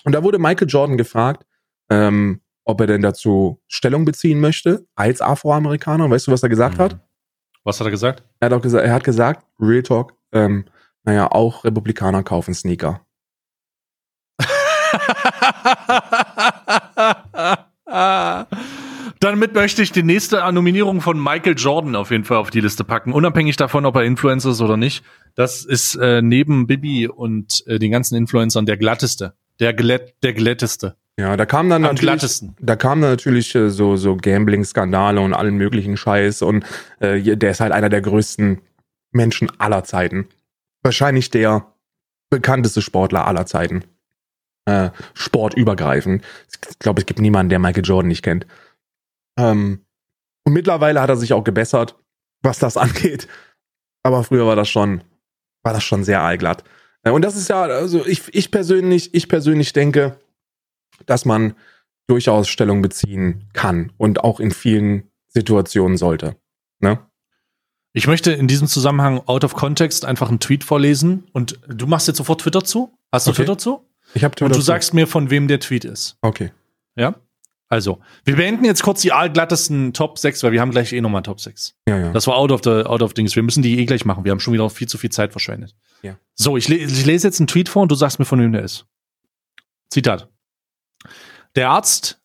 Und 0.04 0.14
da 0.14 0.24
wurde 0.24 0.40
Michael 0.40 0.68
Jordan 0.70 0.98
gefragt, 0.98 1.46
ähm, 1.90 2.42
ob 2.66 2.82
er 2.82 2.88
denn 2.88 3.02
dazu 3.02 3.62
Stellung 3.68 4.06
beziehen 4.06 4.40
möchte, 4.40 4.86
als 4.96 5.22
Afroamerikaner. 5.22 6.10
Weißt 6.10 6.28
du, 6.28 6.32
was 6.32 6.44
er 6.44 6.50
gesagt 6.50 6.78
Mhm. 6.78 6.82
hat? 6.84 7.00
Was 7.70 7.80
hat 7.80 7.86
er 7.86 7.92
gesagt? 7.92 8.24
Er 8.40 8.48
hat 8.48 8.54
auch 8.54 8.64
gesagt, 8.64 8.84
er 8.84 8.94
hat 8.94 9.04
gesagt, 9.04 9.46
Real 9.60 9.84
Talk, 9.84 10.16
ähm, 10.32 10.66
naja, 11.04 11.32
auch 11.32 11.64
Republikaner 11.64 12.24
kaufen 12.24 12.56
Sneaker. 12.56 13.06
Damit 19.20 19.54
möchte 19.54 19.84
ich 19.84 19.92
die 19.92 20.02
nächste 20.02 20.52
Nominierung 20.52 21.02
von 21.02 21.22
Michael 21.22 21.54
Jordan 21.56 21.96
auf 21.96 22.10
jeden 22.10 22.24
Fall 22.24 22.38
auf 22.38 22.50
die 22.50 22.62
Liste 22.62 22.84
packen, 22.84 23.14
unabhängig 23.14 23.56
davon, 23.56 23.86
ob 23.86 23.98
er 23.98 24.04
Influencer 24.04 24.50
ist 24.50 24.62
oder 24.62 24.76
nicht. 24.76 25.06
Das 25.36 25.64
ist 25.64 25.94
äh, 25.94 26.24
neben 26.24 26.66
Bibi 26.66 27.08
und 27.08 27.64
äh, 27.68 27.78
den 27.78 27.92
ganzen 27.92 28.16
Influencern 28.16 28.66
der 28.66 28.78
glatteste, 28.78 29.36
der 29.60 29.76
glätt, 29.76 30.16
der 30.24 30.34
glätteste, 30.34 30.96
Ja, 31.20 31.36
da 31.36 31.46
kam 31.46 31.70
dann 31.70 31.84
am 31.84 31.92
natürlich, 31.92 32.02
glattesten. 32.02 32.56
da 32.62 32.78
kamen 32.78 33.02
dann 33.02 33.12
natürlich 33.12 33.54
äh, 33.54 33.70
so, 33.70 33.98
so 33.98 34.16
Gambling-Skandale 34.16 35.20
und 35.20 35.34
allen 35.34 35.58
möglichen 35.58 35.98
Scheiß 35.98 36.42
und 36.42 36.64
äh, 37.02 37.36
der 37.36 37.52
ist 37.52 37.60
halt 37.60 37.74
einer 37.74 37.90
der 37.90 38.00
größten 38.00 38.62
Menschen 39.12 39.52
aller 39.60 39.84
Zeiten. 39.84 40.30
Wahrscheinlich 40.82 41.30
der 41.30 41.74
bekannteste 42.30 42.82
Sportler 42.82 43.28
aller 43.28 43.46
Zeiten. 43.46 43.84
Äh, 44.64 44.92
sportübergreifend. 45.14 46.24
Ich 46.54 46.80
glaube, 46.80 47.02
es 47.02 47.06
gibt 47.06 47.20
niemanden, 47.20 47.50
der 47.50 47.60
Michael 47.60 47.84
Jordan 47.84 48.08
nicht 48.08 48.24
kennt. 48.24 48.48
Ähm, 49.38 49.82
und 50.46 50.54
mittlerweile 50.54 51.02
hat 51.02 51.10
er 51.10 51.18
sich 51.18 51.34
auch 51.34 51.44
gebessert, 51.44 51.98
was 52.44 52.60
das 52.60 52.78
angeht. 52.78 53.28
Aber 54.04 54.24
früher 54.24 54.48
war 54.48 54.56
das 54.56 54.70
schon, 54.70 55.02
war 55.64 55.74
das 55.74 55.84
schon 55.84 56.06
sehr 56.06 56.22
allglatt. 56.22 56.64
Äh, 57.04 57.12
und 57.12 57.26
das 57.26 57.36
ist 57.36 57.50
ja, 57.50 57.64
also 57.64 58.06
ich, 58.06 58.24
ich 58.34 58.52
persönlich, 58.52 59.14
ich 59.14 59.28
persönlich 59.28 59.74
denke, 59.74 60.18
dass 61.06 61.26
man 61.26 61.54
durchaus 62.08 62.48
Stellung 62.48 62.82
beziehen 62.82 63.46
kann 63.54 63.92
und 63.98 64.24
auch 64.24 64.40
in 64.40 64.52
vielen 64.52 65.04
Situationen 65.28 65.98
sollte. 65.98 66.36
Ne? 66.80 67.00
Ich 67.94 68.08
möchte 68.08 68.32
in 68.32 68.48
diesem 68.48 68.68
Zusammenhang 68.68 69.22
out 69.28 69.44
of 69.44 69.54
context 69.54 70.06
einfach 70.06 70.30
einen 70.30 70.40
Tweet 70.40 70.64
vorlesen 70.64 71.28
und 71.34 71.60
du 71.68 71.86
machst 71.88 72.08
jetzt 72.08 72.18
sofort 72.18 72.42
Twitter 72.42 72.64
zu. 72.64 72.92
Hast 73.12 73.28
du 73.28 73.32
Okay. 73.32 73.38
Twitter 73.44 73.58
zu? 73.58 73.86
Ich 74.16 74.24
habe 74.24 74.44
Und 74.44 74.56
du 74.56 74.62
sagst 74.62 74.94
mir, 74.94 75.06
von 75.08 75.30
wem 75.30 75.48
der 75.48 75.60
Tweet 75.60 75.86
ist. 75.86 76.18
okay. 76.22 76.52
Ja? 76.96 77.16
Also, 77.72 78.00
wir 78.26 78.36
beenden 78.36 78.66
jetzt 78.66 78.82
kurz 78.82 79.02
die 79.02 79.12
allglattesten 79.12 79.94
Top 79.94 80.18
6, 80.18 80.42
weil 80.42 80.52
wir 80.54 80.60
haben 80.60 80.72
gleich 80.72 80.92
eh 80.92 81.02
nochmal 81.02 81.22
Top 81.22 81.40
6. 81.40 81.76
Ja, 81.88 82.00
ja. 82.00 82.12
Das 82.12 82.26
war 82.26 82.36
out 82.36 82.52
of 82.52 82.62
the 82.64 82.72
out 82.88 83.04
of 83.04 83.14
Dings. 83.14 83.36
Wir 83.36 83.44
müssen 83.44 83.62
die 83.62 83.78
eh 83.78 83.86
gleich 83.86 84.06
machen. 84.06 84.24
Wir 84.26 84.32
haben 84.32 84.40
schon 84.40 84.56
wieder 84.56 84.68
viel 84.72 84.88
zu 84.88 84.98
viel 84.98 85.12
Zeit 85.12 85.32
verschwendet. 85.34 85.76
Ja. 86.02 86.18
So, 86.34 86.58
ich, 86.58 86.68
le 86.68 86.78
ich 86.78 87.06
lese 87.06 87.28
jetzt 87.28 87.40
einen 87.40 87.46
Tweet 87.46 87.70
vor 87.70 87.84
und 87.84 87.92
du 87.92 87.96
sagst 87.96 88.18
mir, 88.18 88.26
von 88.26 88.40
wem 88.40 88.54
der 88.54 88.64
ist. 88.64 88.88
Zitat. 89.92 90.28
Der 91.56 91.70
Arzt, 91.70 92.22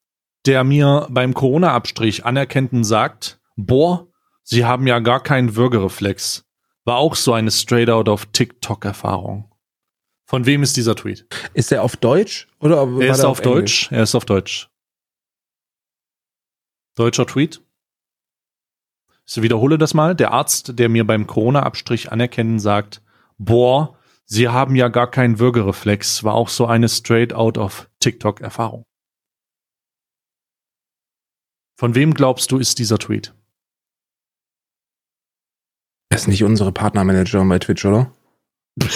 der 0.47 0.65
mir 0.65 1.07
beim 1.11 1.35
Corona-Abstrich 1.35 2.25
anerkennten 2.25 2.85
sagt, 2.85 3.41
boah, 3.57 4.09
Sie 4.43 4.67
haben 4.67 4.87
ja 4.87 4.99
gar 4.99 5.23
keinen 5.23 5.57
Würgereflex, 5.57 6.45
war 6.85 6.99
auch 6.99 7.15
so 7.15 7.33
eine 7.33 7.51
straight 7.51 7.89
out 7.89 8.11
of 8.11 8.27
TikTok-Erfahrung. 8.27 9.51
Von 10.27 10.45
wem 10.45 10.63
ist 10.63 10.77
dieser 10.77 10.97
Tweet? 10.97 11.27
Ist 11.55 11.71
der 11.71 11.83
auf 11.83 11.97
Deutsch 11.97 12.49
oder 12.61 12.93
war 12.93 13.01
Er 13.01 13.13
ist 13.13 13.23
der 13.23 13.29
auf 13.31 13.41
Deutsch. 13.41 13.91
Er 13.91 14.03
ist 14.03 14.15
auf 14.15 14.25
Deutsch. 14.25 14.69
Deutscher 16.95 17.27
Tweet. 17.27 17.63
Ich 19.27 19.41
wiederhole 19.41 19.79
das 19.79 19.95
mal. 19.95 20.15
Der 20.15 20.33
Arzt, 20.33 20.79
der 20.79 20.89
mir 20.89 21.07
beim 21.07 21.27
Corona-Abstrich 21.27 22.13
anerkennen 22.13 22.59
sagt, 22.59 23.03
boah, 23.39 23.99
Sie 24.27 24.49
haben 24.49 24.75
ja 24.77 24.89
gar 24.89 25.11
keinen 25.11 25.39
Würgereflex, 25.39 26.25
war 26.25 26.35
auch 26.35 26.49
so 26.49 26.67
eine 26.67 26.89
straight 26.89 27.33
out 27.33 27.59
of 27.59 27.91
TikTok-Erfahrung. 28.01 28.85
Von 31.77 31.95
wem 31.95 32.15
glaubst 32.15 32.53
du 32.53 32.59
ist 32.59 32.79
dieser 32.79 32.99
Tweet? 32.99 33.35
Das 36.11 36.23
ist 36.23 36.29
nicht 36.29 36.45
unsere 36.45 36.71
Partnermanagerin 36.71 37.49
bei 37.49 37.59
Twitch, 37.59 37.85
oder? 37.85 38.13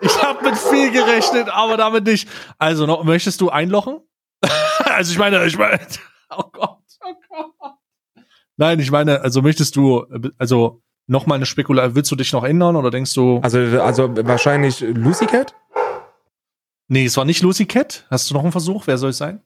Ich 0.00 0.22
habe 0.22 0.44
mit 0.44 0.58
viel 0.58 0.90
gerechnet, 0.90 1.48
aber 1.48 1.78
damit 1.78 2.04
nicht. 2.04 2.28
Also, 2.58 2.84
noch, 2.86 3.04
möchtest 3.04 3.40
du 3.40 3.48
einlochen? 3.48 4.00
also, 4.84 5.12
ich 5.12 5.18
meine, 5.18 5.44
ich 5.46 5.56
meine, 5.56 5.80
oh 6.30 6.44
Gott, 6.52 6.78
oh 7.00 7.14
Gott. 7.58 7.72
Nein, 8.56 8.78
ich 8.80 8.90
meine, 8.90 9.22
also 9.22 9.40
möchtest 9.40 9.76
du, 9.76 10.04
also 10.36 10.82
noch 11.06 11.26
mal 11.26 11.36
eine 11.36 11.46
Spekulation, 11.46 11.94
willst 11.94 12.10
du 12.10 12.16
dich 12.16 12.32
noch 12.32 12.44
ändern 12.44 12.76
oder 12.76 12.90
denkst 12.90 13.14
du, 13.14 13.40
Also, 13.42 13.58
also 13.80 14.14
wahrscheinlich 14.26 14.80
Lucy 14.80 15.26
Cat? 15.26 15.54
Nee, 16.88 17.04
es 17.04 17.16
war 17.16 17.24
nicht 17.24 17.42
Lucy 17.42 17.66
Cat? 17.66 18.06
Hast 18.10 18.30
du 18.30 18.34
noch 18.34 18.42
einen 18.42 18.52
Versuch? 18.52 18.86
Wer 18.86 18.98
soll 18.98 19.10
es 19.10 19.18
sein? 19.18 19.40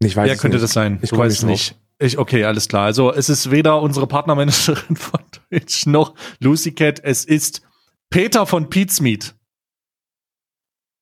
Ich 0.00 0.16
weiß 0.16 0.28
Wer 0.28 0.36
könnte 0.36 0.56
nicht. 0.56 0.64
das 0.64 0.72
sein? 0.72 0.98
Ich 1.02 1.10
du 1.10 1.16
weißt 1.16 1.38
es 1.38 1.42
nicht 1.44 1.72
nicht. 1.72 1.80
Ich, 1.98 2.18
okay, 2.18 2.44
alles 2.44 2.68
klar. 2.68 2.84
Also, 2.86 3.12
es 3.12 3.28
ist 3.28 3.50
weder 3.50 3.80
unsere 3.80 4.06
Partnermanagerin 4.06 4.96
von 4.96 5.20
Twitch 5.30 5.86
noch 5.86 6.14
Lucy 6.40 6.72
Cat. 6.72 7.00
Es 7.02 7.24
ist 7.24 7.62
Peter 8.10 8.46
von 8.46 8.68
Pete's 8.68 9.00
Meat. 9.00 9.34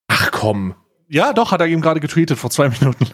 Ach 0.09 0.31
komm. 0.31 0.75
Ja, 1.09 1.33
doch, 1.33 1.51
hat 1.51 1.61
er 1.61 1.67
eben 1.67 1.81
gerade 1.81 2.01
getweetet 2.01 2.39
vor 2.39 2.51
zwei 2.51 2.69
Minuten. 2.81 3.07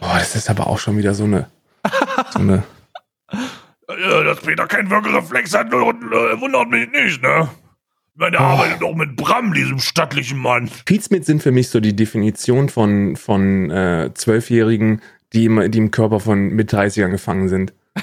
Boah, 0.00 0.18
das 0.18 0.34
ist 0.34 0.48
aber 0.50 0.66
auch 0.66 0.78
schon 0.78 0.96
wieder 0.96 1.14
so 1.14 1.24
eine. 1.24 1.50
So 2.32 2.38
eine 2.38 2.64
Ja, 3.88 4.22
dass 4.22 4.40
Peter 4.40 4.66
keinen 4.66 4.90
Würgereflex 4.90 5.54
hat, 5.54 5.68
äh, 5.68 5.70
wundert 5.72 6.68
mich 6.68 6.90
nicht, 6.90 7.22
ne? 7.22 7.48
Ich 8.18 8.20
meine, 8.20 8.32
der 8.32 8.40
Oh. 8.40 8.44
arbeitet 8.46 8.82
doch 8.82 8.96
mit 8.96 9.14
Bram, 9.14 9.54
diesem 9.54 9.78
stattlichen 9.78 10.38
Mann. 10.38 10.68
Pizmeet 10.86 11.24
sind 11.24 11.40
für 11.40 11.52
mich 11.52 11.68
so 11.68 11.78
die 11.78 11.94
Definition 11.94 12.68
von, 12.68 13.14
von 13.14 13.70
äh, 13.70 14.10
Zwölfjährigen, 14.12 15.02
die 15.32 15.44
im, 15.44 15.70
die 15.70 15.78
im 15.78 15.92
Körper 15.92 16.18
von 16.18 16.48
mit 16.48 16.72
30ern 16.74 17.10
gefangen 17.10 17.48
sind. 17.48 17.72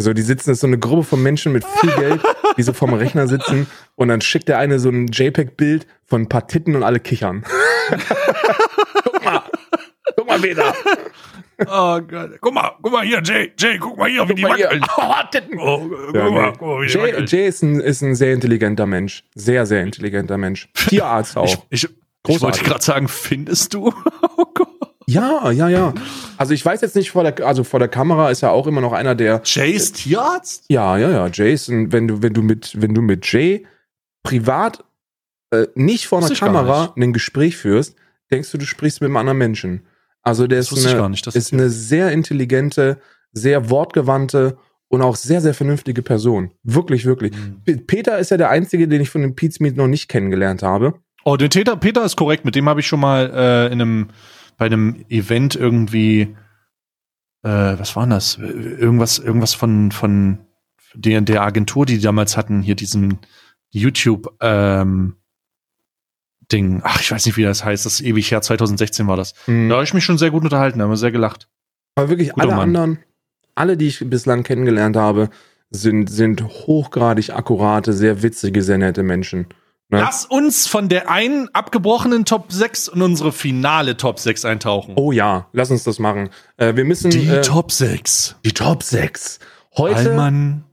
So, 0.00 0.12
die 0.12 0.22
sitzen, 0.22 0.50
das 0.50 0.58
ist 0.58 0.60
so 0.60 0.68
eine 0.68 0.78
Gruppe 0.78 1.02
von 1.02 1.20
Menschen 1.20 1.52
mit 1.52 1.64
viel 1.64 1.90
Geld, 1.90 2.20
die 2.56 2.62
so 2.62 2.72
vorm 2.72 2.94
Rechner 2.94 3.26
sitzen 3.26 3.66
und 3.96 4.06
dann 4.06 4.20
schickt 4.20 4.48
der 4.48 4.58
eine 4.58 4.78
so 4.78 4.90
ein 4.90 5.08
JPEG-Bild 5.08 5.88
von 6.04 6.22
ein 6.22 6.28
paar 6.28 6.46
Titten 6.46 6.76
und 6.76 6.84
alle 6.84 7.00
kichern. 7.00 7.42
guck 9.02 9.24
mal, 9.24 9.42
guck 10.14 10.28
mal, 10.28 10.38
Peter. 10.38 10.72
Oh 11.66 12.00
Gott. 12.00 12.38
Guck 12.40 12.54
mal, 12.54 12.70
guck 12.80 12.92
mal 12.92 13.04
hier, 13.04 13.20
Jay, 13.22 13.52
Jay, 13.58 13.78
guck 13.78 13.96
mal 13.96 14.08
hier, 14.08 14.28
wie 14.28 14.34
die 14.34 14.42
mal 14.42 14.56
hier. 14.56 14.70
wackeln. 14.70 15.44
Oh. 15.58 15.80
Oh, 15.82 15.88
guck, 15.88 16.14
Ja, 16.14 16.30
mal, 16.30 16.52
guck 16.52 16.68
mal, 16.68 16.82
wie 16.82 16.86
Jay, 16.86 17.02
wackeln. 17.12 17.26
Jay 17.26 17.48
ist, 17.48 17.62
ein, 17.62 17.80
ist 17.80 18.02
ein 18.02 18.14
sehr 18.14 18.32
intelligenter 18.32 18.86
Mensch. 18.86 19.24
Sehr, 19.34 19.66
sehr 19.66 19.82
intelligenter 19.82 20.38
Mensch. 20.38 20.68
Tierarzt 20.74 21.36
auch. 21.36 21.66
Ich, 21.70 21.84
ich, 21.84 21.90
ich 22.28 22.40
wollte 22.40 22.62
gerade 22.62 22.82
sagen, 22.84 23.08
findest 23.08 23.74
du? 23.74 23.92
Oh 24.36 24.44
Gott. 24.54 24.68
Ja, 25.08 25.50
ja, 25.50 25.68
ja. 25.68 25.94
Also 26.36 26.52
ich 26.54 26.64
weiß 26.64 26.80
jetzt 26.82 26.94
nicht 26.94 27.10
vor 27.10 27.24
der, 27.24 27.44
also 27.44 27.64
vor 27.64 27.80
der 27.80 27.88
Kamera 27.88 28.30
ist 28.30 28.42
ja 28.42 28.50
auch 28.50 28.66
immer 28.66 28.80
noch 28.82 28.92
einer, 28.92 29.14
der 29.14 29.40
Jay 29.44 29.70
ist 29.72 29.96
Tierarzt? 29.96 30.66
Ja, 30.68 30.96
ja, 30.98 31.10
ja, 31.10 31.28
Jason, 31.32 31.90
wenn 31.92 32.06
du, 32.06 32.22
wenn 32.22 32.34
du 32.34 32.42
mit, 32.42 32.80
wenn 32.80 32.94
du 32.94 33.00
mit 33.00 33.26
Jay 33.32 33.66
privat 34.22 34.84
äh, 35.50 35.66
nicht 35.74 36.06
vor 36.06 36.18
einer 36.18 36.28
Kamera 36.34 36.92
ein 36.96 37.12
Gespräch 37.14 37.56
führst, 37.56 37.96
denkst 38.30 38.52
du, 38.52 38.58
du 38.58 38.66
sprichst 38.66 39.00
mit 39.00 39.08
einem 39.08 39.16
anderen 39.16 39.38
Menschen. 39.38 39.86
Also 40.28 40.46
der 40.46 40.58
Das 40.58 40.70
ist, 40.72 40.86
eine, 40.86 40.96
gar 40.96 41.08
nicht, 41.08 41.26
ist 41.26 41.52
eine 41.52 41.70
sehr 41.70 42.12
intelligente, 42.12 42.98
sehr 43.32 43.70
wortgewandte 43.70 44.58
und 44.88 45.02
auch 45.02 45.16
sehr, 45.16 45.40
sehr 45.40 45.54
vernünftige 45.54 46.02
Person. 46.02 46.50
Wirklich, 46.62 47.04
wirklich. 47.04 47.34
Hm. 47.34 47.62
P- 47.64 47.76
Peter 47.76 48.18
ist 48.18 48.30
ja 48.30 48.36
der 48.36 48.50
Einzige, 48.50 48.88
den 48.88 49.00
ich 49.00 49.10
von 49.10 49.22
dem 49.22 49.34
Pete's 49.34 49.60
Meet 49.60 49.76
noch 49.76 49.86
nicht 49.88 50.08
kennengelernt 50.08 50.62
habe. 50.62 50.94
Oh, 51.24 51.36
den 51.36 51.50
Peter, 51.50 51.76
Peter 51.76 52.04
ist 52.04 52.16
korrekt. 52.16 52.44
Mit 52.44 52.54
dem 52.54 52.68
habe 52.68 52.80
ich 52.80 52.86
schon 52.86 53.00
mal 53.00 53.30
äh, 53.34 53.66
in 53.66 53.80
einem, 53.82 54.08
bei 54.56 54.66
einem 54.66 55.04
Event 55.10 55.56
irgendwie, 55.56 56.34
äh, 57.42 57.48
was 57.78 57.94
war 57.96 58.04
denn 58.04 58.10
das? 58.10 58.38
Irgendwas, 58.38 59.18
irgendwas 59.18 59.52
von, 59.52 59.92
von 59.92 60.38
der, 60.94 61.20
der 61.20 61.42
Agentur, 61.42 61.84
die 61.84 61.96
die 61.96 62.02
damals 62.02 62.38
hatten, 62.38 62.62
hier 62.62 62.76
diesen 62.76 63.18
YouTube, 63.70 64.34
ähm, 64.40 65.16
Ding. 66.52 66.80
Ach, 66.84 67.00
ich 67.00 67.10
weiß 67.10 67.26
nicht, 67.26 67.36
wie 67.36 67.42
das 67.42 67.64
heißt. 67.64 67.84
Das 67.86 67.94
ist 67.94 68.00
ewig 68.00 68.30
her. 68.30 68.40
2016 68.42 69.06
war 69.06 69.16
das. 69.16 69.34
Mhm. 69.46 69.68
Da 69.68 69.76
habe 69.76 69.84
ich 69.84 69.94
mich 69.94 70.04
schon 70.04 70.18
sehr 70.18 70.30
gut 70.30 70.44
unterhalten, 70.44 70.78
da 70.78 70.84
haben 70.84 70.90
wir 70.90 70.96
sehr 70.96 71.12
gelacht. 71.12 71.48
Aber 71.96 72.08
wirklich 72.08 72.30
Guter 72.30 72.42
alle 72.46 72.52
Mann. 72.56 72.60
anderen, 72.68 72.98
alle, 73.54 73.76
die 73.76 73.88
ich 73.88 74.08
bislang 74.08 74.44
kennengelernt 74.44 74.96
habe, 74.96 75.30
sind, 75.70 76.08
sind 76.08 76.42
hochgradig 76.42 77.30
akkurate, 77.30 77.92
sehr 77.92 78.22
witzige, 78.22 78.62
sehr 78.62 78.78
nette 78.78 79.02
Menschen. 79.02 79.46
Ne? 79.90 80.00
Lass 80.00 80.26
uns 80.26 80.66
von 80.66 80.88
der 80.88 81.10
einen 81.10 81.48
abgebrochenen 81.54 82.24
Top 82.26 82.52
6 82.52 82.88
in 82.88 83.00
unsere 83.02 83.32
finale 83.32 83.96
Top 83.96 84.18
6 84.18 84.44
eintauchen. 84.44 84.94
Oh 84.96 85.12
ja, 85.12 85.48
lass 85.52 85.70
uns 85.70 85.82
das 85.84 85.98
machen. 85.98 86.28
Äh, 86.58 86.76
wir 86.76 86.84
müssen 86.84 87.10
die 87.10 87.26
äh, 87.26 87.40
Top 87.40 87.72
6. 87.72 88.36
die 88.44 88.52
Top 88.52 88.82
6. 88.82 89.38
Heute, 89.76 89.96
Allmann. 89.96 90.64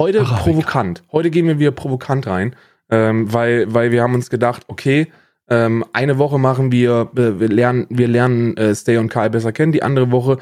heute 0.00 0.20
Arabica. 0.20 0.42
provokant. 0.42 1.02
Heute 1.12 1.30
gehen 1.30 1.46
wir 1.46 1.58
wieder 1.60 1.70
provokant 1.70 2.26
rein, 2.26 2.56
ähm, 2.90 3.32
weil, 3.32 3.72
weil 3.72 3.90
wir 3.90 4.02
haben 4.02 4.14
uns 4.14 4.30
gedacht, 4.30 4.64
okay, 4.68 5.12
ähm, 5.48 5.84
eine 5.92 6.18
Woche 6.18 6.38
machen 6.38 6.72
wir, 6.72 7.10
äh, 7.16 7.38
wir 7.40 7.48
lernen, 7.48 7.86
wir 7.88 8.08
lernen 8.08 8.56
äh, 8.56 8.74
Stay 8.74 8.96
und 8.98 9.08
Karl 9.08 9.30
besser 9.30 9.52
kennen. 9.52 9.72
Die 9.72 9.82
andere 9.82 10.10
Woche 10.10 10.38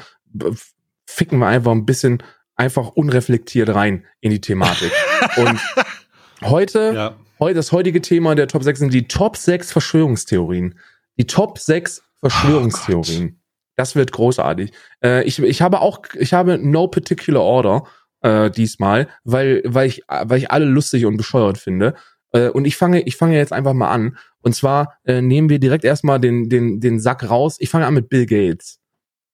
ficken 1.05 1.39
wir 1.39 1.47
einfach 1.47 1.71
ein 1.71 1.85
bisschen 1.85 2.23
einfach 2.55 2.89
unreflektiert 2.89 3.69
rein 3.69 4.05
in 4.21 4.31
die 4.31 4.41
Thematik. 4.41 4.91
und 5.37 5.59
heute 6.41 6.91
Ja. 6.95 7.15
Heu- 7.39 7.53
Das 7.53 7.71
heutige 7.71 8.01
Thema 8.01 8.33
der 8.35 8.47
Top 8.47 8.63
6 8.63 8.79
sind 8.79 8.93
die 8.93 9.07
Top 9.07 9.37
6 9.37 9.71
Verschwörungstheorien. 9.71 10.79
Die 11.17 11.27
Top 11.27 11.59
6 11.59 12.01
Verschwörungstheorien. 12.21 13.39
das 13.75 13.95
wird 13.95 14.11
großartig. 14.13 14.71
Äh, 15.03 15.23
ich, 15.25 15.39
ich 15.39 15.61
habe 15.61 15.81
auch, 15.81 15.99
ich 16.17 16.33
habe 16.33 16.57
no 16.57 16.87
particular 16.87 17.43
order 17.43 17.83
äh, 18.21 18.49
diesmal, 18.49 19.07
weil, 19.23 19.61
weil, 19.65 19.87
ich, 19.87 20.03
weil 20.07 20.37
ich 20.39 20.49
alle 20.51 20.65
lustig 20.65 21.05
und 21.05 21.17
bescheuert 21.17 21.57
finde. 21.57 21.93
Äh, 22.35 22.49
und 22.49 22.65
ich 22.65 22.75
fange, 22.75 23.01
ich 23.01 23.15
fange 23.17 23.37
jetzt 23.37 23.53
einfach 23.53 23.73
mal 23.73 23.89
an. 23.89 24.17
Und 24.41 24.53
zwar 24.55 24.97
äh, 25.05 25.21
nehmen 25.21 25.49
wir 25.49 25.59
direkt 25.59 25.85
erstmal 25.85 26.19
den, 26.19 26.49
den, 26.49 26.79
den 26.81 26.99
Sack 26.99 27.29
raus. 27.29 27.55
Ich 27.59 27.69
fange 27.69 27.85
an 27.87 27.93
mit 27.93 28.09
Bill 28.09 28.25
Gates. 28.25 28.79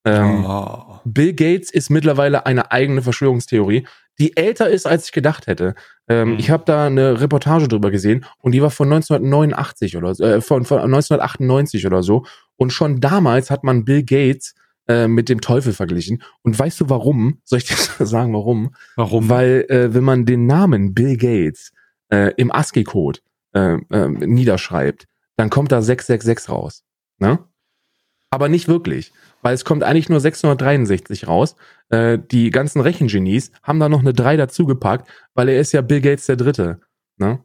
Ähm, 0.06 0.46
Oh. 0.46 1.00
Bill 1.06 1.34
Gates 1.34 1.72
ist 1.72 1.90
mittlerweile 1.90 2.46
eine 2.46 2.72
eigene 2.72 3.02
Verschwörungstheorie, 3.02 3.86
die 4.20 4.36
älter 4.38 4.70
ist, 4.70 4.86
als 4.86 5.06
ich 5.06 5.12
gedacht 5.12 5.48
hätte. 5.48 5.76
Ähm, 6.08 6.32
Mhm. 6.34 6.40
Ich 6.40 6.50
habe 6.50 6.64
da 6.66 6.86
eine 6.88 7.20
Reportage 7.22 7.68
drüber 7.68 7.92
gesehen 7.92 8.26
und 8.40 8.52
die 8.54 8.62
war 8.62 8.70
von 8.72 8.88
1989 8.92 9.98
oder 9.98 10.14
so, 10.16 10.24
äh, 10.24 10.42
von, 10.42 10.66
von 10.66 10.80
1998 10.80 11.86
oder 11.86 12.04
so. 12.04 12.26
Und 12.56 12.72
schon 12.74 13.00
damals 13.00 13.50
hat 13.52 13.64
man 13.64 13.86
Bill 13.86 14.04
Gates 14.04 14.54
äh, 14.88 15.08
mit 15.08 15.30
dem 15.30 15.42
Teufel 15.42 15.74
verglichen. 15.74 16.22
Und 16.42 16.58
weißt 16.58 16.82
du 16.82 16.90
warum? 16.90 17.40
Soll 17.44 17.60
ich 17.60 17.66
dir 17.66 17.76
sagen, 18.06 18.34
warum? 18.34 18.74
Warum? 18.96 19.30
Weil 19.30 19.66
äh, 19.70 19.94
wenn 19.94 20.04
man 20.04 20.26
den 20.26 20.46
Namen 20.48 20.94
Bill 20.94 21.18
Gates 21.18 21.72
äh, 22.12 22.34
im 22.38 22.52
ASCII-Code 22.52 23.20
äh, 23.54 23.78
äh, 23.90 24.08
niederschreibt, 24.08 25.08
dann 25.38 25.50
kommt 25.50 25.72
da 25.72 25.82
666 25.82 26.50
raus. 26.50 26.84
Ne? 27.18 27.40
Aber 28.30 28.48
nicht 28.48 28.68
wirklich, 28.68 29.12
weil 29.42 29.54
es 29.54 29.66
kommt 29.66 29.84
eigentlich 29.84 30.10
nur 30.10 30.20
663 30.20 31.28
raus. 31.28 31.56
Äh, 31.90 32.20
die 32.20 32.50
ganzen 32.50 32.82
Rechengenies 32.82 33.52
haben 33.64 33.80
da 33.80 33.90
noch 33.90 34.00
eine 34.00 34.14
3 34.14 34.38
dazugepackt, 34.38 35.10
weil 35.34 35.50
er 35.50 35.60
ist 35.60 35.72
ja 35.74 35.82
Bill 35.82 36.02
Gates 36.02 36.28
der 36.28 36.38
Dritte. 36.38 36.82
Ne? 37.18 37.44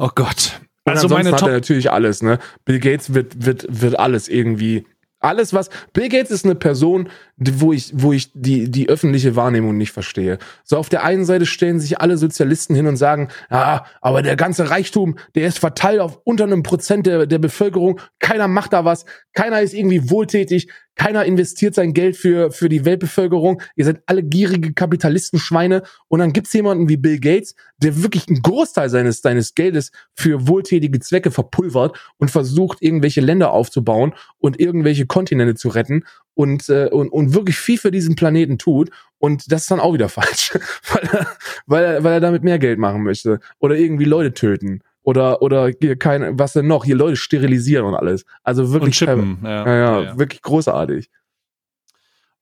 oh 0.00 0.10
Gott. 0.14 0.60
Und 0.84 0.92
Also 0.92 1.06
ansonsten 1.06 1.14
meine 1.14 1.32
hat 1.32 1.42
er 1.42 1.46
Top. 1.46 1.50
natürlich 1.50 1.90
alles, 1.90 2.22
ne? 2.22 2.38
Bill 2.64 2.80
Gates 2.80 3.14
wird, 3.14 3.44
wird, 3.44 3.66
wird 3.68 3.98
alles 3.98 4.28
irgendwie. 4.28 4.86
Alles, 5.20 5.52
was. 5.52 5.68
Bill 5.92 6.08
Gates 6.08 6.30
ist 6.30 6.46
eine 6.46 6.54
Person, 6.54 7.10
wo 7.36 7.72
ich, 7.72 7.92
wo 7.94 8.12
ich 8.12 8.30
die, 8.34 8.70
die 8.70 8.88
öffentliche 8.88 9.36
Wahrnehmung 9.36 9.76
nicht 9.76 9.92
verstehe. 9.92 10.38
So 10.64 10.78
auf 10.78 10.88
der 10.88 11.04
einen 11.04 11.26
Seite 11.26 11.44
stellen 11.44 11.78
sich 11.78 12.00
alle 12.00 12.16
Sozialisten 12.16 12.74
hin 12.74 12.86
und 12.86 12.96
sagen, 12.96 13.28
ja, 13.50 13.84
aber 14.00 14.22
der 14.22 14.36
ganze 14.36 14.70
Reichtum, 14.70 15.18
der 15.34 15.46
ist 15.46 15.58
verteilt 15.58 16.00
auf 16.00 16.20
unter 16.24 16.44
einem 16.44 16.62
Prozent 16.62 17.06
der, 17.06 17.26
der 17.26 17.38
Bevölkerung. 17.38 18.00
Keiner 18.18 18.48
macht 18.48 18.72
da 18.72 18.86
was. 18.86 19.04
Keiner 19.34 19.60
ist 19.60 19.74
irgendwie 19.74 20.10
wohltätig. 20.10 20.68
Keiner 21.00 21.24
investiert 21.24 21.74
sein 21.74 21.94
Geld 21.94 22.14
für, 22.14 22.50
für 22.50 22.68
die 22.68 22.84
Weltbevölkerung. 22.84 23.62
Ihr 23.74 23.86
seid 23.86 24.02
alle 24.04 24.22
gierige 24.22 24.74
Kapitalistenschweine. 24.74 25.82
Und 26.08 26.20
dann 26.20 26.34
gibt's 26.34 26.52
jemanden 26.52 26.90
wie 26.90 26.98
Bill 26.98 27.18
Gates, 27.18 27.54
der 27.78 28.02
wirklich 28.02 28.28
einen 28.28 28.42
Großteil 28.42 28.90
seines, 28.90 29.22
seines 29.22 29.54
Geldes 29.54 29.92
für 30.12 30.46
wohltätige 30.46 31.00
Zwecke 31.00 31.30
verpulvert 31.30 31.98
und 32.18 32.30
versucht, 32.30 32.82
irgendwelche 32.82 33.22
Länder 33.22 33.52
aufzubauen 33.52 34.12
und 34.40 34.60
irgendwelche 34.60 35.06
Kontinente 35.06 35.54
zu 35.54 35.70
retten 35.70 36.04
und, 36.34 36.68
äh, 36.68 36.90
und, 36.92 37.08
und 37.08 37.32
wirklich 37.32 37.56
viel 37.56 37.78
für 37.78 37.90
diesen 37.90 38.14
Planeten 38.14 38.58
tut. 38.58 38.90
Und 39.16 39.50
das 39.50 39.62
ist 39.62 39.70
dann 39.70 39.80
auch 39.80 39.94
wieder 39.94 40.08
falsch, 40.10 40.52
weil 40.92 41.08
er, 41.10 41.26
weil 41.64 41.84
er, 41.84 42.04
weil 42.04 42.12
er 42.12 42.20
damit 42.20 42.44
mehr 42.44 42.58
Geld 42.58 42.78
machen 42.78 43.04
möchte. 43.04 43.40
Oder 43.58 43.74
irgendwie 43.74 44.04
Leute 44.04 44.34
töten. 44.34 44.82
Oder, 45.02 45.40
oder 45.42 45.68
hier 45.80 45.96
keine, 45.96 46.38
was 46.38 46.52
denn 46.52 46.66
noch? 46.66 46.84
Hier 46.84 46.94
Leute 46.96 47.16
sterilisieren 47.16 47.86
und 47.86 47.94
alles. 47.94 48.24
Also 48.42 48.64
Und 48.64 48.72
wirklich, 48.72 48.96
Chippen. 48.98 49.38
Ja, 49.42 49.66
ja, 49.66 50.00
ja, 50.02 50.18
wirklich 50.18 50.42
großartig. 50.42 51.08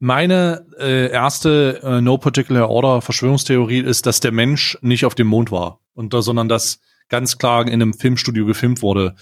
Meine 0.01 0.65
äh, 0.79 1.11
erste 1.11 1.81
äh, 1.83 2.01
No 2.01 2.19
Particular 2.19 2.69
Order 2.71 3.01
Verschwörungstheorie 3.01 3.81
ist, 3.81 4.07
dass 4.07 4.21
der 4.21 4.31
Mensch 4.33 4.79
nicht 4.81 5.05
auf 5.05 5.15
dem 5.17 5.27
Mond 5.27 5.51
war, 5.51 5.81
und, 5.95 6.15
da- 6.15 6.23
sondern 6.23 6.49
dass 6.49 6.79
ganz 7.09 7.39
klar 7.39 7.63
in 7.67 7.73
einem 7.75 7.95
Filmstudio 7.95 8.47
gefilmt 8.47 8.81
wurde. 8.81 9.17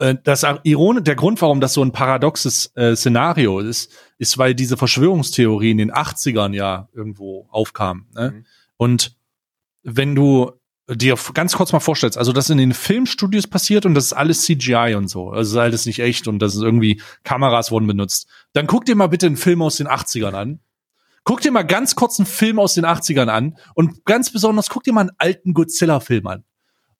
Äh, 0.00 0.16
das 0.24 0.44
Iron 0.64 1.04
der 1.04 1.14
Grund, 1.14 1.40
warum 1.42 1.60
das 1.60 1.74
so 1.74 1.82
ein 1.84 1.92
paradoxes 1.92 2.72
äh, 2.74 2.96
Szenario 2.96 3.60
ist, 3.60 3.92
ist, 4.18 4.36
weil 4.36 4.54
diese 4.56 4.76
Verschwörungstheorie 4.76 5.70
in 5.70 5.78
den 5.78 5.92
80ern 5.92 6.54
ja 6.54 6.88
irgendwo 6.92 7.46
aufkam. 7.50 8.06
Ne? 8.14 8.32
Mhm. 8.32 8.44
Und 8.76 9.16
wenn 9.84 10.16
du 10.16 10.50
dir 10.88 11.16
ganz 11.34 11.54
kurz 11.54 11.72
mal 11.72 11.80
vorstellst, 11.80 12.16
also 12.16 12.32
das 12.32 12.50
in 12.50 12.58
den 12.58 12.72
Filmstudios 12.72 13.46
passiert 13.46 13.86
und 13.86 13.94
das 13.94 14.06
ist 14.06 14.12
alles 14.12 14.42
CGI 14.42 14.94
und 14.96 15.08
so, 15.08 15.30
also 15.30 15.58
ist 15.58 15.62
alles 15.62 15.86
nicht 15.86 15.98
echt 15.98 16.28
und 16.28 16.38
das 16.38 16.54
ist 16.54 16.62
irgendwie 16.62 17.00
Kameras 17.24 17.70
wurden 17.70 17.86
benutzt, 17.86 18.28
dann 18.52 18.66
guck 18.66 18.84
dir 18.84 18.94
mal 18.94 19.08
bitte 19.08 19.26
einen 19.26 19.36
Film 19.36 19.62
aus 19.62 19.76
den 19.76 19.88
80ern 19.88 20.34
an. 20.34 20.60
Guck 21.24 21.40
dir 21.40 21.50
mal 21.50 21.64
ganz 21.64 21.96
kurz 21.96 22.20
einen 22.20 22.26
Film 22.26 22.60
aus 22.60 22.74
den 22.74 22.86
80ern 22.86 23.26
an 23.26 23.58
und 23.74 24.04
ganz 24.04 24.30
besonders 24.30 24.70
guck 24.70 24.84
dir 24.84 24.92
mal 24.92 25.00
einen 25.00 25.16
alten 25.18 25.54
Godzilla-Film 25.54 26.24
an. 26.28 26.44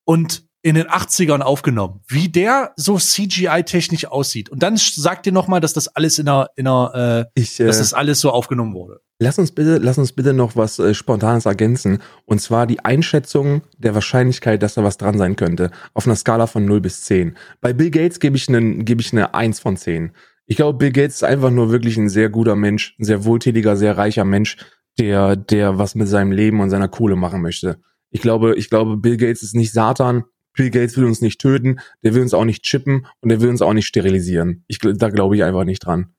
Und 0.03 0.43
in 0.61 0.75
den 0.75 0.87
80ern 0.87 1.39
aufgenommen, 1.39 2.01
wie 2.09 2.27
der 2.27 2.73
so 2.75 2.97
CGI-technisch 2.97 4.05
aussieht. 4.05 4.49
Und 4.49 4.63
dann 4.63 4.75
sagt 4.75 5.25
dir 5.25 5.31
noch 5.31 5.47
mal, 5.47 5.61
dass 5.61 5.71
das 5.71 5.87
alles 5.87 6.19
in 6.19 6.27
einer, 6.27 6.49
in 6.57 6.67
einer 6.67 7.25
äh, 7.35 7.41
Ich, 7.41 7.57
äh, 7.61 7.65
dass 7.65 7.77
das 7.77 7.93
alles 7.93 8.19
so 8.19 8.31
aufgenommen 8.31 8.73
wurde. 8.73 8.99
Lass 9.19 9.39
uns 9.39 9.51
bitte, 9.51 9.77
lass 9.77 9.97
uns 9.97 10.11
bitte 10.11 10.31
noch 10.31 10.55
was 10.55 10.77
äh, 10.77 10.93
Spontanes 10.93 11.47
ergänzen. 11.47 11.99
Und 12.25 12.39
zwar 12.39 12.67
die 12.67 12.85
Einschätzung 12.85 13.63
der 13.77 13.95
Wahrscheinlichkeit, 13.95 14.61
dass 14.61 14.75
da 14.75 14.83
was 14.83 14.97
dran 14.97 15.17
sein 15.17 15.35
könnte. 15.35 15.71
Auf 15.95 16.05
einer 16.05 16.15
Skala 16.15 16.45
von 16.45 16.65
0 16.65 16.81
bis 16.81 17.01
10. 17.03 17.35
Bei 17.59 17.73
Bill 17.73 17.89
Gates 17.89 18.19
gebe 18.19 18.37
ich, 18.37 18.47
einen, 18.47 18.85
gebe 18.85 19.01
ich 19.01 19.11
eine 19.13 19.33
1 19.33 19.59
von 19.59 19.75
10. 19.75 20.11
Ich 20.45 20.55
glaube, 20.55 20.77
Bill 20.77 20.91
Gates 20.91 21.15
ist 21.15 21.23
einfach 21.23 21.49
nur 21.49 21.71
wirklich 21.71 21.97
ein 21.97 22.09
sehr 22.09 22.29
guter 22.29 22.55
Mensch, 22.55 22.95
ein 22.99 23.05
sehr 23.05 23.25
wohltätiger, 23.25 23.75
sehr 23.75 23.97
reicher 23.97 24.23
Mensch, 24.23 24.57
der, 24.99 25.35
der 25.35 25.79
was 25.79 25.95
mit 25.95 26.07
seinem 26.07 26.31
Leben 26.31 26.61
und 26.61 26.69
seiner 26.69 26.87
Kohle 26.87 27.15
machen 27.15 27.41
möchte. 27.41 27.79
Ich 28.11 28.21
glaube, 28.21 28.55
ich 28.55 28.69
glaube, 28.69 28.97
Bill 28.97 29.17
Gates 29.17 29.41
ist 29.41 29.55
nicht 29.55 29.73
Satan. 29.73 30.25
Bill 30.53 30.69
Gates 30.69 30.95
will 30.95 31.05
uns 31.05 31.21
nicht 31.21 31.41
töten, 31.41 31.79
der 32.03 32.13
will 32.15 32.21
uns 32.21 32.33
auch 32.33 32.45
nicht 32.45 32.63
chippen 32.63 33.05
und 33.21 33.29
der 33.29 33.41
will 33.41 33.49
uns 33.49 33.61
auch 33.61 33.73
nicht 33.73 33.87
sterilisieren. 33.87 34.63
Ich, 34.67 34.79
da 34.79 35.09
glaube 35.09 35.35
ich 35.35 35.43
einfach 35.43 35.65
nicht 35.65 35.85
dran. 35.85 36.13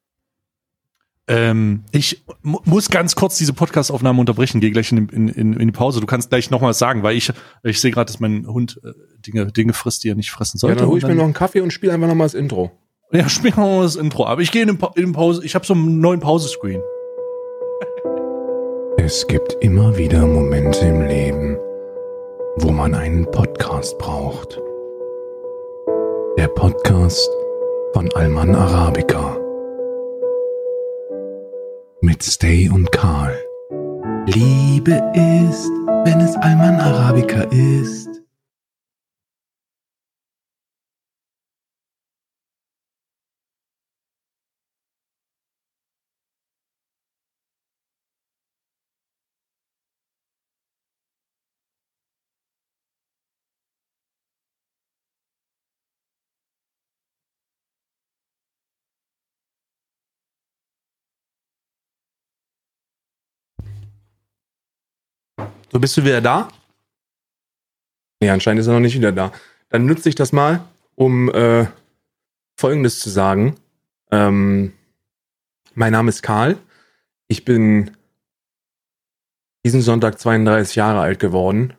Ähm, 1.31 1.85
ich 1.93 2.25
mu 2.43 2.59
muss 2.65 2.89
ganz 2.89 3.15
kurz 3.15 3.37
diese 3.37 3.53
Podcast-Aufnahme 3.53 4.19
unterbrechen, 4.21 4.61
gehe 4.61 4.71
gleich 4.71 4.91
in, 4.93 5.09
in, 5.11 5.29
in, 5.29 5.53
in 5.53 5.69
die 5.69 5.73
Pause. 5.73 6.01
Du 6.01 6.07
kannst 6.07 6.31
gleich 6.31 6.51
noch 6.51 6.63
mal 6.63 6.69
was 6.69 6.79
sagen, 6.79 7.03
weil 7.03 7.17
ich, 7.17 7.31
ich 7.63 7.81
sehe 7.81 7.91
gerade, 7.91 8.07
dass 8.11 8.19
mein 8.19 8.47
Hund 8.47 8.81
äh, 8.83 8.93
Dinge, 9.27 9.47
Dinge 9.53 9.75
frisst, 9.75 10.05
die 10.05 10.09
er 10.11 10.15
nicht 10.15 10.31
fressen 10.31 10.57
Ja, 10.57 10.61
sollte. 10.61 10.77
dann 10.77 10.89
hole 10.89 10.99
ich 10.99 11.05
Und 11.05 11.11
mir 11.11 11.17
noch 11.17 11.25
einen 11.25 11.35
Kaffee 11.35 11.61
und 11.61 11.71
spiele 11.73 11.93
einfach 11.93 12.09
noch 12.09 12.15
mal 12.15 12.25
das 12.25 12.33
Intro. 12.35 12.71
ja, 13.13 13.29
spiel 13.29 13.51
noch 13.51 13.59
mal 13.59 13.83
das 13.83 13.97
Intro. 13.97 14.27
Aber 14.27 14.41
ich 14.41 14.51
gehe 14.53 14.63
in, 14.63 14.79
Pa- 14.79 14.93
in 14.97 15.13
Pause. 15.13 15.45
Ich 15.45 15.55
habe 15.55 15.67
so 15.67 15.75
einen 15.75 16.01
neuen 16.01 16.21
Pause-Screen. 16.21 16.81
Es 19.01 19.27
gibt 19.27 19.57
immer 19.61 19.97
wieder 19.97 20.27
Momente 20.27 20.81
im 20.87 21.03
Leben, 21.07 21.57
wo 22.57 22.71
man 22.73 22.95
einen 22.95 23.25
Podcast 23.31 23.97
braucht. 23.99 24.61
Der 26.37 26.49
Podcast 26.49 27.29
von 27.95 28.11
Alman 28.15 28.55
Arabica. 28.55 29.38
Mit 32.09 32.23
Stay 32.23 32.71
und 32.71 32.91
Karl. 32.91 33.39
Liebe 34.29 34.93
ist, 35.13 35.69
wenn 36.07 36.19
es 36.23 36.35
Alman 36.37 36.81
Arabica 36.81 37.43
ist. 37.51 38.08
So, 65.79 65.81
bist 65.81 65.97
du 65.97 66.03
wieder 66.03 66.21
da? 66.21 66.49
Nee, 68.21 68.31
anscheinend 68.31 68.61
ist 68.61 68.67
er 68.67 68.73
noch 68.73 68.81
nicht 68.81 68.97
wieder 68.97 69.13
da. 69.13 69.31
Dann 69.69 69.87
nutze 69.87 70.09
ich 70.09 70.17
das 70.17 70.33
mal, 70.33 70.61
um 70.97 71.33
äh, 71.33 71.67
Folgendes 72.57 72.99
zu 72.99 73.11
sagen. 73.11 73.55
Ähm, 74.11 74.73
mein 75.75 75.93
Name 75.93 76.09
ist 76.09 76.25
Karl. 76.25 76.59
Ich 77.29 77.45
bin 77.45 77.93
diesen 79.65 79.81
Sonntag 79.81 80.19
32 80.19 80.75
Jahre 80.75 80.99
alt 80.99 81.21
geworden. 81.21 81.75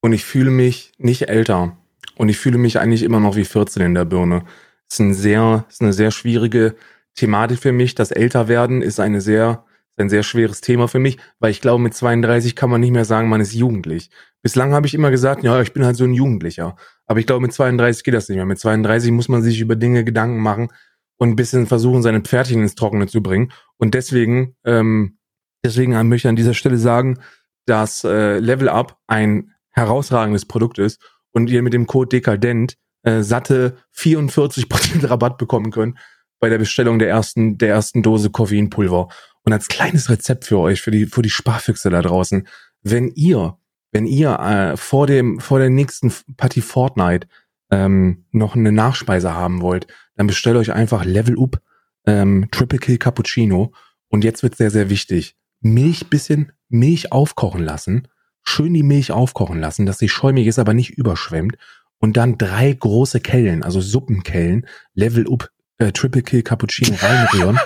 Und 0.00 0.12
ich 0.12 0.24
fühle 0.24 0.52
mich 0.52 0.92
nicht 0.98 1.28
älter. 1.28 1.76
Und 2.14 2.28
ich 2.28 2.38
fühle 2.38 2.58
mich 2.58 2.78
eigentlich 2.78 3.02
immer 3.02 3.18
noch 3.18 3.34
wie 3.34 3.44
14 3.44 3.82
in 3.82 3.94
der 3.94 4.04
Birne. 4.04 4.44
Ist, 4.88 5.00
ein 5.00 5.14
sehr, 5.14 5.64
ist 5.68 5.82
eine 5.82 5.92
sehr 5.92 6.12
schwierige 6.12 6.76
Thematik 7.16 7.58
für 7.58 7.72
mich. 7.72 7.96
Das 7.96 8.12
Älterwerden 8.12 8.82
ist 8.82 9.00
eine 9.00 9.20
sehr, 9.20 9.64
ein 9.96 10.08
sehr 10.08 10.22
schweres 10.22 10.60
Thema 10.60 10.88
für 10.88 10.98
mich, 10.98 11.18
weil 11.38 11.50
ich 11.50 11.60
glaube, 11.60 11.82
mit 11.82 11.94
32 11.94 12.54
kann 12.54 12.70
man 12.70 12.80
nicht 12.80 12.92
mehr 12.92 13.04
sagen, 13.04 13.28
man 13.28 13.40
ist 13.40 13.54
jugendlich. 13.54 14.10
Bislang 14.42 14.72
habe 14.72 14.86
ich 14.86 14.94
immer 14.94 15.10
gesagt, 15.10 15.42
ja, 15.42 15.60
ich 15.60 15.72
bin 15.72 15.84
halt 15.84 15.96
so 15.96 16.04
ein 16.04 16.12
Jugendlicher. 16.12 16.76
Aber 17.06 17.18
ich 17.18 17.26
glaube, 17.26 17.42
mit 17.42 17.52
32 17.52 18.04
geht 18.04 18.14
das 18.14 18.28
nicht 18.28 18.36
mehr. 18.36 18.46
Mit 18.46 18.58
32 18.58 19.10
muss 19.10 19.28
man 19.28 19.42
sich 19.42 19.60
über 19.60 19.76
Dinge 19.76 20.04
Gedanken 20.04 20.40
machen 20.40 20.68
und 21.16 21.30
ein 21.30 21.36
bisschen 21.36 21.66
versuchen, 21.66 22.02
seine 22.02 22.20
Pferdchen 22.20 22.62
ins 22.62 22.74
Trockene 22.74 23.06
zu 23.06 23.22
bringen. 23.22 23.52
Und 23.78 23.94
deswegen, 23.94 24.56
ähm, 24.64 25.18
deswegen 25.64 25.92
möchte 26.08 26.28
ich 26.28 26.30
an 26.30 26.36
dieser 26.36 26.54
Stelle 26.54 26.78
sagen, 26.78 27.18
dass 27.64 28.04
äh, 28.04 28.38
Level 28.38 28.68
Up 28.68 28.98
ein 29.06 29.52
herausragendes 29.70 30.46
Produkt 30.46 30.78
ist 30.78 31.00
und 31.32 31.50
ihr 31.50 31.62
mit 31.62 31.72
dem 31.72 31.86
Code 31.86 32.08
Dekadent 32.08 32.76
äh, 33.02 33.22
satte 33.22 33.76
44% 33.94 35.08
Rabatt 35.08 35.38
bekommen 35.38 35.70
könnt 35.70 35.98
bei 36.38 36.48
der 36.48 36.58
Bestellung 36.58 36.98
der 36.98 37.08
ersten, 37.08 37.58
der 37.58 37.70
ersten 37.70 38.02
Dose 38.02 38.30
Koffeinpulver. 38.30 39.08
Und 39.46 39.52
als 39.52 39.68
kleines 39.68 40.10
Rezept 40.10 40.44
für 40.44 40.58
euch, 40.58 40.82
für 40.82 40.90
die, 40.90 41.06
für 41.06 41.22
die 41.22 41.30
Sparfüchse 41.30 41.88
da 41.88 42.02
draußen, 42.02 42.48
wenn 42.82 43.12
ihr, 43.14 43.56
wenn 43.92 44.04
ihr 44.04 44.38
äh, 44.40 44.76
vor 44.76 45.06
dem, 45.06 45.38
vor 45.38 45.60
der 45.60 45.70
nächsten 45.70 46.12
Party 46.36 46.60
Fortnite 46.60 47.28
ähm, 47.70 48.24
noch 48.32 48.56
eine 48.56 48.72
Nachspeise 48.72 49.34
haben 49.34 49.60
wollt, 49.60 49.86
dann 50.16 50.26
bestellt 50.26 50.56
euch 50.56 50.72
einfach 50.72 51.04
Level 51.04 51.38
Up 51.38 51.62
ähm, 52.06 52.48
Triple 52.50 52.80
Kill 52.80 52.98
Cappuccino. 52.98 53.72
Und 54.08 54.24
jetzt 54.24 54.42
wird 54.42 54.56
sehr, 54.56 54.72
sehr 54.72 54.90
wichtig. 54.90 55.36
Milch 55.60 56.10
bisschen, 56.10 56.50
Milch 56.68 57.12
aufkochen 57.12 57.62
lassen. 57.62 58.08
Schön 58.42 58.74
die 58.74 58.82
Milch 58.82 59.12
aufkochen 59.12 59.60
lassen, 59.60 59.86
dass 59.86 59.98
sie 59.98 60.08
schäumig 60.08 60.48
ist, 60.48 60.58
aber 60.58 60.74
nicht 60.74 60.90
überschwemmt. 60.90 61.56
Und 61.98 62.16
dann 62.16 62.36
drei 62.36 62.72
große 62.72 63.20
Kellen, 63.20 63.62
also 63.62 63.80
Suppenkellen, 63.80 64.66
Level 64.92 65.32
Up 65.32 65.50
äh, 65.78 65.92
Triple 65.92 66.22
Kill 66.22 66.42
Cappuccino 66.42 66.96
reinrühren. 67.00 67.58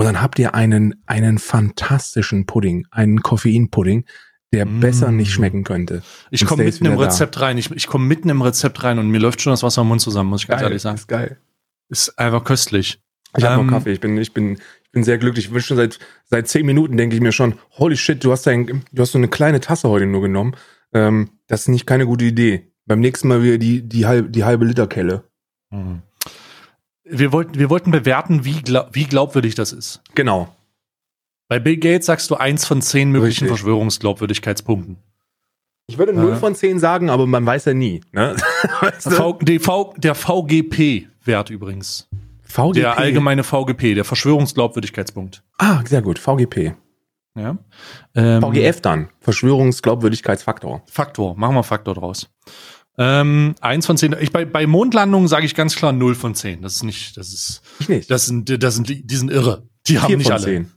Und 0.00 0.06
dann 0.06 0.22
habt 0.22 0.38
ihr 0.38 0.54
einen, 0.54 0.94
einen 1.04 1.36
fantastischen 1.38 2.46
Pudding, 2.46 2.86
einen 2.90 3.20
Koffeinpudding, 3.22 4.06
der 4.52 4.64
Mm. 4.64 4.80
besser 4.80 5.12
nicht 5.12 5.30
schmecken 5.30 5.62
könnte. 5.62 6.02
Ich 6.30 6.46
komme 6.46 6.64
mitten 6.64 6.86
im 6.86 6.92
wieder 6.92 7.02
da. 7.04 7.10
Rezept 7.10 7.38
rein. 7.40 7.58
Ich, 7.58 7.70
ich 7.70 7.86
komme 7.86 8.06
mitten 8.06 8.30
im 8.30 8.40
Rezept 8.40 8.82
rein 8.82 8.98
und 8.98 9.10
mir 9.10 9.18
läuft 9.18 9.42
schon 9.42 9.52
das 9.52 9.62
Wasser 9.62 9.82
im 9.82 9.88
Mund 9.88 10.00
zusammen, 10.00 10.30
muss 10.30 10.40
ich 10.42 10.48
ganz 10.48 10.62
ehrlich 10.62 10.80
sagen. 10.80 10.96
ist 10.96 11.06
geil. 11.06 11.36
Ist 11.90 12.18
einfach 12.18 12.42
köstlich. 12.44 13.02
Ich 13.36 13.44
habe 13.44 13.60
Ähm, 13.60 13.66
noch 13.66 13.72
Kaffee. 13.74 13.92
Ich 13.92 14.00
bin, 14.00 14.16
ich 14.16 14.32
bin, 14.32 14.54
ich 14.84 14.90
bin 14.90 15.04
sehr 15.04 15.18
glücklich. 15.18 15.44
Ich 15.46 15.52
bin 15.52 15.60
schon 15.60 15.76
seit 15.76 15.98
seit 16.24 16.48
zehn 16.48 16.64
Minuten 16.64 16.96
denke 16.96 17.14
ich 17.14 17.20
mir 17.20 17.32
schon, 17.32 17.54
holy 17.72 17.96
shit, 17.96 18.24
du 18.24 18.32
hast 18.32 18.46
dein, 18.46 18.82
du 18.90 19.02
hast 19.02 19.12
so 19.12 19.18
eine 19.18 19.28
kleine 19.28 19.60
Tasse 19.60 19.88
heute 19.90 20.06
nur 20.06 20.22
genommen. 20.22 20.56
Ähm, 20.94 21.28
das 21.46 21.60
ist 21.62 21.68
nicht 21.68 21.86
keine 21.86 22.06
gute 22.06 22.24
Idee. 22.24 22.72
Beim 22.86 23.00
nächsten 23.00 23.28
Mal 23.28 23.42
wieder 23.42 23.58
die 23.58 23.86
die 23.86 24.06
halbe 24.06 24.30
die 24.30 24.44
halbe 24.44 24.64
Liter 24.64 24.86
Kelle. 24.88 25.24
Mhm. 25.70 26.02
Wir 27.10 27.32
wollten, 27.32 27.58
wir 27.58 27.70
wollten 27.70 27.90
bewerten, 27.90 28.44
wie, 28.44 28.62
glaub, 28.62 28.94
wie 28.94 29.04
glaubwürdig 29.04 29.54
das 29.54 29.72
ist. 29.72 30.02
Genau. 30.14 30.54
Bei 31.48 31.58
Bill 31.58 31.76
Gates 31.78 32.06
sagst 32.06 32.30
du 32.30 32.36
eins 32.36 32.64
von 32.64 32.80
zehn 32.80 33.10
möglichen 33.10 33.44
Richtig. 33.44 33.48
Verschwörungsglaubwürdigkeitspunkten. 33.48 34.96
Ich 35.88 35.98
würde 35.98 36.12
Ja. 36.12 36.20
0 36.20 36.36
von 36.36 36.54
10 36.54 36.78
sagen, 36.78 37.10
aber 37.10 37.26
man 37.26 37.44
weiß 37.44 37.64
ja 37.64 37.74
nie. 37.74 38.00
Ne? 38.12 38.36
Weißt 38.80 39.06
du? 39.06 39.10
V, 39.10 39.32
die 39.42 39.58
v, 39.58 39.92
der 39.96 40.14
VGP-Wert 40.14 41.50
übrigens. 41.50 42.08
VGP. 42.44 42.74
Der 42.74 42.98
allgemeine 42.98 43.42
VGP, 43.42 43.94
der 43.96 44.04
Verschwörungsglaubwürdigkeitspunkt. 44.04 45.42
Ah, 45.58 45.82
sehr 45.84 46.00
gut. 46.02 46.20
VGP. 46.20 46.74
Ja. 47.36 47.58
Ähm, 48.14 48.40
VGF 48.40 48.80
dann. 48.80 49.08
Verschwörungsglaubwürdigkeitsfaktor. 49.20 50.82
Faktor, 50.86 51.36
machen 51.36 51.56
wir 51.56 51.64
Faktor 51.64 51.94
draus. 51.94 52.28
Ähm, 53.02 53.54
eins 53.62 53.86
von 53.86 53.96
zehn. 53.96 54.14
Ich, 54.20 54.30
bei, 54.30 54.44
bei 54.44 54.66
Mondlandungen 54.66 55.26
sage 55.26 55.46
ich 55.46 55.54
ganz 55.54 55.74
klar 55.74 55.92
0 55.92 56.14
von 56.14 56.34
10. 56.34 56.60
Das 56.60 56.74
ist 56.74 56.82
nicht, 56.82 57.16
das 57.16 57.32
ist, 57.32 57.62
Ich 57.78 57.88
nicht. 57.88 58.10
das 58.10 58.26
sind, 58.26 58.62
das 58.62 58.74
sind, 58.74 58.88
die 58.90 59.16
sind 59.16 59.30
irre. 59.30 59.66
Die 59.88 59.98
haben 59.98 60.14
nicht 60.18 60.24
von 60.26 60.34
alle. 60.34 60.44
10. 60.44 60.70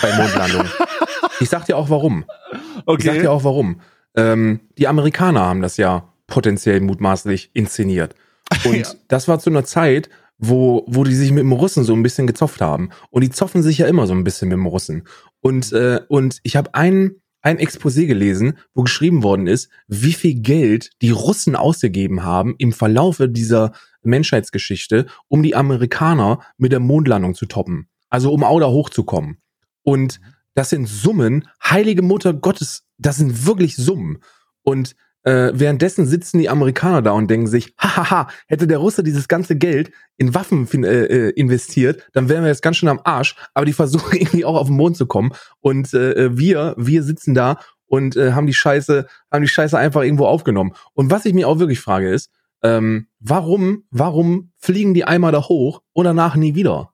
Bei 0.00 0.16
Mondlandung. 0.16 0.66
ich 1.40 1.48
sag 1.48 1.66
dir 1.66 1.76
auch 1.76 1.90
warum. 1.90 2.24
Ich 2.52 2.58
sag 3.04 3.14
Okay. 3.14 3.20
dir 3.22 3.32
auch 3.32 3.42
warum. 3.42 3.80
Ähm, 4.16 4.60
die 4.78 4.86
Amerikaner 4.86 5.40
haben 5.40 5.60
das 5.60 5.76
ja 5.76 6.12
potenziell 6.28 6.80
mutmaßlich 6.80 7.50
inszeniert. 7.52 8.14
Und 8.64 8.76
Ja. 8.76 8.88
das 9.08 9.26
war 9.26 9.40
zu 9.40 9.50
einer 9.50 9.64
Zeit, 9.64 10.08
wo, 10.38 10.84
wo 10.86 11.02
die 11.02 11.14
sich 11.16 11.32
mit 11.32 11.40
dem 11.40 11.52
Russen 11.52 11.82
so 11.82 11.94
ein 11.94 12.02
bisschen 12.04 12.28
gezopft 12.28 12.60
haben. 12.60 12.90
Und 13.10 13.22
die 13.22 13.30
zoffen 13.30 13.62
sich 13.64 13.78
ja 13.78 13.86
immer 13.88 14.06
so 14.06 14.14
ein 14.14 14.22
bisschen 14.22 14.48
mit 14.48 14.56
dem 14.56 14.66
Russen. 14.66 15.02
Und, 15.40 15.72
äh, 15.72 16.00
und 16.08 16.38
ich 16.44 16.54
habe 16.54 16.74
ein, 16.74 17.16
ein 17.44 17.58
Exposé 17.58 18.06
gelesen, 18.06 18.58
wo 18.72 18.82
geschrieben 18.82 19.22
worden 19.22 19.46
ist, 19.46 19.68
wie 19.86 20.14
viel 20.14 20.40
Geld 20.40 20.90
die 21.02 21.10
Russen 21.10 21.56
ausgegeben 21.56 22.24
haben 22.24 22.54
im 22.56 22.72
Verlaufe 22.72 23.28
dieser 23.28 23.72
Menschheitsgeschichte, 24.02 25.06
um 25.28 25.42
die 25.42 25.54
Amerikaner 25.54 26.40
mit 26.56 26.72
der 26.72 26.80
Mondlandung 26.80 27.34
zu 27.34 27.44
toppen. 27.44 27.88
Also 28.08 28.32
um 28.32 28.42
auch 28.44 28.60
da 28.60 28.68
hochzukommen. 28.68 29.42
Und 29.82 30.20
das 30.54 30.70
sind 30.70 30.88
Summen, 30.88 31.46
heilige 31.62 32.00
Mutter 32.00 32.32
Gottes, 32.32 32.86
das 32.96 33.18
sind 33.18 33.46
wirklich 33.46 33.76
Summen. 33.76 34.22
Und 34.62 34.96
äh, 35.24 35.52
währenddessen 35.54 36.06
sitzen 36.06 36.38
die 36.38 36.48
Amerikaner 36.48 37.02
da 37.02 37.12
und 37.12 37.28
denken 37.28 37.46
sich, 37.46 37.74
hahaha, 37.78 38.28
hätte 38.46 38.66
der 38.66 38.78
Russe 38.78 39.02
dieses 39.02 39.26
ganze 39.26 39.56
Geld 39.56 39.90
in 40.16 40.34
Waffen 40.34 40.68
äh, 40.84 41.04
äh, 41.04 41.30
investiert, 41.30 42.08
dann 42.12 42.28
wären 42.28 42.42
wir 42.44 42.50
jetzt 42.50 42.62
ganz 42.62 42.76
schön 42.76 42.88
am 42.88 43.00
Arsch. 43.04 43.34
Aber 43.54 43.66
die 43.66 43.72
versuchen 43.72 44.12
irgendwie 44.18 44.44
auch 44.44 44.56
auf 44.56 44.68
den 44.68 44.76
Mond 44.76 44.96
zu 44.96 45.06
kommen. 45.06 45.32
Und 45.60 45.92
äh, 45.94 46.36
wir, 46.36 46.74
wir 46.76 47.02
sitzen 47.02 47.34
da 47.34 47.58
und 47.86 48.16
äh, 48.16 48.32
haben 48.32 48.46
die 48.46 48.54
Scheiße, 48.54 49.06
haben 49.30 49.42
die 49.42 49.48
Scheiße 49.48 49.76
einfach 49.76 50.02
irgendwo 50.02 50.26
aufgenommen. 50.26 50.74
Und 50.92 51.10
was 51.10 51.24
ich 51.24 51.34
mir 51.34 51.48
auch 51.48 51.58
wirklich 51.58 51.80
frage 51.80 52.10
ist, 52.10 52.30
ähm, 52.62 53.08
warum, 53.20 53.84
warum 53.90 54.52
fliegen 54.58 54.94
die 54.94 55.04
einmal 55.04 55.32
da 55.32 55.42
hoch 55.42 55.82
und 55.92 56.04
danach 56.04 56.36
nie 56.36 56.54
wieder? 56.54 56.92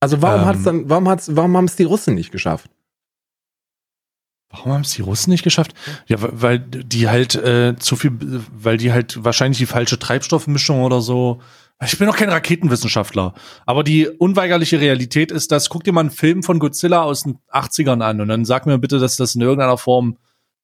Also 0.00 0.22
warum 0.22 0.42
Ähm. 0.42 0.46
hat's 0.46 0.62
dann, 0.64 0.90
warum 0.90 1.08
hat's, 1.08 1.34
warum 1.34 1.56
haben 1.56 1.64
es 1.64 1.76
die 1.76 1.84
Russen 1.84 2.14
nicht 2.14 2.30
geschafft? 2.30 2.70
Warum 4.56 4.72
haben 4.72 4.80
es 4.82 4.92
die 4.92 5.02
Russen 5.02 5.30
nicht 5.30 5.42
geschafft? 5.42 5.74
Ja, 6.06 6.16
weil- 6.20 6.58
die 6.60 7.08
halt 7.08 7.34
äh, 7.34 7.74
zu 7.76 7.96
viel, 7.96 8.12
weil 8.52 8.76
die 8.76 8.92
halt 8.92 9.22
wahrscheinlich 9.24 9.58
die 9.58 9.66
falsche 9.66 9.98
Treibstoffmischung 9.98 10.82
oder 10.82 11.00
so. 11.00 11.40
Ich 11.84 11.98
bin 11.98 12.06
noch 12.06 12.16
kein 12.16 12.30
Raketenwissenschaftler, 12.30 13.34
aber 13.66 13.82
die 13.82 14.06
unweigerliche 14.08 14.80
Realität 14.80 15.32
ist, 15.32 15.50
dass 15.50 15.68
guck 15.68 15.82
dir 15.84 15.92
mal 15.92 16.00
einen 16.02 16.10
Film 16.10 16.42
von 16.44 16.60
Godzilla 16.60 17.02
aus 17.02 17.24
den 17.24 17.38
80ern 17.52 18.00
an 18.02 18.20
und 18.20 18.28
dann 18.28 18.44
sag 18.44 18.64
mir 18.66 18.78
bitte, 18.78 19.00
dass 19.00 19.16
das 19.16 19.34
in 19.34 19.40
irgendeiner 19.40 19.76
Form 19.76 20.16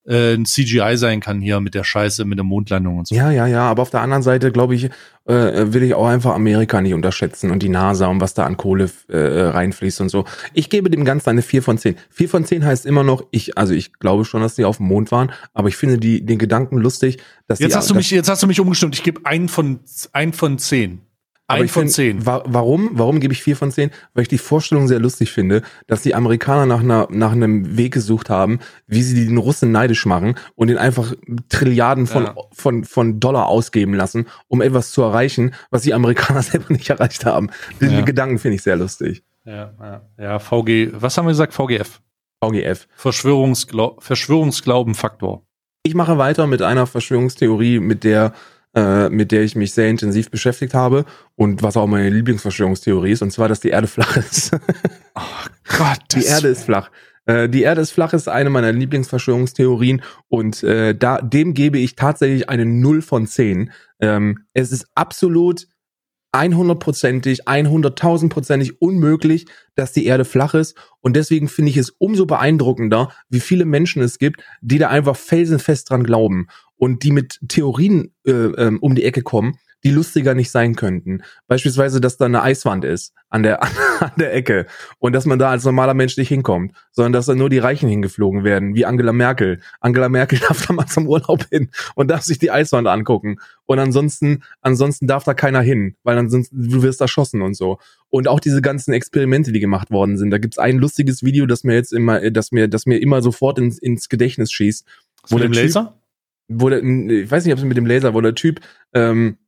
äh, 0.06 0.34
ein 0.34 0.44
CGI 0.44 0.96
sein 0.96 1.20
kann 1.20 1.40
hier 1.40 1.60
mit 1.60 1.74
der 1.74 1.84
Scheiße, 1.84 2.24
mit 2.24 2.38
der 2.38 2.44
Mondlandung 2.44 2.98
und 2.98 3.08
so. 3.08 3.14
Ja, 3.14 3.30
ja, 3.30 3.46
ja, 3.46 3.62
aber 3.62 3.82
auf 3.82 3.90
der 3.90 4.00
anderen 4.00 4.22
Seite, 4.22 4.50
glaube 4.50 4.74
ich, 4.74 4.90
äh, 5.26 5.72
will 5.72 5.82
ich 5.82 5.94
auch 5.94 6.06
einfach 6.06 6.34
Amerika 6.34 6.80
nicht 6.80 6.94
unterschätzen 6.94 7.50
und 7.50 7.62
die 7.62 7.68
NASA 7.68 8.06
und 8.06 8.20
was 8.20 8.34
da 8.34 8.46
an 8.46 8.56
Kohle 8.56 8.90
äh, 9.08 9.18
reinfließt 9.18 10.00
und 10.00 10.08
so. 10.08 10.24
Ich 10.54 10.70
gebe 10.70 10.90
dem 10.90 11.04
Ganzen 11.04 11.30
eine 11.30 11.42
4 11.42 11.62
von 11.62 11.78
10. 11.78 11.96
4 12.10 12.28
von 12.28 12.44
10 12.44 12.64
heißt 12.64 12.86
immer 12.86 13.02
noch, 13.02 13.24
ich, 13.30 13.58
also 13.58 13.74
ich 13.74 13.92
glaube 13.94 14.24
schon, 14.24 14.42
dass 14.42 14.54
die 14.54 14.64
auf 14.64 14.78
dem 14.78 14.86
Mond 14.86 15.12
waren, 15.12 15.32
aber 15.52 15.68
ich 15.68 15.76
finde 15.76 15.98
die, 15.98 16.24
den 16.24 16.38
Gedanken 16.38 16.78
lustig, 16.78 17.18
dass 17.46 17.58
jetzt 17.58 17.72
die, 17.72 17.76
Hast 17.76 17.90
du 17.90 17.94
mich, 17.94 18.10
jetzt 18.10 18.28
hast 18.28 18.42
du 18.42 18.46
mich 18.46 18.60
umgestimmt, 18.60 18.94
ich 18.94 19.02
gebe 19.02 19.24
einen 19.24 19.48
von, 19.48 19.80
einen 20.12 20.32
von 20.32 20.58
10. 20.58 21.00
Ein 21.50 21.68
von 21.68 21.82
find, 21.82 21.92
zehn. 21.92 22.26
Wa 22.26 22.42
warum? 22.46 22.90
Warum 22.94 23.20
gebe 23.20 23.32
ich 23.34 23.42
4 23.42 23.56
von 23.56 23.70
10? 23.70 23.90
Weil 24.14 24.22
ich 24.22 24.28
die 24.28 24.38
Vorstellung 24.38 24.88
sehr 24.88 24.98
lustig 25.00 25.32
finde, 25.32 25.62
dass 25.86 26.02
die 26.02 26.14
Amerikaner 26.14 26.66
nach, 26.66 26.80
einer, 26.80 27.08
nach 27.10 27.32
einem 27.32 27.76
Weg 27.76 27.92
gesucht 27.94 28.30
haben, 28.30 28.58
wie 28.86 29.02
sie 29.02 29.26
den 29.26 29.36
Russen 29.36 29.72
neidisch 29.72 30.06
machen 30.06 30.36
und 30.54 30.68
den 30.68 30.78
einfach 30.78 31.12
Trilliarden 31.48 32.06
von, 32.06 32.24
Ja. 32.24 32.34
von, 32.52 32.84
von 32.84 33.20
Dollar 33.20 33.46
ausgeben 33.48 33.94
lassen, 33.94 34.26
um 34.48 34.60
etwas 34.62 34.90
zu 34.92 35.02
erreichen, 35.02 35.54
was 35.70 35.82
die 35.82 35.94
Amerikaner 35.94 36.42
selber 36.42 36.72
nicht 36.72 36.88
erreicht 36.90 37.24
haben. 37.26 37.50
Den 37.80 37.90
Ja. 37.92 38.00
Gedanken 38.02 38.38
finde 38.38 38.56
ich 38.56 38.62
sehr 38.62 38.76
lustig. 38.76 39.22
Ja, 39.44 39.72
ja, 39.80 40.02
ja, 40.18 40.38
VG, 40.38 40.90
was 40.92 41.16
haben 41.16 41.24
wir 41.26 41.30
gesagt? 41.32 41.54
VGF. 41.54 42.00
VGF. 42.44 42.86
Verschwörungsglau 42.94 43.96
Verschwörungsglaubenfaktor. 44.00 45.42
Ich 45.82 45.94
mache 45.94 46.18
weiter 46.18 46.46
mit 46.46 46.62
einer 46.62 46.86
Verschwörungstheorie, 46.86 47.80
mit 47.80 48.04
der, 48.04 48.32
äh, 48.74 49.08
mit 49.08 49.32
der 49.32 49.42
ich 49.42 49.56
mich 49.56 49.72
sehr 49.72 49.88
intensiv 49.88 50.30
beschäftigt 50.30 50.74
habe 50.74 51.04
und 51.36 51.62
was 51.62 51.76
auch 51.76 51.86
meine 51.86 52.10
Lieblingsverschwörungstheorie 52.10 53.12
ist, 53.12 53.22
und 53.22 53.32
zwar, 53.32 53.48
dass 53.48 53.60
die 53.60 53.70
Erde 53.70 53.86
flach 53.86 54.16
ist. 54.16 54.52
Gott, 55.78 55.98
Die 56.14 56.24
Erde 56.24 56.48
ist 56.48 56.64
flach. 56.64 56.90
Äh, 57.26 57.48
die 57.48 57.62
Erde 57.62 57.80
ist 57.80 57.90
flach 57.90 58.12
ist 58.12 58.28
eine 58.28 58.50
meiner 58.50 58.72
Lieblingsverschwörungstheorien 58.72 60.02
und 60.28 60.62
äh, 60.62 60.94
da, 60.94 61.20
dem 61.20 61.54
gebe 61.54 61.78
ich 61.78 61.96
tatsächlich 61.96 62.48
eine 62.48 62.64
0 62.64 63.02
von 63.02 63.26
10. 63.26 63.72
Ähm, 64.00 64.46
es 64.54 64.72
ist 64.72 64.86
absolut 64.94 65.66
100%ig, 66.32 67.48
100.000%ig 67.48 68.80
unmöglich, 68.80 69.46
dass 69.74 69.92
die 69.92 70.06
Erde 70.06 70.24
flach 70.24 70.54
ist 70.54 70.76
und 71.00 71.16
deswegen 71.16 71.48
finde 71.48 71.70
ich 71.70 71.76
es 71.76 71.90
umso 71.90 72.24
beeindruckender, 72.24 73.10
wie 73.28 73.40
viele 73.40 73.64
Menschen 73.64 74.00
es 74.00 74.18
gibt, 74.18 74.42
die 74.60 74.78
da 74.78 74.88
einfach 74.88 75.16
felsenfest 75.16 75.90
dran 75.90 76.04
glauben 76.04 76.46
und 76.80 77.02
die 77.02 77.12
mit 77.12 77.38
Theorien 77.46 78.14
äh, 78.26 78.32
ähm, 78.32 78.78
um 78.80 78.94
die 78.94 79.04
Ecke 79.04 79.20
kommen, 79.20 79.58
die 79.84 79.90
lustiger 79.90 80.34
nicht 80.34 80.50
sein 80.50 80.76
könnten. 80.76 81.22
Beispielsweise, 81.46 82.00
dass 82.00 82.16
da 82.16 82.24
eine 82.24 82.42
Eiswand 82.42 82.84
ist 82.86 83.12
an 83.28 83.42
der, 83.42 83.62
an 84.00 84.12
der 84.16 84.34
Ecke 84.34 84.66
und 84.98 85.12
dass 85.12 85.26
man 85.26 85.38
da 85.38 85.50
als 85.50 85.64
normaler 85.64 85.92
Mensch 85.92 86.16
nicht 86.16 86.28
hinkommt, 86.28 86.72
sondern 86.90 87.12
dass 87.12 87.26
da 87.26 87.34
nur 87.34 87.50
die 87.50 87.58
Reichen 87.58 87.88
hingeflogen 87.88 88.44
werden, 88.44 88.74
wie 88.74 88.86
Angela 88.86 89.12
Merkel. 89.12 89.60
Angela 89.80 90.08
Merkel 90.08 90.38
darf 90.48 90.66
da 90.66 90.72
mal 90.72 90.86
zum 90.86 91.06
Urlaub 91.06 91.46
hin 91.50 91.68
und 91.94 92.10
darf 92.10 92.22
sich 92.22 92.38
die 92.38 92.50
Eiswand 92.50 92.88
angucken. 92.88 93.36
Und 93.66 93.78
ansonsten, 93.78 94.42
ansonsten 94.62 95.06
darf 95.06 95.24
da 95.24 95.34
keiner 95.34 95.60
hin, 95.60 95.96
weil 96.02 96.16
ansonsten 96.16 96.70
du 96.70 96.82
wirst 96.82 97.02
erschossen 97.02 97.42
und 97.42 97.54
so. 97.54 97.78
Und 98.08 98.26
auch 98.26 98.40
diese 98.40 98.62
ganzen 98.62 98.94
Experimente, 98.94 99.52
die 99.52 99.60
gemacht 99.60 99.90
worden 99.90 100.16
sind. 100.16 100.30
Da 100.30 100.38
gibt's 100.38 100.58
ein 100.58 100.78
lustiges 100.78 101.22
Video, 101.22 101.44
das 101.44 101.62
mir 101.62 101.74
jetzt 101.74 101.92
immer, 101.92 102.30
das 102.30 102.52
mir, 102.52 102.68
das 102.68 102.86
mir 102.86 103.02
immer 103.02 103.20
sofort 103.20 103.58
ins, 103.58 103.78
ins 103.78 104.08
Gedächtnis 104.08 104.50
schießt. 104.50 104.86
Wo 105.28 105.36
der 105.36 105.48
dem 105.48 105.52
Typ- 105.52 105.62
Laser? 105.62 105.99
Wo 106.52 106.68
der, 106.68 106.82
ich 106.82 107.30
weiß 107.30 107.44
nicht, 107.44 107.52
ob 107.52 107.58
es 107.58 107.64
mit 107.64 107.76
dem 107.76 107.86
Laser, 107.86 108.12
wo 108.12 108.20
der 108.20 108.34
Typ 108.34 108.60
ähm, 108.92 109.38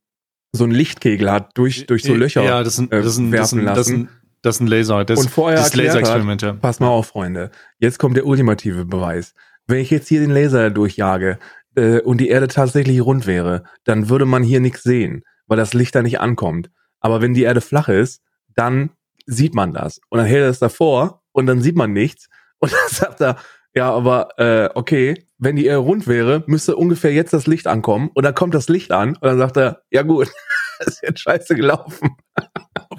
so 0.53 0.63
einen 0.63 0.73
Lichtkegel 0.73 1.29
hat 1.29 1.57
durch, 1.57 1.85
durch 1.87 2.03
so 2.03 2.13
Löcher. 2.13 2.43
Ja, 2.43 2.63
das 2.63 2.77
sind, 2.77 2.91
äh, 2.93 3.01
das 3.01 3.15
sind, 3.15 3.31
das 3.31 3.39
werfen 3.39 3.59
sind, 3.59 3.65
das 3.65 3.77
lassen. 3.77 3.89
sind, 3.89 4.09
Das 4.41 4.55
ist 4.55 4.61
ein 4.61 4.67
Laser. 4.67 5.03
Das, 5.03 5.19
und 5.19 5.29
vorher 5.29 5.59
das 5.59 5.75
Laserexperiment, 5.75 6.41
ja. 6.41 6.53
pass 6.53 6.79
mal 6.79 6.87
auf, 6.87 7.07
Freunde, 7.07 7.51
jetzt 7.79 7.99
kommt 7.99 8.15
der 8.15 8.25
ultimative 8.25 8.85
Beweis. 8.85 9.33
Wenn 9.67 9.79
ich 9.79 9.89
jetzt 9.89 10.07
hier 10.07 10.19
den 10.19 10.31
Laser 10.31 10.69
durchjage 10.69 11.39
äh, 11.75 11.99
und 12.01 12.19
die 12.19 12.29
Erde 12.29 12.47
tatsächlich 12.47 13.01
rund 13.01 13.25
wäre, 13.27 13.63
dann 13.83 14.09
würde 14.09 14.25
man 14.25 14.43
hier 14.43 14.59
nichts 14.59 14.83
sehen, 14.83 15.23
weil 15.47 15.57
das 15.57 15.73
Licht 15.73 15.95
da 15.95 16.01
nicht 16.01 16.19
ankommt. 16.19 16.69
Aber 16.99 17.21
wenn 17.21 17.33
die 17.33 17.43
Erde 17.43 17.61
flach 17.61 17.89
ist, 17.89 18.21
dann 18.55 18.91
sieht 19.25 19.55
man 19.55 19.73
das. 19.73 19.99
Und 20.09 20.19
dann 20.19 20.27
hält 20.27 20.43
er 20.43 20.49
es 20.49 20.59
davor 20.59 21.21
und 21.31 21.47
dann 21.47 21.61
sieht 21.61 21.75
man 21.75 21.91
nichts. 21.93 22.29
Und 22.59 22.71
dann 22.71 22.79
sagt 22.89 23.21
er, 23.21 23.37
ja, 23.75 23.91
aber 23.91 24.37
äh, 24.37 24.69
okay, 24.75 25.25
wenn 25.43 25.55
die 25.55 25.65
Erde 25.65 25.79
rund 25.79 26.07
wäre, 26.07 26.43
müsste 26.47 26.75
ungefähr 26.75 27.13
jetzt 27.13 27.33
das 27.33 27.47
Licht 27.47 27.67
ankommen. 27.67 28.09
Und 28.13 28.23
dann 28.23 28.35
kommt 28.35 28.53
das 28.53 28.69
Licht 28.69 28.91
an 28.91 29.09
und 29.09 29.23
dann 29.23 29.37
sagt 29.37 29.57
er, 29.57 29.81
ja 29.91 30.01
gut, 30.03 30.29
ist 30.85 31.01
jetzt 31.01 31.19
scheiße 31.19 31.55
gelaufen. 31.55 32.15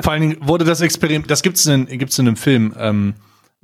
Vor 0.03 0.13
allen 0.13 0.23
Dingen 0.23 0.37
wurde 0.41 0.65
das 0.65 0.81
Experiment, 0.81 1.31
das 1.31 1.43
gibt's 1.43 1.67
in, 1.67 1.87
gibt's 1.87 2.19
in 2.19 2.27
einem 2.27 2.37
Film, 2.37 2.75
ähm, 2.79 3.15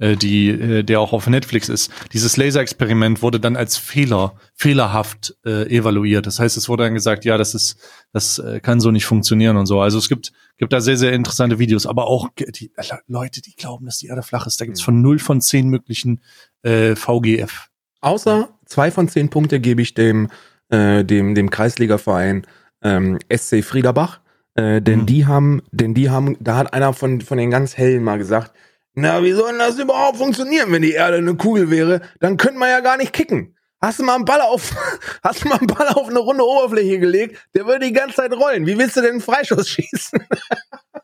äh, 0.01 0.17
die, 0.17 0.49
äh, 0.49 0.83
der 0.83 1.01
auch 1.01 1.13
auf 1.13 1.27
Netflix 1.27 1.69
ist. 1.69 1.93
Dieses 2.13 2.37
Laserexperiment 2.37 3.23
wurde 3.23 3.39
dann 3.39 3.57
als 3.57 3.77
Fehler, 3.77 4.35
fehlerhaft 4.55 5.37
äh, 5.45 5.69
evaluiert. 5.69 6.27
Das 6.27 6.39
heißt, 6.39 6.57
es 6.57 6.69
wurde 6.69 6.85
dann 6.85 6.95
gesagt, 6.95 7.25
ja, 7.25 7.37
das 7.37 7.55
ist, 7.55 7.77
das 8.13 8.39
äh, 8.39 8.61
kann 8.61 8.81
so 8.81 8.91
nicht 8.91 9.05
funktionieren 9.05 9.57
und 9.57 9.67
so. 9.67 9.81
Also 9.81 9.99
es 9.99 10.09
gibt, 10.09 10.33
gibt 10.57 10.73
da 10.73 10.81
sehr, 10.81 10.97
sehr 10.97 11.13
interessante 11.13 11.59
Videos, 11.59 11.87
aber 11.87 12.07
auch 12.07 12.29
die 12.39 12.73
äh, 12.77 12.97
Leute, 13.09 13.43
die 13.43 13.55
glauben, 13.55 13.87
dass 13.87 13.99
die 13.99 14.07
Erde 14.07 14.23
flach 14.23 14.47
ist. 14.47 14.61
Da 14.61 14.65
gibt's 14.65 14.81
von 14.81 15.03
0 15.03 15.19
von 15.19 15.41
10 15.41 15.69
möglichen 15.69 16.21
äh, 16.63 16.97
VGF. 16.97 17.69
Außer 18.01 18.49
zwei 18.71 18.91
von 18.91 19.09
zehn 19.09 19.29
Punkte 19.29 19.61
gebe 19.61 19.83
ich 19.83 19.93
dem, 19.95 20.29
äh, 20.71 21.05
dem, 21.05 21.35
dem 21.35 21.51
Kreisligaverein 21.51 22.47
ähm, 22.83 23.19
SC 23.31 23.63
Friederbach. 23.63 24.21
Äh, 24.55 24.81
denn 24.81 25.01
Mhm. 25.01 25.07
die 25.07 25.27
haben, 25.27 25.63
denn 25.71 25.93
die 25.95 26.09
haben, 26.11 26.37
da 26.41 26.57
hat 26.57 26.73
einer 26.73 26.93
von, 26.95 27.21
von 27.21 27.37
den 27.39 27.51
ganz 27.51 27.77
Hellen 27.77 28.03
mal 28.03 28.19
gesagt, 28.19 28.53
na, 28.95 29.23
wie 29.23 29.33
soll 29.33 29.51
denn 29.51 29.59
das 29.61 29.79
überhaupt 29.79 30.19
funktionieren, 30.19 30.73
wenn 30.73 30.83
die 30.83 30.93
Erde 30.93 31.19
eine 31.19 31.35
Kugel 31.37 31.71
wäre? 31.71 32.01
Dann 32.19 32.37
könnte 32.37 32.59
man 32.59 32.71
ja 32.71 32.81
gar 32.81 32.97
nicht 32.97 33.13
kicken. 33.13 33.55
Hast 33.81 33.99
du 34.01 34.03
mal 34.03 34.17
einen 34.17 34.25
Ball 34.25 34.41
auf, 34.41 34.75
hast 35.23 35.45
du 35.45 35.49
mal 35.49 35.59
einen 35.59 35.69
Ball 35.69 35.89
auf 35.89 36.09
eine 36.09 36.19
runde 36.19 36.45
Oberfläche 36.45 36.99
gelegt, 36.99 37.39
der 37.55 37.67
würde 37.67 37.87
die 37.87 37.93
ganze 37.93 38.17
Zeit 38.17 38.33
rollen. 38.33 38.67
Wie 38.67 38.77
willst 38.77 38.97
du 38.97 39.01
denn 39.01 39.13
einen 39.13 39.21
Freischuss 39.21 39.69
schießen? 39.69 40.21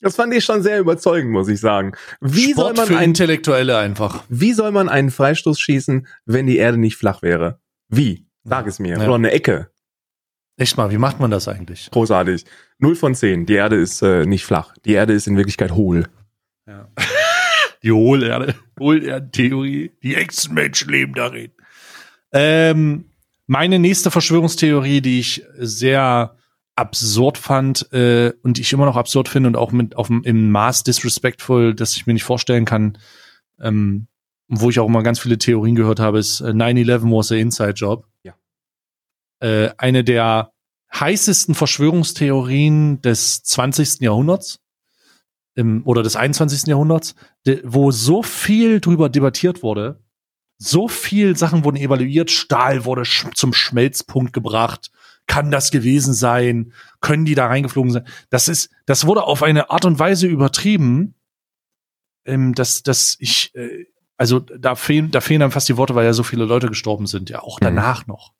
Das 0.00 0.16
fand 0.16 0.32
ich 0.34 0.44
schon 0.44 0.62
sehr 0.62 0.78
überzeugend, 0.78 1.30
muss 1.30 1.48
ich 1.48 1.60
sagen. 1.60 1.92
Wie 2.20 2.52
Sport 2.52 2.56
soll 2.56 2.74
man 2.76 2.86
für 2.86 2.96
einen 2.96 3.10
Intellektuelle 3.10 3.76
einfach. 3.76 4.24
wie 4.28 4.52
soll 4.52 4.70
man 4.70 4.88
einen 4.88 5.10
Freistoß 5.10 5.58
schießen, 5.60 6.06
wenn 6.24 6.46
die 6.46 6.56
Erde 6.56 6.78
nicht 6.78 6.96
flach 6.96 7.22
wäre? 7.22 7.60
Wie? 7.88 8.26
Sag 8.44 8.66
es 8.66 8.78
mir. 8.78 8.96
Ja. 8.96 9.04
Oder 9.04 9.16
eine 9.16 9.30
Ecke. 9.30 9.70
Echt 10.56 10.76
mal, 10.76 10.90
wie 10.90 10.98
macht 10.98 11.20
man 11.20 11.30
das 11.30 11.46
eigentlich? 11.46 11.88
Großartig. 11.90 12.44
Null 12.78 12.96
von 12.96 13.14
zehn. 13.14 13.46
Die 13.46 13.54
Erde 13.54 13.76
ist 13.76 14.02
äh, 14.02 14.24
nicht 14.26 14.44
flach. 14.44 14.74
Die 14.84 14.92
Erde 14.92 15.12
ist 15.12 15.26
in 15.26 15.36
Wirklichkeit 15.36 15.72
hohl. 15.72 16.06
Ja. 16.66 16.88
Die 17.82 17.92
Hohlerde, 17.92 18.56
Hohlerdentheorie. 18.80 19.92
Die 20.02 20.16
Echsenmenschen 20.16 20.90
leben 20.90 21.14
darin. 21.14 21.52
Ähm, 22.32 23.04
meine 23.46 23.78
nächste 23.78 24.10
Verschwörungstheorie, 24.10 25.00
die 25.00 25.20
ich 25.20 25.44
sehr 25.56 26.36
absurd 26.78 27.38
fand 27.38 27.92
äh, 27.92 28.32
und 28.42 28.58
ich 28.58 28.72
immer 28.72 28.86
noch 28.86 28.96
absurd 28.96 29.28
finde 29.28 29.48
und 29.48 29.56
auch 29.56 29.72
mit 29.72 29.96
auf 29.96 30.06
dem 30.06 30.22
im 30.22 30.50
Maß 30.50 30.84
disrespectful, 30.84 31.74
dass 31.74 31.96
ich 31.96 32.06
mir 32.06 32.12
nicht 32.12 32.24
vorstellen 32.24 32.64
kann, 32.64 32.98
ähm, 33.60 34.06
wo 34.46 34.70
ich 34.70 34.78
auch 34.78 34.86
immer 34.86 35.02
ganz 35.02 35.18
viele 35.18 35.38
Theorien 35.38 35.74
gehört 35.74 35.98
habe, 35.98 36.20
ist 36.20 36.40
äh, 36.40 36.50
9/11 36.52 37.10
was 37.10 37.32
a 37.32 37.34
inside 37.34 37.72
job. 37.72 38.06
Ja. 38.22 38.34
Äh, 39.40 39.70
eine 39.76 40.04
der 40.04 40.52
heißesten 40.94 41.54
Verschwörungstheorien 41.54 43.02
des 43.02 43.42
20. 43.42 44.00
Jahrhunderts 44.00 44.60
im, 45.56 45.84
oder 45.84 46.04
des 46.04 46.14
21. 46.14 46.68
Jahrhunderts, 46.68 47.16
de, 47.44 47.60
wo 47.64 47.90
so 47.90 48.22
viel 48.22 48.80
drüber 48.80 49.08
debattiert 49.08 49.64
wurde, 49.64 50.00
so 50.58 50.86
viel 50.86 51.36
Sachen 51.36 51.64
wurden 51.64 51.76
evaluiert, 51.76 52.30
Stahl 52.30 52.84
wurde 52.84 53.04
sch 53.04 53.26
zum 53.34 53.52
Schmelzpunkt 53.52 54.32
gebracht, 54.32 54.92
kann 55.28 55.52
das 55.52 55.70
gewesen 55.70 56.14
sein, 56.14 56.72
können 57.00 57.24
die 57.24 57.36
da 57.36 57.46
reingeflogen 57.46 57.92
sein? 57.92 58.06
Das 58.30 58.48
ist, 58.48 58.70
das 58.86 59.06
wurde 59.06 59.22
auf 59.22 59.44
eine 59.44 59.70
Art 59.70 59.84
und 59.84 60.00
Weise 60.00 60.26
übertrieben, 60.26 61.14
ähm, 62.24 62.54
dass, 62.54 62.82
dass 62.82 63.16
ich, 63.20 63.54
äh, 63.54 63.84
also 64.16 64.40
da 64.40 64.74
fehlen, 64.74 65.12
da 65.12 65.20
fehlen 65.20 65.40
dann 65.40 65.52
fast 65.52 65.68
die 65.68 65.76
Worte, 65.76 65.94
weil 65.94 66.04
ja 66.04 66.12
so 66.12 66.24
viele 66.24 66.44
Leute 66.44 66.66
gestorben 66.66 67.06
sind, 67.06 67.30
ja 67.30 67.40
auch 67.42 67.60
danach 67.60 68.08
noch. 68.08 68.32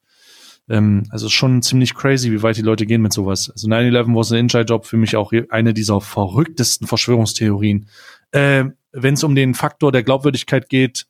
Ähm, 0.69 1.05
also 1.10 1.28
schon 1.28 1.62
ziemlich 1.62 1.94
crazy, 1.94 2.32
wie 2.32 2.43
weit 2.43 2.56
die 2.56 2.62
Leute 2.62 2.86
gehen 2.86 3.02
mit 3.02 3.12
sowas. 3.12 3.51
Also 3.51 3.69
9-11 3.69 4.15
was 4.16 4.32
ein 4.32 4.39
Inside-Job 4.40 4.86
für 4.86 4.97
mich 4.97 5.15
auch 5.15 5.32
eine 5.51 5.74
dieser 5.74 6.01
verrücktesten 6.01 6.86
Verschwörungstheorien. 6.86 7.89
Äh, 8.32 8.65
Wenn 8.93 9.15
es 9.15 9.23
um 9.23 9.35
den 9.35 9.55
Faktor 9.55 9.93
der 9.93 10.02
Glaubwürdigkeit 10.02 10.69
geht, 10.69 11.06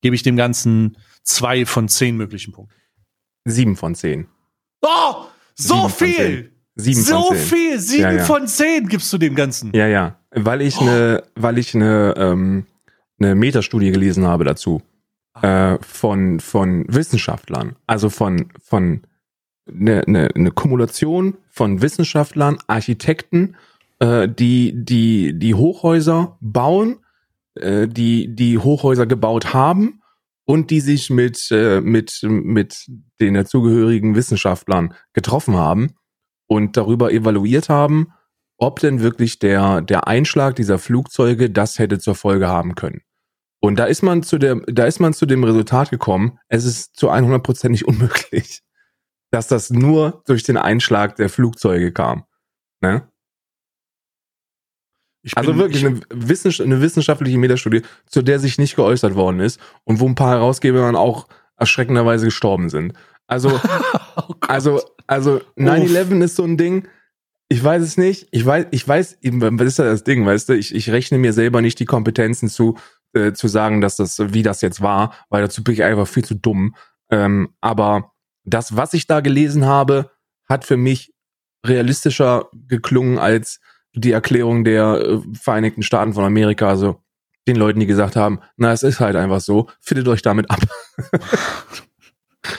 gebe 0.00 0.14
ich 0.14 0.22
dem 0.22 0.36
Ganzen 0.36 0.96
zwei 1.22 1.66
von 1.66 1.88
zehn 1.88 2.16
möglichen 2.16 2.52
Punkten. 2.52 2.74
Sieben 3.44 3.76
von 3.76 3.94
zehn. 3.94 4.28
Oh, 4.84 5.24
so 5.54 5.88
viel! 5.88 6.52
Sieben 6.76 7.00
so 7.00 7.22
von 7.28 7.36
zehn. 7.36 7.46
viel! 7.46 7.78
Sieben 7.78 8.02
Ja, 8.02 8.12
ja. 8.12 8.24
von 8.24 8.46
zehn 8.46 8.88
gibst 8.88 9.12
du 9.12 9.18
dem 9.18 9.34
Ganzen. 9.34 9.72
Ja, 9.72 9.86
ja. 9.86 10.16
Weil 10.30 10.62
ich 10.62 10.76
Oh. 10.78 10.82
eine, 10.82 11.22
weil 11.36 11.58
ich 11.58 11.74
eine, 11.74 12.14
ähm, 12.16 12.66
eine 13.20 13.34
Metastudie 13.34 13.92
gelesen 13.92 14.26
habe 14.26 14.44
dazu. 14.44 14.82
Äh, 15.42 15.78
von, 15.80 16.38
von 16.40 16.84
Wissenschaftlern. 16.88 17.76
Also 17.86 18.08
von, 18.10 18.50
von 18.62 19.02
eine, 19.68 20.02
eine, 20.06 20.28
eine 20.34 20.50
Kumulation 20.50 21.36
von 21.50 21.80
Wissenschaftlern, 21.82 22.58
Architekten, 22.66 23.56
äh, 24.00 24.28
die, 24.28 24.72
die, 24.74 25.36
die 25.38 25.54
Hochhäuser 25.54 26.36
bauen, 26.40 26.98
äh, 27.54 27.88
die, 27.88 28.34
die 28.34 28.58
Hochhäuser 28.58 29.06
gebaut 29.06 29.54
haben 29.54 30.00
und 30.44 30.70
die 30.70 30.80
sich 30.80 31.10
mit, 31.10 31.50
äh, 31.50 31.80
mit, 31.80 32.20
mit 32.22 32.86
den 33.20 33.34
dazugehörigen 33.34 34.14
Wissenschaftlern 34.14 34.94
getroffen 35.12 35.56
haben 35.56 35.94
und 36.46 36.76
darüber 36.76 37.12
evaluiert 37.12 37.68
haben, 37.68 38.12
ob 38.58 38.80
denn 38.80 39.00
wirklich 39.00 39.38
der, 39.38 39.80
der 39.80 40.06
Einschlag 40.06 40.56
dieser 40.56 40.78
Flugzeuge 40.78 41.50
das 41.50 41.78
hätte 41.78 41.98
zur 41.98 42.14
Folge 42.14 42.48
haben 42.48 42.74
können. 42.74 43.00
Und 43.60 43.78
da 43.78 43.86
ist 43.86 44.02
man 44.02 44.22
zu 44.22 44.36
der, 44.36 44.56
da 44.66 44.84
ist 44.84 45.00
man 45.00 45.14
zu 45.14 45.24
dem 45.24 45.42
Resultat 45.42 45.90
gekommen, 45.90 46.38
es 46.48 46.66
ist 46.66 46.96
zu 46.96 47.10
100% 47.10 47.70
nicht 47.70 47.84
unmöglich, 47.88 48.60
dass 49.30 49.48
das 49.48 49.70
nur 49.70 50.22
durch 50.26 50.42
den 50.42 50.58
Einschlag 50.58 51.16
der 51.16 51.30
Flugzeuge 51.30 51.92
kam. 51.92 52.24
Ne? 52.80 53.08
Also 55.34 55.52
bin- 55.52 55.60
wirklich 55.60 55.82
ich, 55.82 55.88
eine, 55.88 56.00
Wissens 56.10 56.60
eine 56.60 56.80
wissenschaftliche 56.80 57.38
Metastudie, 57.38 57.82
zu 58.06 58.22
der 58.22 58.38
sich 58.38 58.58
nicht 58.58 58.76
geäußert 58.76 59.14
worden 59.14 59.40
ist 59.40 59.60
und 59.84 60.00
wo 60.00 60.06
ein 60.06 60.14
paar 60.14 60.30
Herausgeber 60.30 60.80
dann 60.80 60.96
auch 60.96 61.26
erschreckenderweise 61.56 62.26
gestorben 62.26 62.68
sind. 62.68 62.92
Also, 63.26 63.60
oh 64.16 64.34
also, 64.40 64.82
also 65.06 65.40
9-11 65.58 66.22
ist 66.22 66.36
so 66.36 66.44
ein 66.44 66.56
Ding. 66.56 66.88
Ich 67.48 67.62
weiß 67.62 67.82
es 67.82 67.96
nicht. 67.96 68.28
Ich 68.32 68.44
weiß, 68.44 68.66
ich 68.70 68.86
weiß, 68.86 69.18
eben, 69.22 69.58
was 69.58 69.66
ist 69.66 69.78
da 69.78 69.84
das 69.84 70.04
Ding, 70.04 70.26
weißt 70.26 70.48
du? 70.48 70.54
Ich, 70.54 70.74
ich 70.74 70.90
rechne 70.90 71.18
mir 71.18 71.32
selber 71.32 71.62
nicht 71.62 71.78
die 71.78 71.84
Kompetenzen 71.84 72.48
zu, 72.48 72.76
äh, 73.12 73.32
zu 73.32 73.48
sagen, 73.48 73.80
dass 73.80 73.96
das, 73.96 74.18
wie 74.32 74.42
das 74.42 74.60
jetzt 74.60 74.80
war, 74.82 75.14
weil 75.30 75.42
dazu 75.42 75.62
bin 75.62 75.74
ich 75.74 75.84
einfach 75.84 76.08
viel 76.08 76.24
zu 76.24 76.34
dumm. 76.34 76.74
Ähm, 77.10 77.50
aber 77.60 78.12
das, 78.44 78.76
was 78.76 78.94
ich 78.94 79.06
da 79.06 79.20
gelesen 79.20 79.66
habe, 79.66 80.10
hat 80.48 80.64
für 80.64 80.76
mich 80.76 81.14
realistischer 81.64 82.48
geklungen 82.52 83.18
als 83.18 83.60
die 83.94 84.12
Erklärung 84.12 84.64
der 84.64 85.00
äh, 85.00 85.18
Vereinigten 85.34 85.82
Staaten 85.82 86.12
von 86.12 86.24
Amerika, 86.24 86.68
also 86.68 87.00
den 87.46 87.56
Leuten, 87.56 87.80
die 87.80 87.86
gesagt 87.86 88.16
haben, 88.16 88.40
na, 88.56 88.72
es 88.72 88.82
ist 88.82 89.00
halt 89.00 89.16
einfach 89.16 89.40
so, 89.40 89.68
findet 89.80 90.08
euch 90.08 90.22
damit 90.22 90.50
ab. 90.50 90.60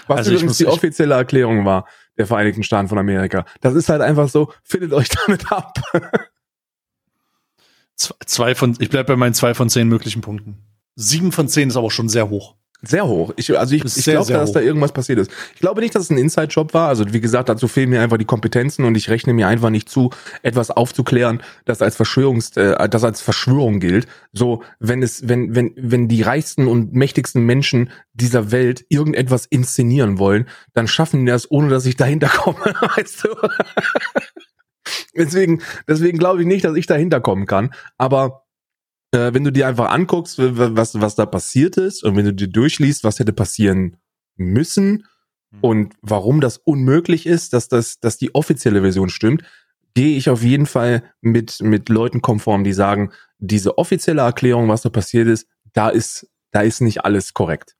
Was 0.08 0.18
Also 0.18 0.32
übrigens 0.32 0.58
die 0.58 0.68
offizielle 0.68 1.16
Erklärung 1.16 1.66
war 1.66 1.88
der 2.18 2.28
Vereinigten 2.28 2.64
Staaten 2.64 2.88
von 2.88 2.98
Amerika. 2.98 3.46
Das 3.62 3.76
ist 3.76 3.90
halt 3.90 4.02
einfach 4.02 4.30
so, 4.30 4.52
findet 4.64 4.94
euch 4.94 5.10
damit 5.10 5.52
ab. 5.52 5.74
Zwei 7.96 8.56
von, 8.56 8.76
ich 8.80 8.90
bleib 8.90 9.08
bei 9.08 9.16
meinen 9.16 9.34
zwei 9.34 9.54
von 9.54 9.70
zehn 9.70 9.88
möglichen 9.88 10.22
Punkten. 10.22 10.58
Sieben 10.96 11.32
von 11.32 11.48
zehn 11.48 11.70
ist 11.70 11.78
aber 11.78 11.92
schon 11.92 12.10
sehr 12.10 12.30
hoch. 12.30 12.55
Sehr 12.88 13.08
hoch. 13.08 13.34
Ich, 13.36 13.58
also 13.58 13.76
ich, 13.76 13.84
ich 13.84 14.04
glaube, 14.04 14.32
dass 14.32 14.50
hoch. 14.50 14.54
da 14.54 14.62
irgendwas 14.62 14.92
passiert 14.92 15.20
ist. 15.20 15.32
Ich 15.54 15.62
glaube 15.62 15.82
nicht, 15.82 15.96
dass 15.96 16.04
es 16.04 16.10
ein 16.10 16.18
Inside-Job 16.18 16.74
war. 16.74 16.88
Also 16.88 17.06
wie 17.14 17.22
gesagt, 17.22 17.50
dazu 17.50 17.68
fehlen 17.68 17.90
mir 17.90 18.02
einfach 18.02 18.18
die 18.18 18.26
Kompetenzen 18.26 18.86
und 18.86 18.96
ich 18.96 19.10
rechne 19.10 19.34
mir 19.34 19.48
einfach 19.48 19.70
nicht 19.70 19.90
zu, 19.90 20.12
etwas 20.44 20.72
aufzuklären, 20.72 21.42
das 21.66 21.82
als 21.82 21.96
Verschwörungs, 21.96 22.56
äh, 22.58 22.88
das 22.90 23.04
als 23.04 23.22
Verschwörung 23.22 23.80
gilt. 23.80 24.08
So, 24.34 24.64
wenn 24.80 25.02
es, 25.04 25.28
wenn, 25.28 25.56
wenn, 25.56 25.74
wenn 25.78 26.08
die 26.08 26.22
reichsten 26.22 26.68
und 26.68 26.94
mächtigsten 26.94 27.44
Menschen 27.44 27.90
dieser 28.14 28.52
Welt 28.52 28.86
irgendetwas 28.90 29.46
inszenieren 29.46 30.20
wollen, 30.20 30.48
dann 30.74 30.88
schaffen 30.88 31.26
die 31.26 31.32
das, 31.32 31.50
ohne 31.50 31.70
dass 31.70 31.86
ich 31.86 31.96
dahinter 31.96 32.28
komme, 32.28 32.60
weißt 32.96 33.26
du? 33.26 33.30
deswegen, 35.16 35.62
deswegen 35.88 36.18
glaube 36.18 36.42
ich 36.42 36.48
nicht, 36.48 36.66
dass 36.66 36.76
ich 36.76 36.88
dahinter 36.88 37.22
kommen 37.22 37.46
kann. 37.46 37.72
Aber 37.98 38.45
äh, 39.16 39.34
wenn 39.34 39.44
du 39.44 39.52
dir 39.52 39.68
einfach 39.68 39.90
anguckst, 39.90 40.38
was, 40.38 41.00
was 41.00 41.16
da 41.16 41.26
passiert 41.26 41.78
ist 41.78 42.04
und 42.04 42.16
wenn 42.16 42.26
du 42.26 42.34
dir 42.34 42.48
durchliest, 42.48 43.04
was 43.04 43.20
hätte 43.20 43.34
passieren 43.34 43.98
müssen 44.38 45.06
Mhm. 45.56 45.60
und 45.62 45.94
warum 46.02 46.42
das 46.42 46.58
unmöglich 46.58 47.26
ist, 47.26 47.54
dass 47.54 47.68
das, 47.68 48.00
dass 48.00 48.18
die 48.18 48.34
offizielle 48.36 48.82
Version 48.82 49.10
stimmt, 49.10 49.44
gehe 49.94 50.18
ich 50.18 50.30
auf 50.30 50.44
jeden 50.44 50.66
Fall 50.66 51.04
mit, 51.22 51.62
mit 51.62 51.90
Leuten 51.90 52.22
konform, 52.22 52.64
die 52.64 52.74
sagen, 52.74 53.12
diese 53.40 53.78
offizielle 53.78 54.22
Erklärung, 54.22 54.68
was 54.68 54.82
da 54.82 54.90
passiert 54.90 55.28
ist, 55.28 55.48
da 55.74 55.90
ist, 55.90 56.28
da 56.52 56.62
ist 56.62 56.82
nicht 56.82 57.06
alles 57.06 57.34
korrekt. 57.34 57.76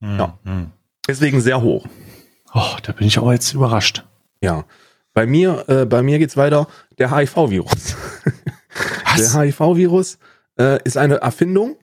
Ja. 0.00 0.38
Hm. 0.44 0.70
Deswegen 1.06 1.40
sehr 1.40 1.62
hoch. 1.62 1.86
Oh, 2.52 2.76
da 2.82 2.92
bin 2.92 3.06
ich 3.06 3.18
aber 3.18 3.32
jetzt 3.32 3.52
überrascht. 3.52 4.04
Ja. 4.40 4.64
Bei 5.12 5.26
mir, 5.26 5.64
äh, 5.68 5.86
bei 5.86 6.02
mir 6.02 6.18
geht's 6.18 6.36
weiter. 6.36 6.66
Der 6.98 7.14
HIV-Virus. 7.14 7.96
Der 9.18 9.32
HIV-Virus 9.32 10.18
äh, 10.58 10.78
ist 10.84 10.96
eine 10.96 11.16
Erfindung 11.16 11.76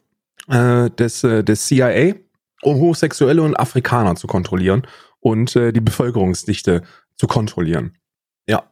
äh, 0.48 0.90
des, 0.92 1.24
äh, 1.24 1.44
des 1.44 1.66
CIA, 1.66 2.16
um 2.62 2.76
Homosexuelle 2.76 3.42
und 3.42 3.60
Afrikaner 3.60 4.16
zu 4.16 4.28
kontrollieren 4.28 4.88
und 5.20 5.56
äh, 5.56 5.72
die 5.72 5.82
Bevölkerungsdichte 5.82 6.82
zu 7.16 7.28
kontrollieren. 7.28 7.98
Ja. 8.48 8.64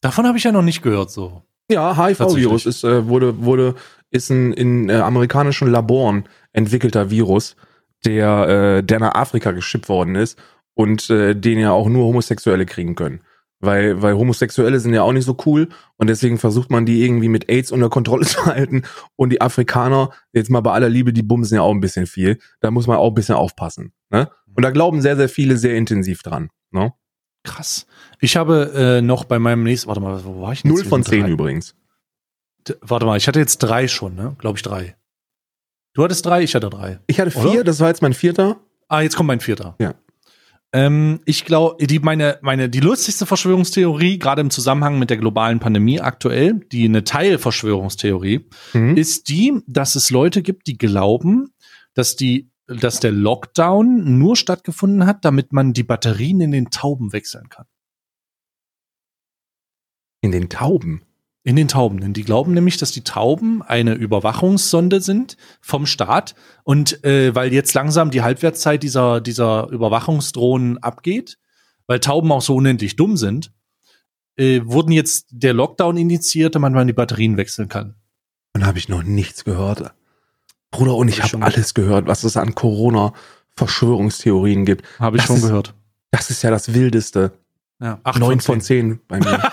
Davon 0.00 0.26
habe 0.26 0.38
ich 0.38 0.44
ja 0.44 0.52
noch 0.52 0.62
nicht 0.62 0.82
gehört, 0.82 1.10
so. 1.10 1.42
Ja, 1.70 1.96
HIV-Virus 1.96 2.66
ist, 2.66 2.84
äh, 2.84 3.06
wurde, 3.08 3.44
wurde, 3.44 3.74
ist 4.10 4.30
ein 4.30 4.52
in 4.52 4.88
äh, 4.88 4.94
amerikanischen 4.96 5.70
Laboren 5.70 6.24
entwickelter 6.52 7.10
Virus, 7.10 7.56
der, 8.04 8.48
äh, 8.48 8.82
der 8.82 9.00
nach 9.00 9.14
Afrika 9.14 9.52
geschippt 9.52 9.88
worden 9.88 10.16
ist 10.16 10.38
und 10.74 11.08
äh, 11.10 11.34
den 11.34 11.58
ja 11.58 11.72
auch 11.72 11.88
nur 11.88 12.04
Homosexuelle 12.06 12.66
kriegen 12.66 12.94
können. 12.94 13.20
Weil, 13.64 14.02
weil 14.02 14.14
Homosexuelle 14.16 14.80
sind 14.80 14.92
ja 14.92 15.02
auch 15.02 15.12
nicht 15.12 15.24
so 15.24 15.36
cool 15.46 15.68
und 15.96 16.08
deswegen 16.08 16.36
versucht 16.36 16.68
man 16.70 16.84
die 16.84 17.04
irgendwie 17.04 17.28
mit 17.28 17.48
AIDS 17.48 17.70
unter 17.70 17.88
Kontrolle 17.90 18.26
zu 18.26 18.44
halten 18.44 18.82
und 19.14 19.30
die 19.30 19.40
Afrikaner, 19.40 20.10
jetzt 20.32 20.50
mal 20.50 20.60
bei 20.62 20.72
aller 20.72 20.88
Liebe, 20.88 21.12
die 21.12 21.22
bumsen 21.22 21.54
ja 21.54 21.62
auch 21.62 21.70
ein 21.72 21.80
bisschen 21.80 22.06
viel. 22.06 22.38
Da 22.60 22.70
muss 22.72 22.88
man 22.88 22.96
auch 22.98 23.08
ein 23.08 23.14
bisschen 23.14 23.36
aufpassen. 23.36 23.92
Ne? 24.10 24.28
Und 24.54 24.62
da 24.64 24.70
glauben 24.70 25.00
sehr, 25.00 25.16
sehr 25.16 25.28
viele 25.28 25.56
sehr 25.56 25.76
intensiv 25.76 26.22
dran. 26.24 26.50
Ne? 26.72 26.92
Krass. 27.44 27.86
Ich 28.20 28.36
habe 28.36 28.72
äh, 28.74 29.00
noch 29.00 29.24
bei 29.24 29.38
meinem 29.38 29.62
nächsten, 29.62 29.86
warte 29.86 30.00
mal, 30.00 30.24
wo 30.24 30.42
war 30.42 30.52
ich 30.52 30.62
denn 30.62 30.72
Null 30.72 30.84
von 30.84 31.04
zehn 31.04 31.26
übrigens. 31.28 31.74
D- 32.68 32.74
Warte 32.80 33.06
mal, 33.06 33.16
ich 33.16 33.26
hatte 33.28 33.38
jetzt 33.40 33.58
drei 33.58 33.86
schon, 33.88 34.14
ne? 34.16 34.34
Glaube 34.38 34.56
ich 34.58 34.62
drei. 34.62 34.96
Du 35.94 36.02
hattest 36.02 36.24
drei, 36.26 36.42
ich 36.42 36.54
hatte 36.54 36.68
drei. 36.70 36.98
Ich 37.06 37.20
hatte 37.20 37.36
Oder? 37.38 37.48
vier, 37.50 37.64
das 37.64 37.78
war 37.80 37.88
jetzt 37.88 38.02
mein 38.02 38.12
vierter. 38.14 38.58
Ah, 38.88 39.00
jetzt 39.02 39.16
kommt 39.16 39.26
mein 39.28 39.40
vierter. 39.40 39.76
Ja. 39.80 39.94
Ähm, 40.74 41.20
ich 41.26 41.44
glaube, 41.44 41.84
die 41.84 41.98
meine 41.98 42.38
meine 42.40 42.68
die 42.70 42.80
lustigste 42.80 43.26
Verschwörungstheorie 43.26 44.18
gerade 44.18 44.40
im 44.40 44.50
Zusammenhang 44.50 44.98
mit 44.98 45.10
der 45.10 45.18
globalen 45.18 45.60
Pandemie 45.60 46.00
aktuell, 46.00 46.60
die 46.72 46.86
eine 46.86 47.04
Teilverschwörungstheorie, 47.04 48.48
Mhm. 48.72 48.96
ist 48.96 49.28
die, 49.28 49.60
dass 49.66 49.96
es 49.96 50.10
Leute 50.10 50.42
gibt, 50.42 50.66
die 50.66 50.78
glauben, 50.78 51.52
dass 51.94 52.16
die 52.16 52.50
dass 52.66 53.00
der 53.00 53.12
Lockdown 53.12 54.18
nur 54.18 54.36
stattgefunden 54.36 55.04
hat, 55.04 55.24
damit 55.24 55.52
man 55.52 55.72
die 55.74 55.82
Batterien 55.82 56.40
in 56.40 56.52
den 56.52 56.70
Tauben 56.70 57.12
wechseln 57.12 57.48
kann. 57.48 57.66
In 60.22 60.32
den 60.32 60.48
Tauben. 60.48 61.02
In 61.44 61.56
den 61.56 61.66
Tauben. 61.66 62.00
Denn 62.00 62.12
die 62.12 62.22
glauben 62.22 62.54
nämlich, 62.54 62.76
dass 62.76 62.92
die 62.92 63.02
Tauben 63.02 63.62
eine 63.62 63.94
Überwachungssonde 63.94 65.00
sind 65.00 65.36
vom 65.60 65.86
Staat. 65.86 66.36
Und 66.62 67.02
äh, 67.04 67.34
weil 67.34 67.52
jetzt 67.52 67.74
langsam 67.74 68.12
die 68.12 68.22
Halbwertszeit 68.22 68.80
dieser, 68.82 69.20
dieser 69.20 69.66
Überwachungsdrohnen 69.68 70.78
abgeht, 70.78 71.38
weil 71.88 71.98
Tauben 71.98 72.30
auch 72.30 72.42
so 72.42 72.54
unendlich 72.54 72.94
dumm 72.94 73.16
sind, 73.16 73.50
äh, 74.36 74.60
wurden 74.64 74.92
jetzt 74.92 75.26
der 75.30 75.52
Lockdown 75.52 75.96
initiiert, 75.96 76.54
damit 76.54 76.72
man 76.74 76.86
die 76.86 76.92
Batterien 76.92 77.36
wechseln 77.36 77.68
kann. 77.68 77.96
Und 78.54 78.64
habe 78.64 78.78
ich 78.78 78.88
noch 78.88 79.02
nichts 79.02 79.42
gehört. 79.44 79.92
Bruder, 80.70 80.94
und 80.94 81.08
ich 81.08 81.18
Hab 81.20 81.26
ich 81.26 81.32
habe 81.34 81.44
alles 81.44 81.74
gehört, 81.74 82.06
was 82.06 82.22
es 82.24 82.36
an 82.36 82.54
Corona-Verschwörungstheorien 82.54 84.64
gibt. 84.64 84.84
Habe 85.00 85.16
ich 85.16 85.22
Das 85.22 85.26
schon 85.26 85.36
ist- 85.38 85.42
gehört. 85.42 85.74
Das 86.12 86.30
ist 86.30 86.42
ja 86.42 86.50
das 86.50 86.72
Wildeste. 86.74 87.32
Ja, 87.80 87.98
acht 88.04 88.20
Neun 88.20 88.38
von 88.40 88.54
von 88.54 88.60
zehn 88.60 89.00
bei 89.08 89.18
mir. 89.18 89.42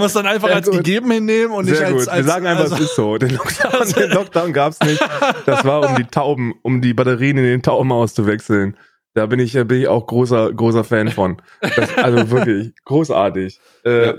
Wollen 0.00 0.02
wir 0.02 0.06
es 0.06 0.12
dann 0.14 0.26
einfach 0.26 0.48
Sehr 0.48 0.56
als 0.56 0.66
gut. 0.66 0.76
gegeben 0.78 1.10
hinnehmen 1.10 1.52
und 1.54 1.66
nicht 1.66 1.76
Sehr 1.76 1.86
als, 1.88 1.96
gut. 1.98 2.08
als 2.08 2.26
Wir 2.26 2.32
sagen 2.32 2.46
einfach, 2.46 2.62
also, 2.64 2.74
es 2.76 2.80
ist 2.82 2.96
so. 2.96 3.18
Den 3.18 3.30
Lockdown, 3.30 3.92
den 3.96 4.10
Lockdown 4.10 4.52
gab 4.52 4.72
es 4.72 4.80
nicht. 4.80 5.00
Das 5.46 5.64
war, 5.64 5.88
um 5.88 5.96
die 5.96 6.04
Tauben, 6.04 6.54
um 6.62 6.80
die 6.80 6.94
Batterien 6.94 7.36
in 7.38 7.44
den 7.44 7.62
Tauben 7.62 7.92
auszuwechseln. 7.92 8.76
Da 9.14 9.26
bin 9.26 9.40
ich, 9.40 9.52
bin 9.54 9.72
ich 9.80 9.88
auch 9.88 10.06
großer, 10.06 10.52
großer 10.52 10.84
Fan 10.84 11.08
von. 11.10 11.42
Das, 11.60 11.96
also 11.98 12.30
wirklich 12.30 12.72
großartig. 12.84 13.60
Äh, 13.84 14.14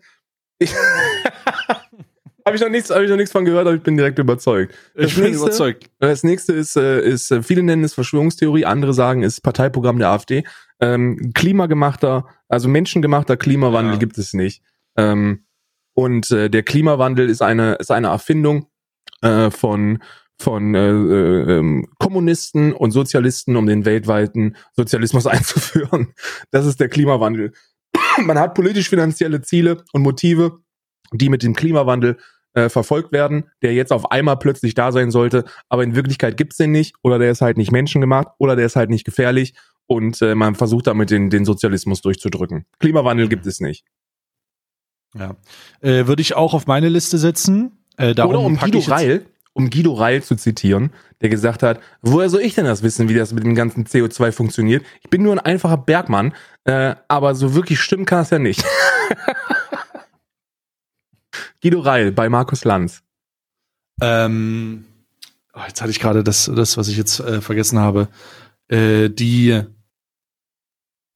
ich, 0.58 0.72
habe 2.46 2.56
ich 2.56 2.62
noch 2.62 2.68
nichts, 2.68 2.90
habe 2.90 3.04
ich 3.04 3.10
noch 3.10 3.16
nichts 3.16 3.32
von 3.32 3.44
gehört, 3.44 3.66
aber 3.66 3.74
ich 3.76 3.82
bin 3.82 3.96
direkt 3.96 4.18
überzeugt. 4.18 4.74
ich 4.94 5.14
bin 5.14 5.24
nächste- 5.24 5.44
überzeugt. 5.44 5.90
Das 5.98 6.22
nächste 6.24 6.52
ist, 6.52 6.76
äh, 6.76 7.00
ist, 7.00 7.30
äh, 7.30 7.42
viele 7.42 7.62
nennen 7.62 7.84
es 7.84 7.94
Verschwörungstheorie, 7.94 8.64
andere 8.64 8.94
sagen, 8.94 9.22
es 9.22 9.34
ist 9.34 9.40
Parteiprogramm 9.42 9.98
der 9.98 10.10
AfD. 10.10 10.44
Ähm, 10.80 11.32
klimagemachter, 11.34 12.26
also 12.48 12.68
menschengemachter 12.68 13.36
Klimawandel 13.36 13.94
Ja. 13.94 13.98
gibt 13.98 14.16
es 14.18 14.32
nicht. 14.32 14.62
Ähm, 14.98 15.44
und 15.94 16.30
äh, 16.30 16.50
der 16.50 16.62
Klimawandel 16.62 17.30
ist 17.30 17.40
eine, 17.40 17.74
ist 17.74 17.90
eine 17.90 18.08
Erfindung 18.08 18.66
äh, 19.22 19.50
von, 19.50 20.02
von 20.38 20.74
äh, 20.74 20.90
äh, 20.90 21.58
ähm, 21.58 21.88
Kommunisten 21.98 22.72
und 22.72 22.90
Sozialisten, 22.90 23.56
um 23.56 23.66
den 23.66 23.84
weltweiten 23.84 24.56
Sozialismus 24.76 25.26
einzuführen. 25.28 26.12
Das 26.50 26.66
ist 26.66 26.80
der 26.80 26.88
Klimawandel. 26.88 27.52
Man 28.18 28.38
hat 28.38 28.54
politisch-finanzielle 28.54 29.40
Ziele 29.42 29.82
und 29.92 30.02
Motive, 30.02 30.58
die 31.12 31.28
mit 31.30 31.42
dem 31.42 31.54
Klimawandel 31.54 32.18
äh, 32.54 32.68
verfolgt 32.68 33.12
werden, 33.12 33.50
der 33.62 33.74
jetzt 33.74 33.92
auf 33.92 34.10
einmal 34.10 34.36
plötzlich 34.36 34.74
da 34.74 34.92
sein 34.92 35.10
sollte, 35.10 35.44
aber 35.68 35.84
in 35.84 35.94
Wirklichkeit 35.94 36.36
gibt's 36.36 36.56
den 36.56 36.72
nicht 36.72 36.96
oder 37.02 37.18
der 37.18 37.30
ist 37.30 37.40
halt 37.40 37.56
nicht 37.56 37.72
menschengemacht 37.72 38.28
oder 38.38 38.56
der 38.56 38.66
ist 38.66 38.76
halt 38.76 38.90
nicht 38.90 39.04
gefährlich 39.04 39.54
und 39.86 40.20
äh, 40.22 40.34
man 40.34 40.54
versucht 40.54 40.86
damit 40.86 41.10
den, 41.10 41.30
den 41.30 41.44
Sozialismus 41.44 42.02
durchzudrücken. 42.02 42.66
Klimawandel 42.78 43.28
gibt 43.28 43.46
es 43.46 43.60
nicht. 43.60 43.84
Ja. 45.14 45.36
Äh, 45.80 46.06
Würde 46.06 46.22
ich 46.22 46.34
auch 46.34 46.54
auf 46.54 46.66
meine 46.66 46.88
Liste 46.88 47.18
setzen. 47.18 47.72
Äh, 47.96 48.10
oder 48.12 48.40
um 48.40 48.56
Guido 48.56 48.78
Reil, 48.80 49.26
um 49.52 49.70
Guido 49.70 49.92
Reil 49.94 50.22
zu 50.22 50.36
zitieren, 50.36 50.92
der 51.20 51.28
gesagt 51.30 51.62
hat, 51.62 51.80
woher 52.00 52.30
soll 52.30 52.42
ich 52.42 52.54
denn 52.54 52.64
das 52.64 52.82
wissen, 52.82 53.08
wie 53.08 53.14
das 53.14 53.32
mit 53.32 53.44
dem 53.44 53.54
ganzen 53.54 53.84
CO2 53.86 54.32
funktioniert? 54.32 54.84
Ich 55.02 55.10
bin 55.10 55.22
nur 55.22 55.32
ein 55.32 55.40
einfacher 55.40 55.76
Bergmann, 55.76 56.34
äh, 56.64 56.94
aber 57.08 57.34
so 57.34 57.54
wirklich 57.54 57.80
stimmen 57.80 58.04
kann 58.04 58.22
es 58.22 58.30
ja 58.30 58.38
nicht. 58.38 58.64
Guido 61.62 61.80
Reil 61.80 62.12
bei 62.12 62.28
Markus 62.28 62.64
Lanz. 62.64 63.02
Ähm, 64.00 64.84
oh, 65.54 65.60
jetzt 65.66 65.80
hatte 65.80 65.90
ich 65.90 65.98
gerade 65.98 66.22
das, 66.22 66.50
das, 66.54 66.76
was 66.76 66.86
ich 66.88 66.96
jetzt 66.96 67.18
äh, 67.18 67.40
vergessen 67.40 67.80
habe. 67.80 68.08
Äh, 68.68 69.08
die 69.08 69.60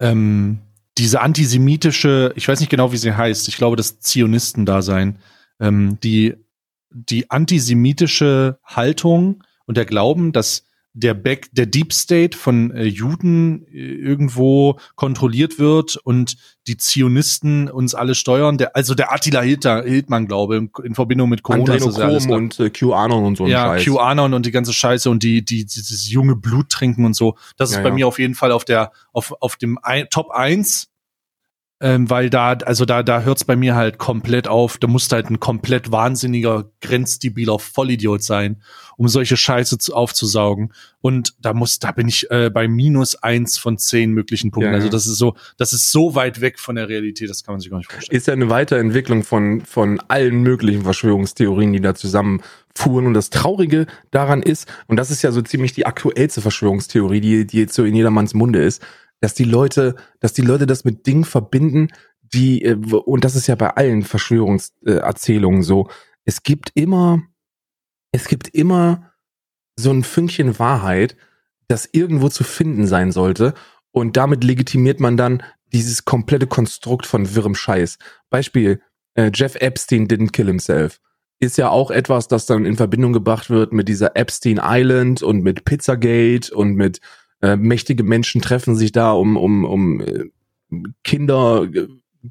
ähm, 0.01 0.59
diese 1.03 1.21
antisemitische, 1.21 2.33
ich 2.37 2.47
weiß 2.47 2.61
nicht 2.61 2.69
genau, 2.69 2.93
wie 2.93 2.97
sie 2.97 3.17
heißt, 3.17 3.49
ich 3.49 3.57
glaube, 3.57 3.75
das 3.77 3.99
Zionistendasein, 3.99 5.19
ähm, 5.59 5.99
die, 6.01 6.35
die 6.91 7.29
antisemitische 7.29 8.61
Haltung 8.65 9.43
und 9.67 9.77
der 9.77 9.85
Glauben, 9.85 10.31
dass 10.33 10.65
der 10.95 11.15
Back, 11.15 11.49
der 11.53 11.67
Deep 11.67 11.93
State 11.93 12.39
von 12.39 12.71
äh, 12.71 12.85
Juden 12.85 13.67
äh, 13.67 13.79
irgendwo 13.79 14.79
kontrolliert 14.95 15.59
wird 15.59 15.97
und 15.97 16.37
die 16.69 16.77
Zionisten 16.77 17.69
uns 17.69 17.97
alle 17.97 18.15
steuern. 18.15 18.59
Der, 18.59 18.77
also 18.77 18.95
der 18.95 19.13
Attila 19.13 19.41
Hildmann, 19.41 20.29
glaube 20.29 20.57
in, 20.57 20.71
in 20.85 20.95
Verbindung 20.95 21.31
mit 21.31 21.43
Corona. 21.43 21.75
ist 21.75 21.99
ja 21.99 22.05
alles 22.05 22.27
und 22.27 22.61
äh, 22.61 22.71
QAnon 22.71 23.25
und 23.25 23.37
so 23.39 23.45
ein 23.45 23.51
ja, 23.51 23.65
Scheiß. 23.65 23.85
QAnon 23.87 24.35
und 24.35 24.47
die 24.47 24.53
ganze 24.53 24.73
Scheiße 24.73 25.11
und 25.11 25.25
die, 25.25 25.45
die, 25.45 25.65
dieses 25.65 26.09
junge 26.09 26.37
Blut 26.37 26.69
trinken 26.69 27.07
und 27.07 27.17
so. 27.17 27.37
Das 27.57 27.71
ist 27.71 27.77
Ja, 27.77 27.83
bei 27.83 27.89
ja. 27.89 27.95
mir 27.95 28.07
auf 28.07 28.21
jeden 28.21 28.37
Fall 28.37 28.53
auf 28.53 28.65
der, 28.65 28.93
auf, 29.13 29.35
auf 29.41 29.57
dem 29.57 29.81
Top 30.11 30.31
1. 30.31 30.92
Ähm, 31.85 32.09
weil 32.09 32.31
da, 32.31 32.53
also 32.53 32.85
da, 32.85 33.03
da 33.03 33.23
hört's 33.23 33.45
bei 33.45 33.57
mir 33.57 33.75
halt 33.75 33.99
komplett 33.99 34.47
auf. 34.47 34.79
Da 34.79 34.87
muss 34.87 35.11
halt 35.11 35.31
ein 35.31 35.41
komplett 35.41 35.91
wahnsinniger, 35.91 36.71
grenzdebiler 36.81 37.59
Vollidiot 37.59 38.23
sein, 38.23 38.63
um 38.97 39.09
solche 39.09 39.37
Scheiße 39.37 39.79
zu, 39.79 39.93
aufzusaugen. 39.93 40.73
Und 41.01 41.35
da 41.41 41.53
muss, 41.53 41.81
da 41.81 41.91
bin 41.91 42.07
ich 42.07 42.31
äh, 42.31 42.51
bei 42.51 42.69
minus 42.69 43.17
eins 43.17 43.59
von 43.59 43.79
zehn 43.79 44.13
möglichen 44.13 44.53
Punkten. 44.53 44.71
Ja. 44.71 44.77
Also 44.77 44.91
das 44.91 45.09
ist 45.09 45.19
so, 45.19 45.35
das 45.57 45.73
ist 45.73 45.91
so 45.91 46.15
weit 46.15 46.41
weg 46.41 46.61
von 46.61 46.77
der 46.77 46.89
Realität, 46.89 47.29
das 47.29 47.43
kann 47.43 47.55
man 47.55 47.61
sich 47.61 47.69
gar 47.69 47.79
nicht 47.79 47.91
vorstellen. 47.91 48.17
ist 48.17 48.29
ja 48.29 48.33
eine 48.33 48.49
Weiterentwicklung 48.49 49.25
von, 49.25 49.63
von 49.63 49.99
allen 50.07 50.43
möglichen 50.43 50.85
Verschwörungstheorien, 50.85 51.73
die 51.73 51.81
da 51.81 51.97
zusammenfuhren. 51.97 53.09
Und 53.09 53.15
das 53.15 53.31
Traurige 53.31 53.87
daran 54.13 54.41
ist, 54.41 54.73
und 54.87 54.99
das 54.99 55.11
ist 55.11 55.23
ja 55.23 55.33
so 55.33 55.43
ziemlich 55.43 55.73
die 55.73 55.85
aktuellste 55.85 56.43
Verschwörungstheorie, 56.43 57.21
die, 57.21 57.45
die 57.45 57.59
jetzt 57.59 57.75
so 57.75 57.83
in 57.83 57.97
jedermanns 57.97 58.35
Munde 58.35 58.63
ist, 58.63 58.81
dass 59.23 59.35
die 59.35 59.45
Leute, 59.45 59.95
dass 60.19 60.33
die 60.33 60.43
Leute 60.43 60.67
das 60.67 60.85
mit 60.85 61.07
Dingen 61.07 61.25
verbinden, 61.25 61.89
die, 62.23 62.65
äh, 62.65 62.75
und 62.75 63.25
das 63.25 63.37
ist 63.37 63.47
ja 63.47 63.55
bei 63.55 63.71
allen 63.71 64.03
Verschwörungserzählungen 64.03 65.63
so, 65.63 65.89
es 66.25 66.43
gibt 66.43 66.73
immer, 66.75 67.23
es 68.11 68.27
gibt 68.27 68.49
immer 68.49 69.13
so 69.77 69.91
ein 69.91 70.03
Fünkchen 70.03 70.59
Wahrheit, 70.59 71.17
das 71.69 71.89
irgendwo 71.93 72.29
zu 72.29 72.43
finden 72.43 72.87
sein 72.87 73.13
sollte. 73.13 73.55
Und 73.93 74.17
damit 74.17 74.43
legitimiert 74.43 74.99
man 75.01 75.17
dann 75.17 75.43
dieses 75.73 76.05
komplette 76.05 76.47
Konstrukt 76.49 77.07
von 77.07 77.35
wirrem 77.35 77.55
Scheiß. 77.55 77.99
Beispiel, 78.29 78.83
äh, 79.15 79.31
Jeff 79.33 79.55
Epstein 79.55 80.09
didn't 80.09 80.33
kill 80.33 80.47
himself. 80.47 81.01
Ist 81.39 81.59
ja 81.59 81.71
auch 81.71 81.91
etwas, 81.91 82.29
das 82.29 82.47
dann 82.47 82.65
in 82.65 82.77
Verbindung 82.77 83.13
gebracht 83.13 83.51
wird 83.51 83.73
mit 83.73 83.89
dieser 83.89 84.17
Epstein 84.17 84.61
Island 84.63 85.23
und 85.23 85.43
mit 85.43 85.65
Pizzagate 85.65 86.53
und 86.55 86.75
mit 86.75 87.01
äh, 87.43 87.57
mächtige 87.57 88.05
Menschen 88.05 88.41
treffen 88.41 88.77
sich 88.77 88.93
da, 88.93 89.13
um, 89.13 89.37
um, 89.37 89.65
um 89.65 90.01
äh, 90.01 90.25
Kinder, 91.05 91.69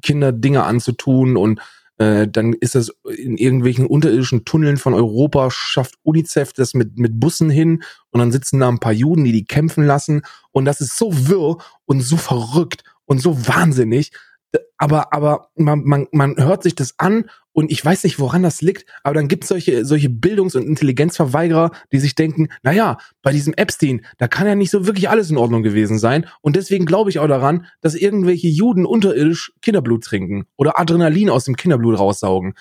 Kinderdinge 0.00 0.64
anzutun 0.64 1.36
und 1.36 1.60
äh, 1.98 2.26
dann 2.26 2.54
ist 2.54 2.74
das 2.74 2.92
in 3.16 3.36
irgendwelchen 3.36 3.86
unterirdischen 3.86 4.44
Tunneln 4.44 4.78
von 4.78 4.94
Europa, 4.94 5.50
schafft 5.50 5.94
UNICEF 6.02 6.52
das 6.52 6.74
mit, 6.74 6.98
mit 6.98 7.20
Bussen 7.20 7.50
hin 7.50 7.82
und 8.10 8.20
dann 8.20 8.32
sitzen 8.32 8.58
da 8.58 8.68
ein 8.68 8.80
paar 8.80 8.92
Juden, 8.92 9.24
die 9.24 9.32
die 9.32 9.44
kämpfen 9.44 9.84
lassen 9.84 10.22
und 10.50 10.64
das 10.64 10.80
ist 10.80 10.96
so 10.96 11.28
wirr 11.28 11.58
und 11.84 12.00
so 12.00 12.16
verrückt 12.16 12.82
und 13.04 13.20
so 13.20 13.46
wahnsinnig, 13.46 14.10
aber, 14.82 15.12
aber 15.12 15.48
man, 15.54 15.84
man, 15.84 16.08
man 16.10 16.36
hört 16.38 16.64
sich 16.64 16.74
das 16.74 16.98
an 16.98 17.30
und 17.52 17.70
ich 17.70 17.84
weiß 17.84 18.02
nicht, 18.02 18.18
woran 18.18 18.42
das 18.42 18.62
liegt, 18.62 18.84
aber 19.04 19.14
dann 19.14 19.28
gibt 19.28 19.44
es 19.44 19.48
solche, 19.48 19.84
solche 19.84 20.10
Bildungs- 20.10 20.56
und 20.56 20.64
Intelligenzverweigerer, 20.64 21.70
die 21.92 22.00
sich 22.00 22.16
denken, 22.16 22.48
naja, 22.64 22.98
bei 23.22 23.30
diesem 23.30 23.54
Epstein, 23.54 24.04
da 24.18 24.26
kann 24.26 24.48
ja 24.48 24.56
nicht 24.56 24.72
so 24.72 24.84
wirklich 24.84 25.08
alles 25.08 25.30
in 25.30 25.36
Ordnung 25.36 25.62
gewesen 25.62 26.00
sein. 26.00 26.26
Und 26.40 26.56
deswegen 26.56 26.84
glaube 26.84 27.10
ich 27.10 27.20
auch 27.20 27.28
daran, 27.28 27.66
dass 27.80 27.94
irgendwelche 27.94 28.48
Juden 28.48 28.84
unterirdisch 28.84 29.52
Kinderblut 29.62 30.02
trinken 30.02 30.46
oder 30.56 30.80
Adrenalin 30.80 31.30
aus 31.30 31.44
dem 31.44 31.54
Kinderblut 31.54 31.96
raussaugen. 31.96 32.54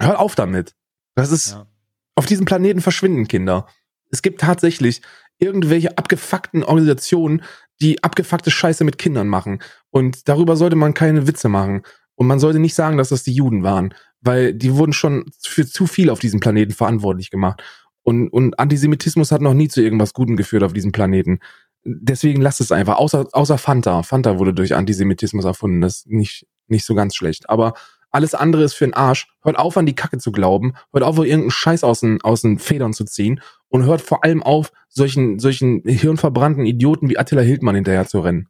Hör 0.00 0.18
auf 0.18 0.34
damit. 0.34 0.74
Das 1.14 1.30
ist, 1.30 1.52
ja. 1.52 1.68
auf 2.16 2.26
diesem 2.26 2.46
Planeten 2.46 2.80
verschwinden 2.80 3.28
Kinder. 3.28 3.68
Es 4.10 4.22
gibt 4.22 4.40
tatsächlich 4.40 5.02
irgendwelche 5.38 5.96
abgefuckten 5.98 6.64
Organisationen, 6.64 7.42
die 7.80 8.02
abgefuckte 8.02 8.50
Scheiße 8.50 8.82
mit 8.82 8.98
Kindern 8.98 9.28
machen. 9.28 9.60
Und 9.90 10.28
darüber 10.28 10.56
sollte 10.56 10.76
man 10.76 10.94
keine 10.94 11.26
Witze 11.26 11.48
machen. 11.48 11.82
Und 12.14 12.26
man 12.26 12.40
sollte 12.40 12.58
nicht 12.58 12.74
sagen, 12.74 12.98
dass 12.98 13.10
das 13.10 13.22
die 13.22 13.32
Juden 13.32 13.62
waren, 13.62 13.94
weil 14.20 14.52
die 14.52 14.74
wurden 14.74 14.92
schon 14.92 15.26
für 15.40 15.66
zu 15.66 15.86
viel 15.86 16.10
auf 16.10 16.18
diesem 16.18 16.40
Planeten 16.40 16.72
verantwortlich 16.72 17.30
gemacht. 17.30 17.62
Und, 18.02 18.28
und 18.30 18.58
Antisemitismus 18.58 19.30
hat 19.32 19.40
noch 19.40 19.54
nie 19.54 19.68
zu 19.68 19.82
irgendwas 19.82 20.14
Gutem 20.14 20.36
geführt 20.36 20.62
auf 20.62 20.72
diesem 20.72 20.92
Planeten. 20.92 21.40
Deswegen 21.84 22.40
lasst 22.40 22.60
es 22.60 22.72
einfach. 22.72 22.96
Außer, 22.96 23.28
außer 23.32 23.58
Fanta. 23.58 24.02
Fanta 24.02 24.38
wurde 24.38 24.54
durch 24.54 24.74
Antisemitismus 24.74 25.44
erfunden. 25.44 25.80
Das 25.80 25.98
ist 25.98 26.06
nicht, 26.08 26.46
nicht 26.66 26.84
so 26.84 26.94
ganz 26.94 27.14
schlecht. 27.14 27.48
Aber 27.48 27.74
alles 28.10 28.34
andere 28.34 28.64
ist 28.64 28.74
für 28.74 28.86
den 28.86 28.94
Arsch. 28.94 29.28
Hört 29.42 29.58
auf, 29.58 29.76
an 29.76 29.86
die 29.86 29.94
Kacke 29.94 30.18
zu 30.18 30.32
glauben. 30.32 30.72
Hört 30.92 31.04
auf, 31.04 31.18
irgendeinen 31.18 31.50
Scheiß 31.50 31.84
aus 31.84 32.00
den, 32.00 32.20
aus 32.22 32.42
den 32.42 32.58
Federn 32.58 32.92
zu 32.92 33.04
ziehen. 33.04 33.40
Und 33.68 33.84
hört 33.84 34.00
vor 34.00 34.24
allem 34.24 34.42
auf, 34.42 34.72
solchen, 34.88 35.38
solchen 35.38 35.82
hirnverbrannten 35.84 36.64
Idioten 36.66 37.10
wie 37.10 37.18
Attila 37.18 37.42
Hildmann 37.42 37.74
hinterher 37.74 38.06
zu 38.06 38.20
rennen. 38.20 38.48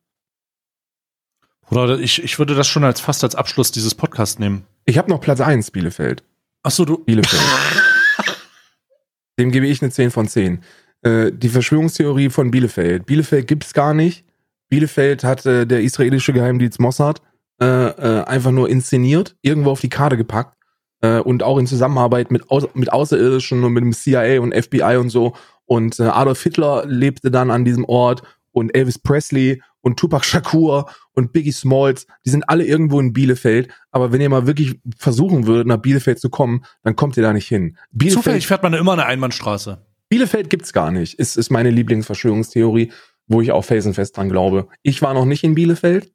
Oder 1.70 1.98
ich, 1.98 2.22
ich 2.22 2.38
würde 2.38 2.54
das 2.54 2.66
schon 2.66 2.84
als 2.84 3.00
fast 3.00 3.24
als 3.24 3.34
Abschluss 3.34 3.70
dieses 3.70 3.94
Podcasts 3.94 4.38
nehmen. 4.38 4.64
Ich 4.84 4.98
habe 4.98 5.10
noch 5.10 5.20
Platz 5.20 5.40
1, 5.40 5.70
Bielefeld. 5.70 6.22
Ach 6.62 6.70
so, 6.70 6.84
du. 6.84 6.98
Bielefeld. 6.98 7.42
Dem 9.38 9.50
gebe 9.50 9.66
ich 9.66 9.82
eine 9.82 9.90
10 9.90 10.10
von 10.10 10.26
10. 10.28 10.62
Äh, 11.02 11.32
die 11.32 11.48
Verschwörungstheorie 11.48 12.30
von 12.30 12.50
Bielefeld. 12.50 13.06
Bielefeld 13.06 13.46
gibt's 13.46 13.74
gar 13.74 13.94
nicht. 13.94 14.24
Bielefeld 14.68 15.24
hat 15.24 15.46
äh, 15.46 15.66
der 15.66 15.82
israelische 15.82 16.32
Geheimdienst 16.32 16.80
Mossad 16.80 17.22
äh, 17.60 17.64
äh, 17.64 18.24
einfach 18.24 18.50
nur 18.50 18.68
inszeniert, 18.68 19.36
irgendwo 19.42 19.70
auf 19.70 19.80
die 19.80 19.88
Karte 19.88 20.16
gepackt 20.16 20.56
äh, 21.00 21.18
und 21.18 21.42
auch 21.42 21.58
in 21.58 21.66
Zusammenarbeit 21.66 22.30
mit, 22.30 22.50
Au 22.50 22.68
mit 22.74 22.92
Außerirdischen 22.92 23.62
und 23.64 23.72
mit 23.72 23.84
dem 23.84 23.92
CIA 23.92 24.40
und 24.40 24.54
FBI 24.54 24.96
und 24.96 25.10
so. 25.10 25.34
Und 25.64 26.00
äh, 26.00 26.04
Adolf 26.04 26.42
Hitler 26.42 26.84
lebte 26.86 27.30
dann 27.30 27.50
an 27.50 27.64
diesem 27.64 27.84
Ort 27.84 28.22
und 28.52 28.74
Elvis 28.74 28.98
Presley 28.98 29.62
und 29.80 29.98
Tupac 29.98 30.24
Shakur 30.24 30.90
und 31.12 31.32
Biggie 31.32 31.52
Smalls, 31.52 32.06
die 32.24 32.30
sind 32.30 32.48
alle 32.48 32.64
irgendwo 32.64 33.00
in 33.00 33.12
Bielefeld. 33.12 33.68
Aber 33.90 34.12
wenn 34.12 34.20
ihr 34.20 34.28
mal 34.28 34.46
wirklich 34.46 34.80
versuchen 34.96 35.46
würdet, 35.46 35.66
nach 35.66 35.78
Bielefeld 35.78 36.20
zu 36.20 36.30
kommen, 36.30 36.64
dann 36.82 36.96
kommt 36.96 37.16
ihr 37.16 37.22
da 37.22 37.32
nicht 37.32 37.48
hin. 37.48 37.76
Bielefeld, 37.90 38.24
Zufällig 38.24 38.46
fährt 38.46 38.62
man 38.62 38.74
immer 38.74 38.92
eine 38.92 39.06
Einbahnstraße. 39.06 39.84
Bielefeld 40.08 40.50
gibt's 40.50 40.72
gar 40.72 40.90
nicht. 40.90 41.18
Ist, 41.18 41.36
ist 41.36 41.50
meine 41.50 41.70
Lieblingsverschwörungstheorie, 41.70 42.92
wo 43.26 43.40
ich 43.40 43.52
auch 43.52 43.64
felsenfest 43.64 44.16
dran 44.16 44.30
glaube. 44.30 44.68
Ich 44.82 45.02
war 45.02 45.14
noch 45.14 45.26
nicht 45.26 45.44
in 45.44 45.54
Bielefeld. 45.54 46.12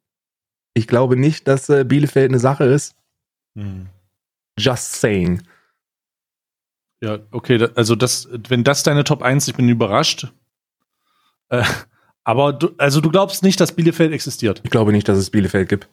Ich 0.73 0.87
glaube 0.87 1.15
nicht, 1.15 1.47
dass 1.47 1.69
äh, 1.69 1.85
Bielefeld 1.85 2.31
eine 2.31 2.39
Sache 2.39 2.65
ist. 2.65 2.95
Hm. 3.55 3.87
Just 4.57 4.93
saying. 4.93 5.43
Ja, 7.01 7.19
okay, 7.31 7.67
also 7.75 7.95
das, 7.95 8.29
wenn 8.31 8.63
das 8.63 8.83
deine 8.83 9.03
Top 9.03 9.21
1, 9.21 9.47
ich 9.47 9.55
bin 9.55 9.67
überrascht. 9.67 10.31
Äh, 11.49 11.63
aber 12.23 12.53
du, 12.53 12.69
also 12.77 13.01
du 13.01 13.09
glaubst 13.09 13.43
nicht, 13.43 13.59
dass 13.59 13.73
Bielefeld 13.73 14.11
existiert? 14.13 14.61
Ich 14.63 14.71
glaube 14.71 14.91
nicht, 14.91 15.07
dass 15.07 15.17
es 15.17 15.29
Bielefeld 15.29 15.69
gibt. 15.69 15.89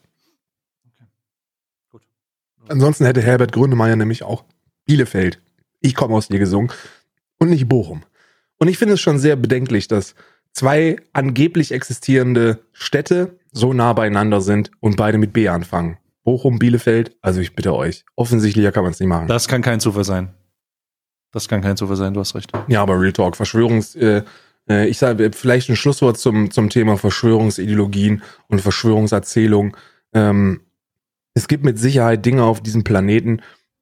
Okay. 0.85 1.07
Gut. 1.90 2.02
Ansonsten 2.69 3.05
hätte 3.05 3.23
Herbert 3.23 3.52
Grönemeyer 3.52 3.97
nämlich 3.97 4.23
auch 4.23 4.44
Bielefeld. 4.85 5.40
Ich 5.81 5.94
komme 5.94 6.15
aus 6.15 6.28
dir 6.28 6.39
gesungen 6.39 6.70
und 7.39 7.51
nicht 7.51 7.69
Bochum. 7.69 8.02
Und 8.59 8.69
ich 8.69 8.78
finde 8.78 8.94
es 8.94 9.01
schon 9.01 9.19
sehr 9.19 9.36
bedenklich, 9.36 9.89
dass 9.89 10.15
zwei 10.52 10.97
angeblich 11.12 11.73
existierende 11.73 12.61
Städte 12.73 13.39
so 13.52 13.73
nah 13.73 13.93
beieinander 13.93 14.40
sind 14.40 14.70
und 14.81 14.97
beide 14.97 15.19
mit 15.19 15.32
B 15.32 15.48
anfangen. 15.48 15.98
Bochum, 16.23 16.59
Bielefeld, 16.59 17.16
also 17.23 17.40
ich 17.40 17.57
bitte 17.57 17.74
euch. 17.74 18.05
Offensichtlicher 18.15 18.73
kann 18.73 18.85
man 18.85 18.93
es 18.93 19.01
nicht 19.01 19.09
machen. 19.09 19.27
Das 19.27 19.48
kann 19.48 19.62
kein 19.62 19.81
Zufall 19.81 20.05
sein. 20.05 20.35
Das 21.32 21.48
kann 21.48 21.62
kein 21.62 21.77
Zufall 21.77 21.97
sein, 21.97 22.12
du 22.12 22.20
hast 22.20 22.35
recht. 22.35 22.52
Ja, 22.69 22.82
aber 22.82 23.01
Real 23.01 23.12
Talk, 23.12 23.36
Verschwörungs, 23.36 23.94
äh, 23.94 24.19
äh, 24.19 24.23
ich 24.70 24.98
sage 24.98 25.30
vielleicht 25.34 25.68
ein 25.68 25.76
Schlusswort 25.76 26.18
zum, 26.18 26.51
zum 26.51 26.70
Thema 26.70 26.97
Verschwörungsideologien 26.97 28.22
und 28.48 28.60
Verschwörungserzählung. 28.60 29.76
Ähm, 30.14 30.60
es 31.34 31.48
gibt 31.48 31.64
mit 31.64 31.78
Sicherheit 31.78 32.24
Dinge 32.24 32.44
auf 32.44 32.60
diesem 32.62 32.84
Planeten, 32.84 33.40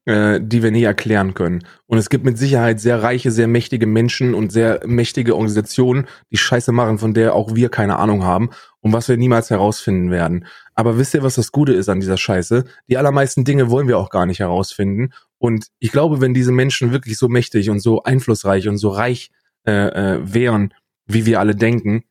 äh, 0.08 0.40
die 0.42 0.62
wir 0.62 0.70
nie 0.70 0.84
erklären 0.84 1.34
können. 1.34 1.64
Und 1.86 1.98
es 1.98 2.08
gibt 2.08 2.24
mit 2.24 2.38
Sicherheit 2.38 2.80
sehr 2.80 3.02
reiche, 3.02 3.30
sehr 3.30 3.46
mächtige 3.46 3.86
Menschen 3.86 4.32
und 4.32 4.50
sehr 4.50 4.80
mächtige 4.86 5.34
Organisationen, 5.34 6.06
die 6.30 6.38
Scheiße 6.38 6.72
machen, 6.72 6.98
von 6.98 7.12
der 7.12 7.34
auch 7.34 7.54
wir 7.54 7.68
keine 7.68 7.98
Ahnung 7.98 8.24
haben 8.24 8.48
und 8.80 8.94
was 8.94 9.08
wir 9.08 9.18
niemals 9.18 9.50
herausfinden 9.50 10.10
werden. 10.10 10.46
Aber 10.74 10.96
wisst 10.96 11.12
ihr, 11.12 11.22
was 11.22 11.34
das 11.34 11.52
Gute 11.52 11.74
ist 11.74 11.90
an 11.90 12.00
dieser 12.00 12.16
Scheiße? 12.16 12.64
Die 12.88 12.96
allermeisten 12.96 13.44
Dinge 13.44 13.68
wollen 13.68 13.88
wir 13.88 13.98
auch 13.98 14.08
gar 14.08 14.24
nicht 14.24 14.40
herausfinden. 14.40 15.12
Und 15.36 15.66
ich 15.78 15.92
glaube, 15.92 16.22
wenn 16.22 16.32
diese 16.32 16.52
Menschen 16.52 16.92
wirklich 16.92 17.18
so 17.18 17.28
mächtig 17.28 17.68
und 17.68 17.80
so 17.80 18.02
einflussreich 18.02 18.66
und 18.68 18.78
so 18.78 18.88
reich 18.88 19.30
äh, 19.66 19.72
äh, 20.14 20.20
wären, 20.22 20.72
wie 21.08 21.26
wir 21.26 21.40
alle 21.40 21.56
denken, 21.56 22.04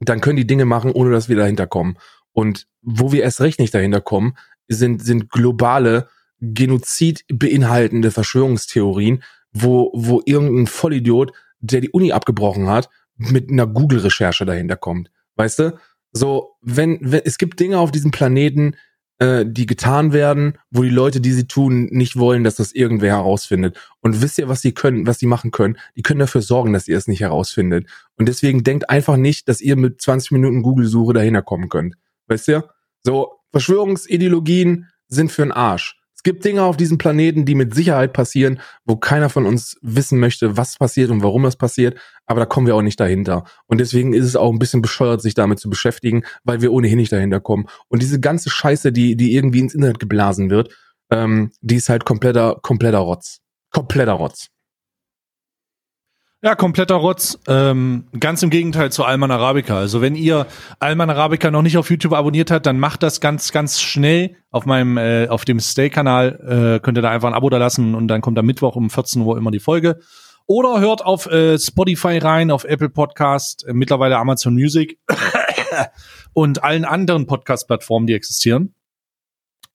dann 0.00 0.20
können 0.20 0.36
die 0.36 0.46
Dinge 0.46 0.64
machen, 0.64 0.92
ohne 0.92 1.12
dass 1.12 1.28
wir 1.28 1.36
dahinter 1.36 1.66
kommen. 1.66 1.96
Und 2.32 2.66
wo 2.82 3.12
wir 3.12 3.22
erst 3.22 3.40
recht 3.40 3.60
nicht 3.60 3.74
dahinter 3.74 4.00
kommen, 4.00 4.36
sind, 4.68 5.04
sind 5.04 5.30
globale, 5.30 6.08
Genozid 6.40 7.24
beinhaltende 7.28 8.10
Verschwörungstheorien, 8.10 9.22
wo, 9.52 9.92
wo 9.94 10.22
irgendein 10.24 10.66
Vollidiot, 10.66 11.32
der 11.58 11.82
die 11.82 11.90
Uni 11.90 12.12
abgebrochen 12.12 12.68
hat, 12.68 12.88
mit 13.16 13.50
einer 13.50 13.66
Google-Recherche 13.66 14.46
dahinter 14.46 14.76
kommt. 14.76 15.10
Weißt 15.36 15.58
du? 15.58 15.78
So, 16.12 16.56
wenn, 16.62 16.98
wenn, 17.02 17.20
es 17.24 17.36
gibt 17.36 17.60
Dinge 17.60 17.78
auf 17.78 17.92
diesem 17.92 18.10
Planeten, 18.10 18.74
äh, 19.20 19.44
die 19.46 19.66
getan 19.66 20.12
werden, 20.12 20.58
wo 20.70 20.82
die 20.82 20.88
Leute, 20.88 21.20
die 21.20 21.32
sie 21.32 21.46
tun, 21.46 21.84
nicht 21.90 22.16
wollen, 22.16 22.42
dass 22.42 22.56
das 22.56 22.72
irgendwer 22.72 23.16
herausfindet. 23.16 23.78
Und 24.00 24.22
wisst 24.22 24.38
ihr, 24.38 24.48
was 24.48 24.62
sie 24.62 24.72
können, 24.72 25.06
was 25.06 25.18
sie 25.18 25.26
machen 25.26 25.50
können? 25.50 25.76
Die 25.94 26.02
können 26.02 26.20
dafür 26.20 26.40
sorgen, 26.40 26.72
dass 26.72 26.88
ihr 26.88 26.96
es 26.96 27.06
nicht 27.06 27.20
herausfindet. 27.20 27.86
Und 28.16 28.28
deswegen 28.28 28.64
denkt 28.64 28.88
einfach 28.88 29.18
nicht, 29.18 29.46
dass 29.48 29.60
ihr 29.60 29.76
mit 29.76 30.00
20 30.00 30.32
Minuten 30.32 30.62
Google-Suche 30.62 31.12
dahinter 31.12 31.42
kommen 31.42 31.68
könnt. 31.68 31.96
Weißt 32.28 32.48
ihr? 32.48 32.70
So, 33.02 33.40
Verschwörungsideologien 33.52 34.88
sind 35.08 35.30
für 35.30 35.42
den 35.42 35.52
Arsch. 35.52 35.99
Es 36.20 36.22
gibt 36.22 36.44
Dinge 36.44 36.64
auf 36.64 36.76
diesem 36.76 36.98
Planeten, 36.98 37.46
die 37.46 37.54
mit 37.54 37.74
Sicherheit 37.74 38.12
passieren, 38.12 38.60
wo 38.84 38.96
keiner 38.96 39.30
von 39.30 39.46
uns 39.46 39.78
wissen 39.80 40.20
möchte, 40.20 40.58
was 40.58 40.76
passiert 40.76 41.10
und 41.10 41.22
warum 41.22 41.44
das 41.44 41.56
passiert, 41.56 41.98
aber 42.26 42.40
da 42.40 42.44
kommen 42.44 42.66
wir 42.66 42.76
auch 42.76 42.82
nicht 42.82 43.00
dahinter. 43.00 43.44
Und 43.68 43.80
deswegen 43.80 44.12
ist 44.12 44.26
es 44.26 44.36
auch 44.36 44.52
ein 44.52 44.58
bisschen 44.58 44.82
bescheuert, 44.82 45.22
sich 45.22 45.32
damit 45.32 45.60
zu 45.60 45.70
beschäftigen, 45.70 46.24
weil 46.44 46.60
wir 46.60 46.74
ohnehin 46.74 46.98
nicht 46.98 47.10
dahinter 47.10 47.40
kommen. 47.40 47.68
Und 47.88 48.02
diese 48.02 48.20
ganze 48.20 48.50
Scheiße, 48.50 48.92
die, 48.92 49.16
die 49.16 49.34
irgendwie 49.34 49.60
ins 49.60 49.72
Internet 49.72 49.98
geblasen 49.98 50.50
wird, 50.50 50.76
ähm, 51.10 51.52
die 51.62 51.76
ist 51.76 51.88
halt 51.88 52.04
kompletter, 52.04 52.58
kompletter 52.60 52.98
Rotz. 52.98 53.38
Kompletter 53.70 54.12
Rotz. 54.12 54.48
Ja, 56.42 56.54
kompletter 56.54 56.94
Rotz. 56.94 57.38
Ähm, 57.48 58.06
ganz 58.18 58.42
im 58.42 58.48
Gegenteil 58.48 58.90
zu 58.90 59.04
Alman 59.04 59.30
Arabica. 59.30 59.76
Also 59.76 60.00
wenn 60.00 60.14
ihr 60.14 60.46
Alman 60.78 61.10
Arabica 61.10 61.50
noch 61.50 61.60
nicht 61.60 61.76
auf 61.76 61.90
YouTube 61.90 62.14
abonniert 62.14 62.50
habt, 62.50 62.64
dann 62.64 62.78
macht 62.78 63.02
das 63.02 63.20
ganz, 63.20 63.52
ganz 63.52 63.78
schnell 63.78 64.36
auf 64.50 64.64
meinem, 64.64 64.96
äh, 64.96 65.28
auf 65.28 65.44
dem 65.44 65.60
Stay-Kanal. 65.60 66.78
Äh, 66.78 66.80
könnt 66.80 66.96
ihr 66.96 67.02
da 67.02 67.10
einfach 67.10 67.28
ein 67.28 67.34
Abo 67.34 67.50
da 67.50 67.58
lassen 67.58 67.94
und 67.94 68.08
dann 68.08 68.22
kommt 68.22 68.38
am 68.38 68.46
Mittwoch 68.46 68.74
um 68.74 68.88
14 68.88 69.20
Uhr 69.20 69.36
immer 69.36 69.50
die 69.50 69.60
Folge. 69.60 70.00
Oder 70.46 70.80
hört 70.80 71.04
auf 71.04 71.26
äh, 71.26 71.58
Spotify 71.58 72.16
rein, 72.16 72.50
auf 72.50 72.64
Apple 72.64 72.88
Podcast, 72.88 73.66
äh, 73.68 73.74
mittlerweile 73.74 74.16
Amazon 74.16 74.54
Music 74.54 74.98
und 76.32 76.64
allen 76.64 76.86
anderen 76.86 77.26
Podcast-Plattformen, 77.26 78.06
die 78.06 78.14
existieren. 78.14 78.74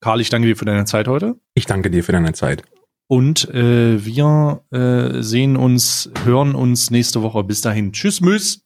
Karl, 0.02 0.20
ich 0.20 0.30
danke 0.30 0.48
dir 0.48 0.58
für 0.58 0.66
deine 0.66 0.86
Zeit 0.86 1.08
heute. 1.08 1.36
Ich 1.54 1.68
danke 1.68 1.92
dir 1.92 2.04
für 2.04 2.12
deine 2.12 2.34
Zeit. 2.34 2.64
Und 3.08 3.50
äh, 3.54 4.04
wir 4.04 4.64
äh, 4.72 5.22
sehen 5.22 5.58
uns, 5.58 6.10
hören 6.24 6.56
uns 6.56 6.90
nächste 6.90 7.22
Woche. 7.22 7.44
Bis 7.44 7.62
dahin. 7.62 7.92
Tschüss, 7.92 8.22
Müs. 8.22 8.65